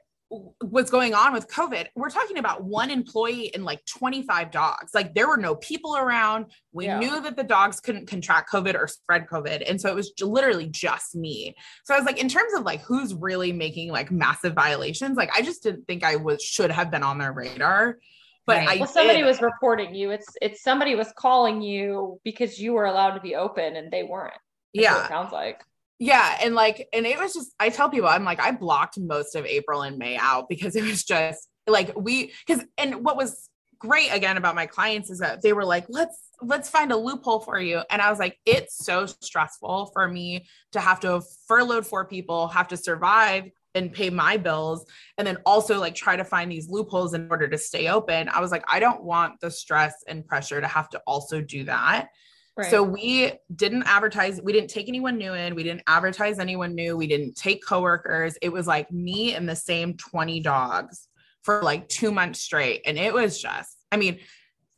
was 0.62 0.90
going 0.90 1.14
on 1.14 1.32
with 1.32 1.49
COVID, 1.49 1.86
we're 1.95 2.11
talking 2.11 2.38
about 2.38 2.64
one 2.64 2.90
employee 2.90 3.55
and 3.55 3.64
like 3.64 3.84
25 3.86 4.51
dogs. 4.51 4.95
Like 4.95 5.14
there 5.14 5.28
were 5.28 5.36
no 5.36 5.57
people 5.57 5.97
around. 5.97 6.47
We 6.72 6.86
yeah. 6.86 6.99
knew 6.99 7.20
that 7.20 7.36
the 7.36 7.45
dogs 7.45 7.80
couldn't 7.80 8.07
contract 8.07 8.51
COVID 8.51 8.74
or 8.74 8.88
spread 8.88 9.26
COVID. 9.26 9.68
And 9.68 9.80
so 9.80 9.90
it 9.90 9.95
was 9.95 10.12
literally 10.20 10.66
just 10.66 11.14
me. 11.14 11.55
So 11.84 11.95
I 11.95 11.99
was 11.99 12.07
like, 12.07 12.18
in 12.18 12.28
terms 12.28 12.55
of 12.55 12.64
like 12.64 12.80
who's 12.80 13.14
really 13.14 13.53
making 13.53 13.90
like 13.90 14.11
massive 14.11 14.55
violations, 14.55 15.16
like 15.16 15.30
I 15.36 15.42
just 15.42 15.62
didn't 15.62 15.86
think 15.86 16.03
I 16.03 16.16
was 16.16 16.42
should 16.42 16.70
have 16.70 16.90
been 16.90 17.03
on 17.03 17.18
their 17.18 17.32
radar. 17.32 17.99
But 18.47 18.59
right. 18.59 18.68
I 18.68 18.76
well, 18.76 18.86
somebody 18.86 19.20
did. 19.20 19.26
was 19.26 19.40
reporting 19.40 19.95
you. 19.95 20.11
It's 20.11 20.26
it's 20.42 20.62
somebody 20.62 20.95
was 20.95 21.12
calling 21.16 21.62
you 21.62 22.20
because 22.24 22.59
you 22.59 22.74
were 22.74 22.84
allowed 22.84 23.14
to 23.14 23.20
be 23.20 23.34
open 23.34 23.76
and 23.76 23.90
they 23.90 24.03
weren't. 24.03 24.34
yeah. 24.72 25.09
sounds 25.09 25.32
like 25.32 25.62
yeah 25.99 26.38
and 26.42 26.55
like 26.55 26.88
and 26.92 27.07
it 27.07 27.18
was 27.18 27.32
just 27.32 27.53
i 27.61 27.68
tell 27.68 27.88
people 27.88 28.09
i'm 28.09 28.24
like 28.24 28.40
i 28.40 28.51
blocked 28.51 28.99
most 28.99 29.34
of 29.34 29.47
april 29.47 29.82
and 29.82 29.99
may 29.99 30.16
out 30.16 30.49
because 30.49 30.76
it 30.80 30.84
was 30.84 31.05
just 31.05 31.49
like 31.66 31.92
we 31.97 32.32
because 32.47 32.64
and 32.76 33.05
what 33.05 33.16
was 33.16 33.49
great 33.78 34.09
again 34.11 34.36
about 34.36 34.55
my 34.55 34.66
clients 34.66 35.11
is 35.11 35.18
that 35.18 35.42
they 35.42 35.53
were 35.53 35.64
like 35.64 35.84
let's 35.88 36.18
let's 36.40 36.68
find 36.68 36.90
a 36.90 36.97
loophole 36.97 37.40
for 37.40 37.61
you 37.61 37.80
and 37.90 38.01
i 38.01 38.11
was 38.11 38.18
like 38.18 38.38
it's 38.47 38.84
so 38.84 39.07
stressful 39.07 39.90
for 39.92 40.09
me 40.09 40.47
to 40.72 40.80
have 40.80 41.01
to 41.01 41.22
furlough 41.47 41.82
four 41.82 42.05
people 42.05 42.49
have 42.49 42.68
to 42.68 42.76
survive 42.76 43.51
and 43.74 43.92
pay 43.92 44.10
my 44.10 44.36
bills 44.36 44.84
and 45.18 45.26
then 45.26 45.38
also 45.44 45.78
like 45.78 45.94
try 45.94 46.16
to 46.16 46.24
find 46.24 46.50
these 46.50 46.68
loopholes 46.68 47.14
in 47.14 47.28
order 47.30 47.48
to 47.48 47.58
stay 47.58 47.88
open 47.88 48.28
i 48.28 48.40
was 48.40 48.50
like 48.50 48.64
i 48.68 48.78
don't 48.78 49.02
want 49.02 49.40
the 49.40 49.50
stress 49.50 49.94
and 50.08 50.26
pressure 50.26 50.60
to 50.60 50.66
have 50.66 50.88
to 50.88 51.00
also 51.06 51.40
do 51.40 51.64
that 51.64 52.08
Right. 52.56 52.70
So 52.70 52.84
we 52.84 53.32
didn't 53.54 53.82
advertise, 53.82 54.40
we 54.40 54.52
didn't 54.52 54.70
take 54.70 54.88
anyone 54.88 55.18
new 55.18 55.34
in, 55.34 55.56
we 55.56 55.64
didn't 55.64 55.82
advertise 55.88 56.38
anyone 56.38 56.74
new, 56.76 56.96
we 56.96 57.08
didn't 57.08 57.34
take 57.34 57.66
coworkers. 57.66 58.38
It 58.42 58.50
was 58.50 58.68
like 58.68 58.92
me 58.92 59.34
and 59.34 59.48
the 59.48 59.56
same 59.56 59.96
20 59.96 60.38
dogs 60.38 61.08
for 61.42 61.62
like 61.62 61.88
two 61.88 62.12
months 62.12 62.40
straight. 62.40 62.82
And 62.86 62.96
it 62.96 63.12
was 63.12 63.42
just, 63.42 63.76
I 63.90 63.96
mean, 63.96 64.20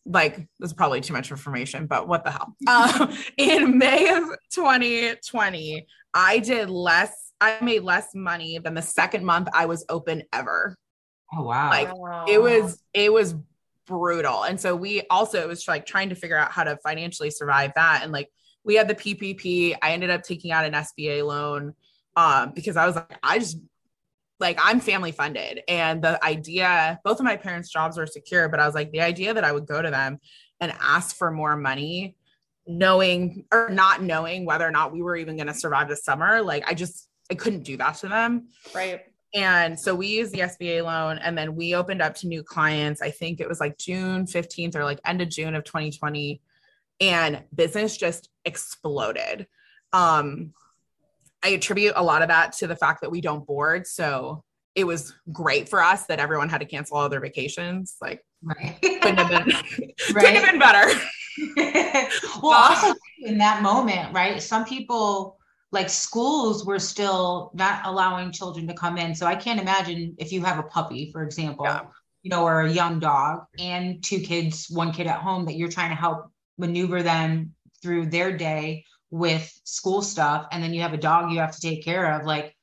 like 0.07 0.36
this 0.59 0.70
is 0.70 0.72
probably 0.72 1.03
too 1.03 1.12
much 1.12 1.30
information, 1.30 1.86
but 1.86 2.09
what 2.09 2.24
the 2.24 2.30
hell? 2.30 2.57
Um, 2.66 3.16
in 3.36 3.76
May 3.76 4.09
of 4.14 4.24
2020, 4.55 5.86
I 6.14 6.38
did 6.38 6.70
less, 6.70 7.26
I 7.41 7.59
made 7.62 7.82
less 7.82 8.14
money 8.14 8.59
than 8.59 8.74
the 8.74 8.82
second 8.82 9.24
month 9.24 9.49
I 9.53 9.66
was 9.66 9.84
open 9.89 10.22
ever. 10.32 10.76
Oh 11.32 11.43
wow. 11.43 11.70
Like 11.70 11.89
it 12.28 12.41
was, 12.41 12.82
it 12.95 13.12
was 13.12 13.34
brutal. 13.87 14.45
And 14.45 14.61
so 14.61 14.74
we 14.74 15.03
also 15.11 15.41
it 15.41 15.49
was 15.49 15.66
like 15.68 15.87
trying 15.87 16.09
to 16.11 16.14
figure 16.14 16.37
out 16.37 16.53
how 16.53 16.64
to 16.64 16.76
financially 16.78 17.30
survive 17.30 17.72
that. 17.76 18.01
And 18.03 18.12
like 18.12 18.30
we 18.64 18.74
had 18.74 18.89
the 18.89 18.95
PPP. 18.95 19.76
I 19.80 19.93
ended 19.93 20.11
up 20.11 20.22
taking 20.22 20.51
out 20.51 20.64
an 20.64 20.72
SBA 20.72 21.24
loan 21.24 21.74
um, 22.16 22.53
because 22.55 22.76
I 22.76 22.87
was 22.87 22.97
like, 22.97 23.18
I 23.22 23.39
just 23.39 23.59
like 24.41 24.59
I'm 24.62 24.80
family 24.80 25.12
funded. 25.12 25.62
And 25.68 26.03
the 26.03 26.22
idea, 26.22 27.01
both 27.05 27.20
of 27.20 27.24
my 27.24 27.37
parents' 27.37 27.70
jobs 27.70 27.97
were 27.97 28.07
secure, 28.07 28.49
but 28.49 28.61
I 28.61 28.66
was 28.66 28.74
like, 28.74 28.91
the 28.91 29.01
idea 29.01 29.32
that 29.32 29.45
I 29.45 29.53
would 29.53 29.66
go 29.66 29.80
to 29.80 29.91
them 29.91 30.18
and 30.61 30.74
ask 30.80 31.16
for 31.16 31.30
more 31.30 31.57
money, 31.57 32.16
knowing 32.66 33.45
or 33.53 33.70
not 33.70 34.03
knowing 34.03 34.45
whether 34.45 34.66
or 34.66 34.70
not 34.70 34.93
we 34.93 35.01
were 35.01 35.16
even 35.16 35.37
going 35.37 35.47
to 35.47 35.55
survive 35.55 35.89
the 35.89 35.97
summer, 35.97 36.43
like 36.43 36.68
I 36.68 36.74
just 36.74 37.09
I 37.31 37.35
couldn't 37.35 37.62
do 37.62 37.77
that 37.77 37.97
to 37.97 38.09
them. 38.09 38.49
Right. 38.74 39.03
And 39.35 39.79
so 39.79 39.95
we 39.95 40.07
used 40.07 40.33
the 40.33 40.41
SBA 40.41 40.85
loan 40.85 41.18
and 41.18 41.37
then 41.37 41.55
we 41.55 41.74
opened 41.74 42.01
up 42.01 42.14
to 42.16 42.27
new 42.27 42.43
clients. 42.43 43.03
I 43.03 43.11
think 43.11 43.41
it 43.41 43.49
was 43.49 43.61
like 43.61 43.77
June 43.77 44.24
15th 44.24 44.74
or 44.77 44.85
like 44.85 45.01
end 45.05 45.20
of 45.20 45.29
June 45.29 45.55
of 45.55 45.64
2020. 45.64 46.41
And 47.01 47.43
business 47.55 47.97
just 47.97 48.31
exploded. 48.45 49.47
Um, 49.93 50.55
I 51.43 51.51
attribute 51.51 51.93
a 51.97 52.03
lot 52.03 52.22
of 52.22 52.29
that 52.29 52.53
to 52.55 52.66
the 52.66 52.77
fact 52.77 53.03
that 53.03 53.11
we 53.11 53.20
don't 53.20 53.47
board. 53.47 53.87
So 53.87 54.43
it 54.74 54.85
was 54.85 55.14
great 55.33 55.68
for 55.68 55.83
us 55.83 56.07
that 56.07 56.18
everyone 56.18 56.49
had 56.49 56.59
to 56.59 56.66
cancel 56.66 56.97
all 56.97 57.09
their 57.09 57.20
vacations. 57.20 57.97
Like, 58.01 58.24
right. 58.43 58.79
couldn't 58.81 59.18
have 59.18 59.29
been, 59.29 59.55
right. 59.55 59.95
couldn't 59.99 60.35
have 60.37 60.51
been 60.51 60.59
better. 60.59 60.99
well, 62.43 62.53
uh, 62.53 62.74
also 62.74 62.95
in 63.20 63.39
that 63.39 63.62
moment, 63.62 64.14
right? 64.14 64.43
Some 64.43 64.64
people 64.64 65.36
like 65.73 65.91
schools 65.91 66.64
were 66.64 66.79
still 66.79 67.51
not 67.55 67.85
allowing 67.85 68.33
children 68.33 68.67
to 68.69 68.75
come 68.75 68.99
in. 68.99 69.14
So 69.14 69.27
I 69.27 69.35
can't 69.35 69.61
imagine 69.61 70.14
if 70.19 70.33
you 70.33 70.45
have 70.45 70.59
a 70.59 70.62
puppy, 70.62 71.11
for 71.12 71.23
example, 71.23 71.67
yeah. 71.67 71.83
you 72.23 72.31
know, 72.31 72.45
or 72.45 72.62
a 72.62 72.73
young 72.73 73.01
dog 73.01 73.45
and 73.59 74.03
two 74.03 74.21
kids, 74.21 74.69
one 74.71 74.93
kid 74.93 75.07
at 75.07 75.21
home 75.21 75.45
that 75.47 75.57
you're 75.57 75.69
trying 75.69 75.91
to 75.91 75.97
help 75.97 76.31
maneuver 76.57 77.03
them 77.03 77.55
through 77.83 78.07
their 78.07 78.37
day 78.37 78.85
with 79.11 79.53
school 79.64 80.03
stuff. 80.03 80.47
And 80.53 80.62
then 80.62 80.73
you 80.73 80.83
have 80.83 80.95
a 80.95 80.99
dog 80.99 81.33
you 81.33 81.41
have 81.41 81.55
to 81.55 81.61
take 81.61 81.85
care 81.85 82.12
of. 82.12 82.27
Like, 82.27 82.55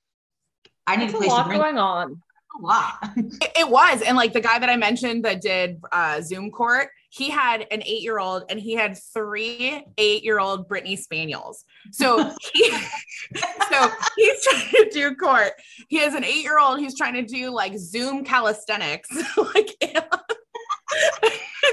I 0.87 0.95
need 0.95 1.09
That's 1.09 1.15
a 1.15 1.17
place 1.17 1.29
a 1.29 1.33
lot 1.33 1.43
to 1.43 1.49
bring 1.49 1.59
going 1.59 1.77
on. 1.77 2.21
A 2.55 2.61
lot. 2.61 2.93
it, 3.15 3.51
it 3.59 3.69
was. 3.69 4.01
And 4.01 4.15
like 4.15 4.33
the 4.33 4.41
guy 4.41 4.59
that 4.59 4.69
I 4.69 4.77
mentioned 4.77 5.25
that 5.25 5.41
did 5.41 5.81
uh, 5.91 6.21
Zoom 6.21 6.51
court, 6.51 6.89
he 7.09 7.29
had 7.29 7.67
an 7.71 7.83
eight 7.83 8.01
year 8.01 8.19
old 8.19 8.43
and 8.49 8.59
he 8.59 8.73
had 8.73 8.97
three 9.13 9.83
eight 9.97 10.23
year 10.23 10.39
old 10.39 10.67
Brittany 10.67 10.95
Spaniels. 10.95 11.63
So 11.91 12.17
he, 12.53 12.71
so 13.69 13.91
he's 14.15 14.43
trying 14.43 14.69
to 14.71 14.89
do 14.91 15.15
court. 15.15 15.51
He 15.89 15.97
has 15.97 16.13
an 16.13 16.23
eight 16.23 16.43
year 16.43 16.59
old. 16.59 16.79
He's 16.79 16.97
trying 16.97 17.13
to 17.15 17.23
do 17.23 17.51
like 17.51 17.77
Zoom 17.77 18.23
calisthenics, 18.23 19.09
like. 19.37 19.75
and 19.81 20.03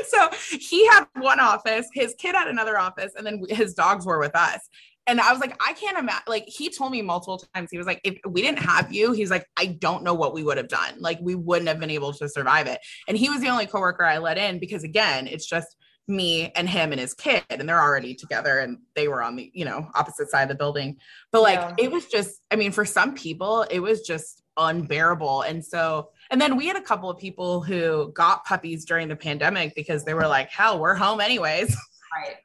so 0.06 0.30
he 0.58 0.86
had 0.88 1.04
one 1.16 1.40
office, 1.40 1.86
his 1.92 2.14
kid 2.18 2.34
had 2.34 2.48
another 2.48 2.78
office, 2.78 3.12
and 3.16 3.26
then 3.26 3.42
his 3.48 3.74
dogs 3.74 4.06
were 4.06 4.18
with 4.18 4.34
us. 4.34 4.60
And 5.06 5.20
I 5.20 5.32
was 5.32 5.40
like, 5.40 5.60
I 5.66 5.72
can't 5.72 5.98
imagine. 5.98 6.22
Like, 6.28 6.44
he 6.46 6.68
told 6.70 6.92
me 6.92 7.02
multiple 7.02 7.42
times, 7.54 7.70
he 7.70 7.78
was 7.78 7.86
like, 7.86 8.00
if 8.04 8.18
we 8.28 8.42
didn't 8.42 8.60
have 8.60 8.92
you, 8.92 9.12
he's 9.12 9.30
like, 9.30 9.46
I 9.56 9.66
don't 9.66 10.04
know 10.04 10.14
what 10.14 10.34
we 10.34 10.44
would 10.44 10.56
have 10.56 10.68
done. 10.68 10.94
Like, 10.98 11.18
we 11.20 11.34
wouldn't 11.34 11.68
have 11.68 11.80
been 11.80 11.90
able 11.90 12.12
to 12.12 12.28
survive 12.28 12.66
it. 12.66 12.80
And 13.08 13.16
he 13.16 13.28
was 13.28 13.40
the 13.40 13.48
only 13.48 13.66
coworker 13.66 14.04
I 14.04 14.18
let 14.18 14.38
in 14.38 14.58
because, 14.58 14.84
again, 14.84 15.26
it's 15.26 15.46
just 15.46 15.76
me 16.10 16.52
and 16.54 16.68
him 16.68 16.92
and 16.92 17.00
his 17.00 17.14
kid, 17.14 17.44
and 17.50 17.68
they're 17.68 17.80
already 17.80 18.14
together 18.14 18.58
and 18.58 18.78
they 18.94 19.08
were 19.08 19.22
on 19.22 19.36
the, 19.36 19.50
you 19.54 19.64
know, 19.64 19.88
opposite 19.94 20.28
side 20.28 20.42
of 20.42 20.48
the 20.48 20.54
building. 20.54 20.98
But 21.32 21.42
like, 21.42 21.58
yeah. 21.58 21.74
it 21.78 21.90
was 21.90 22.06
just, 22.06 22.42
I 22.50 22.56
mean, 22.56 22.72
for 22.72 22.84
some 22.84 23.14
people, 23.14 23.62
it 23.70 23.80
was 23.80 24.02
just 24.02 24.42
unbearable. 24.56 25.42
And 25.42 25.64
so, 25.64 26.10
and 26.30 26.40
then 26.40 26.56
we 26.56 26.66
had 26.66 26.76
a 26.76 26.82
couple 26.82 27.08
of 27.08 27.18
people 27.18 27.62
who 27.62 28.12
got 28.12 28.44
puppies 28.44 28.84
during 28.84 29.08
the 29.08 29.16
pandemic 29.16 29.74
because 29.74 30.04
they 30.04 30.14
were 30.14 30.26
like, 30.26 30.50
hell, 30.50 30.78
we're 30.78 30.94
home 30.94 31.20
anyways. 31.20 31.76
Right. 32.14 32.36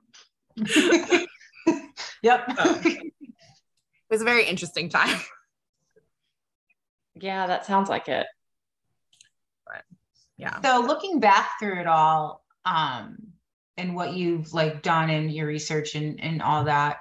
Yep. 2.25 2.45
it 2.57 3.13
was 4.09 4.21
a 4.21 4.25
very 4.25 4.45
interesting 4.45 4.89
time. 4.89 5.19
Yeah, 7.17 7.47
that 7.47 7.65
sounds 7.65 7.87
like 7.87 8.09
it. 8.09 8.27
But, 9.65 9.83
yeah. 10.35 10.59
So 10.59 10.85
looking 10.85 11.21
back 11.21 11.51
through 11.57 11.79
it 11.79 11.87
all, 11.87 12.43
um, 12.65 13.15
and 13.77 13.95
what 13.95 14.15
you've 14.15 14.53
like 14.53 14.81
done 14.81 15.09
in 15.09 15.29
your 15.29 15.47
research 15.47 15.95
and, 15.95 16.21
and 16.21 16.41
all 16.41 16.65
that, 16.65 16.97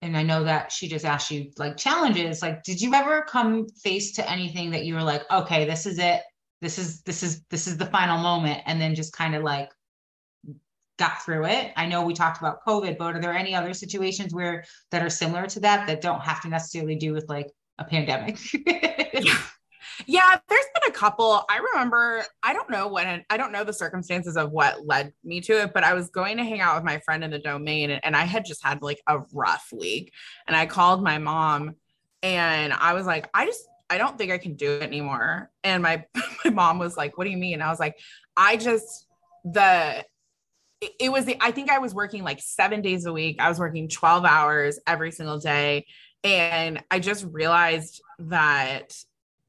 and 0.00 0.16
I 0.16 0.22
know 0.22 0.44
that 0.44 0.72
she 0.72 0.88
just 0.88 1.04
asked 1.04 1.30
you 1.30 1.50
like 1.58 1.76
challenges. 1.76 2.40
Like, 2.40 2.62
did 2.62 2.80
you 2.80 2.94
ever 2.94 3.26
come 3.28 3.68
face 3.68 4.12
to 4.12 4.30
anything 4.30 4.70
that 4.70 4.86
you 4.86 4.94
were 4.94 5.02
like, 5.02 5.30
okay, 5.30 5.66
this 5.66 5.84
is 5.84 5.98
it. 5.98 6.22
This 6.62 6.78
is 6.78 7.02
this 7.02 7.22
is 7.22 7.42
this 7.50 7.66
is 7.66 7.76
the 7.76 7.84
final 7.84 8.16
moment, 8.16 8.62
and 8.64 8.80
then 8.80 8.94
just 8.94 9.12
kind 9.12 9.34
of 9.34 9.42
like 9.42 9.68
got 10.98 11.22
through 11.24 11.46
it. 11.46 11.72
I 11.76 11.86
know 11.86 12.04
we 12.04 12.14
talked 12.14 12.38
about 12.38 12.64
COVID, 12.66 12.98
but 12.98 13.16
are 13.16 13.20
there 13.20 13.34
any 13.34 13.54
other 13.54 13.74
situations 13.74 14.34
where 14.34 14.64
that 14.90 15.02
are 15.02 15.10
similar 15.10 15.46
to 15.46 15.60
that 15.60 15.86
that 15.86 16.00
don't 16.00 16.20
have 16.20 16.42
to 16.42 16.48
necessarily 16.48 16.96
do 16.96 17.12
with 17.12 17.28
like 17.28 17.50
a 17.78 17.84
pandemic? 17.84 18.38
yeah. 20.06 20.36
there's 20.48 20.66
been 20.74 20.88
a 20.88 20.92
couple. 20.92 21.44
I 21.48 21.58
remember, 21.72 22.24
I 22.42 22.52
don't 22.52 22.70
know 22.70 22.88
when, 22.88 23.24
I 23.30 23.36
don't 23.36 23.52
know 23.52 23.64
the 23.64 23.72
circumstances 23.72 24.36
of 24.36 24.50
what 24.50 24.86
led 24.86 25.12
me 25.24 25.40
to 25.42 25.62
it, 25.62 25.72
but 25.72 25.84
I 25.84 25.94
was 25.94 26.10
going 26.10 26.36
to 26.36 26.44
hang 26.44 26.60
out 26.60 26.76
with 26.76 26.84
my 26.84 26.98
friend 26.98 27.24
in 27.24 27.30
the 27.30 27.38
domain 27.38 27.90
and, 27.90 28.04
and 28.04 28.16
I 28.16 28.24
had 28.24 28.44
just 28.44 28.64
had 28.64 28.82
like 28.82 29.00
a 29.06 29.20
rough 29.32 29.68
week. 29.72 30.12
And 30.46 30.56
I 30.56 30.66
called 30.66 31.02
my 31.02 31.18
mom 31.18 31.76
and 32.22 32.72
I 32.72 32.92
was 32.92 33.06
like, 33.06 33.28
I 33.34 33.46
just, 33.46 33.66
I 33.92 33.98
don't 33.98 34.16
think 34.16 34.32
I 34.32 34.38
can 34.38 34.54
do 34.54 34.72
it 34.72 34.82
anymore. 34.82 35.50
And 35.64 35.82
my 35.82 36.04
my 36.44 36.50
mom 36.50 36.78
was 36.78 36.96
like, 36.96 37.18
"What 37.18 37.24
do 37.24 37.30
you 37.30 37.36
mean?" 37.36 37.60
I 37.60 37.68
was 37.68 37.78
like, 37.78 37.98
"I 38.38 38.56
just 38.56 39.06
the 39.44 40.02
it 40.98 41.12
was 41.12 41.24
the, 41.24 41.36
I 41.40 41.50
think 41.50 41.70
I 41.70 41.78
was 41.78 41.94
working 41.94 42.24
like 42.24 42.40
seven 42.40 42.82
days 42.82 43.06
a 43.06 43.12
week. 43.12 43.36
I 43.38 43.48
was 43.48 43.58
working 43.58 43.88
12 43.88 44.24
hours 44.24 44.78
every 44.86 45.12
single 45.12 45.38
day. 45.38 45.86
And 46.24 46.82
I 46.90 46.98
just 46.98 47.24
realized 47.24 48.02
that 48.18 48.94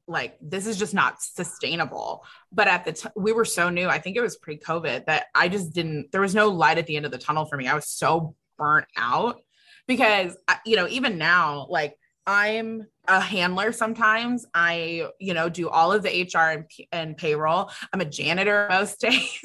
like 0.07 0.38
this 0.41 0.67
is 0.67 0.77
just 0.77 0.93
not 0.93 1.21
sustainable. 1.21 2.25
But 2.51 2.67
at 2.67 2.86
the 2.86 2.93
time 2.93 3.13
we 3.15 3.31
were 3.31 3.45
so 3.45 3.69
new, 3.69 3.88
I 3.88 3.99
think 3.99 4.17
it 4.17 4.21
was 4.21 4.38
pre-COVID 4.38 5.05
that 5.05 5.25
I 5.34 5.47
just 5.47 5.73
didn't 5.73 6.11
there 6.11 6.21
was 6.21 6.36
no 6.36 6.49
light 6.49 6.77
at 6.77 6.88
the 6.88 6.97
end 6.97 7.05
of 7.05 7.11
the 7.11 7.17
tunnel 7.17 7.45
for 7.45 7.57
me. 7.57 7.67
I 7.67 7.75
was 7.75 7.88
so 7.88 8.36
burnt 8.57 8.88
out 8.97 9.39
because 9.88 10.36
you 10.65 10.75
know, 10.75 10.88
even 10.88 11.17
now 11.17 11.67
like 11.69 11.95
I'm 12.25 12.88
a 13.07 13.19
handler 13.19 13.71
sometimes. 13.71 14.45
I, 14.53 15.09
you 15.19 15.34
know, 15.34 15.49
do 15.49 15.69
all 15.69 15.91
of 15.91 16.03
the 16.03 16.23
HR 16.23 16.38
and, 16.38 16.65
and 16.91 17.17
payroll. 17.17 17.69
I'm 17.91 18.01
a 18.01 18.05
janitor 18.05 18.67
most 18.69 18.99
days. 19.01 19.41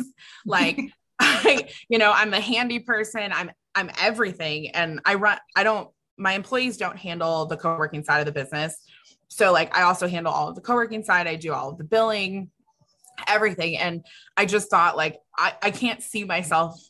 like 0.46 0.78
You 1.88 1.98
know, 1.98 2.12
I'm 2.12 2.34
a 2.34 2.40
handy 2.40 2.80
person. 2.80 3.32
I'm 3.32 3.50
I'm 3.74 3.90
everything, 4.00 4.70
and 4.70 5.00
I 5.04 5.14
run. 5.14 5.38
I 5.56 5.62
don't. 5.64 5.88
My 6.16 6.32
employees 6.32 6.76
don't 6.76 6.98
handle 6.98 7.46
the 7.46 7.56
co-working 7.56 8.02
side 8.02 8.20
of 8.20 8.26
the 8.26 8.32
business. 8.32 8.76
so 9.28 9.52
like 9.52 9.74
I 9.76 9.82
also 9.82 10.08
handle 10.08 10.32
all 10.32 10.48
of 10.48 10.54
the 10.54 10.60
co-working 10.60 11.04
side. 11.04 11.26
I 11.26 11.36
do 11.36 11.52
all 11.52 11.70
of 11.70 11.78
the 11.78 11.84
billing, 11.84 12.50
everything. 13.26 13.76
And 13.78 14.04
I 14.36 14.46
just 14.46 14.70
thought 14.70 14.96
like 14.96 15.18
I, 15.36 15.54
I 15.62 15.70
can't 15.70 16.02
see 16.02 16.24
myself 16.24 16.80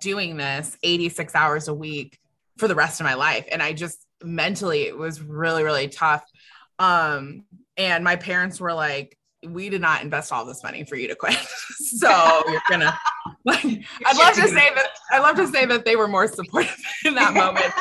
doing 0.00 0.36
this 0.36 0.76
86 0.82 1.34
hours 1.34 1.68
a 1.68 1.74
week 1.74 2.18
for 2.58 2.68
the 2.68 2.74
rest 2.74 3.00
of 3.00 3.04
my 3.04 3.14
life. 3.14 3.46
And 3.50 3.62
I 3.62 3.72
just 3.72 4.04
mentally 4.22 4.82
it 4.82 4.96
was 4.96 5.20
really, 5.20 5.64
really 5.64 5.88
tough. 5.88 6.24
Um, 6.78 7.44
and 7.76 8.04
my 8.04 8.16
parents 8.16 8.60
were 8.60 8.72
like, 8.72 9.18
we 9.48 9.68
did 9.68 9.80
not 9.80 10.02
invest 10.02 10.32
all 10.32 10.44
this 10.44 10.62
money 10.62 10.84
for 10.84 10.96
you 10.96 11.08
to 11.08 11.14
quit. 11.14 11.34
so 11.76 12.42
you're 12.48 12.62
gonna 12.68 12.96
like 13.44 13.64
I'd 13.64 14.16
love 14.16 14.34
to 14.34 14.48
say 14.48 14.74
that 14.74 14.88
I'd 15.12 15.20
love 15.20 15.36
to 15.36 15.46
say 15.46 15.66
that 15.66 15.84
they 15.84 15.96
were 15.96 16.08
more 16.08 16.28
supportive 16.28 16.76
in 17.04 17.14
that 17.14 17.34
moment. 17.34 17.72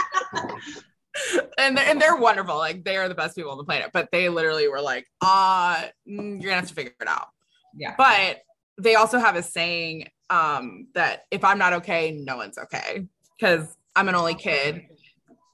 and 1.57 1.78
and 1.80 2.01
they're 2.01 2.16
wonderful. 2.16 2.57
Like 2.57 2.84
they 2.84 2.97
are 2.97 3.07
the 3.07 3.16
best 3.16 3.36
people 3.36 3.51
on 3.51 3.57
the 3.57 3.64
planet. 3.64 3.91
But 3.93 4.09
they 4.11 4.30
literally 4.30 4.68
were 4.68 4.82
like, 4.82 5.07
uh, 5.22 5.84
mm, 6.07 6.41
you're 6.41 6.49
gonna 6.49 6.55
have 6.55 6.68
to 6.68 6.74
figure 6.74 6.93
it 6.99 7.07
out. 7.07 7.28
Yeah. 7.76 7.95
But 7.97 8.41
they 8.78 8.95
also 8.95 9.20
have 9.20 9.36
a 9.36 9.43
saying 9.43 10.09
um 10.30 10.88
that 10.95 11.24
if 11.32 11.43
I'm 11.43 11.57
not 11.57 11.74
okay, 11.74 12.11
no 12.11 12.38
one's 12.38 12.57
okay. 12.57 13.05
Because 13.39 13.76
I'm 13.95 14.09
an 14.09 14.16
only 14.16 14.36
kid. 14.36 14.88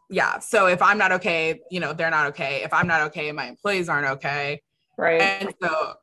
Yeah. 0.10 0.40
So 0.40 0.68
if 0.68 0.82
I'm 0.82 0.98
not 0.98 1.12
okay, 1.14 1.60
you 1.70 1.80
know, 1.80 1.94
they're 1.94 2.10
not 2.10 2.28
okay. 2.28 2.64
If 2.64 2.74
I'm 2.74 2.88
not 2.88 3.02
okay, 3.08 3.32
my 3.32 3.48
employees 3.48 3.90
aren't 3.90 4.08
okay. 4.08 4.62
Right. 5.00 5.22
And 5.22 5.54
so 5.62 5.94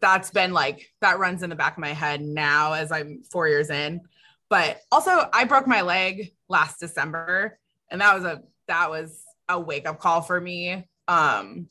that's 0.00 0.30
been 0.30 0.52
like 0.52 0.88
that 1.00 1.18
runs 1.18 1.42
in 1.42 1.50
the 1.50 1.56
back 1.56 1.74
of 1.74 1.80
my 1.80 1.92
head 1.92 2.20
now 2.20 2.72
as 2.72 2.90
I'm 2.90 3.22
four 3.30 3.48
years 3.48 3.70
in. 3.70 4.00
But 4.50 4.80
also 4.90 5.28
I 5.32 5.44
broke 5.44 5.66
my 5.66 5.82
leg 5.82 6.32
last 6.48 6.80
December 6.80 7.58
and 7.90 8.00
that 8.00 8.14
was 8.14 8.24
a 8.24 8.42
that 8.66 8.90
was 8.90 9.22
a 9.48 9.60
wake 9.60 9.86
up 9.86 10.00
call 10.00 10.22
for 10.22 10.40
me. 10.40 10.88
Um, 11.06 11.68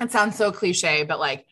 it 0.00 0.10
sounds 0.10 0.36
so 0.36 0.52
cliche, 0.52 1.04
but 1.04 1.18
like 1.18 1.46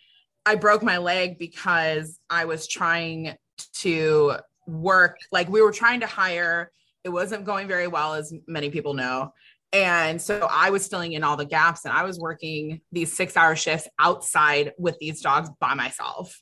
I 0.45 0.57
broke 0.57 0.83
my 0.83 0.99
leg 0.99 1.39
because 1.39 2.19
I 2.29 2.45
was 2.47 2.67
trying 2.67 3.37
to 3.75 4.37
work, 4.67 5.19
like 5.31 5.49
we 5.49 5.63
were 5.63 5.73
trying 5.73 6.01
to 6.01 6.07
hire. 6.07 6.71
It 7.05 7.11
wasn't 7.11 7.45
going 7.45 7.69
very 7.69 7.87
well, 7.87 8.15
as 8.15 8.35
many 8.47 8.71
people 8.71 8.95
know. 8.95 9.33
And 9.73 10.21
so 10.21 10.49
I 10.51 10.71
was 10.71 10.89
filling 10.89 11.13
in 11.13 11.25
all 11.25 11.37
the 11.37 11.45
gaps 11.45 11.85
and 11.85 11.93
I 11.93 12.05
was 12.05 12.19
working 12.19 12.81
these 12.91 13.13
six 13.13 13.37
hour 13.37 13.55
shifts 13.55 13.89
outside 13.99 14.73
with 14.79 14.99
these 14.99 15.21
dogs 15.21 15.51
by 15.61 15.75
myself. 15.75 16.41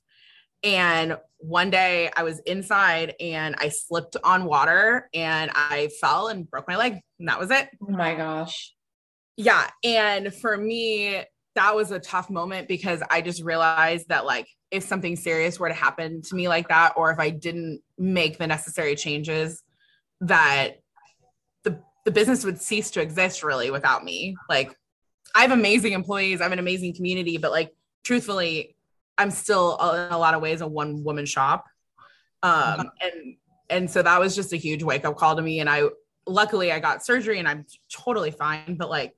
And 0.62 1.18
one 1.38 1.70
day 1.70 2.10
I 2.16 2.22
was 2.22 2.40
inside 2.40 3.14
and 3.20 3.56
I 3.58 3.68
slipped 3.68 4.16
on 4.22 4.44
water 4.44 5.08
and 5.12 5.50
I 5.54 5.90
fell 6.00 6.28
and 6.28 6.48
broke 6.48 6.68
my 6.68 6.76
leg. 6.76 7.00
And 7.18 7.28
that 7.28 7.38
was 7.38 7.50
it. 7.50 7.68
Oh 7.82 7.90
my 7.90 8.14
gosh. 8.14 8.72
Yeah. 9.36 9.68
And 9.84 10.32
for 10.34 10.56
me, 10.56 11.22
that 11.56 11.74
was 11.74 11.90
a 11.90 11.98
tough 11.98 12.30
moment 12.30 12.68
because 12.68 13.02
I 13.10 13.22
just 13.22 13.42
realized 13.42 14.08
that, 14.08 14.24
like, 14.26 14.46
if 14.70 14.82
something 14.82 15.16
serious 15.16 15.58
were 15.58 15.68
to 15.68 15.74
happen 15.74 16.22
to 16.22 16.34
me 16.34 16.48
like 16.48 16.68
that, 16.68 16.94
or 16.96 17.10
if 17.10 17.18
I 17.18 17.30
didn't 17.30 17.80
make 17.98 18.38
the 18.38 18.46
necessary 18.46 18.94
changes, 18.94 19.62
that 20.20 20.76
the, 22.06 22.10
business 22.10 22.44
would 22.44 22.60
cease 22.60 22.90
to 22.92 23.02
exist 23.02 23.42
really 23.42 23.70
without 23.70 24.04
me. 24.04 24.36
Like, 24.48 24.74
I 25.34 25.42
have 25.42 25.50
amazing 25.50 25.92
employees, 25.92 26.40
I 26.40 26.44
have 26.44 26.52
an 26.52 26.58
amazing 26.58 26.94
community, 26.94 27.36
but 27.36 27.50
like, 27.50 27.74
truthfully, 28.04 28.76
I'm 29.18 29.30
still 29.30 29.76
in 29.94 30.12
a 30.12 30.18
lot 30.18 30.34
of 30.34 30.40
ways 30.40 30.60
a 30.60 30.66
one 30.66 31.04
woman 31.04 31.26
shop. 31.26 31.66
Um, 32.42 32.90
and 33.02 33.36
and 33.68 33.90
so 33.90 34.02
that 34.02 34.20
was 34.20 34.34
just 34.36 34.52
a 34.52 34.56
huge 34.56 34.82
wake 34.82 35.04
up 35.04 35.16
call 35.16 35.36
to 35.36 35.42
me. 35.42 35.60
And 35.60 35.68
I 35.68 35.84
luckily 36.26 36.72
I 36.72 36.78
got 36.78 37.04
surgery 37.04 37.38
and 37.38 37.48
I'm 37.48 37.66
totally 37.92 38.30
fine. 38.30 38.76
But 38.78 38.90
like 38.90 39.14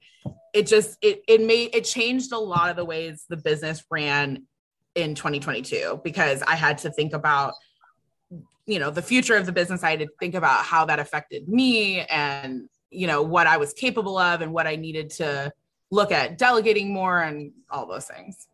it 0.55 0.67
just 0.67 0.97
it 1.03 1.23
it 1.29 1.41
made 1.41 1.75
it 1.75 1.85
changed 1.85 2.33
a 2.33 2.39
lot 2.39 2.71
of 2.71 2.77
the 2.77 2.85
ways 2.85 3.25
the 3.29 3.37
business 3.37 3.85
ran 3.91 4.45
in 4.95 5.15
2022 5.15 6.01
because 6.03 6.43
I 6.43 6.57
had 6.57 6.79
to 6.79 6.91
think 6.91 7.13
about 7.13 7.55
you 8.67 8.79
know 8.79 8.91
the 8.91 9.03
future 9.03 9.35
of 9.35 9.47
the 9.47 9.53
business. 9.53 9.83
I 9.83 9.91
had 9.91 10.01
to 10.01 10.09
think 10.21 10.35
about 10.35 10.65
how 10.65 10.85
that 10.87 10.99
affected 10.99 11.49
me 11.49 12.01
and 12.01 12.69
you 12.91 13.07
know 13.07 13.23
what 13.23 13.47
I 13.47 13.57
was 13.57 13.73
capable 13.73 14.19
of 14.19 14.41
and 14.41 14.53
what 14.53 14.67
I 14.67 14.77
needed 14.77 15.11
to 15.11 15.53
look 15.91 16.13
at 16.13 16.39
delegating 16.39 16.93
more 16.93 17.21
and 17.21 17.53
all 17.71 17.87
those 17.87 18.07
things 18.07 18.49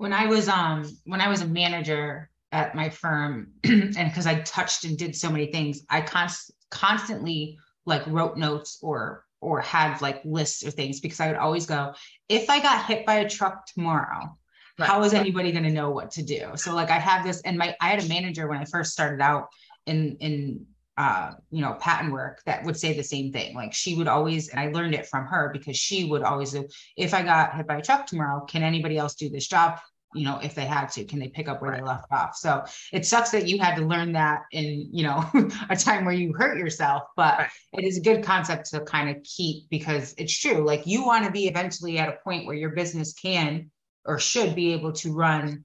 when 0.00 0.14
I 0.14 0.24
was 0.24 0.48
um 0.48 0.84
when 1.04 1.20
I 1.20 1.28
was 1.28 1.42
a 1.42 1.46
manager 1.46 2.30
at 2.52 2.74
my 2.74 2.88
firm 2.88 3.48
and 3.64 3.94
because 3.94 4.26
I 4.26 4.40
touched 4.40 4.84
and 4.84 4.96
did 4.96 5.14
so 5.14 5.30
many 5.30 5.46
things, 5.46 5.82
I 5.90 6.00
const- 6.00 6.52
constantly 6.70 7.58
like 7.84 8.06
wrote 8.06 8.38
notes 8.38 8.78
or 8.82 9.26
or 9.42 9.60
had 9.60 10.00
like 10.00 10.22
lists 10.24 10.66
or 10.66 10.70
things 10.70 11.00
because 11.00 11.20
I 11.20 11.28
would 11.28 11.36
always 11.36 11.66
go, 11.66 11.94
if 12.28 12.50
I 12.50 12.60
got 12.60 12.86
hit 12.86 13.04
by 13.04 13.16
a 13.16 13.28
truck 13.28 13.66
tomorrow, 13.66 14.36
right. 14.78 14.88
how 14.88 15.02
is 15.02 15.14
anybody 15.14 15.52
going 15.52 15.64
to 15.64 15.70
know 15.70 15.90
what 15.90 16.10
to 16.12 16.22
do? 16.22 16.52
So 16.56 16.74
like 16.74 16.90
I 16.90 16.98
have 16.98 17.24
this 17.24 17.42
and 17.42 17.58
my 17.58 17.76
I 17.80 17.88
had 17.88 18.02
a 18.02 18.08
manager 18.08 18.48
when 18.48 18.58
I 18.58 18.64
first 18.64 18.92
started 18.92 19.20
out 19.20 19.48
in 19.86 20.16
in 20.20 20.66
uh, 21.00 21.32
you 21.50 21.62
know, 21.62 21.72
patent 21.80 22.12
work 22.12 22.42
that 22.44 22.62
would 22.62 22.76
say 22.76 22.92
the 22.92 23.02
same 23.02 23.32
thing. 23.32 23.54
Like 23.54 23.72
she 23.72 23.94
would 23.94 24.06
always, 24.06 24.50
and 24.50 24.60
I 24.60 24.68
learned 24.68 24.94
it 24.94 25.06
from 25.06 25.24
her 25.24 25.48
because 25.50 25.74
she 25.74 26.04
would 26.04 26.22
always 26.22 26.54
if 26.94 27.14
I 27.14 27.22
got 27.22 27.54
hit 27.54 27.66
by 27.66 27.78
a 27.78 27.82
truck 27.82 28.06
tomorrow, 28.06 28.44
can 28.44 28.62
anybody 28.62 28.98
else 28.98 29.14
do 29.14 29.30
this 29.30 29.48
job? 29.48 29.78
you 30.12 30.24
know, 30.24 30.40
if 30.42 30.56
they 30.56 30.66
had 30.66 30.86
to, 30.86 31.04
can 31.04 31.20
they 31.20 31.28
pick 31.28 31.46
up 31.46 31.62
where 31.62 31.70
right. 31.70 31.80
they 31.80 31.86
left 31.86 32.10
off? 32.10 32.34
So 32.34 32.64
it 32.92 33.06
sucks 33.06 33.30
that 33.30 33.46
you 33.46 33.60
had 33.60 33.76
to 33.76 33.86
learn 33.86 34.12
that 34.14 34.40
in, 34.50 34.88
you 34.92 35.04
know, 35.04 35.24
a 35.70 35.76
time 35.76 36.04
where 36.04 36.12
you 36.12 36.32
hurt 36.32 36.58
yourself, 36.58 37.04
but 37.16 37.38
right. 37.38 37.50
it 37.74 37.84
is 37.84 37.96
a 37.96 38.00
good 38.00 38.24
concept 38.24 38.70
to 38.72 38.80
kind 38.80 39.08
of 39.08 39.22
keep 39.22 39.70
because 39.70 40.12
it's 40.18 40.36
true. 40.36 40.66
Like 40.66 40.84
you 40.84 41.06
want 41.06 41.26
to 41.26 41.30
be 41.30 41.46
eventually 41.46 42.00
at 42.00 42.08
a 42.08 42.18
point 42.24 42.44
where 42.44 42.56
your 42.56 42.70
business 42.70 43.12
can 43.12 43.70
or 44.04 44.18
should 44.18 44.56
be 44.56 44.72
able 44.72 44.92
to 44.94 45.12
run 45.12 45.64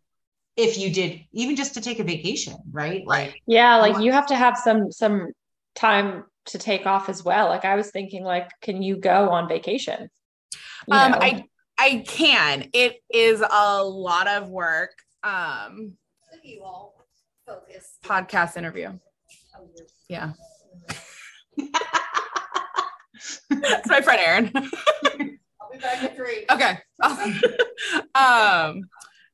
if 0.58 0.78
you 0.78 0.91
did 0.91 1.22
even 1.34 1.56
just 1.56 1.74
to 1.74 1.82
take 1.82 1.99
a 1.99 2.03
vacation, 2.03 2.58
right? 2.72 3.06
Like 3.06 3.41
yeah, 3.45 3.78
like 3.78 3.99
you 3.99 4.12
have 4.12 4.28
to 4.28 4.36
have 4.36 4.58
some 4.58 4.91
some 4.91 5.32
time 5.76 6.24
to 6.45 6.58
take 6.58 6.86
off 6.86 7.10
as 7.10 7.24
well. 7.24 7.47
Like 7.47 7.66
I 7.66 7.76
was 7.76 7.91
thinking 7.91 8.24
like 8.24 8.49
can 8.62 8.82
you 8.82 8.97
go 8.97 9.30
on 9.30 9.47
vacation? 9.49 10.10
You 10.88 10.97
um 10.97 11.12
know? 11.12 11.18
I 11.22 11.45
I 11.78 12.03
can. 12.08 12.70
It 12.74 13.01
is 13.10 13.41
a 13.41 13.84
lot 13.84 14.28
of 14.28 14.49
work. 14.49 14.91
Um, 15.24 15.93
you 16.43 16.62
all 16.64 17.06
focus. 17.45 17.97
Podcast 18.03 18.58
interview. 18.58 18.97
Yeah. 20.08 20.34
that's 23.49 23.89
my 23.89 24.01
friend 24.01 24.22
Aaron. 24.24 24.51
I'll 24.56 25.72
be 25.72 25.78
back 25.80 26.03
in 26.03 26.16
three. 26.16 26.45
Okay. 26.49 26.78
um, 28.16 28.84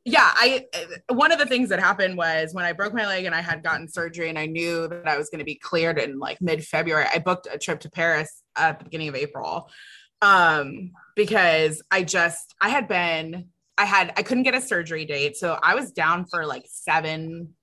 yeah, 0.04 0.30
I 0.34 0.66
one 1.10 1.32
of 1.32 1.38
the 1.38 1.46
things 1.46 1.70
that 1.70 1.80
happened 1.80 2.18
was 2.18 2.54
when 2.54 2.66
I 2.66 2.74
broke 2.74 2.94
my 2.94 3.06
leg 3.06 3.26
and 3.26 3.36
I 3.36 3.42
had 3.42 3.64
gotten 3.64 3.88
surgery 3.88 4.30
and 4.30 4.40
I 4.40 4.48
knew 4.48 4.88
that 4.88 5.08
I 5.08 5.18
was 5.18 5.30
going 5.30 5.40
to 5.40 5.46
be 5.46 5.56
cleared 5.56 6.00
in 6.00 6.18
like 6.18 6.42
mid 6.42 6.66
February. 6.66 7.06
I 7.14 7.20
booked 7.20 7.48
a 7.52 7.60
trip 7.60 7.82
to 7.82 7.90
Paris 7.90 8.42
at 8.56 8.80
the 8.80 8.86
beginning 8.86 9.10
of 9.10 9.16
April 9.16 9.70
um, 10.22 10.92
because 11.16 11.84
I 11.92 12.04
just 12.04 12.56
I 12.60 12.70
had 12.70 12.88
been 12.88 13.50
I 13.78 13.86
had 13.86 14.14
I 14.18 14.24
couldn't 14.24 14.44
get 14.44 14.56
a 14.56 14.62
surgery 14.62 15.06
date, 15.06 15.38
so 15.38 15.58
I 15.62 15.76
was 15.76 15.92
down 15.92 16.26
for 16.26 16.46
like 16.46 16.66
seven. 16.68 17.54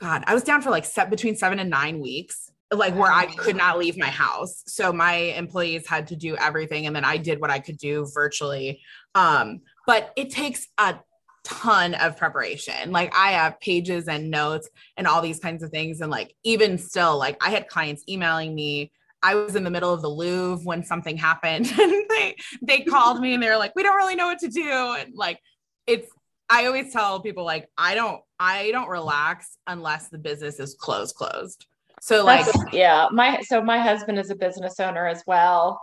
God, 0.00 0.22
I 0.28 0.34
was 0.34 0.44
down 0.44 0.62
for 0.62 0.70
like 0.70 0.84
set 0.84 1.10
between 1.10 1.34
seven 1.34 1.58
and 1.58 1.68
nine 1.68 1.98
weeks, 2.00 2.50
like 2.72 2.94
where 2.94 3.10
I 3.10 3.26
could 3.26 3.56
not 3.56 3.78
leave 3.78 3.98
my 3.98 4.06
house. 4.06 4.62
So 4.66 4.92
my 4.92 5.14
employees 5.14 5.88
had 5.88 6.06
to 6.08 6.16
do 6.16 6.36
everything, 6.36 6.86
and 6.86 6.94
then 6.94 7.04
I 7.04 7.16
did 7.16 7.40
what 7.40 7.50
I 7.50 7.58
could 7.58 7.78
do 7.78 8.06
virtually. 8.14 8.80
Um, 9.16 9.62
but 9.86 10.12
it 10.16 10.30
takes 10.30 10.68
a 10.78 11.00
ton 11.44 11.94
of 11.94 12.16
preparation. 12.16 12.92
Like 12.92 13.14
I 13.14 13.32
have 13.32 13.60
pages 13.60 14.08
and 14.08 14.30
notes 14.30 14.68
and 14.96 15.06
all 15.06 15.20
these 15.20 15.40
kinds 15.40 15.62
of 15.62 15.70
things. 15.70 16.00
And 16.00 16.10
like 16.10 16.34
even 16.44 16.78
still, 16.78 17.18
like 17.18 17.42
I 17.42 17.50
had 17.50 17.68
clients 17.68 18.04
emailing 18.08 18.54
me 18.54 18.92
I 19.22 19.34
was 19.34 19.56
in 19.56 19.64
the 19.64 19.70
middle 19.70 19.92
of 19.92 20.02
the 20.02 20.08
Louvre 20.08 20.64
when 20.64 20.84
something 20.84 21.16
happened 21.16 21.66
and 21.80 21.92
they 22.08 22.36
they 22.62 22.80
called 22.80 23.20
me 23.20 23.34
and 23.34 23.42
they 23.42 23.48
were 23.48 23.56
like, 23.56 23.74
we 23.74 23.82
don't 23.82 23.96
really 23.96 24.16
know 24.16 24.26
what 24.26 24.38
to 24.40 24.48
do. 24.48 24.96
And 24.98 25.14
like 25.14 25.40
it's 25.86 26.10
I 26.50 26.66
always 26.66 26.92
tell 26.92 27.20
people 27.20 27.44
like 27.44 27.68
I 27.76 27.94
don't 27.94 28.20
I 28.38 28.70
don't 28.70 28.88
relax 28.88 29.58
unless 29.66 30.08
the 30.08 30.18
business 30.18 30.60
is 30.60 30.74
closed 30.74 31.14
closed. 31.16 31.66
So 32.00 32.24
like 32.24 32.46
That's, 32.46 32.72
yeah, 32.72 33.08
my 33.10 33.40
so 33.42 33.60
my 33.60 33.78
husband 33.78 34.18
is 34.18 34.30
a 34.30 34.36
business 34.36 34.78
owner 34.78 35.06
as 35.06 35.22
well. 35.26 35.80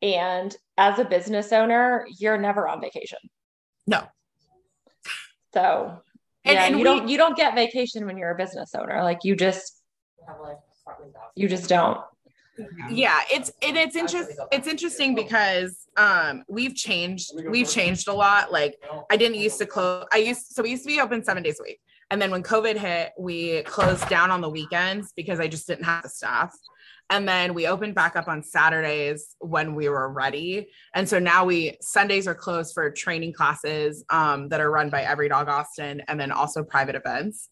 And 0.00 0.56
as 0.76 0.98
a 0.98 1.04
business 1.04 1.52
owner, 1.52 2.06
you're 2.18 2.38
never 2.38 2.68
on 2.68 2.80
vacation. 2.80 3.18
No. 3.86 4.06
So 5.54 6.00
and, 6.44 6.54
yeah, 6.54 6.64
and 6.64 6.72
you 6.72 6.78
we, 6.78 6.84
don't 6.84 7.08
you 7.08 7.18
don't 7.18 7.36
get 7.36 7.54
vacation 7.54 8.06
when 8.06 8.16
you're 8.16 8.30
a 8.30 8.36
business 8.36 8.74
owner. 8.74 9.02
Like 9.02 9.24
you 9.24 9.36
just 9.36 9.82
you 11.34 11.48
just 11.48 11.68
don't. 11.68 12.00
Yeah 12.90 13.20
it's 13.30 13.52
and 13.62 13.76
it's 13.76 13.94
interesting 13.94 14.36
it's 14.50 14.66
interesting 14.66 15.14
because 15.14 15.86
um 15.96 16.42
we've 16.48 16.74
changed 16.74 17.30
we've 17.48 17.68
changed 17.68 18.08
a 18.08 18.12
lot. 18.12 18.52
Like 18.52 18.82
i 19.10 19.16
didn't 19.16 19.36
used 19.36 19.58
to 19.58 19.66
close 19.66 20.06
i 20.12 20.16
used 20.16 20.46
so 20.48 20.62
we 20.62 20.70
used 20.70 20.82
to 20.82 20.88
be 20.88 21.00
open 21.00 21.22
seven 21.22 21.42
days 21.42 21.60
a 21.60 21.62
week. 21.62 21.80
And 22.10 22.22
then 22.22 22.30
when 22.30 22.42
COVID 22.42 22.76
hit, 22.76 23.12
we 23.18 23.62
closed 23.64 24.08
down 24.08 24.30
on 24.30 24.40
the 24.40 24.48
weekends 24.48 25.12
because 25.12 25.40
I 25.40 25.46
just 25.46 25.66
didn't 25.66 25.84
have 25.84 26.02
the 26.02 26.08
staff. 26.08 26.56
And 27.10 27.26
then 27.26 27.54
we 27.54 27.66
opened 27.66 27.94
back 27.94 28.16
up 28.16 28.28
on 28.28 28.42
Saturdays 28.42 29.34
when 29.38 29.74
we 29.74 29.88
were 29.88 30.10
ready. 30.10 30.68
And 30.94 31.08
so 31.08 31.18
now 31.18 31.44
we 31.44 31.78
Sundays 31.80 32.26
are 32.26 32.34
closed 32.34 32.74
for 32.74 32.90
training 32.90 33.32
classes 33.32 34.04
um, 34.10 34.48
that 34.50 34.60
are 34.60 34.70
run 34.70 34.90
by 34.90 35.02
Every 35.02 35.28
Dog 35.28 35.48
Austin 35.48 36.02
and 36.06 36.20
then 36.20 36.30
also 36.30 36.62
private 36.62 36.96
events. 36.96 37.48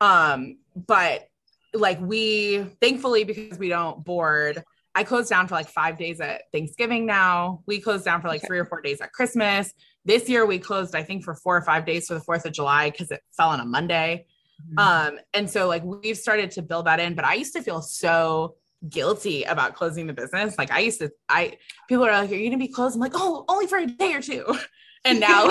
Um, 0.00 0.58
but 0.74 1.26
like 1.74 2.00
we 2.00 2.64
thankfully 2.80 3.24
because 3.24 3.58
we 3.58 3.68
don't 3.68 4.04
board, 4.04 4.62
I 4.94 5.04
closed 5.04 5.30
down 5.30 5.48
for 5.48 5.54
like 5.54 5.68
five 5.68 5.98
days 5.98 6.20
at 6.20 6.42
Thanksgiving 6.52 7.06
now. 7.06 7.62
We 7.66 7.80
closed 7.80 8.04
down 8.04 8.20
for 8.20 8.28
like 8.28 8.40
okay. 8.40 8.46
three 8.46 8.58
or 8.58 8.64
four 8.64 8.80
days 8.80 9.00
at 9.00 9.12
Christmas. 9.12 9.72
This 10.04 10.28
year 10.28 10.46
we 10.46 10.58
closed, 10.58 10.94
I 10.94 11.02
think, 11.02 11.24
for 11.24 11.34
four 11.34 11.56
or 11.56 11.62
five 11.62 11.84
days 11.84 12.06
for 12.06 12.14
the 12.14 12.20
Fourth 12.20 12.44
of 12.46 12.52
July 12.52 12.90
because 12.90 13.10
it 13.10 13.20
fell 13.36 13.50
on 13.50 13.60
a 13.60 13.64
Monday. 13.64 14.26
Mm-hmm. 14.74 14.78
Um, 14.78 15.20
and 15.32 15.48
so 15.48 15.68
like 15.68 15.84
we've 15.84 16.18
started 16.18 16.50
to 16.52 16.62
build 16.62 16.86
that 16.86 17.00
in, 17.00 17.14
but 17.14 17.24
I 17.24 17.34
used 17.34 17.52
to 17.54 17.62
feel 17.62 17.82
so 17.82 18.56
guilty 18.88 19.44
about 19.44 19.74
closing 19.74 20.06
the 20.06 20.12
business. 20.12 20.56
Like 20.56 20.70
I 20.70 20.80
used 20.80 21.00
to, 21.00 21.10
I 21.28 21.58
people 21.88 22.04
are 22.04 22.12
like, 22.12 22.30
Are 22.30 22.34
you 22.34 22.48
gonna 22.48 22.58
be 22.58 22.68
closed? 22.68 22.94
I'm 22.94 23.00
like, 23.00 23.12
oh, 23.14 23.44
only 23.48 23.66
for 23.66 23.78
a 23.78 23.86
day 23.86 24.14
or 24.14 24.22
two. 24.22 24.44
And 25.02 25.18
now 25.18 25.50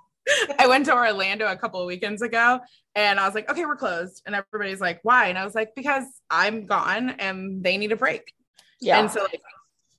I 0.58 0.66
went 0.66 0.86
to 0.86 0.92
Orlando 0.92 1.46
a 1.46 1.56
couple 1.56 1.80
of 1.80 1.86
weekends 1.86 2.22
ago 2.22 2.58
and 2.94 3.20
I 3.20 3.26
was 3.26 3.36
like, 3.36 3.48
okay, 3.48 3.64
we're 3.64 3.76
closed. 3.76 4.22
And 4.26 4.34
everybody's 4.34 4.80
like, 4.80 5.00
why? 5.02 5.28
And 5.28 5.38
I 5.38 5.44
was 5.44 5.54
like, 5.54 5.74
because 5.76 6.04
I'm 6.28 6.66
gone 6.66 7.10
and 7.10 7.62
they 7.62 7.76
need 7.76 7.92
a 7.92 7.96
break. 7.96 8.32
Yeah. 8.80 8.98
And 8.98 9.10
so 9.10 9.22
like 9.22 9.40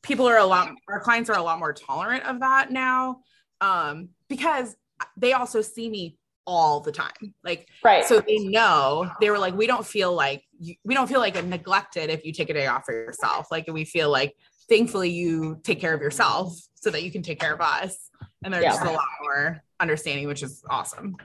people 0.02 0.27
are 0.27 0.38
a 0.38 0.45
lot, 0.45 0.72
our 0.89 0.99
clients 0.99 1.30
are 1.30 1.38
a 1.38 1.41
lot 1.41 1.60
more 1.60 1.73
tolerant 1.73 2.26
of 2.26 2.41
that 2.41 2.72
now. 2.72 3.22
Um, 3.61 4.10
because 4.27 4.76
they 5.18 5.34
also 5.34 5.61
see 5.61 5.89
me 5.89 6.18
all 6.45 6.81
the 6.81 6.91
time. 6.91 7.34
Like, 7.43 7.68
right. 7.84 8.03
So 8.03 8.19
they 8.19 8.39
know 8.39 9.10
they 9.22 9.30
were 9.30 9.39
like, 9.39 9.56
we 9.56 9.68
don't 9.68 9.85
feel 9.85 10.14
like 10.14 10.43
you, 10.61 10.75
we 10.83 10.93
don't 10.93 11.07
feel 11.07 11.19
like 11.19 11.35
a 11.35 11.41
neglected 11.41 12.09
if 12.09 12.23
you 12.23 12.31
take 12.31 12.49
a 12.49 12.53
day 12.53 12.67
off 12.67 12.85
for 12.85 12.93
yourself. 12.93 13.47
Like 13.51 13.67
we 13.67 13.83
feel 13.83 14.09
like 14.09 14.35
thankfully 14.69 15.09
you 15.09 15.59
take 15.63 15.79
care 15.81 15.93
of 15.93 16.01
yourself 16.01 16.55
so 16.75 16.91
that 16.91 17.03
you 17.03 17.11
can 17.11 17.23
take 17.23 17.39
care 17.39 17.53
of 17.53 17.61
us. 17.61 18.09
And 18.43 18.53
they're 18.53 18.61
yeah. 18.61 18.69
just 18.69 18.83
a 18.83 18.91
lot 18.91 19.07
more 19.23 19.61
understanding, 19.79 20.27
which 20.27 20.43
is 20.43 20.63
awesome. 20.69 21.17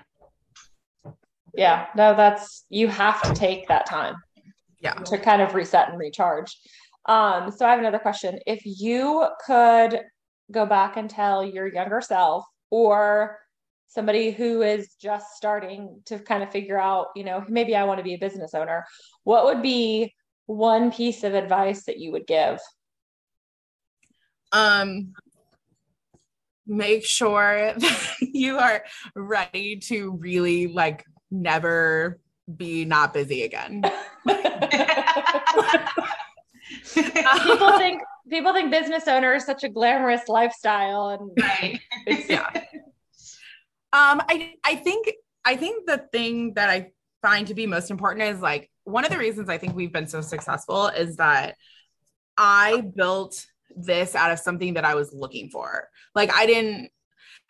Yeah, 1.55 1.87
no, 1.95 2.15
that's 2.15 2.65
you 2.69 2.89
have 2.89 3.23
to 3.23 3.35
take 3.35 3.69
that 3.69 3.87
time. 3.87 4.17
Yeah. 4.81 4.95
To 4.95 5.19
kind 5.19 5.41
of 5.41 5.55
reset 5.55 5.89
and 5.89 5.99
recharge. 5.99 6.59
Um, 7.07 7.51
so 7.51 7.67
I 7.67 7.71
have 7.71 7.79
another 7.79 7.99
question. 7.99 8.39
If 8.47 8.63
you 8.65 9.27
could 9.45 10.01
go 10.51 10.67
back 10.67 10.97
and 10.97 11.09
tell 11.09 11.45
your 11.45 11.67
younger 11.67 12.01
self 12.01 12.45
or 12.71 13.39
somebody 13.89 14.31
who 14.31 14.63
is 14.63 14.95
just 15.01 15.37
starting 15.37 16.01
to 16.07 16.19
kind 16.19 16.43
of 16.43 16.51
figure 16.51 16.79
out, 16.79 17.09
you 17.15 17.25
know, 17.25 17.45
maybe 17.49 17.75
I 17.75 17.85
want 17.85 17.99
to 17.99 18.05
be 18.05 18.15
a 18.15 18.19
business 18.19 18.55
owner, 18.55 18.85
what 19.25 19.45
would 19.45 19.63
be 19.63 20.15
one 20.47 20.93
piece 20.93 21.25
of 21.25 21.35
advice 21.35 21.85
that 21.85 21.99
you 21.99 22.13
would 22.13 22.27
give? 22.27 22.59
Um, 24.53 25.13
make 26.67 27.05
sure 27.05 27.75
that 27.77 28.15
you 28.21 28.59
are 28.59 28.85
ready 29.15 29.77
to 29.77 30.13
really 30.13 30.69
like 30.69 31.05
never 31.31 32.19
be 32.57 32.85
not 32.85 33.13
busy 33.13 33.43
again. 33.43 33.83
people 36.95 37.79
think 37.79 38.03
people 38.29 38.53
think 38.53 38.71
business 38.71 39.07
owner 39.07 39.35
is 39.35 39.45
such 39.45 39.65
a 39.65 39.69
glamorous 39.69 40.29
lifestyle 40.29 41.09
and 41.09 41.31
right. 41.41 41.81
yeah 42.29 42.51
um, 43.93 44.23
I 44.29 44.55
I 44.65 44.77
think 44.77 45.13
I 45.45 45.57
think 45.57 45.87
the 45.87 45.99
thing 46.13 46.55
that 46.55 46.69
I 46.69 46.91
find 47.23 47.47
to 47.47 47.55
be 47.55 47.67
most 47.67 47.91
important 47.91 48.25
is 48.25 48.41
like 48.41 48.71
one 48.85 49.05
of 49.05 49.11
the 49.11 49.19
reasons 49.19 49.49
I 49.49 49.59
think 49.59 49.75
we've 49.75 49.93
been 49.93 50.07
so 50.07 50.21
successful 50.21 50.89
is 50.89 51.17
that 51.17 51.57
I 52.37 52.83
built 52.95 53.47
this 53.75 54.15
out 54.15 54.31
of 54.31 54.39
something 54.39 54.75
that 54.75 54.85
I 54.85 54.95
was 54.95 55.13
looking 55.13 55.51
for. 55.51 55.89
Like 56.15 56.33
I 56.33 56.47
didn't 56.47 56.91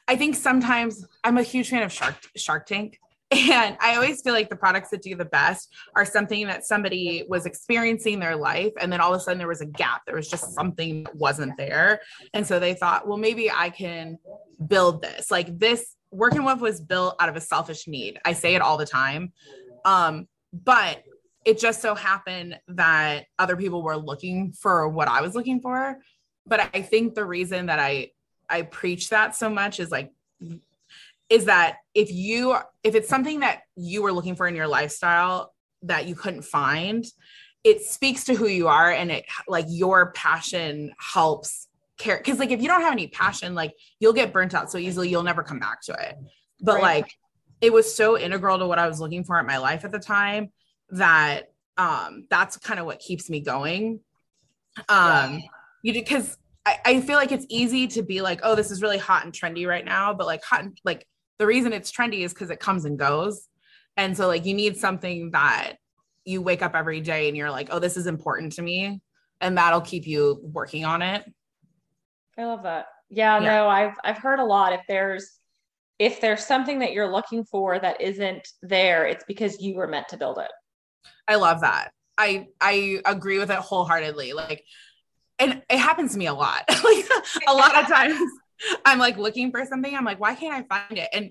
I 0.09 0.17
think 0.17 0.37
sometimes 0.37 1.05
I'm 1.25 1.39
a 1.39 1.43
huge 1.43 1.71
fan 1.71 1.83
of 1.83 1.93
Shark 1.93 2.17
Shark 2.37 2.67
Tank. 2.67 2.99
And 3.33 3.77
I 3.81 3.97
always 3.97 4.23
feel 4.23 4.33
like 4.33 4.49
the 4.49 4.57
products 4.57 4.91
that 4.91 5.03
do 5.03 5.17
the 5.17 5.25
best 5.25 5.75
are 5.97 6.05
something 6.05 6.47
that 6.47 6.65
somebody 6.65 7.25
was 7.29 7.45
experiencing 7.45 8.15
in 8.15 8.21
their 8.21 8.37
life. 8.37 8.73
And 8.81 8.93
then 8.93 9.01
all 9.01 9.13
of 9.13 9.21
a 9.21 9.25
sudden 9.25 9.39
there 9.39 9.49
was 9.49 9.61
a 9.61 9.67
gap. 9.67 10.03
There 10.07 10.15
was 10.15 10.29
just 10.29 10.55
something 10.55 11.03
that 11.03 11.17
wasn't 11.17 11.57
there. 11.57 12.01
And 12.35 12.47
so 12.47 12.61
they 12.61 12.75
thought, 12.75 13.09
well, 13.09 13.19
maybe 13.19 13.51
I 13.51 13.71
can 13.71 14.19
build 14.69 15.03
this. 15.03 15.29
Like 15.29 15.59
this 15.59 15.96
Work 16.11 16.35
and 16.35 16.45
Woof 16.45 16.61
was 16.61 16.81
built 16.81 17.17
out 17.21 17.29
of 17.29 17.37
a 17.37 17.41
selfish 17.41 17.87
need. 17.87 18.19
I 18.25 18.33
say 18.33 18.55
it 18.55 18.63
all 18.63 18.77
the 18.77 18.87
time. 18.87 19.33
Um, 19.85 20.29
but 20.53 21.03
it 21.45 21.59
just 21.59 21.81
so 21.81 21.95
happened 21.95 22.59
that 22.69 23.27
other 23.39 23.57
people 23.57 23.83
were 23.83 23.97
looking 23.97 24.53
for 24.53 24.89
what 24.89 25.09
I 25.09 25.21
was 25.21 25.35
looking 25.35 25.61
for. 25.61 25.99
But 26.47 26.71
I 26.75 26.83
think 26.83 27.15
the 27.15 27.25
reason 27.25 27.67
that 27.67 27.79
I 27.79 28.11
I 28.49 28.63
preach 28.63 29.11
that 29.11 29.35
so 29.35 29.49
much 29.49 29.81
is 29.81 29.91
like 29.91 30.13
is 31.29 31.47
that 31.47 31.79
if 31.95 32.13
you 32.13 32.57
if 32.83 32.95
it's 32.95 33.09
something 33.09 33.41
that 33.41 33.63
you 33.77 34.03
were 34.03 34.13
looking 34.13 34.37
for 34.37 34.47
in 34.47 34.55
your 34.55 34.69
lifestyle 34.69 35.55
that 35.83 36.07
you 36.07 36.15
couldn't 36.15 36.43
find, 36.43 37.05
it 37.65 37.83
speaks 37.83 38.25
to 38.25 38.35
who 38.35 38.47
you 38.47 38.69
are 38.69 38.91
and 38.91 39.11
it 39.11 39.25
like 39.49 39.67
your 39.69 40.13
passion 40.13 40.93
helps 40.99 41.69
care 41.99 42.19
because 42.19 42.39
like 42.39 42.51
if 42.51 42.61
you 42.61 42.69
don't 42.69 42.83
have 42.83 42.93
any 42.93 43.07
passion 43.07 43.55
like 43.55 43.75
you'll 44.01 44.13
get 44.13 44.33
burnt 44.33 44.55
out 44.55 44.71
so 44.71 44.79
easily 44.79 45.09
you'll 45.09 45.23
never 45.23 45.43
come 45.43 45.59
back 45.59 45.81
to 45.81 45.93
it 45.93 46.17
but 46.61 46.75
right. 46.75 46.83
like 46.83 47.13
it 47.61 47.73
was 47.73 47.93
so 47.93 48.19
integral 48.19 48.59
to 48.59 48.67
what 48.67 48.79
i 48.79 48.87
was 48.87 49.01
looking 49.01 49.25
for 49.25 49.39
in 49.41 49.47
my 49.47 49.57
life 49.57 49.85
at 49.85 49.93
the 49.93 49.99
time 49.99 50.51
that 50.91 51.53
um 51.79 52.27
that's 52.29 52.57
kind 52.59 52.79
of 52.79 52.87
what 52.87 52.99
keeps 52.99 53.31
me 53.31 53.41
going 53.41 54.01
um 54.89 55.35
yeah. 55.35 55.41
you 55.83 55.93
because 55.95 56.37
I, 56.67 56.77
I 56.85 57.01
feel 57.01 57.17
like 57.17 57.33
it's 57.33 57.47
easy 57.49 57.87
to 57.89 58.03
be 58.03 58.21
like 58.21 58.41
oh 58.43 58.55
this 58.55 58.71
is 58.71 58.83
really 58.83 58.99
hot 58.99 59.25
and 59.25 59.33
trendy 59.33 59.67
right 59.67 59.85
now 59.85 60.13
but 60.13 60.27
like 60.27 60.45
hot 60.45 60.65
and 60.65 60.79
like 60.85 61.07
the 61.39 61.47
reason 61.47 61.73
it's 61.73 61.91
trendy 61.91 62.21
is 62.21 62.33
because 62.35 62.51
it 62.51 62.61
comes 62.61 62.85
and 62.85 62.99
goes 62.99 63.49
and 63.97 64.15
so 64.15 64.27
like 64.27 64.45
you 64.45 64.55
need 64.55 64.77
something 64.77 65.31
that 65.31 65.75
you 66.27 66.43
wake 66.43 66.61
up 66.61 66.75
every 66.75 67.01
day 67.01 67.29
and 67.29 67.37
you're 67.37 67.51
like 67.51 67.69
oh 67.71 67.79
this 67.79 67.97
is 67.97 68.07
important 68.07 68.53
to 68.53 68.63
me 68.63 69.01
and 69.41 69.57
that'll 69.57 69.81
keep 69.81 70.07
you 70.07 70.41
working 70.43 70.85
on 70.85 71.01
it 71.01 71.25
I 72.39 72.45
love 72.45 72.63
that. 72.65 72.87
Yeah, 73.09 73.39
yeah, 73.41 73.47
no, 73.47 73.69
I've 73.69 73.95
I've 74.05 74.19
heard 74.19 74.41
a 74.41 74.45
lot. 74.45 74.73
If 74.73 74.83
there's 74.89 75.39
if 75.99 76.21
there's 76.21 76.45
something 76.45 76.81
that 76.81 76.93
you're 76.93 77.11
looking 77.11 77.45
for 77.45 77.79
that 77.79 78.01
isn't 78.01 78.49
there, 78.63 79.07
it's 79.07 79.25
because 79.25 79.61
you 79.61 79.77
were 79.77 79.87
meant 79.87 80.09
to 80.09 80.17
build 80.17 80.39
it. 80.39 80.51
I 81.29 81.37
love 81.37 81.61
that. 81.63 81.93
I 82.19 82.49
I 82.61 83.01
agree 83.05 83.39
with 83.39 83.51
it 83.51 83.59
wholeheartedly. 83.59 84.33
Like 84.33 84.65
and 85.39 85.63
it 85.69 85.79
happens 85.79 86.13
to 86.13 86.19
me 86.19 86.27
a 86.27 86.35
lot. 86.35 86.63
like 86.69 87.05
a 87.49 87.53
lot 87.53 87.75
of 87.77 87.87
times 87.93 88.19
I'm 88.85 88.99
like 88.99 89.17
looking 89.17 89.51
for 89.51 89.65
something. 89.65 89.95
I'm 89.95 90.05
like, 90.05 90.21
why 90.21 90.35
can't 90.35 90.55
I 90.55 90.63
find 90.63 90.99
it? 90.99 91.09
And 91.13 91.31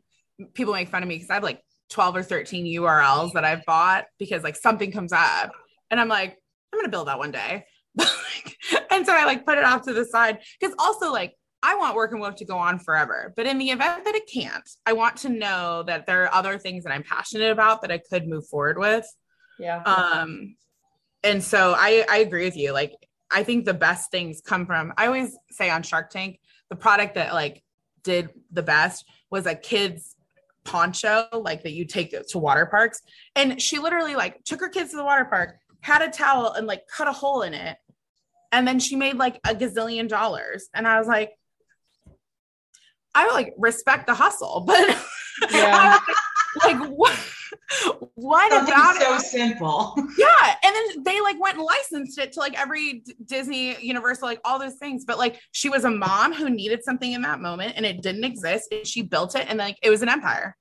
people 0.53 0.73
make 0.73 0.89
fun 0.89 1.03
of 1.03 1.09
me 1.09 1.15
because 1.15 1.29
I 1.29 1.35
have 1.35 1.43
like 1.43 1.61
12 1.89 2.15
or 2.17 2.23
13 2.23 2.65
URLs 2.81 3.33
that 3.33 3.45
I've 3.45 3.65
bought 3.65 4.05
because 4.19 4.43
like 4.43 4.55
something 4.55 4.91
comes 4.91 5.11
up. 5.11 5.51
And 5.91 5.99
I'm 5.99 6.07
like, 6.07 6.37
I'm 6.71 6.79
gonna 6.79 6.89
build 6.89 7.07
that 7.07 7.19
one 7.19 7.31
day. 7.31 7.65
and 8.91 9.05
so 9.05 9.13
I 9.13 9.25
like 9.25 9.45
put 9.45 9.57
it 9.57 9.63
off 9.63 9.83
to 9.83 9.93
the 9.93 10.05
side 10.05 10.39
because 10.59 10.75
also 10.79 11.11
like 11.11 11.33
I 11.63 11.75
want 11.75 11.95
Work 11.95 12.11
and 12.11 12.21
Woof 12.21 12.35
to 12.35 12.45
go 12.45 12.57
on 12.57 12.77
forever. 12.77 13.33
But 13.35 13.47
in 13.47 13.57
the 13.57 13.71
event 13.71 14.05
that 14.05 14.13
it 14.13 14.29
can't, 14.31 14.69
I 14.85 14.93
want 14.93 15.17
to 15.17 15.29
know 15.29 15.83
that 15.87 16.05
there 16.05 16.23
are 16.23 16.33
other 16.33 16.59
things 16.59 16.83
that 16.83 16.93
I'm 16.93 17.01
passionate 17.01 17.51
about 17.51 17.81
that 17.81 17.91
I 17.91 17.97
could 17.97 18.27
move 18.27 18.47
forward 18.47 18.77
with. 18.77 19.05
Yeah. 19.57 19.81
Um, 19.81 20.55
and 21.23 21.43
so 21.43 21.73
I 21.75 22.05
I 22.09 22.17
agree 22.17 22.45
with 22.45 22.55
you. 22.55 22.71
Like 22.71 22.93
I 23.31 23.43
think 23.43 23.65
the 23.65 23.73
best 23.73 24.11
things 24.11 24.41
come 24.45 24.65
from 24.65 24.93
I 24.97 25.07
always 25.07 25.35
say 25.51 25.69
on 25.69 25.81
Shark 25.81 26.11
Tank, 26.11 26.39
the 26.69 26.75
product 26.75 27.15
that 27.15 27.33
like 27.33 27.63
did 28.03 28.29
the 28.51 28.63
best 28.63 29.05
was 29.31 29.47
a 29.47 29.55
kid's 29.55 30.15
poncho, 30.65 31.27
like 31.33 31.63
that 31.63 31.73
you 31.73 31.85
take 31.85 32.15
to 32.27 32.37
water 32.37 32.65
parks. 32.65 33.01
And 33.35 33.61
she 33.61 33.79
literally 33.79 34.15
like 34.15 34.43
took 34.43 34.59
her 34.59 34.69
kids 34.69 34.91
to 34.91 34.97
the 34.97 35.03
water 35.03 35.25
park, 35.25 35.57
had 35.81 36.01
a 36.01 36.09
towel 36.09 36.53
and 36.53 36.67
like 36.67 36.83
cut 36.87 37.07
a 37.07 37.11
hole 37.11 37.41
in 37.41 37.53
it 37.53 37.77
and 38.55 38.65
then 38.65 38.79
she 38.79 38.95
made 38.95 39.17
like 39.17 39.35
a 39.45 39.53
gazillion 39.53 40.07
dollars. 40.07 40.69
And 40.73 40.87
I 40.87 40.97
was 40.97 41.09
like, 41.09 41.33
I 43.13 43.27
like 43.33 43.53
respect 43.57 44.07
the 44.07 44.13
hustle, 44.13 44.63
but 44.65 44.97
yeah. 45.51 45.99
like 46.63 46.77
what 46.89 47.19
what 48.15 48.51
Something 48.51 48.73
about 48.73 48.95
so 48.95 49.15
it? 49.15 49.21
simple. 49.21 49.93
Yeah. 50.17 50.55
And 50.63 50.73
then 50.73 51.03
they 51.03 51.19
like 51.19 51.37
went 51.37 51.57
and 51.57 51.65
licensed 51.65 52.17
it 52.17 52.31
to 52.33 52.39
like 52.39 52.57
every 52.57 53.03
Disney, 53.25 53.77
Universal, 53.83 54.29
like 54.29 54.39
all 54.45 54.57
those 54.57 54.75
things. 54.75 55.03
But 55.03 55.17
like 55.17 55.41
she 55.51 55.67
was 55.67 55.83
a 55.83 55.91
mom 55.91 56.33
who 56.33 56.49
needed 56.49 56.85
something 56.85 57.11
in 57.11 57.23
that 57.23 57.41
moment 57.41 57.73
and 57.75 57.85
it 57.85 58.01
didn't 58.01 58.23
exist. 58.23 58.69
And 58.71 58.87
she 58.87 59.01
built 59.01 59.35
it 59.35 59.47
and 59.49 59.59
like 59.59 59.77
it 59.83 59.89
was 59.89 60.01
an 60.01 60.07
empire. 60.07 60.55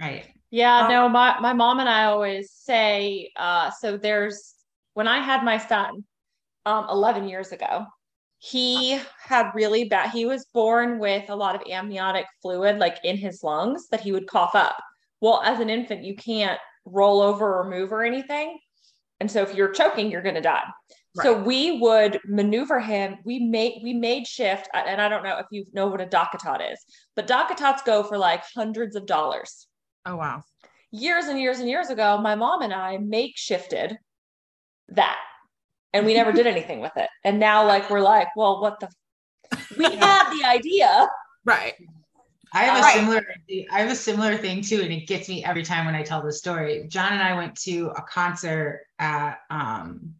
Right. 0.00 0.24
Yeah. 0.50 0.86
Um, 0.86 0.88
no, 0.90 1.08
my, 1.08 1.38
my 1.38 1.52
mom 1.52 1.78
and 1.78 1.88
I 1.88 2.06
always 2.06 2.50
say, 2.50 3.30
uh, 3.36 3.70
so 3.70 3.96
there's 3.96 4.54
when 4.94 5.06
I 5.06 5.20
had 5.20 5.44
my 5.44 5.58
son, 5.58 6.02
um, 6.66 6.86
11 6.90 7.28
years 7.28 7.52
ago. 7.52 7.86
He 8.40 9.00
had 9.20 9.50
really 9.54 9.84
bad, 9.84 10.10
he 10.10 10.24
was 10.24 10.46
born 10.54 11.00
with 11.00 11.28
a 11.28 11.34
lot 11.34 11.56
of 11.56 11.62
amniotic 11.68 12.26
fluid 12.40 12.78
like 12.78 12.98
in 13.02 13.16
his 13.16 13.42
lungs 13.42 13.88
that 13.90 14.00
he 14.00 14.12
would 14.12 14.28
cough 14.28 14.54
up 14.54 14.76
Well, 15.20 15.42
as 15.44 15.58
an 15.58 15.70
infant, 15.70 16.04
you 16.04 16.14
can't 16.14 16.60
roll 16.84 17.20
over 17.20 17.58
or 17.58 17.68
move 17.68 17.92
or 17.92 18.04
anything. 18.04 18.58
And 19.20 19.30
so 19.30 19.42
if 19.42 19.54
you're 19.54 19.72
choking, 19.72 20.10
you're 20.10 20.22
going 20.22 20.36
to 20.36 20.40
die. 20.40 20.62
Right. 21.16 21.24
So 21.24 21.42
we 21.42 21.80
would 21.80 22.20
maneuver 22.26 22.78
him. 22.78 23.16
We 23.24 23.40
made 23.40 23.80
we 23.82 23.92
made 23.92 24.26
shift, 24.26 24.68
and 24.72 25.00
I 25.00 25.08
don't 25.08 25.24
know 25.24 25.38
if 25.38 25.46
you 25.50 25.64
know 25.72 25.88
what 25.88 26.00
a 26.00 26.06
DockATot 26.06 26.72
is, 26.72 26.78
but 27.16 27.26
DockATots 27.26 27.84
go 27.84 28.02
for 28.02 28.18
like 28.18 28.42
hundreds 28.54 28.94
of 28.94 29.06
dollars. 29.06 29.66
Oh 30.06 30.16
wow! 30.16 30.42
Years 30.92 31.24
and 31.24 31.40
years 31.40 31.58
and 31.58 31.68
years 31.68 31.90
ago, 31.90 32.18
my 32.18 32.34
mom 32.34 32.62
and 32.62 32.72
I 32.72 32.98
makeshifted 32.98 33.96
that, 34.90 35.18
and 35.92 36.06
we 36.06 36.14
never 36.14 36.32
did 36.32 36.46
anything 36.54 36.80
with 36.80 36.96
it. 36.96 37.08
And 37.24 37.38
now, 37.38 37.66
like 37.66 37.90
we're 37.90 38.00
like, 38.00 38.28
well, 38.36 38.60
what 38.60 38.80
the? 38.80 38.88
We 39.76 39.84
had 39.96 40.30
the 40.36 40.44
idea, 40.44 41.08
right? 41.44 41.74
I 42.52 42.64
have 42.64 42.78
a 42.78 42.80
right. 42.80 42.94
similar 42.94 43.26
I 43.70 43.80
have 43.80 43.90
a 43.90 43.96
similar 43.96 44.36
thing 44.36 44.62
too, 44.62 44.80
and 44.80 44.92
it 44.92 45.06
gets 45.06 45.28
me 45.28 45.44
every 45.44 45.62
time 45.62 45.86
when 45.86 45.94
I 45.94 46.02
tell 46.02 46.22
this 46.22 46.38
story. 46.38 46.86
John 46.88 47.12
and 47.12 47.22
I 47.22 47.34
went 47.34 47.56
to 47.62 47.92
a 47.96 48.02
concert 48.02 48.86
at 48.98 49.40
um 49.50 50.14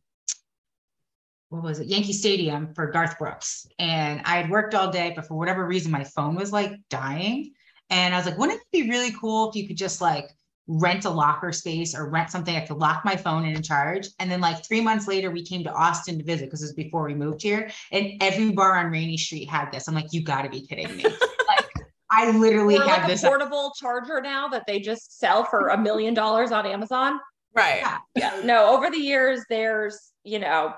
what 1.50 1.62
was 1.62 1.80
it, 1.80 1.86
Yankee 1.86 2.12
Stadium 2.12 2.74
for 2.74 2.88
Garth 2.88 3.18
Brooks. 3.18 3.66
And 3.78 4.20
I 4.24 4.36
had 4.36 4.50
worked 4.50 4.74
all 4.74 4.90
day, 4.90 5.12
but 5.16 5.26
for 5.26 5.34
whatever 5.34 5.66
reason, 5.66 5.90
my 5.90 6.04
phone 6.04 6.34
was 6.34 6.52
like 6.52 6.72
dying. 6.90 7.52
And 7.90 8.14
I 8.14 8.18
was 8.18 8.26
like, 8.26 8.36
wouldn't 8.36 8.60
it 8.60 8.66
be 8.70 8.90
really 8.90 9.12
cool 9.12 9.48
if 9.48 9.56
you 9.56 9.66
could 9.66 9.78
just 9.78 10.02
like 10.02 10.28
rent 10.68 11.06
a 11.06 11.10
locker 11.10 11.50
space 11.50 11.96
or 11.96 12.08
rent 12.08 12.30
something 12.30 12.54
I 12.54 12.60
could 12.60 12.76
lock 12.76 13.04
my 13.04 13.16
phone 13.16 13.44
in 13.44 13.56
and 13.56 13.64
charge? 13.64 14.08
And 14.20 14.30
then 14.30 14.40
like 14.40 14.64
three 14.64 14.80
months 14.80 15.08
later, 15.08 15.30
we 15.30 15.42
came 15.42 15.64
to 15.64 15.72
Austin 15.72 16.18
to 16.18 16.24
visit 16.24 16.44
because 16.44 16.62
it 16.62 16.66
was 16.66 16.74
before 16.74 17.04
we 17.04 17.14
moved 17.14 17.42
here. 17.42 17.70
And 17.90 18.22
every 18.22 18.52
bar 18.52 18.76
on 18.76 18.92
Rainey 18.92 19.16
Street 19.16 19.48
had 19.48 19.72
this. 19.72 19.88
I'm 19.88 19.94
like, 19.94 20.12
you 20.12 20.22
gotta 20.22 20.48
be 20.48 20.66
kidding 20.66 20.96
me. 20.96 21.04
Like 21.48 21.64
I 22.10 22.30
literally 22.36 22.76
or 22.76 22.82
have 22.82 22.98
like 22.98 23.06
this 23.06 23.22
portable 23.22 23.72
charger 23.80 24.20
now 24.20 24.48
that 24.48 24.64
they 24.66 24.80
just 24.80 25.18
sell 25.18 25.44
for 25.44 25.68
a 25.68 25.78
million 25.78 26.12
dollars 26.12 26.52
on 26.52 26.66
Amazon. 26.66 27.18
Right. 27.54 27.80
Yeah. 27.80 27.98
yeah. 28.14 28.42
No, 28.44 28.76
over 28.76 28.90
the 28.90 28.98
years, 28.98 29.40
there's, 29.48 30.12
you 30.24 30.38
know, 30.38 30.74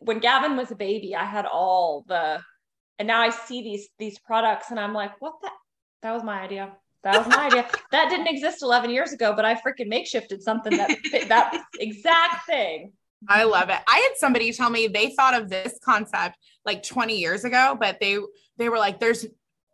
when 0.00 0.18
Gavin 0.18 0.56
was 0.56 0.70
a 0.70 0.74
baby, 0.74 1.14
I 1.14 1.24
had 1.24 1.46
all 1.46 2.04
the, 2.08 2.42
and 2.98 3.06
now 3.06 3.20
I 3.20 3.30
see 3.30 3.62
these 3.62 3.88
these 3.98 4.18
products, 4.18 4.70
and 4.70 4.78
I'm 4.78 4.92
like, 4.92 5.20
what 5.20 5.34
the? 5.40 5.50
That 6.02 6.12
was 6.12 6.22
my 6.22 6.40
idea. 6.40 6.72
That 7.02 7.18
was 7.18 7.28
my 7.34 7.46
idea. 7.46 7.68
That 7.92 8.10
didn't 8.10 8.26
exist 8.26 8.62
11 8.62 8.90
years 8.90 9.12
ago, 9.12 9.32
but 9.34 9.44
I 9.44 9.54
freaking 9.54 9.90
makeshifted 9.90 10.42
something 10.42 10.76
that 10.76 10.90
fit 11.10 11.28
that 11.28 11.64
exact 11.78 12.46
thing. 12.46 12.92
I 13.28 13.44
love 13.44 13.68
it. 13.68 13.78
I 13.86 13.96
had 13.98 14.16
somebody 14.16 14.52
tell 14.52 14.70
me 14.70 14.86
they 14.86 15.10
thought 15.10 15.34
of 15.40 15.48
this 15.48 15.78
concept 15.84 16.36
like 16.64 16.82
20 16.82 17.18
years 17.18 17.44
ago, 17.44 17.76
but 17.78 17.98
they 18.00 18.18
they 18.56 18.68
were 18.68 18.78
like, 18.78 18.98
"There's 19.00 19.26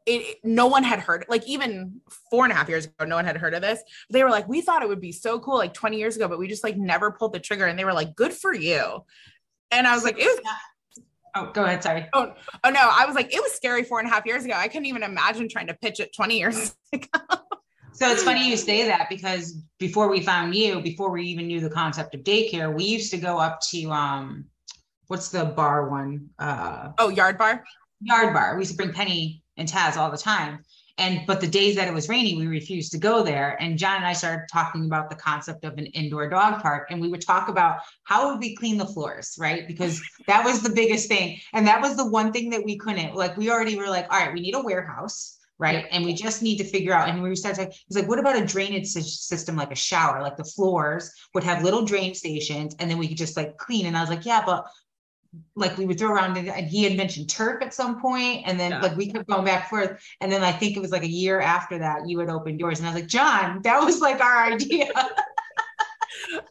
it, 0.06 0.38
no 0.44 0.68
one 0.68 0.84
had 0.84 1.00
heard 1.00 1.24
like 1.28 1.46
even 1.48 2.00
four 2.30 2.44
and 2.44 2.52
a 2.52 2.54
half 2.54 2.68
years 2.68 2.86
ago 2.86 3.04
no 3.04 3.16
one 3.16 3.24
had 3.24 3.36
heard 3.36 3.54
of 3.54 3.60
this 3.60 3.82
they 4.08 4.22
were 4.22 4.30
like 4.30 4.46
we 4.46 4.60
thought 4.60 4.82
it 4.82 4.88
would 4.88 5.00
be 5.00 5.10
so 5.10 5.40
cool 5.40 5.56
like 5.56 5.74
20 5.74 5.98
years 5.98 6.14
ago 6.14 6.28
but 6.28 6.38
we 6.38 6.46
just 6.46 6.62
like 6.62 6.76
never 6.76 7.10
pulled 7.10 7.32
the 7.32 7.40
trigger 7.40 7.66
and 7.66 7.76
they 7.76 7.84
were 7.84 7.92
like 7.92 8.14
good 8.14 8.32
for 8.32 8.54
you 8.54 9.04
and 9.72 9.84
i 9.84 9.94
was 9.94 10.04
like 10.04 10.16
it 10.16 10.24
was 10.24 10.40
oh 11.36 11.50
go 11.52 11.64
ahead 11.64 11.82
sorry. 11.82 12.06
Oh, 12.12 12.32
oh 12.64 12.70
no 12.70 12.80
i 12.80 13.06
was 13.06 13.14
like 13.14 13.32
it 13.32 13.40
was 13.40 13.52
scary 13.52 13.84
four 13.84 14.00
and 14.00 14.08
a 14.08 14.10
half 14.10 14.26
years 14.26 14.44
ago. 14.44 14.54
I 14.54 14.68
couldn't 14.68 14.86
even 14.86 15.02
imagine 15.02 15.48
trying 15.48 15.68
to 15.68 15.74
pitch 15.74 16.00
it 16.00 16.14
20 16.14 16.38
years 16.38 16.74
ago. 16.92 17.06
So 17.92 18.10
it's 18.10 18.22
funny 18.22 18.48
you 18.48 18.56
say 18.56 18.86
that 18.88 19.08
because 19.08 19.58
before 19.78 20.08
we 20.08 20.20
found 20.20 20.54
you 20.54 20.80
before 20.80 21.10
we 21.10 21.22
even 21.24 21.46
knew 21.46 21.60
the 21.60 21.70
concept 21.70 22.14
of 22.14 22.22
daycare 22.22 22.74
we 22.74 22.84
used 22.84 23.10
to 23.12 23.18
go 23.18 23.38
up 23.38 23.60
to 23.70 23.90
um 23.90 24.46
what's 25.08 25.28
the 25.30 25.44
bar 25.44 25.88
one? 25.88 26.28
Uh 26.38 26.90
oh 26.98 27.08
yard 27.08 27.38
bar? 27.38 27.64
Yard 28.00 28.34
bar. 28.34 28.54
We 28.54 28.62
used 28.62 28.72
to 28.72 28.76
bring 28.76 28.92
penny 28.92 29.42
and 29.56 29.68
Taz 29.68 29.96
all 29.96 30.10
the 30.10 30.18
time. 30.18 30.62
And 30.98 31.26
but 31.26 31.40
the 31.40 31.46
days 31.46 31.76
that 31.76 31.88
it 31.88 31.94
was 31.94 32.08
raining, 32.08 32.38
we 32.38 32.46
refused 32.46 32.92
to 32.92 32.98
go 32.98 33.22
there. 33.22 33.60
And 33.60 33.78
John 33.78 33.96
and 33.96 34.06
I 34.06 34.12
started 34.14 34.46
talking 34.50 34.86
about 34.86 35.10
the 35.10 35.16
concept 35.16 35.64
of 35.64 35.76
an 35.76 35.86
indoor 35.86 36.28
dog 36.28 36.62
park. 36.62 36.88
And 36.90 37.00
we 37.00 37.08
would 37.08 37.20
talk 37.20 37.48
about 37.48 37.80
how 38.04 38.30
would 38.30 38.40
we 38.40 38.56
clean 38.56 38.78
the 38.78 38.86
floors, 38.86 39.36
right? 39.38 39.66
Because 39.66 40.00
that 40.26 40.44
was 40.44 40.62
the 40.62 40.70
biggest 40.70 41.08
thing. 41.08 41.38
And 41.52 41.66
that 41.66 41.80
was 41.82 41.96
the 41.96 42.06
one 42.06 42.32
thing 42.32 42.50
that 42.50 42.64
we 42.64 42.78
couldn't, 42.78 43.14
like, 43.14 43.36
we 43.36 43.50
already 43.50 43.76
were 43.76 43.88
like, 43.88 44.06
all 44.10 44.18
right, 44.18 44.32
we 44.32 44.40
need 44.40 44.54
a 44.54 44.62
warehouse 44.62 45.36
right? 45.58 45.86
And 45.90 46.04
we 46.04 46.12
just 46.12 46.42
need 46.42 46.58
to 46.58 46.64
figure 46.64 46.92
out. 46.92 47.08
And 47.08 47.22
we 47.22 47.34
started 47.34 47.56
talking, 47.56 47.78
he's 47.88 47.96
like, 47.96 48.08
what 48.08 48.18
about 48.18 48.36
a 48.36 48.44
drainage 48.44 48.86
system 48.88 49.56
like 49.56 49.72
a 49.72 49.76
shower? 49.76 50.22
Like 50.22 50.36
the 50.36 50.44
floors 50.44 51.10
would 51.34 51.44
have 51.44 51.64
little 51.64 51.84
drain 51.84 52.14
stations, 52.14 52.76
and 52.78 52.90
then 52.90 52.98
we 52.98 53.08
could 53.08 53.16
just 53.16 53.36
like 53.36 53.56
clean. 53.56 53.86
And 53.86 53.96
I 53.96 54.00
was 54.00 54.10
like, 54.10 54.26
yeah, 54.26 54.42
but 54.44 54.66
like 55.54 55.76
we 55.78 55.86
would 55.86 55.98
throw 55.98 56.10
around 56.10 56.36
and, 56.36 56.48
he 56.66 56.84
had 56.84 56.96
mentioned 56.96 57.28
turf 57.28 57.62
at 57.62 57.74
some 57.74 58.00
point 58.00 58.42
and 58.46 58.58
then 58.58 58.72
yeah. 58.72 58.80
like 58.80 58.96
we 58.96 59.10
kept 59.10 59.28
going 59.28 59.44
back 59.44 59.60
and 59.60 59.68
forth. 59.70 60.04
And 60.20 60.30
then 60.30 60.42
i 60.42 60.52
think 60.52 60.76
it 60.76 60.80
was 60.80 60.90
like 60.90 61.02
a 61.02 61.08
year 61.08 61.40
after 61.40 61.78
that 61.78 62.08
you 62.08 62.18
had 62.18 62.28
opened 62.28 62.58
doors 62.58 62.78
and 62.78 62.88
i 62.88 62.92
was 62.92 63.00
like 63.00 63.10
john 63.10 63.62
that 63.62 63.82
was 63.84 64.00
like 64.00 64.20
our 64.20 64.44
idea 64.52 64.88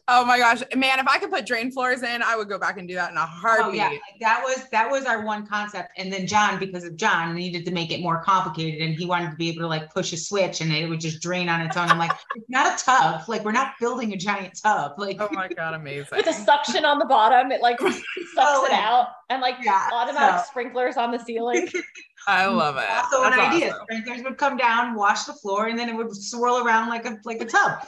oh 0.08 0.24
my 0.24 0.38
gosh, 0.38 0.62
man! 0.74 0.98
If 0.98 1.06
I 1.08 1.18
could 1.18 1.30
put 1.30 1.46
drain 1.46 1.70
floors 1.70 2.02
in, 2.02 2.22
I 2.22 2.36
would 2.36 2.48
go 2.48 2.58
back 2.58 2.78
and 2.78 2.88
do 2.88 2.94
that 2.94 3.10
in 3.10 3.16
a 3.16 3.26
heartbeat. 3.26 3.80
Oh, 3.82 3.90
yeah, 3.90 3.98
that 4.20 4.42
was 4.42 4.68
that 4.70 4.90
was 4.90 5.04
our 5.04 5.24
one 5.24 5.46
concept. 5.46 5.90
And 5.96 6.12
then 6.12 6.26
John, 6.26 6.58
because 6.58 6.84
of 6.84 6.96
John, 6.96 7.34
needed 7.34 7.64
to 7.66 7.70
make 7.70 7.90
it 7.90 8.00
more 8.00 8.22
complicated, 8.22 8.80
and 8.80 8.94
he 8.94 9.06
wanted 9.06 9.30
to 9.30 9.36
be 9.36 9.48
able 9.48 9.60
to 9.62 9.66
like 9.66 9.92
push 9.92 10.12
a 10.12 10.16
switch 10.16 10.60
and 10.60 10.72
it 10.72 10.88
would 10.88 11.00
just 11.00 11.20
drain 11.20 11.48
on 11.48 11.60
its 11.60 11.76
own. 11.76 11.88
I'm 11.88 11.98
like, 11.98 12.12
it's 12.36 12.48
not 12.48 12.80
a 12.80 12.84
tub. 12.84 13.28
Like 13.28 13.44
we're 13.44 13.52
not 13.52 13.74
building 13.80 14.12
a 14.12 14.16
giant 14.16 14.58
tub. 14.62 14.92
Like 14.98 15.18
oh 15.20 15.28
my 15.32 15.48
god, 15.48 15.74
amazing! 15.74 16.16
With 16.16 16.26
a 16.26 16.32
suction 16.32 16.84
on 16.84 16.98
the 16.98 17.06
bottom, 17.06 17.52
it 17.52 17.60
like 17.60 17.80
sucks 17.80 18.02
oh, 18.38 18.66
it 18.66 18.72
out, 18.72 19.08
and 19.30 19.40
like 19.40 19.56
yeah, 19.62 19.88
automatic 19.92 20.40
so. 20.40 20.50
sprinklers 20.50 20.96
on 20.96 21.10
the 21.10 21.18
ceiling. 21.18 21.68
I 22.26 22.46
love 22.46 22.76
it. 22.76 22.84
So 23.10 23.24
an 23.24 23.38
idea. 23.38 23.78
Sprinklers 23.82 24.22
would 24.24 24.36
come 24.36 24.56
down, 24.56 24.94
wash 24.94 25.24
the 25.24 25.32
floor, 25.32 25.66
and 25.66 25.78
then 25.78 25.88
it 25.88 25.94
would 25.94 26.14
swirl 26.14 26.66
around 26.66 26.88
like 26.88 27.06
a 27.06 27.18
like 27.24 27.40
a 27.40 27.44
tub. 27.44 27.86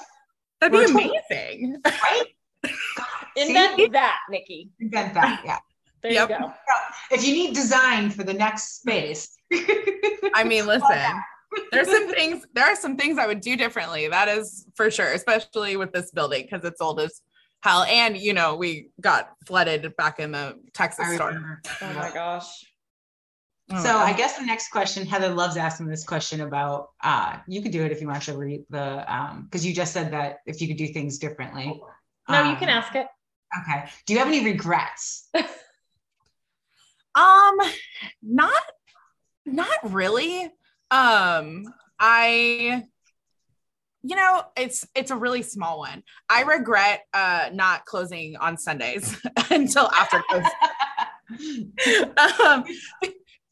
That'd 0.61 0.79
be 0.79 0.93
amazing. 0.93 1.77
Right? 1.85 2.25
Invent 3.37 3.77
See? 3.77 3.89
that, 3.89 4.19
Nikki. 4.29 4.71
Invent 4.81 5.15
that. 5.15 5.43
Yeah. 5.45 5.59
There 6.03 6.13
yep. 6.13 6.31
you 6.31 6.39
go. 6.39 6.53
If 7.11 7.27
you 7.27 7.33
need 7.33 7.55
design 7.55 8.11
for 8.11 8.25
the 8.25 8.35
next 8.35 8.81
space. 8.81 9.37
I 10.35 10.45
mean, 10.45 10.67
listen, 10.67 11.23
there's 11.73 11.91
some 11.91 12.09
things, 12.15 12.47
there 12.55 12.65
are 12.65 12.77
some 12.77 12.97
things 12.97 13.19
I 13.19 13.27
would 13.27 13.41
do 13.41 13.57
differently. 13.57 14.09
That 14.09 14.29
is 14.29 14.67
for 14.75 14.91
sure, 14.91 15.13
especially 15.13 15.77
with 15.77 15.93
this 15.93 16.11
building 16.11 16.47
because 16.49 16.65
it's 16.65 16.81
old 16.81 17.01
as 17.01 17.21
hell. 17.63 17.83
And, 17.85 18.17
you 18.17 18.33
know, 18.33 18.57
we 18.57 18.91
got 19.01 19.33
flooded 19.47 19.97
back 19.97 20.21
in 20.21 20.33
the 20.33 20.59
Texas 20.75 21.15
storm. 21.15 21.59
Oh 21.83 21.93
my 21.95 22.11
gosh. 22.13 22.65
Oh, 23.71 23.83
so 23.83 23.99
I 23.99 24.15
guess 24.15 24.39
the 24.39 24.47
next 24.47 24.71
question, 24.71 25.07
Heather 25.07 25.29
loves 25.29 25.59
asking 25.59 25.89
this 25.89 26.03
question 26.05 26.41
about 26.41 26.89
uh 27.03 27.39
you 27.47 27.61
could 27.61 27.73
do 27.73 27.85
it 27.85 27.93
if 27.93 28.01
you 28.01 28.09
want 28.09 28.23
to 28.23 28.37
read 28.37 28.65
the 28.71 29.15
um 29.15 29.45
because 29.45 29.65
you 29.67 29.75
just 29.75 29.93
said 29.93 30.11
that 30.13 30.39
if 30.47 30.63
you 30.63 30.69
could 30.69 30.79
do 30.79 30.89
things 30.89 31.19
differently. 31.19 31.79
No, 32.29 32.41
um, 32.41 32.51
you 32.51 32.57
can 32.57 32.71
um, 32.71 32.77
ask 32.77 32.95
it. 32.95 33.07
Okay. 33.61 33.91
Do 34.07 34.15
you 34.15 34.19
have 34.21 34.29
any 34.29 34.43
regrets? 34.45 35.29
um 37.15 37.59
not 38.23 38.63
not 39.45 39.79
really. 39.83 40.45
Um 40.91 41.65
I 41.99 42.87
you 44.03 44.17
know, 44.17 44.45
it's 44.57 44.87
it's 44.95 45.11
a 45.11 45.17
really 45.17 45.43
small 45.43 45.79
one. 45.81 46.05
I 46.31 46.43
regret 46.43 47.03
uh 47.13 47.51
not 47.53 47.85
closing 47.85 48.37
on 48.37 48.57
Sundays 48.57 49.21
until 49.51 49.91
after 49.91 50.23
um, 52.47 52.65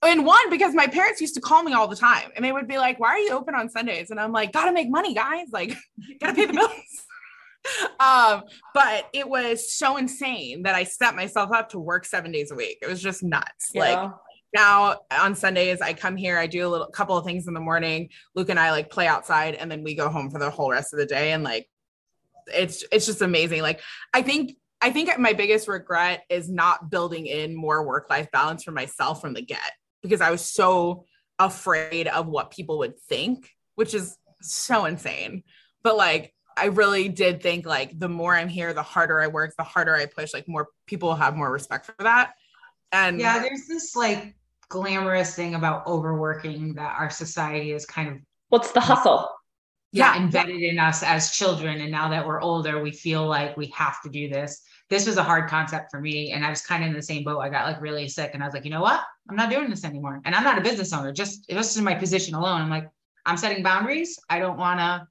and 0.02 0.24
one 0.24 0.50
because 0.50 0.74
my 0.74 0.86
parents 0.86 1.20
used 1.20 1.34
to 1.34 1.40
call 1.40 1.62
me 1.62 1.72
all 1.72 1.88
the 1.88 1.96
time 1.96 2.30
and 2.36 2.44
they 2.44 2.52
would 2.52 2.68
be 2.68 2.78
like 2.78 3.00
why 3.00 3.08
are 3.08 3.18
you 3.18 3.32
open 3.32 3.54
on 3.54 3.68
sundays? 3.68 4.10
And 4.10 4.20
i'm 4.20 4.32
like 4.32 4.52
gotta 4.52 4.72
make 4.72 4.90
money 4.90 5.14
guys. 5.14 5.48
Like 5.52 5.74
gotta 6.20 6.34
pay 6.34 6.46
the 6.46 6.52
bills. 6.52 6.70
Um 7.98 8.44
but 8.74 9.08
it 9.12 9.28
was 9.28 9.72
so 9.72 9.96
insane 9.96 10.62
that 10.62 10.76
i 10.76 10.84
set 10.84 11.16
myself 11.16 11.50
up 11.52 11.70
to 11.70 11.80
work 11.80 12.04
seven 12.04 12.30
days 12.30 12.52
a 12.52 12.54
week. 12.54 12.78
It 12.80 12.88
was 12.88 13.02
just 13.02 13.24
nuts. 13.24 13.72
Yeah. 13.74 13.80
like 13.80 14.10
now 14.54 15.00
on 15.10 15.34
sundays 15.34 15.80
i 15.80 15.92
come 15.92 16.16
here 16.16 16.38
i 16.38 16.46
do 16.46 16.64
a 16.64 16.70
little 16.70 16.86
couple 16.86 17.16
of 17.16 17.24
things 17.24 17.48
in 17.48 17.54
the 17.54 17.60
morning. 17.60 18.10
Lucca 18.36 18.52
and 18.52 18.60
i 18.60 18.70
like 18.70 18.88
play 18.88 19.08
outside 19.08 19.56
and 19.56 19.68
then 19.68 19.82
we 19.82 19.96
go 19.96 20.08
home 20.08 20.30
for 20.30 20.38
the 20.38 20.48
whole 20.48 20.70
rest 20.70 20.92
of 20.94 21.00
the 21.00 21.06
day 21.06 21.32
and 21.32 21.42
like 21.42 21.68
it's 22.54 22.84
it's 22.92 23.06
just 23.06 23.22
amazing. 23.22 23.62
Like 23.62 23.80
i 24.14 24.22
think 24.22 24.56
I 24.80 24.90
think 24.90 25.18
my 25.18 25.32
biggest 25.32 25.66
regret 25.66 26.24
is 26.28 26.48
not 26.48 26.90
building 26.90 27.26
in 27.26 27.56
more 27.56 27.84
work 27.84 28.08
life 28.10 28.30
balance 28.30 28.62
for 28.62 28.72
myself 28.72 29.20
from 29.20 29.32
the 29.32 29.42
get 29.42 29.72
because 30.06 30.20
I 30.20 30.30
was 30.30 30.44
so 30.44 31.04
afraid 31.38 32.08
of 32.08 32.26
what 32.26 32.50
people 32.50 32.78
would 32.78 32.98
think, 32.98 33.50
which 33.74 33.94
is 33.94 34.16
so 34.40 34.84
insane. 34.84 35.42
But 35.82 35.96
like, 35.96 36.32
I 36.56 36.66
really 36.66 37.08
did 37.08 37.42
think 37.42 37.66
like 37.66 37.98
the 37.98 38.08
more 38.08 38.34
I'm 38.34 38.48
here, 38.48 38.72
the 38.72 38.82
harder 38.82 39.20
I 39.20 39.26
work, 39.26 39.54
the 39.56 39.64
harder 39.64 39.94
I 39.94 40.06
push, 40.06 40.32
like 40.32 40.48
more 40.48 40.68
people 40.86 41.10
will 41.10 41.16
have 41.16 41.36
more 41.36 41.52
respect 41.52 41.86
for 41.86 41.94
that. 42.00 42.34
And 42.92 43.20
yeah, 43.20 43.40
there's 43.40 43.66
this 43.66 43.94
like 43.94 44.34
glamorous 44.68 45.34
thing 45.34 45.54
about 45.54 45.86
overworking 45.86 46.74
that 46.74 46.96
our 46.98 47.10
society 47.10 47.72
is 47.72 47.84
kind 47.84 48.08
of 48.08 48.16
what's 48.48 48.72
the 48.72 48.80
hustle? 48.80 49.28
Yeah, 49.92 50.14
yeah, 50.14 50.22
embedded 50.22 50.62
in 50.62 50.78
us 50.78 51.02
as 51.02 51.30
children. 51.30 51.80
And 51.80 51.90
now 51.90 52.08
that 52.08 52.26
we're 52.26 52.40
older, 52.40 52.82
we 52.82 52.90
feel 52.90 53.26
like 53.26 53.56
we 53.56 53.66
have 53.66 54.00
to 54.02 54.08
do 54.08 54.28
this 54.28 54.62
this 54.88 55.06
was 55.06 55.16
a 55.16 55.22
hard 55.22 55.48
concept 55.48 55.90
for 55.90 56.00
me. 56.00 56.32
And 56.32 56.44
I 56.44 56.50
was 56.50 56.60
kind 56.60 56.84
of 56.84 56.90
in 56.90 56.94
the 56.94 57.02
same 57.02 57.24
boat. 57.24 57.40
I 57.40 57.48
got 57.48 57.66
like 57.66 57.80
really 57.80 58.08
sick 58.08 58.30
and 58.34 58.42
I 58.42 58.46
was 58.46 58.54
like, 58.54 58.64
you 58.64 58.70
know 58.70 58.82
what? 58.82 59.02
I'm 59.28 59.36
not 59.36 59.50
doing 59.50 59.68
this 59.68 59.84
anymore. 59.84 60.20
And 60.24 60.34
I'm 60.34 60.44
not 60.44 60.58
a 60.58 60.60
business 60.60 60.92
owner, 60.92 61.12
just 61.12 61.48
just 61.48 61.76
in 61.76 61.84
my 61.84 61.94
position 61.94 62.34
alone. 62.34 62.62
I'm 62.62 62.70
like, 62.70 62.88
I'm 63.24 63.36
setting 63.36 63.62
boundaries. 63.62 64.18
I 64.30 64.38
don't 64.38 64.58
want 64.58 64.78
to 64.80 65.08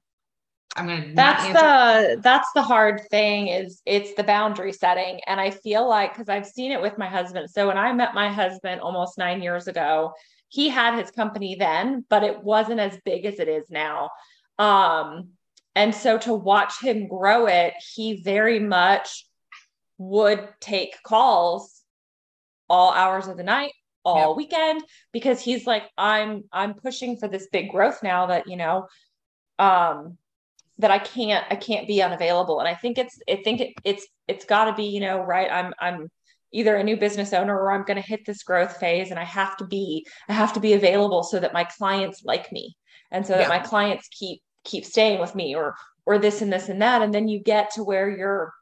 I'm 0.76 0.86
gonna. 0.86 1.12
That's 1.14 1.46
the 1.46 2.20
that's 2.20 2.48
the 2.54 2.62
hard 2.62 3.02
thing 3.10 3.48
is 3.48 3.80
it's 3.86 4.14
the 4.14 4.22
boundary 4.22 4.72
setting, 4.72 5.20
and 5.26 5.40
I 5.40 5.50
feel 5.50 5.88
like 5.88 6.12
because 6.12 6.28
I've 6.28 6.46
seen 6.46 6.70
it 6.70 6.80
with 6.80 6.98
my 6.98 7.06
husband. 7.06 7.50
So 7.50 7.66
when 7.66 7.78
I 7.78 7.92
met 7.92 8.14
my 8.14 8.30
husband 8.30 8.80
almost 8.80 9.16
nine 9.18 9.42
years 9.42 9.68
ago, 9.68 10.12
he 10.48 10.68
had 10.68 10.98
his 10.98 11.10
company 11.10 11.56
then, 11.58 12.04
but 12.08 12.22
it 12.22 12.42
wasn't 12.42 12.80
as 12.80 12.98
big 13.04 13.24
as 13.24 13.38
it 13.38 13.48
is 13.48 13.70
now. 13.70 14.10
Um, 14.58 15.30
and 15.74 15.94
so 15.94 16.18
to 16.18 16.34
watch 16.34 16.80
him 16.82 17.08
grow 17.08 17.46
it, 17.46 17.74
he 17.94 18.22
very 18.22 18.58
much 18.58 19.26
would 19.98 20.48
take 20.60 21.02
calls 21.02 21.82
all 22.68 22.92
hours 22.92 23.28
of 23.28 23.36
the 23.36 23.42
night, 23.42 23.72
all 24.04 24.30
yep. 24.30 24.36
weekend, 24.36 24.82
because 25.12 25.40
he's 25.40 25.66
like, 25.66 25.84
I'm 25.96 26.44
I'm 26.52 26.74
pushing 26.74 27.16
for 27.16 27.28
this 27.28 27.48
big 27.52 27.70
growth 27.70 28.02
now 28.02 28.26
that, 28.26 28.48
you 28.48 28.56
know, 28.56 28.86
um, 29.58 30.18
that 30.78 30.90
I 30.90 30.98
can't 30.98 31.44
I 31.50 31.56
can't 31.56 31.88
be 31.88 32.02
unavailable. 32.02 32.60
And 32.60 32.68
I 32.68 32.74
think 32.74 32.98
it's 32.98 33.18
I 33.28 33.36
think 33.36 33.60
it, 33.60 33.74
it's 33.84 34.06
it's 34.28 34.44
got 34.44 34.66
to 34.66 34.74
be 34.74 34.84
you 34.84 35.00
know 35.00 35.20
right. 35.20 35.50
I'm 35.50 35.72
I'm 35.78 36.10
either 36.52 36.76
a 36.76 36.84
new 36.84 36.96
business 36.96 37.32
owner 37.32 37.54
or 37.58 37.72
I'm 37.72 37.84
going 37.84 38.00
to 38.00 38.08
hit 38.08 38.24
this 38.24 38.42
growth 38.42 38.76
phase 38.78 39.10
and 39.10 39.18
I 39.18 39.24
have 39.24 39.56
to 39.58 39.66
be 39.66 40.06
I 40.28 40.32
have 40.32 40.52
to 40.54 40.60
be 40.60 40.74
available 40.74 41.22
so 41.22 41.38
that 41.40 41.52
my 41.52 41.64
clients 41.64 42.24
like 42.24 42.52
me 42.52 42.76
and 43.10 43.26
so 43.26 43.34
yeah. 43.34 43.40
that 43.40 43.48
my 43.48 43.58
clients 43.58 44.08
keep 44.08 44.42
keep 44.64 44.84
staying 44.84 45.20
with 45.20 45.34
me 45.34 45.54
or 45.54 45.74
or 46.04 46.18
this 46.18 46.42
and 46.42 46.52
this 46.52 46.68
and 46.68 46.82
that 46.82 47.02
and 47.02 47.12
then 47.12 47.28
you 47.28 47.40
get 47.40 47.70
to 47.72 47.84
where 47.84 48.08
you're 48.08 48.52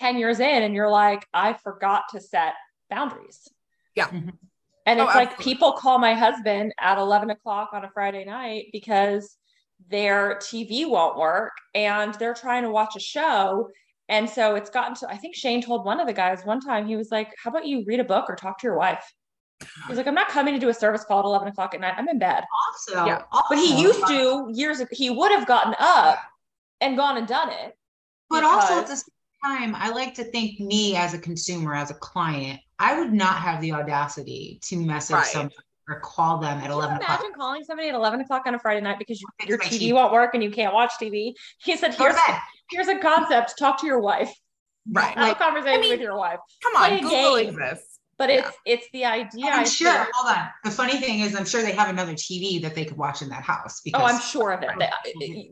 10 0.00 0.18
years 0.18 0.40
in 0.40 0.62
and 0.62 0.74
you're 0.74 0.90
like 0.90 1.26
I 1.32 1.52
forgot 1.52 2.04
to 2.12 2.20
set 2.20 2.54
boundaries. 2.88 3.48
Yeah. 3.94 4.08
Mm-hmm. 4.08 4.30
And 4.86 4.98
it's 4.98 5.10
oh, 5.14 5.18
like 5.18 5.38
people 5.38 5.72
call 5.72 5.98
my 5.98 6.14
husband 6.14 6.72
at 6.80 6.98
11 6.98 7.30
o'clock 7.30 7.70
on 7.72 7.84
a 7.84 7.90
Friday 7.90 8.24
night 8.24 8.66
because 8.72 9.36
their 9.88 10.36
TV 10.36 10.88
won't 10.88 11.16
work 11.16 11.52
and 11.74 12.14
they're 12.14 12.34
trying 12.34 12.62
to 12.62 12.70
watch 12.70 12.96
a 12.96 13.00
show. 13.00 13.68
And 14.08 14.28
so 14.28 14.56
it's 14.56 14.70
gotten 14.70 14.94
to, 14.96 15.08
I 15.08 15.16
think 15.16 15.36
Shane 15.36 15.62
told 15.62 15.84
one 15.84 16.00
of 16.00 16.06
the 16.06 16.12
guys 16.12 16.44
one 16.44 16.60
time, 16.60 16.86
he 16.86 16.96
was 16.96 17.10
like, 17.10 17.28
How 17.42 17.50
about 17.50 17.66
you 17.66 17.84
read 17.86 18.00
a 18.00 18.04
book 18.04 18.26
or 18.28 18.34
talk 18.34 18.58
to 18.60 18.66
your 18.66 18.76
wife? 18.76 19.04
He's 19.86 19.98
like, 19.98 20.06
I'm 20.06 20.14
not 20.14 20.28
coming 20.28 20.54
to 20.54 20.60
do 20.60 20.70
a 20.70 20.74
service 20.74 21.04
call 21.04 21.20
at 21.20 21.24
11 21.26 21.48
o'clock 21.48 21.74
at 21.74 21.80
night. 21.80 21.94
I'm 21.96 22.08
in 22.08 22.18
bed. 22.18 22.44
Also, 22.66 23.04
yeah. 23.04 23.22
Also, 23.30 23.46
but 23.50 23.58
he 23.58 23.80
used 23.80 24.04
to 24.06 24.50
years 24.52 24.80
ago, 24.80 24.88
he 24.90 25.10
would 25.10 25.30
have 25.30 25.46
gotten 25.46 25.74
up 25.78 26.18
and 26.80 26.96
gone 26.96 27.18
and 27.18 27.28
done 27.28 27.50
it. 27.50 27.76
But 28.30 28.40
because... 28.40 28.62
also 28.62 28.80
at 28.80 28.86
the 28.86 28.96
same 28.96 29.19
time, 29.44 29.74
I 29.74 29.90
like 29.90 30.14
to 30.14 30.24
think 30.24 30.60
me 30.60 30.96
as 30.96 31.14
a 31.14 31.18
consumer, 31.18 31.74
as 31.74 31.90
a 31.90 31.94
client, 31.94 32.60
I 32.78 32.98
would 32.98 33.12
not 33.12 33.36
have 33.36 33.60
the 33.60 33.72
audacity 33.72 34.58
to 34.64 34.76
message 34.76 35.14
right. 35.14 35.26
somebody 35.26 35.56
or 35.90 36.00
call 36.00 36.38
them 36.38 36.58
at 36.58 36.62
Can 36.62 36.72
11 36.72 36.96
o'clock. 36.96 37.20
Imagine 37.20 37.34
calling 37.34 37.64
somebody 37.64 37.88
at 37.88 37.94
11 37.94 38.20
o'clock 38.20 38.42
on 38.46 38.54
a 38.54 38.58
Friday 38.58 38.80
night 38.80 38.98
because 38.98 39.20
you, 39.20 39.26
your 39.46 39.58
TV, 39.58 39.90
TV, 39.90 39.92
won't 39.92 40.12
work 40.12 40.34
and 40.34 40.42
you 40.42 40.50
can't 40.50 40.72
watch 40.72 40.92
TV. 41.00 41.32
He 41.58 41.76
said, 41.76 41.94
here's, 41.94 42.16
here's 42.70 42.88
a 42.88 42.98
concept. 42.98 43.58
Talk 43.58 43.80
to 43.80 43.86
your 43.86 44.00
wife. 44.00 44.32
Right. 44.90 45.14
Have 45.16 45.28
like, 45.28 45.36
a 45.36 45.38
conversation 45.38 45.78
I 45.78 45.82
mean, 45.82 45.90
with 45.90 46.00
your 46.00 46.16
wife. 46.16 46.38
Come 46.62 46.76
on, 46.76 46.88
Play 46.88 47.00
Google 47.00 47.36
exists. 47.36 47.98
But 48.16 48.28
yeah. 48.28 48.38
it's 48.38 48.56
it's 48.66 48.86
the 48.92 49.06
idea. 49.06 49.46
I'm 49.46 49.66
sure. 49.66 49.92
Think. 49.92 50.08
Hold 50.14 50.36
on. 50.36 50.48
The 50.62 50.70
funny 50.70 50.98
thing 50.98 51.20
is, 51.20 51.34
I'm 51.34 51.46
sure 51.46 51.62
they 51.62 51.72
have 51.72 51.88
another 51.88 52.12
TV 52.12 52.60
that 52.60 52.74
they 52.74 52.84
could 52.84 52.98
watch 52.98 53.22
in 53.22 53.30
that 53.30 53.42
house. 53.42 53.80
Because, 53.80 54.02
oh, 54.02 54.04
I'm 54.04 54.20
sure 54.20 54.52
of 54.52 54.62
it. 54.62 54.68
The, 54.78 54.84
uh, 54.84 54.90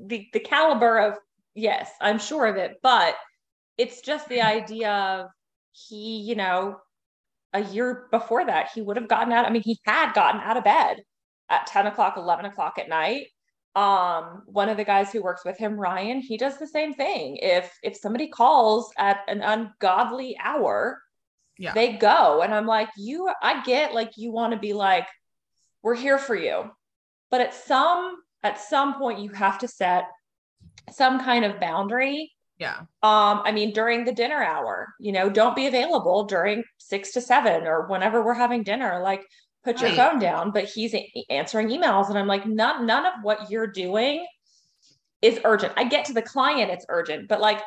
the, 0.07 0.27
the 0.35 0.41
caliber 0.41 0.99
of 0.99 1.15
yes, 1.55 1.91
I'm 2.01 2.19
sure 2.19 2.47
of 2.47 2.57
it. 2.57 2.79
But 2.83 3.17
it's 3.79 4.01
just 4.01 4.29
the 4.29 4.43
idea 4.43 4.91
of 4.91 5.27
he, 5.73 6.21
you 6.21 6.35
know, 6.35 6.77
a 7.53 7.63
year 7.63 8.09
before 8.11 8.45
that, 8.45 8.71
he 8.75 8.83
would 8.83 8.97
have 8.97 9.09
gotten 9.09 9.33
out. 9.33 9.47
I 9.47 9.51
mean, 9.51 9.63
he 9.63 9.79
had 9.85 10.13
gotten 10.13 10.41
out 10.41 10.57
of 10.57 10.65
bed 10.65 10.99
at 11.49 11.67
10 11.67 11.87
o'clock, 11.87 12.17
11 12.17 12.45
o'clock 12.45 12.79
at 12.79 12.89
night. 12.89 13.29
Um, 13.75 14.43
one 14.47 14.69
of 14.69 14.77
the 14.77 14.85
guys 14.85 15.13
who 15.13 15.23
works 15.23 15.45
with 15.45 15.57
him, 15.57 15.79
Ryan, 15.79 16.21
he 16.21 16.37
does 16.37 16.59
the 16.59 16.67
same 16.67 16.95
thing. 16.95 17.39
If 17.41 17.73
if 17.83 17.97
somebody 17.97 18.29
calls 18.29 18.93
at 18.99 19.21
an 19.29 19.41
ungodly 19.41 20.37
hour, 20.43 21.01
yeah. 21.59 21.73
they 21.75 21.93
go. 21.93 22.43
And 22.43 22.53
I'm 22.53 22.67
like, 22.67 22.89
you, 22.97 23.31
I 23.41 23.63
get 23.63 23.95
like 23.95 24.13
you 24.17 24.33
want 24.33 24.53
to 24.53 24.59
be 24.59 24.73
like, 24.73 25.07
we're 25.83 25.95
here 25.95 26.19
for 26.19 26.35
you. 26.35 26.71
But 27.31 27.41
at 27.41 27.55
some 27.55 28.17
at 28.43 28.61
some 28.61 28.95
point 28.95 29.21
you 29.21 29.31
have 29.31 29.59
to 29.61 29.69
set 29.69 30.05
some 30.91 31.21
kind 31.21 31.45
of 31.45 31.61
boundary 31.61 32.33
yeah. 32.59 32.81
Um, 33.03 33.43
I 33.45 33.53
mean, 33.53 33.73
during 33.73 34.05
the 34.05 34.13
dinner 34.13 34.43
hour, 34.43 34.95
you 34.99 35.13
know, 35.13 35.31
don't 35.31 35.55
be 35.55 35.67
available 35.67 36.25
during 36.25 36.65
six 36.79 37.13
to 37.13 37.21
seven 37.21 37.67
or 37.67 37.87
whenever 37.87 38.23
we're 38.25 38.35
having 38.35 38.65
dinner. 38.65 39.01
Like, 39.03 39.25
put 39.65 39.81
your 39.81 39.91
phone 39.93 40.19
down. 40.19 40.51
But 40.51 40.65
he's 40.65 40.95
a- 40.95 41.11
answering 41.31 41.69
emails, 41.69 42.09
and 42.09 42.19
I'm 42.19 42.27
like, 42.27 42.47
none, 42.47 42.87
none 42.87 43.07
of 43.07 43.15
what 43.23 43.51
you're 43.51 43.67
doing 43.67 44.27
is 45.23 45.41
urgent. 45.45 45.73
I 45.77 45.85
get 45.85 46.07
to 46.07 46.13
the 46.13 46.23
client, 46.23 46.71
it's 46.71 46.87
urgent, 46.89 47.29
but 47.29 47.41
like, 47.41 47.61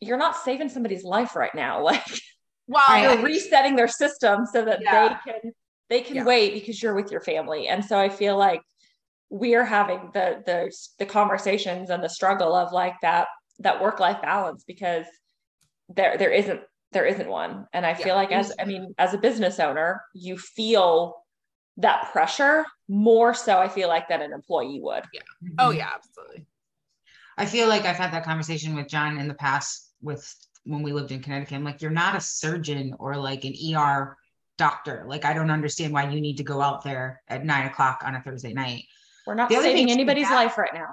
you're 0.00 0.18
not 0.18 0.36
saving 0.36 0.68
somebody's 0.68 1.04
life 1.04 1.36
right 1.36 1.54
now. 1.54 1.86
Like, 2.68 2.88
well, 2.88 3.14
you're 3.14 3.24
resetting 3.24 3.74
their 3.74 3.88
system 3.88 4.46
so 4.46 4.64
that 4.64 4.80
yeah. 4.82 5.18
they 5.24 5.32
can 5.32 5.52
they 5.90 6.00
can 6.00 6.16
yeah. 6.16 6.24
wait 6.24 6.54
because 6.54 6.80
you're 6.80 6.94
with 6.94 7.10
your 7.10 7.20
family. 7.20 7.66
And 7.66 7.84
so 7.84 7.98
I 7.98 8.08
feel 8.08 8.38
like 8.38 8.62
we're 9.30 9.64
having 9.64 10.10
the 10.14 10.42
the 10.46 10.72
the 10.98 11.04
conversations 11.04 11.90
and 11.90 12.02
the 12.02 12.08
struggle 12.08 12.54
of 12.54 12.72
like 12.72 12.94
that 13.02 13.26
that 13.60 13.80
work 13.80 14.00
life 14.00 14.20
balance 14.22 14.64
because 14.64 15.06
there 15.88 16.16
there 16.16 16.30
isn't 16.30 16.60
there 16.92 17.06
isn't 17.06 17.28
one. 17.28 17.66
And 17.72 17.86
i 17.86 17.90
yeah. 17.90 17.96
feel 17.96 18.14
like 18.14 18.32
as 18.32 18.52
i 18.60 18.64
mean 18.64 18.94
as 18.98 19.14
a 19.14 19.18
business 19.18 19.58
owner 19.58 20.02
you 20.14 20.36
feel 20.36 21.16
that 21.78 22.10
pressure 22.12 22.66
more 22.88 23.32
so 23.32 23.58
i 23.58 23.66
feel 23.68 23.88
like 23.88 24.08
that 24.08 24.20
an 24.20 24.32
employee 24.32 24.80
would. 24.82 25.04
Yeah. 25.12 25.20
Oh 25.58 25.70
yeah 25.70 25.90
absolutely. 25.94 26.46
I 27.38 27.46
feel 27.46 27.68
like 27.68 27.84
i've 27.84 27.96
had 27.96 28.12
that 28.12 28.24
conversation 28.24 28.74
with 28.74 28.88
john 28.88 29.18
in 29.18 29.28
the 29.28 29.34
past 29.34 29.90
with 30.00 30.34
when 30.64 30.82
we 30.82 30.92
lived 30.92 31.10
in 31.10 31.20
connecticut. 31.20 31.54
I'm 31.54 31.64
like 31.64 31.82
you're 31.82 31.90
not 31.90 32.16
a 32.16 32.20
surgeon 32.20 32.94
or 32.98 33.16
like 33.16 33.44
an 33.44 33.54
er 33.74 34.16
doctor. 34.58 35.04
Like 35.06 35.24
i 35.24 35.32
don't 35.32 35.50
understand 35.50 35.92
why 35.92 36.08
you 36.08 36.20
need 36.20 36.36
to 36.36 36.44
go 36.44 36.60
out 36.60 36.84
there 36.84 37.22
at 37.28 37.44
nine 37.44 37.66
o'clock 37.66 38.02
on 38.04 38.14
a 38.14 38.22
thursday 38.22 38.52
night. 38.52 38.84
We're 39.26 39.34
not 39.34 39.50
saving 39.50 39.90
anybody's 39.90 40.30
life 40.30 40.58
right 40.58 40.74
now 40.74 40.88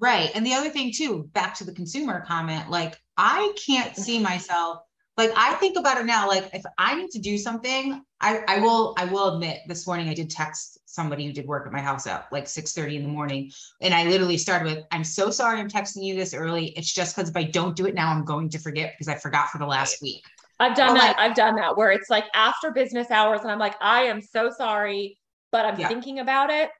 Right. 0.00 0.30
And 0.34 0.46
the 0.46 0.54
other 0.54 0.70
thing 0.70 0.92
too, 0.94 1.28
back 1.32 1.54
to 1.56 1.64
the 1.64 1.72
consumer 1.72 2.24
comment, 2.26 2.70
like 2.70 3.00
I 3.16 3.52
can't 3.66 3.96
see 3.96 4.18
myself 4.20 4.80
like 5.18 5.32
I 5.36 5.54
think 5.54 5.76
about 5.76 6.00
it 6.00 6.06
now, 6.06 6.28
like 6.28 6.48
if 6.54 6.62
I 6.78 6.94
need 6.94 7.10
to 7.10 7.18
do 7.18 7.36
something, 7.38 8.00
I, 8.20 8.40
I 8.46 8.60
will 8.60 8.94
I 8.96 9.04
will 9.04 9.34
admit 9.34 9.58
this 9.66 9.84
morning 9.84 10.08
I 10.08 10.14
did 10.14 10.30
text 10.30 10.78
somebody 10.86 11.26
who 11.26 11.32
did 11.32 11.44
work 11.44 11.66
at 11.66 11.72
my 11.72 11.80
house 11.80 12.06
at 12.06 12.28
like 12.30 12.46
6 12.46 12.72
30 12.72 12.96
in 12.98 13.02
the 13.02 13.08
morning. 13.08 13.50
And 13.82 13.92
I 13.92 14.04
literally 14.04 14.38
started 14.38 14.76
with, 14.76 14.84
I'm 14.92 15.02
so 15.02 15.30
sorry 15.30 15.58
I'm 15.58 15.68
texting 15.68 16.04
you 16.04 16.14
this 16.14 16.34
early. 16.34 16.66
It's 16.76 16.92
just 16.92 17.16
because 17.16 17.28
if 17.28 17.36
I 17.36 17.42
don't 17.42 17.74
do 17.74 17.86
it 17.86 17.96
now, 17.96 18.12
I'm 18.12 18.24
going 18.24 18.48
to 18.50 18.60
forget 18.60 18.94
because 18.94 19.08
I 19.08 19.18
forgot 19.18 19.48
for 19.48 19.58
the 19.58 19.66
last 19.66 20.00
week. 20.00 20.22
I've 20.60 20.76
done 20.76 20.94
that. 20.94 21.16
Like, 21.16 21.18
I've 21.18 21.36
done 21.36 21.56
that 21.56 21.76
where 21.76 21.90
it's 21.90 22.08
like 22.08 22.26
after 22.32 22.70
business 22.70 23.10
hours 23.10 23.40
and 23.42 23.50
I'm 23.50 23.58
like, 23.58 23.74
I 23.80 24.02
am 24.04 24.22
so 24.22 24.52
sorry, 24.56 25.18
but 25.50 25.66
I'm 25.66 25.80
yeah. 25.80 25.88
thinking 25.88 26.20
about 26.20 26.50
it. 26.50 26.70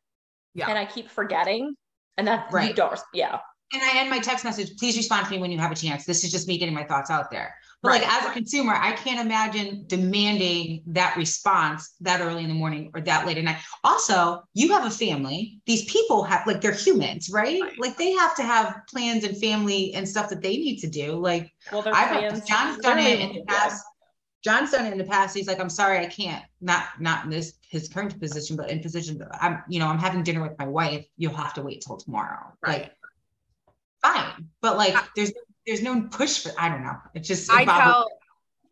Yeah. 0.55 0.69
And 0.69 0.79
I 0.79 0.85
keep 0.85 1.11
forgetting 1.11 1.75
and 2.19 2.29
that 2.29 2.53
right. 2.53 2.69
you 2.69 2.75
don't 2.75 3.01
yeah 3.15 3.39
and 3.73 3.83
I 3.83 3.99
end 3.99 4.09
my 4.09 4.19
text 4.19 4.45
message, 4.45 4.77
please 4.79 4.97
respond 4.97 5.27
to 5.27 5.33
me 5.33 5.39
when 5.39 5.51
you 5.51 5.59
have 5.59 5.71
a 5.71 5.75
chance. 5.75 6.07
This 6.07 6.25
is 6.25 6.33
just 6.33 6.49
me 6.49 6.57
getting 6.57 6.75
my 6.75 6.85
thoughts 6.85 7.11
out 7.11 7.31
there. 7.31 7.55
But 7.83 7.91
right. 7.91 8.03
like 8.03 8.11
as 8.11 8.29
a 8.29 8.33
consumer, 8.33 8.73
I 8.75 8.93
can't 8.93 9.21
imagine 9.21 9.85
demanding 9.87 10.83
that 10.87 11.17
response 11.17 11.95
that 12.01 12.21
early 12.21 12.43
in 12.43 12.49
the 12.49 12.55
morning 12.55 12.91
or 12.95 13.01
that 13.03 13.27
late 13.27 13.37
at 13.37 13.45
night. 13.45 13.59
Also, 13.85 14.43
you 14.55 14.73
have 14.73 14.87
a 14.87 14.91
family. 14.91 15.61
These 15.67 15.85
people 15.85 16.25
have 16.25 16.47
like 16.47 16.61
they're 16.61 16.73
humans, 16.73 17.31
right? 17.31 17.61
right. 17.61 17.79
Like 17.79 17.97
they 17.99 18.13
have 18.13 18.35
to 18.37 18.43
have 18.43 18.81
plans 18.89 19.23
and 19.23 19.37
family 19.37 19.95
and 19.95 20.09
stuff 20.09 20.31
that 20.31 20.43
they 20.43 20.57
need 20.57 20.79
to 20.79 20.89
do. 20.89 21.13
Like 21.13 21.53
well, 21.71 21.85
I've 21.87 22.45
John's 22.47 22.79
done 22.79 22.99
it 22.99 23.21
in 23.21 23.33
the 23.35 23.45
past. 24.45 24.59
John's 24.59 24.71
done 24.71 24.87
it 24.87 24.93
in 24.93 24.99
the 24.99 25.05
past. 25.05 25.37
He's 25.37 25.47
like, 25.47 25.61
I'm 25.61 25.71
sorry, 25.71 25.99
I 25.99 26.07
can't. 26.07 26.45
Not 26.61 26.85
not 27.01 27.25
in 27.25 27.31
this 27.31 27.55
his 27.69 27.89
current 27.89 28.19
position, 28.21 28.57
but 28.57 28.71
in 28.71 28.81
position. 28.81 29.23
I'm 29.41 29.63
you 29.69 29.79
know 29.79 29.87
I'm 29.87 29.99
having 29.99 30.23
dinner 30.23 30.43
with 30.43 30.59
my 30.59 30.67
wife. 30.67 31.07
You'll 31.17 31.35
have 31.35 31.55
to 31.55 31.63
wait 31.63 31.83
till 31.87 31.97
tomorrow. 31.97 32.53
Right. 32.65 32.83
Like, 32.83 32.93
fine, 34.03 34.49
but 34.61 34.77
like 34.77 34.95
there's 35.17 35.33
there's 35.67 35.83
no 35.83 36.03
push 36.11 36.41
for. 36.41 36.53
I 36.59 36.69
don't 36.69 36.83
know. 36.83 36.97
It's 37.15 37.29
just 37.29 37.51
I 37.53 37.65
tell. 37.65 38.09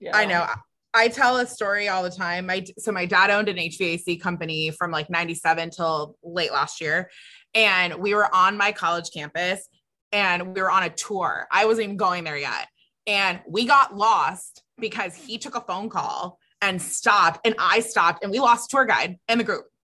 Yeah. 0.01 0.17
I 0.17 0.25
know. 0.25 0.47
I 0.95 1.09
tell 1.09 1.37
a 1.37 1.47
story 1.47 1.89
all 1.89 2.03
the 2.03 2.11
time. 2.11 2.47
My 2.47 2.65
so 2.79 2.91
my 2.91 3.05
dad 3.05 3.31
owned 3.31 3.49
an 3.49 3.57
HVAC 3.57 4.21
company 4.21 4.71
from 4.71 4.91
like 4.91 5.11
97 5.11 5.71
till 5.71 6.17
late 6.23 6.53
last 6.53 6.81
year. 6.81 7.11
And 7.55 7.97
we 7.97 8.15
were 8.15 8.35
on 8.35 8.57
my 8.57 8.73
college 8.73 9.11
campus 9.13 9.69
and 10.13 10.55
we 10.55 10.63
were 10.63 10.71
on 10.71 10.85
a 10.85 10.91
tour. 10.91 11.47
I 11.51 11.67
wasn't 11.67 11.85
even 11.85 11.97
going 11.99 12.25
there 12.25 12.39
yet. 12.39 12.69
And 13.07 13.41
we 13.47 13.67
got 13.67 13.95
lost 13.95 14.63
because 14.79 15.15
he 15.15 15.39
took 15.39 15.57
a 15.57 15.61
phone 15.61 15.89
call 15.89 16.39
and 16.61 16.81
stopped 16.81 17.41
and 17.45 17.55
I 17.59 17.81
stopped 17.81 18.23
and 18.23 18.33
we 18.33 18.41
lost 18.41 18.71
tour 18.71 18.85
guide 18.85 19.19
and 19.29 19.41
the 19.41 19.45
group. 19.45 19.67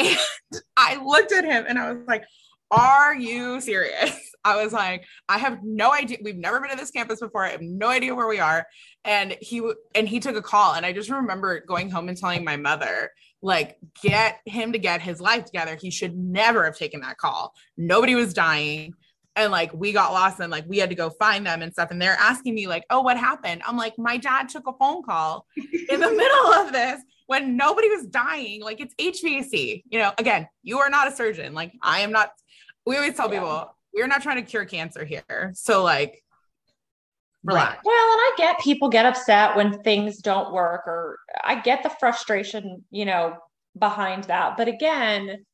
And 0.00 0.62
I 0.76 1.02
looked 1.04 1.32
at 1.32 1.44
him 1.44 1.66
and 1.68 1.78
I 1.78 1.92
was 1.92 2.06
like, 2.06 2.24
are 2.70 3.14
you 3.14 3.60
serious? 3.60 4.16
I 4.44 4.62
was 4.62 4.72
like, 4.72 5.04
I 5.28 5.38
have 5.38 5.58
no 5.62 5.92
idea. 5.92 6.18
We've 6.22 6.36
never 6.36 6.60
been 6.60 6.70
to 6.70 6.76
this 6.76 6.90
campus 6.90 7.20
before. 7.20 7.44
I 7.44 7.50
have 7.50 7.60
no 7.60 7.88
idea 7.88 8.14
where 8.14 8.28
we 8.28 8.38
are. 8.38 8.66
And 9.04 9.36
he 9.40 9.60
and 9.94 10.08
he 10.08 10.20
took 10.20 10.36
a 10.36 10.42
call. 10.42 10.74
And 10.74 10.86
I 10.86 10.92
just 10.92 11.10
remember 11.10 11.60
going 11.60 11.90
home 11.90 12.08
and 12.08 12.16
telling 12.16 12.44
my 12.44 12.56
mother, 12.56 13.10
like, 13.42 13.76
get 14.02 14.38
him 14.46 14.72
to 14.72 14.78
get 14.78 15.02
his 15.02 15.20
life 15.20 15.44
together. 15.44 15.76
He 15.76 15.90
should 15.90 16.16
never 16.16 16.64
have 16.64 16.76
taken 16.76 17.00
that 17.00 17.18
call. 17.18 17.52
Nobody 17.76 18.14
was 18.14 18.32
dying 18.32 18.94
and 19.38 19.52
like 19.52 19.72
we 19.72 19.92
got 19.92 20.12
lost 20.12 20.40
and 20.40 20.50
like 20.50 20.64
we 20.66 20.78
had 20.78 20.88
to 20.90 20.94
go 20.94 21.10
find 21.10 21.46
them 21.46 21.62
and 21.62 21.72
stuff 21.72 21.90
and 21.90 22.00
they're 22.00 22.16
asking 22.18 22.54
me 22.54 22.66
like 22.66 22.84
oh 22.90 23.00
what 23.00 23.16
happened? 23.16 23.62
I'm 23.66 23.76
like 23.76 23.98
my 23.98 24.16
dad 24.16 24.48
took 24.48 24.66
a 24.66 24.72
phone 24.72 25.02
call 25.02 25.46
in 25.56 26.00
the 26.00 26.10
middle 26.16 26.52
of 26.54 26.72
this 26.72 27.00
when 27.26 27.56
nobody 27.56 27.88
was 27.88 28.06
dying. 28.06 28.62
Like 28.62 28.80
it's 28.80 28.94
hvac 28.94 29.82
you 29.88 29.98
know 29.98 30.12
again 30.18 30.48
you 30.62 30.78
are 30.78 30.90
not 30.90 31.08
a 31.08 31.14
surgeon. 31.14 31.54
Like 31.54 31.72
i 31.82 32.00
am 32.00 32.12
not 32.12 32.30
we 32.86 32.96
always 32.96 33.14
tell 33.14 33.32
yeah. 33.32 33.40
people 33.40 33.74
we're 33.94 34.06
not 34.06 34.22
trying 34.22 34.36
to 34.36 34.48
cure 34.48 34.64
cancer 34.64 35.04
here. 35.04 35.52
So 35.54 35.82
like 35.82 36.22
relax. 37.44 37.80
Well 37.84 37.94
and 37.94 38.20
i 38.20 38.34
get 38.36 38.58
people 38.60 38.88
get 38.88 39.06
upset 39.06 39.56
when 39.56 39.82
things 39.82 40.18
don't 40.18 40.52
work 40.52 40.82
or 40.86 41.18
i 41.44 41.60
get 41.60 41.82
the 41.82 41.90
frustration 42.00 42.84
you 42.90 43.04
know 43.04 43.36
behind 43.78 44.24
that 44.24 44.56
but 44.56 44.66
again 44.66 45.44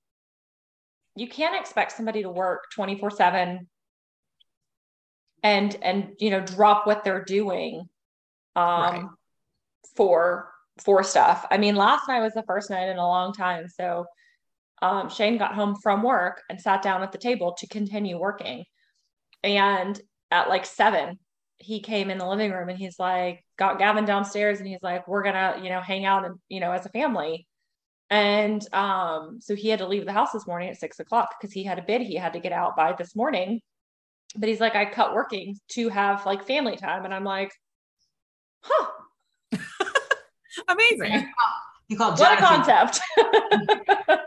you 1.16 1.28
can't 1.28 1.58
expect 1.58 1.92
somebody 1.92 2.22
to 2.22 2.30
work 2.30 2.64
24 2.74 3.10
7 3.10 3.68
and 5.44 5.76
and 5.82 6.08
you 6.18 6.30
know 6.30 6.40
drop 6.40 6.86
what 6.86 7.04
they're 7.04 7.22
doing 7.22 7.86
um 8.56 8.82
right. 8.82 9.04
for 9.94 10.50
for 10.82 11.04
stuff 11.04 11.46
i 11.52 11.56
mean 11.56 11.76
last 11.76 12.08
night 12.08 12.20
was 12.20 12.32
the 12.32 12.42
first 12.42 12.70
night 12.70 12.88
in 12.88 12.96
a 12.96 13.06
long 13.06 13.32
time 13.32 13.68
so 13.68 14.04
um, 14.82 15.08
shane 15.08 15.38
got 15.38 15.54
home 15.54 15.76
from 15.76 16.02
work 16.02 16.42
and 16.50 16.60
sat 16.60 16.82
down 16.82 17.02
at 17.02 17.12
the 17.12 17.18
table 17.18 17.54
to 17.58 17.68
continue 17.68 18.18
working 18.18 18.64
and 19.44 20.00
at 20.32 20.48
like 20.48 20.66
seven 20.66 21.18
he 21.58 21.80
came 21.80 22.10
in 22.10 22.18
the 22.18 22.28
living 22.28 22.50
room 22.50 22.68
and 22.68 22.76
he's 22.76 22.98
like 22.98 23.40
got 23.56 23.78
gavin 23.78 24.04
downstairs 24.04 24.58
and 24.58 24.66
he's 24.66 24.82
like 24.82 25.06
we're 25.06 25.22
gonna 25.22 25.60
you 25.62 25.70
know 25.70 25.80
hang 25.80 26.04
out 26.04 26.24
and 26.24 26.34
you 26.48 26.58
know 26.58 26.72
as 26.72 26.84
a 26.84 26.90
family 26.90 27.46
and 28.10 28.66
um, 28.74 29.38
so 29.40 29.54
he 29.54 29.68
had 29.68 29.78
to 29.78 29.88
leave 29.88 30.04
the 30.04 30.12
house 30.12 30.32
this 30.32 30.46
morning 30.46 30.68
at 30.68 30.78
six 30.78 31.00
o'clock 31.00 31.34
because 31.36 31.52
he 31.52 31.64
had 31.64 31.78
a 31.78 31.82
bid 31.82 32.02
he 32.02 32.16
had 32.16 32.34
to 32.34 32.40
get 32.40 32.52
out 32.52 32.76
by 32.76 32.92
this 32.92 33.16
morning. 33.16 33.60
But 34.36 34.48
he's 34.48 34.60
like, 34.60 34.74
I 34.74 34.84
cut 34.84 35.14
working 35.14 35.56
to 35.72 35.88
have 35.88 36.26
like 36.26 36.46
family 36.46 36.76
time. 36.76 37.04
And 37.04 37.14
I'm 37.14 37.24
like, 37.24 37.52
huh. 38.62 38.86
Amazing. 40.68 41.28
You 41.88 41.96
called 41.96 42.18
what 42.18 42.38
a 42.38 42.40
concept. 42.40 43.00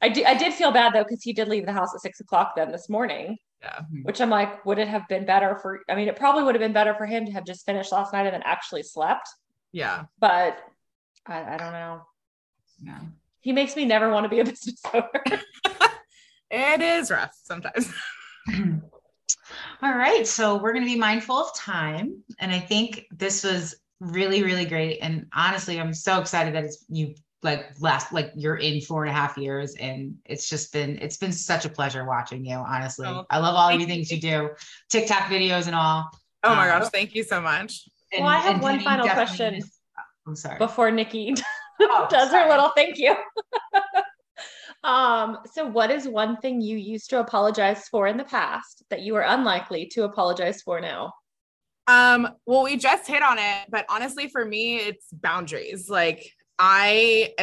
I 0.00 0.08
do 0.08 0.24
I 0.24 0.34
did 0.34 0.52
feel 0.52 0.72
bad 0.72 0.92
though, 0.92 1.04
because 1.04 1.22
he 1.22 1.32
did 1.32 1.48
leave 1.48 1.66
the 1.66 1.72
house 1.72 1.94
at 1.94 2.00
six 2.00 2.20
o'clock 2.20 2.54
then 2.56 2.70
this 2.70 2.88
morning. 2.88 3.38
Yeah. 3.60 3.80
Which 4.02 4.20
I'm 4.20 4.30
like, 4.30 4.64
would 4.66 4.78
it 4.78 4.88
have 4.88 5.06
been 5.08 5.24
better 5.24 5.56
for 5.62 5.80
I 5.88 5.94
mean, 5.94 6.08
it 6.08 6.16
probably 6.16 6.42
would 6.42 6.54
have 6.54 6.60
been 6.60 6.72
better 6.72 6.94
for 6.94 7.06
him 7.06 7.26
to 7.26 7.32
have 7.32 7.44
just 7.44 7.64
finished 7.64 7.92
last 7.92 8.12
night 8.12 8.26
and 8.26 8.34
then 8.34 8.42
actually 8.44 8.82
slept. 8.82 9.28
Yeah. 9.72 10.04
But 10.18 10.58
I, 11.26 11.54
I 11.54 11.56
don't 11.56 11.72
know. 11.72 12.02
Yeah. 12.82 12.98
He 13.40 13.52
makes 13.52 13.76
me 13.76 13.84
never 13.84 14.10
want 14.10 14.24
to 14.24 14.28
be 14.28 14.40
a 14.40 14.44
business 14.50 14.80
owner. 14.92 15.08
it 16.50 16.80
is 16.80 17.10
rough 17.10 17.32
sometimes. 17.42 17.92
All 19.82 19.94
right. 19.94 20.26
So 20.26 20.56
we're 20.56 20.72
going 20.72 20.84
to 20.84 20.90
be 20.90 20.98
mindful 20.98 21.36
of 21.36 21.54
time. 21.56 22.22
And 22.38 22.52
I 22.52 22.60
think 22.60 23.06
this 23.10 23.44
was 23.44 23.74
really, 24.00 24.42
really 24.42 24.64
great. 24.64 24.98
And 25.00 25.26
honestly, 25.34 25.80
I'm 25.80 25.94
so 25.94 26.20
excited 26.20 26.54
that 26.54 26.64
it's 26.64 26.84
you 26.88 27.14
like 27.42 27.72
last 27.80 28.12
like 28.12 28.30
you're 28.36 28.56
in 28.56 28.80
four 28.80 29.04
and 29.04 29.10
a 29.10 29.12
half 29.12 29.36
years 29.36 29.74
and 29.80 30.14
it's 30.24 30.48
just 30.48 30.72
been 30.72 30.96
it's 30.98 31.16
been 31.16 31.32
such 31.32 31.64
a 31.64 31.68
pleasure 31.68 32.04
watching 32.04 32.44
you 32.44 32.54
honestly 32.54 33.08
oh, 33.08 33.26
i 33.30 33.38
love 33.40 33.56
all 33.56 33.68
of 33.68 33.80
you 33.80 33.84
things 33.84 34.12
you 34.12 34.20
do 34.20 34.48
tiktok 34.88 35.24
videos 35.24 35.66
and 35.66 35.74
all 35.74 36.08
oh 36.44 36.54
my 36.54 36.70
um, 36.70 36.82
gosh 36.82 36.90
thank 36.92 37.16
you 37.16 37.24
so 37.24 37.40
much 37.40 37.88
well 38.16 38.28
i 38.28 38.36
have 38.36 38.62
one 38.62 38.78
final 38.78 39.08
question 39.08 39.60
i'm 40.24 40.36
sorry 40.36 40.56
before 40.58 40.92
nikki 40.92 41.34
oh, 41.80 42.06
does 42.08 42.30
sorry. 42.30 42.44
her 42.44 42.48
little 42.50 42.70
thank 42.76 42.98
you. 42.98 43.14
um, 44.84 45.38
so 45.52 45.66
what 45.66 45.90
is 45.90 46.08
one 46.08 46.36
thing 46.38 46.60
you 46.60 46.76
used 46.76 47.10
to 47.10 47.20
apologize 47.20 47.88
for 47.88 48.06
in 48.06 48.16
the 48.16 48.24
past 48.24 48.82
that 48.90 49.02
you 49.02 49.14
are 49.16 49.22
unlikely 49.22 49.86
to 49.92 50.04
apologize 50.04 50.62
for 50.62 50.80
now? 50.80 51.12
Um, 51.86 52.28
well, 52.46 52.64
we 52.64 52.76
just 52.76 53.06
hit 53.06 53.22
on 53.22 53.38
it, 53.38 53.68
but 53.68 53.86
honestly, 53.88 54.28
for 54.28 54.44
me, 54.44 54.76
it's 54.76 55.06
boundaries. 55.12 55.88
Like 55.88 56.32
I, 56.58 57.34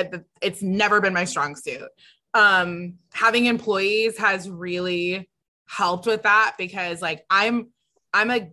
it's 0.42 0.62
never 0.62 1.02
been 1.02 1.14
my 1.14 1.26
strong 1.26 1.56
suit. 1.56 1.90
Um, 2.34 2.96
having 3.14 3.46
employees 3.46 4.18
has 4.18 4.50
really 4.50 5.30
helped 5.68 6.06
with 6.06 6.24
that 6.24 6.56
because 6.58 7.02
like 7.02 7.26
I'm, 7.30 7.70
I'm 8.14 8.32
a 8.32 8.50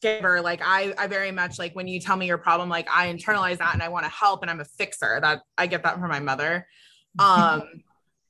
giver 0.00 0.40
like 0.40 0.60
i 0.62 0.94
i 0.96 1.08
very 1.08 1.32
much 1.32 1.58
like 1.58 1.74
when 1.74 1.88
you 1.88 1.98
tell 1.98 2.16
me 2.16 2.24
your 2.24 2.38
problem 2.38 2.68
like 2.68 2.86
i 2.88 3.12
internalize 3.12 3.58
that 3.58 3.74
and 3.74 3.82
i 3.82 3.88
want 3.88 4.04
to 4.04 4.10
help 4.10 4.42
and 4.42 4.50
i'm 4.50 4.60
a 4.60 4.64
fixer 4.64 5.18
that 5.20 5.42
i 5.56 5.66
get 5.66 5.82
that 5.82 5.98
from 5.98 6.08
my 6.08 6.20
mother 6.20 6.68
um 7.18 7.64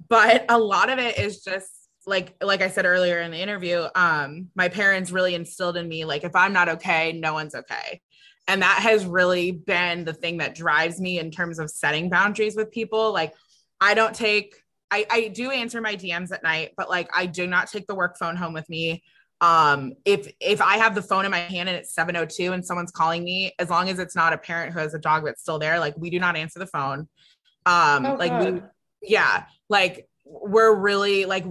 but 0.08 0.44
a 0.48 0.58
lot 0.58 0.90
of 0.90 0.98
it 0.98 1.18
is 1.18 1.42
just 1.42 1.70
like 2.06 2.34
like 2.42 2.62
i 2.62 2.68
said 2.68 2.86
earlier 2.86 3.20
in 3.20 3.30
the 3.30 3.38
interview 3.38 3.86
um 3.94 4.48
my 4.54 4.68
parents 4.68 5.10
really 5.10 5.34
instilled 5.34 5.76
in 5.76 5.86
me 5.86 6.04
like 6.06 6.24
if 6.24 6.34
i'm 6.34 6.52
not 6.52 6.68
okay 6.68 7.12
no 7.12 7.32
one's 7.34 7.54
okay. 7.54 8.00
And 8.48 8.62
that 8.62 8.78
has 8.78 9.04
really 9.04 9.52
been 9.52 10.06
the 10.06 10.14
thing 10.14 10.38
that 10.38 10.54
drives 10.54 10.98
me 10.98 11.18
in 11.18 11.30
terms 11.30 11.58
of 11.58 11.70
setting 11.70 12.08
boundaries 12.08 12.56
with 12.56 12.70
people. 12.70 13.12
Like 13.12 13.34
i 13.80 13.94
don't 13.94 14.14
take 14.14 14.56
I, 14.90 15.06
I 15.10 15.28
do 15.28 15.50
answer 15.50 15.82
my 15.82 15.96
DMs 15.96 16.32
at 16.32 16.42
night, 16.42 16.72
but 16.74 16.88
like 16.88 17.10
I 17.14 17.26
do 17.26 17.46
not 17.46 17.70
take 17.70 17.86
the 17.86 17.94
work 17.94 18.16
phone 18.18 18.36
home 18.36 18.54
with 18.54 18.66
me. 18.70 19.02
Um 19.42 19.92
if 20.04 20.32
if 20.40 20.60
i 20.60 20.78
have 20.78 20.94
the 20.96 21.02
phone 21.02 21.24
in 21.24 21.30
my 21.30 21.38
hand 21.38 21.68
and 21.68 21.78
it's 21.78 21.94
702 21.94 22.52
and 22.54 22.64
someone's 22.64 22.90
calling 22.90 23.22
me 23.22 23.52
as 23.58 23.70
long 23.70 23.88
as 23.88 23.98
it's 23.98 24.16
not 24.16 24.32
a 24.32 24.38
parent 24.38 24.72
who 24.72 24.80
has 24.80 24.94
a 24.94 24.98
dog 24.98 25.24
that's 25.26 25.42
still 25.42 25.58
there 25.58 25.78
like 25.78 25.94
we 25.96 26.10
do 26.10 26.18
not 26.18 26.34
answer 26.36 26.58
the 26.58 26.66
phone. 26.66 27.00
Um 27.66 28.06
oh, 28.06 28.16
like 28.18 28.32
we 28.40 28.62
yeah 29.02 29.44
like 29.68 30.08
we're 30.24 30.74
really 30.74 31.24
like 31.24 31.44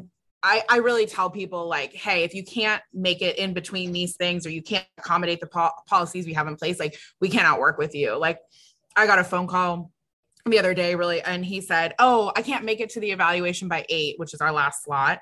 I, 0.44 0.64
I 0.70 0.78
really 0.78 1.08
tell 1.08 1.30
people 1.30 1.68
like 1.68 1.94
hey 1.94 2.24
if 2.24 2.34
you 2.34 2.44
can't 2.44 2.82
make 2.94 3.22
it 3.22 3.38
in 3.38 3.54
between 3.54 3.92
these 3.92 4.16
things 4.16 4.46
or 4.46 4.50
you 4.50 4.62
can't 4.62 4.86
accommodate 4.98 5.40
the 5.40 5.48
po- 5.48 5.72
policies 5.88 6.26
we 6.26 6.34
have 6.34 6.48
in 6.48 6.56
place 6.56 6.80
like 6.80 6.98
we 7.20 7.30
cannot 7.30 7.60
work 7.60 7.78
with 7.78 7.96
you 7.96 8.16
like 8.16 8.40
i 8.96 9.08
got 9.08 9.20
a 9.20 9.24
phone 9.24 9.48
call 9.48 9.92
the 10.46 10.60
other 10.60 10.74
day 10.74 10.96
really 10.96 11.22
and 11.22 11.44
he 11.44 11.60
said 11.60 11.96
oh 12.00 12.32
i 12.36 12.42
can't 12.42 12.64
make 12.64 12.80
it 12.80 12.92
to 12.92 13.00
the 13.00 13.12
evaluation 13.12 13.68
by 13.68 13.84
eight 13.90 14.18
which 14.20 14.34
is 14.34 14.40
our 14.40 14.52
last 14.52 14.84
slot 14.84 15.20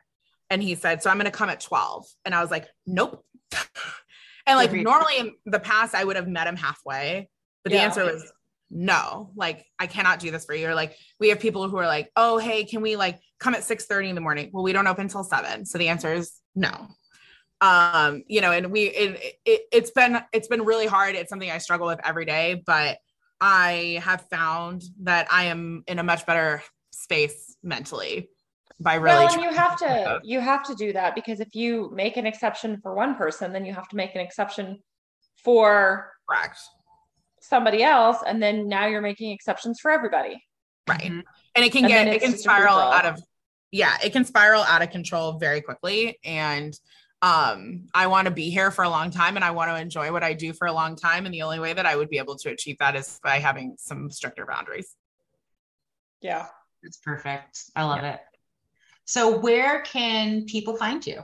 and 0.50 0.62
he 0.62 0.76
said, 0.76 1.02
So 1.02 1.10
I'm 1.10 1.18
going 1.18 1.26
to 1.26 1.32
come 1.32 1.50
at 1.50 1.60
12. 1.60 2.06
And 2.24 2.36
I 2.36 2.42
was 2.42 2.52
like, 2.52 2.68
Nope. 2.86 3.24
and 4.46 4.58
like 4.58 4.72
normally 4.74 5.20
in 5.20 5.32
the 5.46 5.60
past, 5.60 5.96
I 5.96 6.04
would 6.04 6.16
have 6.16 6.28
met 6.28 6.48
him 6.48 6.56
halfway, 6.56 7.30
but 7.64 7.72
the 7.72 7.78
yeah. 7.78 7.84
answer 7.84 8.04
was 8.04 8.32
no, 8.70 9.32
like 9.36 9.66
I 9.80 9.88
cannot 9.88 10.20
do 10.20 10.32
this 10.32 10.46
for 10.46 10.56
you. 10.56 10.68
Or 10.68 10.76
like 10.76 10.96
we 11.20 11.30
have 11.30 11.40
people 11.40 11.70
who 11.70 11.78
are 11.78 11.88
like, 11.88 12.12
Oh, 12.16 12.38
hey, 12.38 12.66
can 12.66 12.82
we 12.82 12.96
like 12.96 13.20
come 13.40 13.56
at 13.56 13.64
6 13.64 13.86
30 13.86 14.10
in 14.10 14.16
the 14.16 14.22
morning? 14.22 14.50
Well, 14.52 14.64
we 14.64 14.74
don't 14.74 14.88
open 14.88 15.04
until 15.04 15.24
seven. 15.24 15.66
So 15.66 15.78
the 15.78 15.90
answer 15.90 16.14
is 16.14 16.34
no. 16.56 16.88
Um, 17.62 18.24
you 18.28 18.42
know, 18.42 18.52
and 18.52 18.72
we 18.72 18.84
it, 18.84 19.38
it 19.46 19.62
it's 19.72 19.92
been 19.92 20.20
it's 20.34 20.48
been 20.48 20.66
really 20.66 20.88
hard. 20.88 21.16
It's 21.16 21.30
something 21.30 21.50
I 21.50 21.60
struggle 21.60 21.88
with 21.88 22.00
every 22.04 22.26
day, 22.26 22.62
but 22.66 22.98
I 23.40 24.02
have 24.04 24.26
found 24.30 24.84
that 25.04 25.28
I 25.32 25.46
am 25.46 25.84
in 25.88 26.00
a 26.00 26.04
much 26.04 26.26
better 26.26 26.62
space 26.92 27.56
mentally 27.64 28.30
by 28.80 28.96
really 28.96 29.26
well, 29.26 29.34
and 29.34 29.42
you 29.42 29.52
have 29.52 29.78
to 29.78 30.20
you 30.24 30.40
have 30.42 30.64
to 30.64 30.76
do 30.76 30.94
that 30.94 31.16
because 31.16 31.40
if 31.40 31.56
you 31.56 31.92
make 31.94 32.18
an 32.18 32.26
exception 32.26 32.80
for 32.82 32.94
one 32.94 33.16
person 33.16 33.54
then 33.54 33.64
you 33.66 33.74
have 33.74 33.88
to 33.90 33.96
make 33.96 34.16
an 34.16 34.22
exception 34.22 34.80
for 35.44 36.12
Correct. 36.30 36.60
Somebody 37.48 37.84
else 37.84 38.18
and 38.26 38.42
then 38.42 38.68
now 38.68 38.88
you're 38.88 39.02
making 39.02 39.32
exceptions 39.32 39.80
for 39.80 39.92
everybody. 39.92 40.44
Right. 40.88 41.02
Mm-hmm. 41.02 41.20
and 41.56 41.66
it 41.66 41.72
can 41.72 41.86
and 41.86 41.92
get 41.92 42.08
it 42.08 42.22
can 42.22 42.38
spiral 42.38 42.78
out 42.78 43.06
of 43.06 43.20
yeah 43.72 43.98
it 44.04 44.14
can 44.14 44.24
spiral 44.24 44.62
out 44.62 44.84
of 44.84 44.92
control 44.92 45.40
very 45.40 45.62
quickly. 45.62 46.20
And 46.24 46.78
um 47.22 47.88
i 47.94 48.08
want 48.08 48.26
to 48.26 48.32
be 48.32 48.50
here 48.50 48.70
for 48.72 48.84
a 48.84 48.90
long 48.90 49.10
time 49.10 49.38
and 49.38 49.44
i 49.46 49.50
want 49.50 49.72
to 49.72 49.80
enjoy 49.80 50.12
what 50.12 50.22
i 50.22 50.34
do 50.34 50.54
for 50.54 50.68
a 50.68 50.74
long 50.74 50.96
time. 50.96 51.26
And 51.26 51.34
the 51.34 51.42
only 51.42 51.60
way 51.60 51.74
that 51.74 51.86
i 51.86 51.96
would 51.96 52.10
be 52.10 52.18
able 52.18 52.36
to 52.38 52.50
achieve 52.50 52.78
that 52.80 52.96
is 52.96 53.20
by 53.24 53.40
having 53.40 53.76
some 53.80 54.12
stricter 54.12 54.46
boundaries. 54.46 54.96
Yeah. 56.22 56.48
It's 56.84 56.98
perfect. 56.98 57.64
I 57.76 57.84
love 57.84 58.02
yeah. 58.02 58.16
it. 58.16 58.20
So 59.06 59.40
where 59.40 59.82
can 59.82 60.46
people 60.46 60.76
find 60.76 61.06
you? 61.06 61.24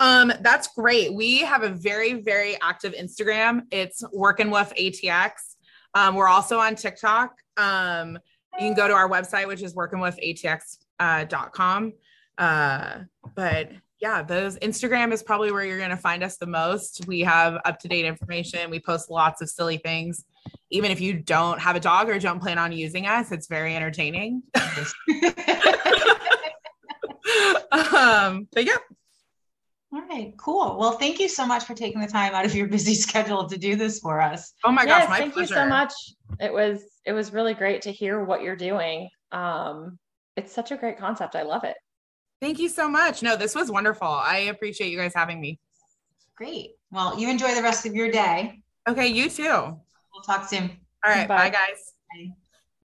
Um, 0.00 0.32
that's 0.40 0.68
great. 0.74 1.14
We 1.14 1.40
have 1.40 1.62
a 1.62 1.68
very, 1.68 2.14
very 2.14 2.60
active 2.60 2.94
Instagram. 2.94 3.62
It's 3.70 4.02
Work 4.12 4.40
and 4.40 4.50
Woof 4.50 4.72
ATX. 4.74 5.32
Um, 5.94 6.14
we're 6.14 6.28
also 6.28 6.58
on 6.58 6.74
TikTok. 6.74 7.34
Um, 7.56 8.18
you 8.58 8.68
can 8.68 8.74
go 8.74 8.88
to 8.88 8.94
our 8.94 9.08
website, 9.08 9.46
which 9.46 9.62
is 9.62 9.74
workandwoofatx.com. 9.74 11.92
Uh, 12.38 12.42
uh, 12.42 13.04
but 13.34 13.70
yeah, 14.00 14.22
those 14.22 14.58
Instagram 14.58 15.12
is 15.12 15.22
probably 15.22 15.52
where 15.52 15.64
you're 15.64 15.78
going 15.78 15.90
to 15.90 15.96
find 15.96 16.24
us 16.24 16.36
the 16.36 16.46
most. 16.46 17.06
We 17.06 17.20
have 17.20 17.60
up 17.64 17.78
to 17.80 17.88
date 17.88 18.04
information. 18.04 18.68
We 18.68 18.80
post 18.80 19.10
lots 19.10 19.40
of 19.42 19.48
silly 19.48 19.76
things. 19.76 20.24
Even 20.70 20.90
if 20.90 21.00
you 21.00 21.14
don't 21.14 21.60
have 21.60 21.76
a 21.76 21.80
dog 21.80 22.08
or 22.08 22.18
don't 22.18 22.40
plan 22.40 22.58
on 22.58 22.72
using 22.72 23.06
us, 23.06 23.30
it's 23.30 23.46
very 23.46 23.76
entertaining. 23.76 24.42
um, 27.70 28.48
but 28.52 28.64
yeah. 28.64 28.78
All 29.92 30.02
right, 30.08 30.32
cool. 30.38 30.78
Well, 30.78 30.92
thank 30.92 31.20
you 31.20 31.28
so 31.28 31.46
much 31.46 31.64
for 31.64 31.74
taking 31.74 32.00
the 32.00 32.06
time 32.06 32.34
out 32.34 32.46
of 32.46 32.54
your 32.54 32.66
busy 32.66 32.94
schedule 33.06 33.46
to 33.48 33.58
do 33.58 33.76
this 33.76 33.98
for 33.98 34.20
us. 34.20 34.54
Oh 34.64 34.72
my 34.72 34.84
yes, 34.84 35.02
gosh, 35.02 35.10
my 35.10 35.18
thank 35.18 35.34
pleasure. 35.34 35.54
you 35.54 35.60
so 35.60 35.66
much. 35.66 35.92
It 36.40 36.52
was 36.52 36.82
it 37.04 37.12
was 37.12 37.32
really 37.32 37.52
great 37.52 37.82
to 37.82 37.92
hear 37.92 38.24
what 38.24 38.42
you're 38.42 38.56
doing. 38.56 39.10
Um, 39.32 39.98
it's 40.36 40.52
such 40.52 40.70
a 40.70 40.76
great 40.76 40.98
concept. 40.98 41.36
I 41.36 41.42
love 41.42 41.64
it. 41.64 41.76
Thank 42.40 42.58
you 42.58 42.68
so 42.68 42.88
much. 42.88 43.22
No, 43.22 43.36
this 43.36 43.54
was 43.54 43.70
wonderful. 43.70 44.08
I 44.08 44.38
appreciate 44.50 44.90
you 44.90 44.98
guys 44.98 45.12
having 45.14 45.40
me. 45.40 45.60
Great. 46.36 46.70
Well, 46.90 47.18
you 47.18 47.28
enjoy 47.28 47.54
the 47.54 47.62
rest 47.62 47.86
of 47.86 47.94
your 47.94 48.10
day. 48.10 48.62
Okay, 48.88 49.06
you 49.06 49.28
too. 49.28 49.44
We'll 49.44 50.22
talk 50.26 50.48
soon. 50.48 50.70
All 51.04 51.12
right. 51.12 51.28
Bye. 51.28 51.36
bye 51.36 51.50
guys. 51.50 51.92
Bye. 52.10 52.32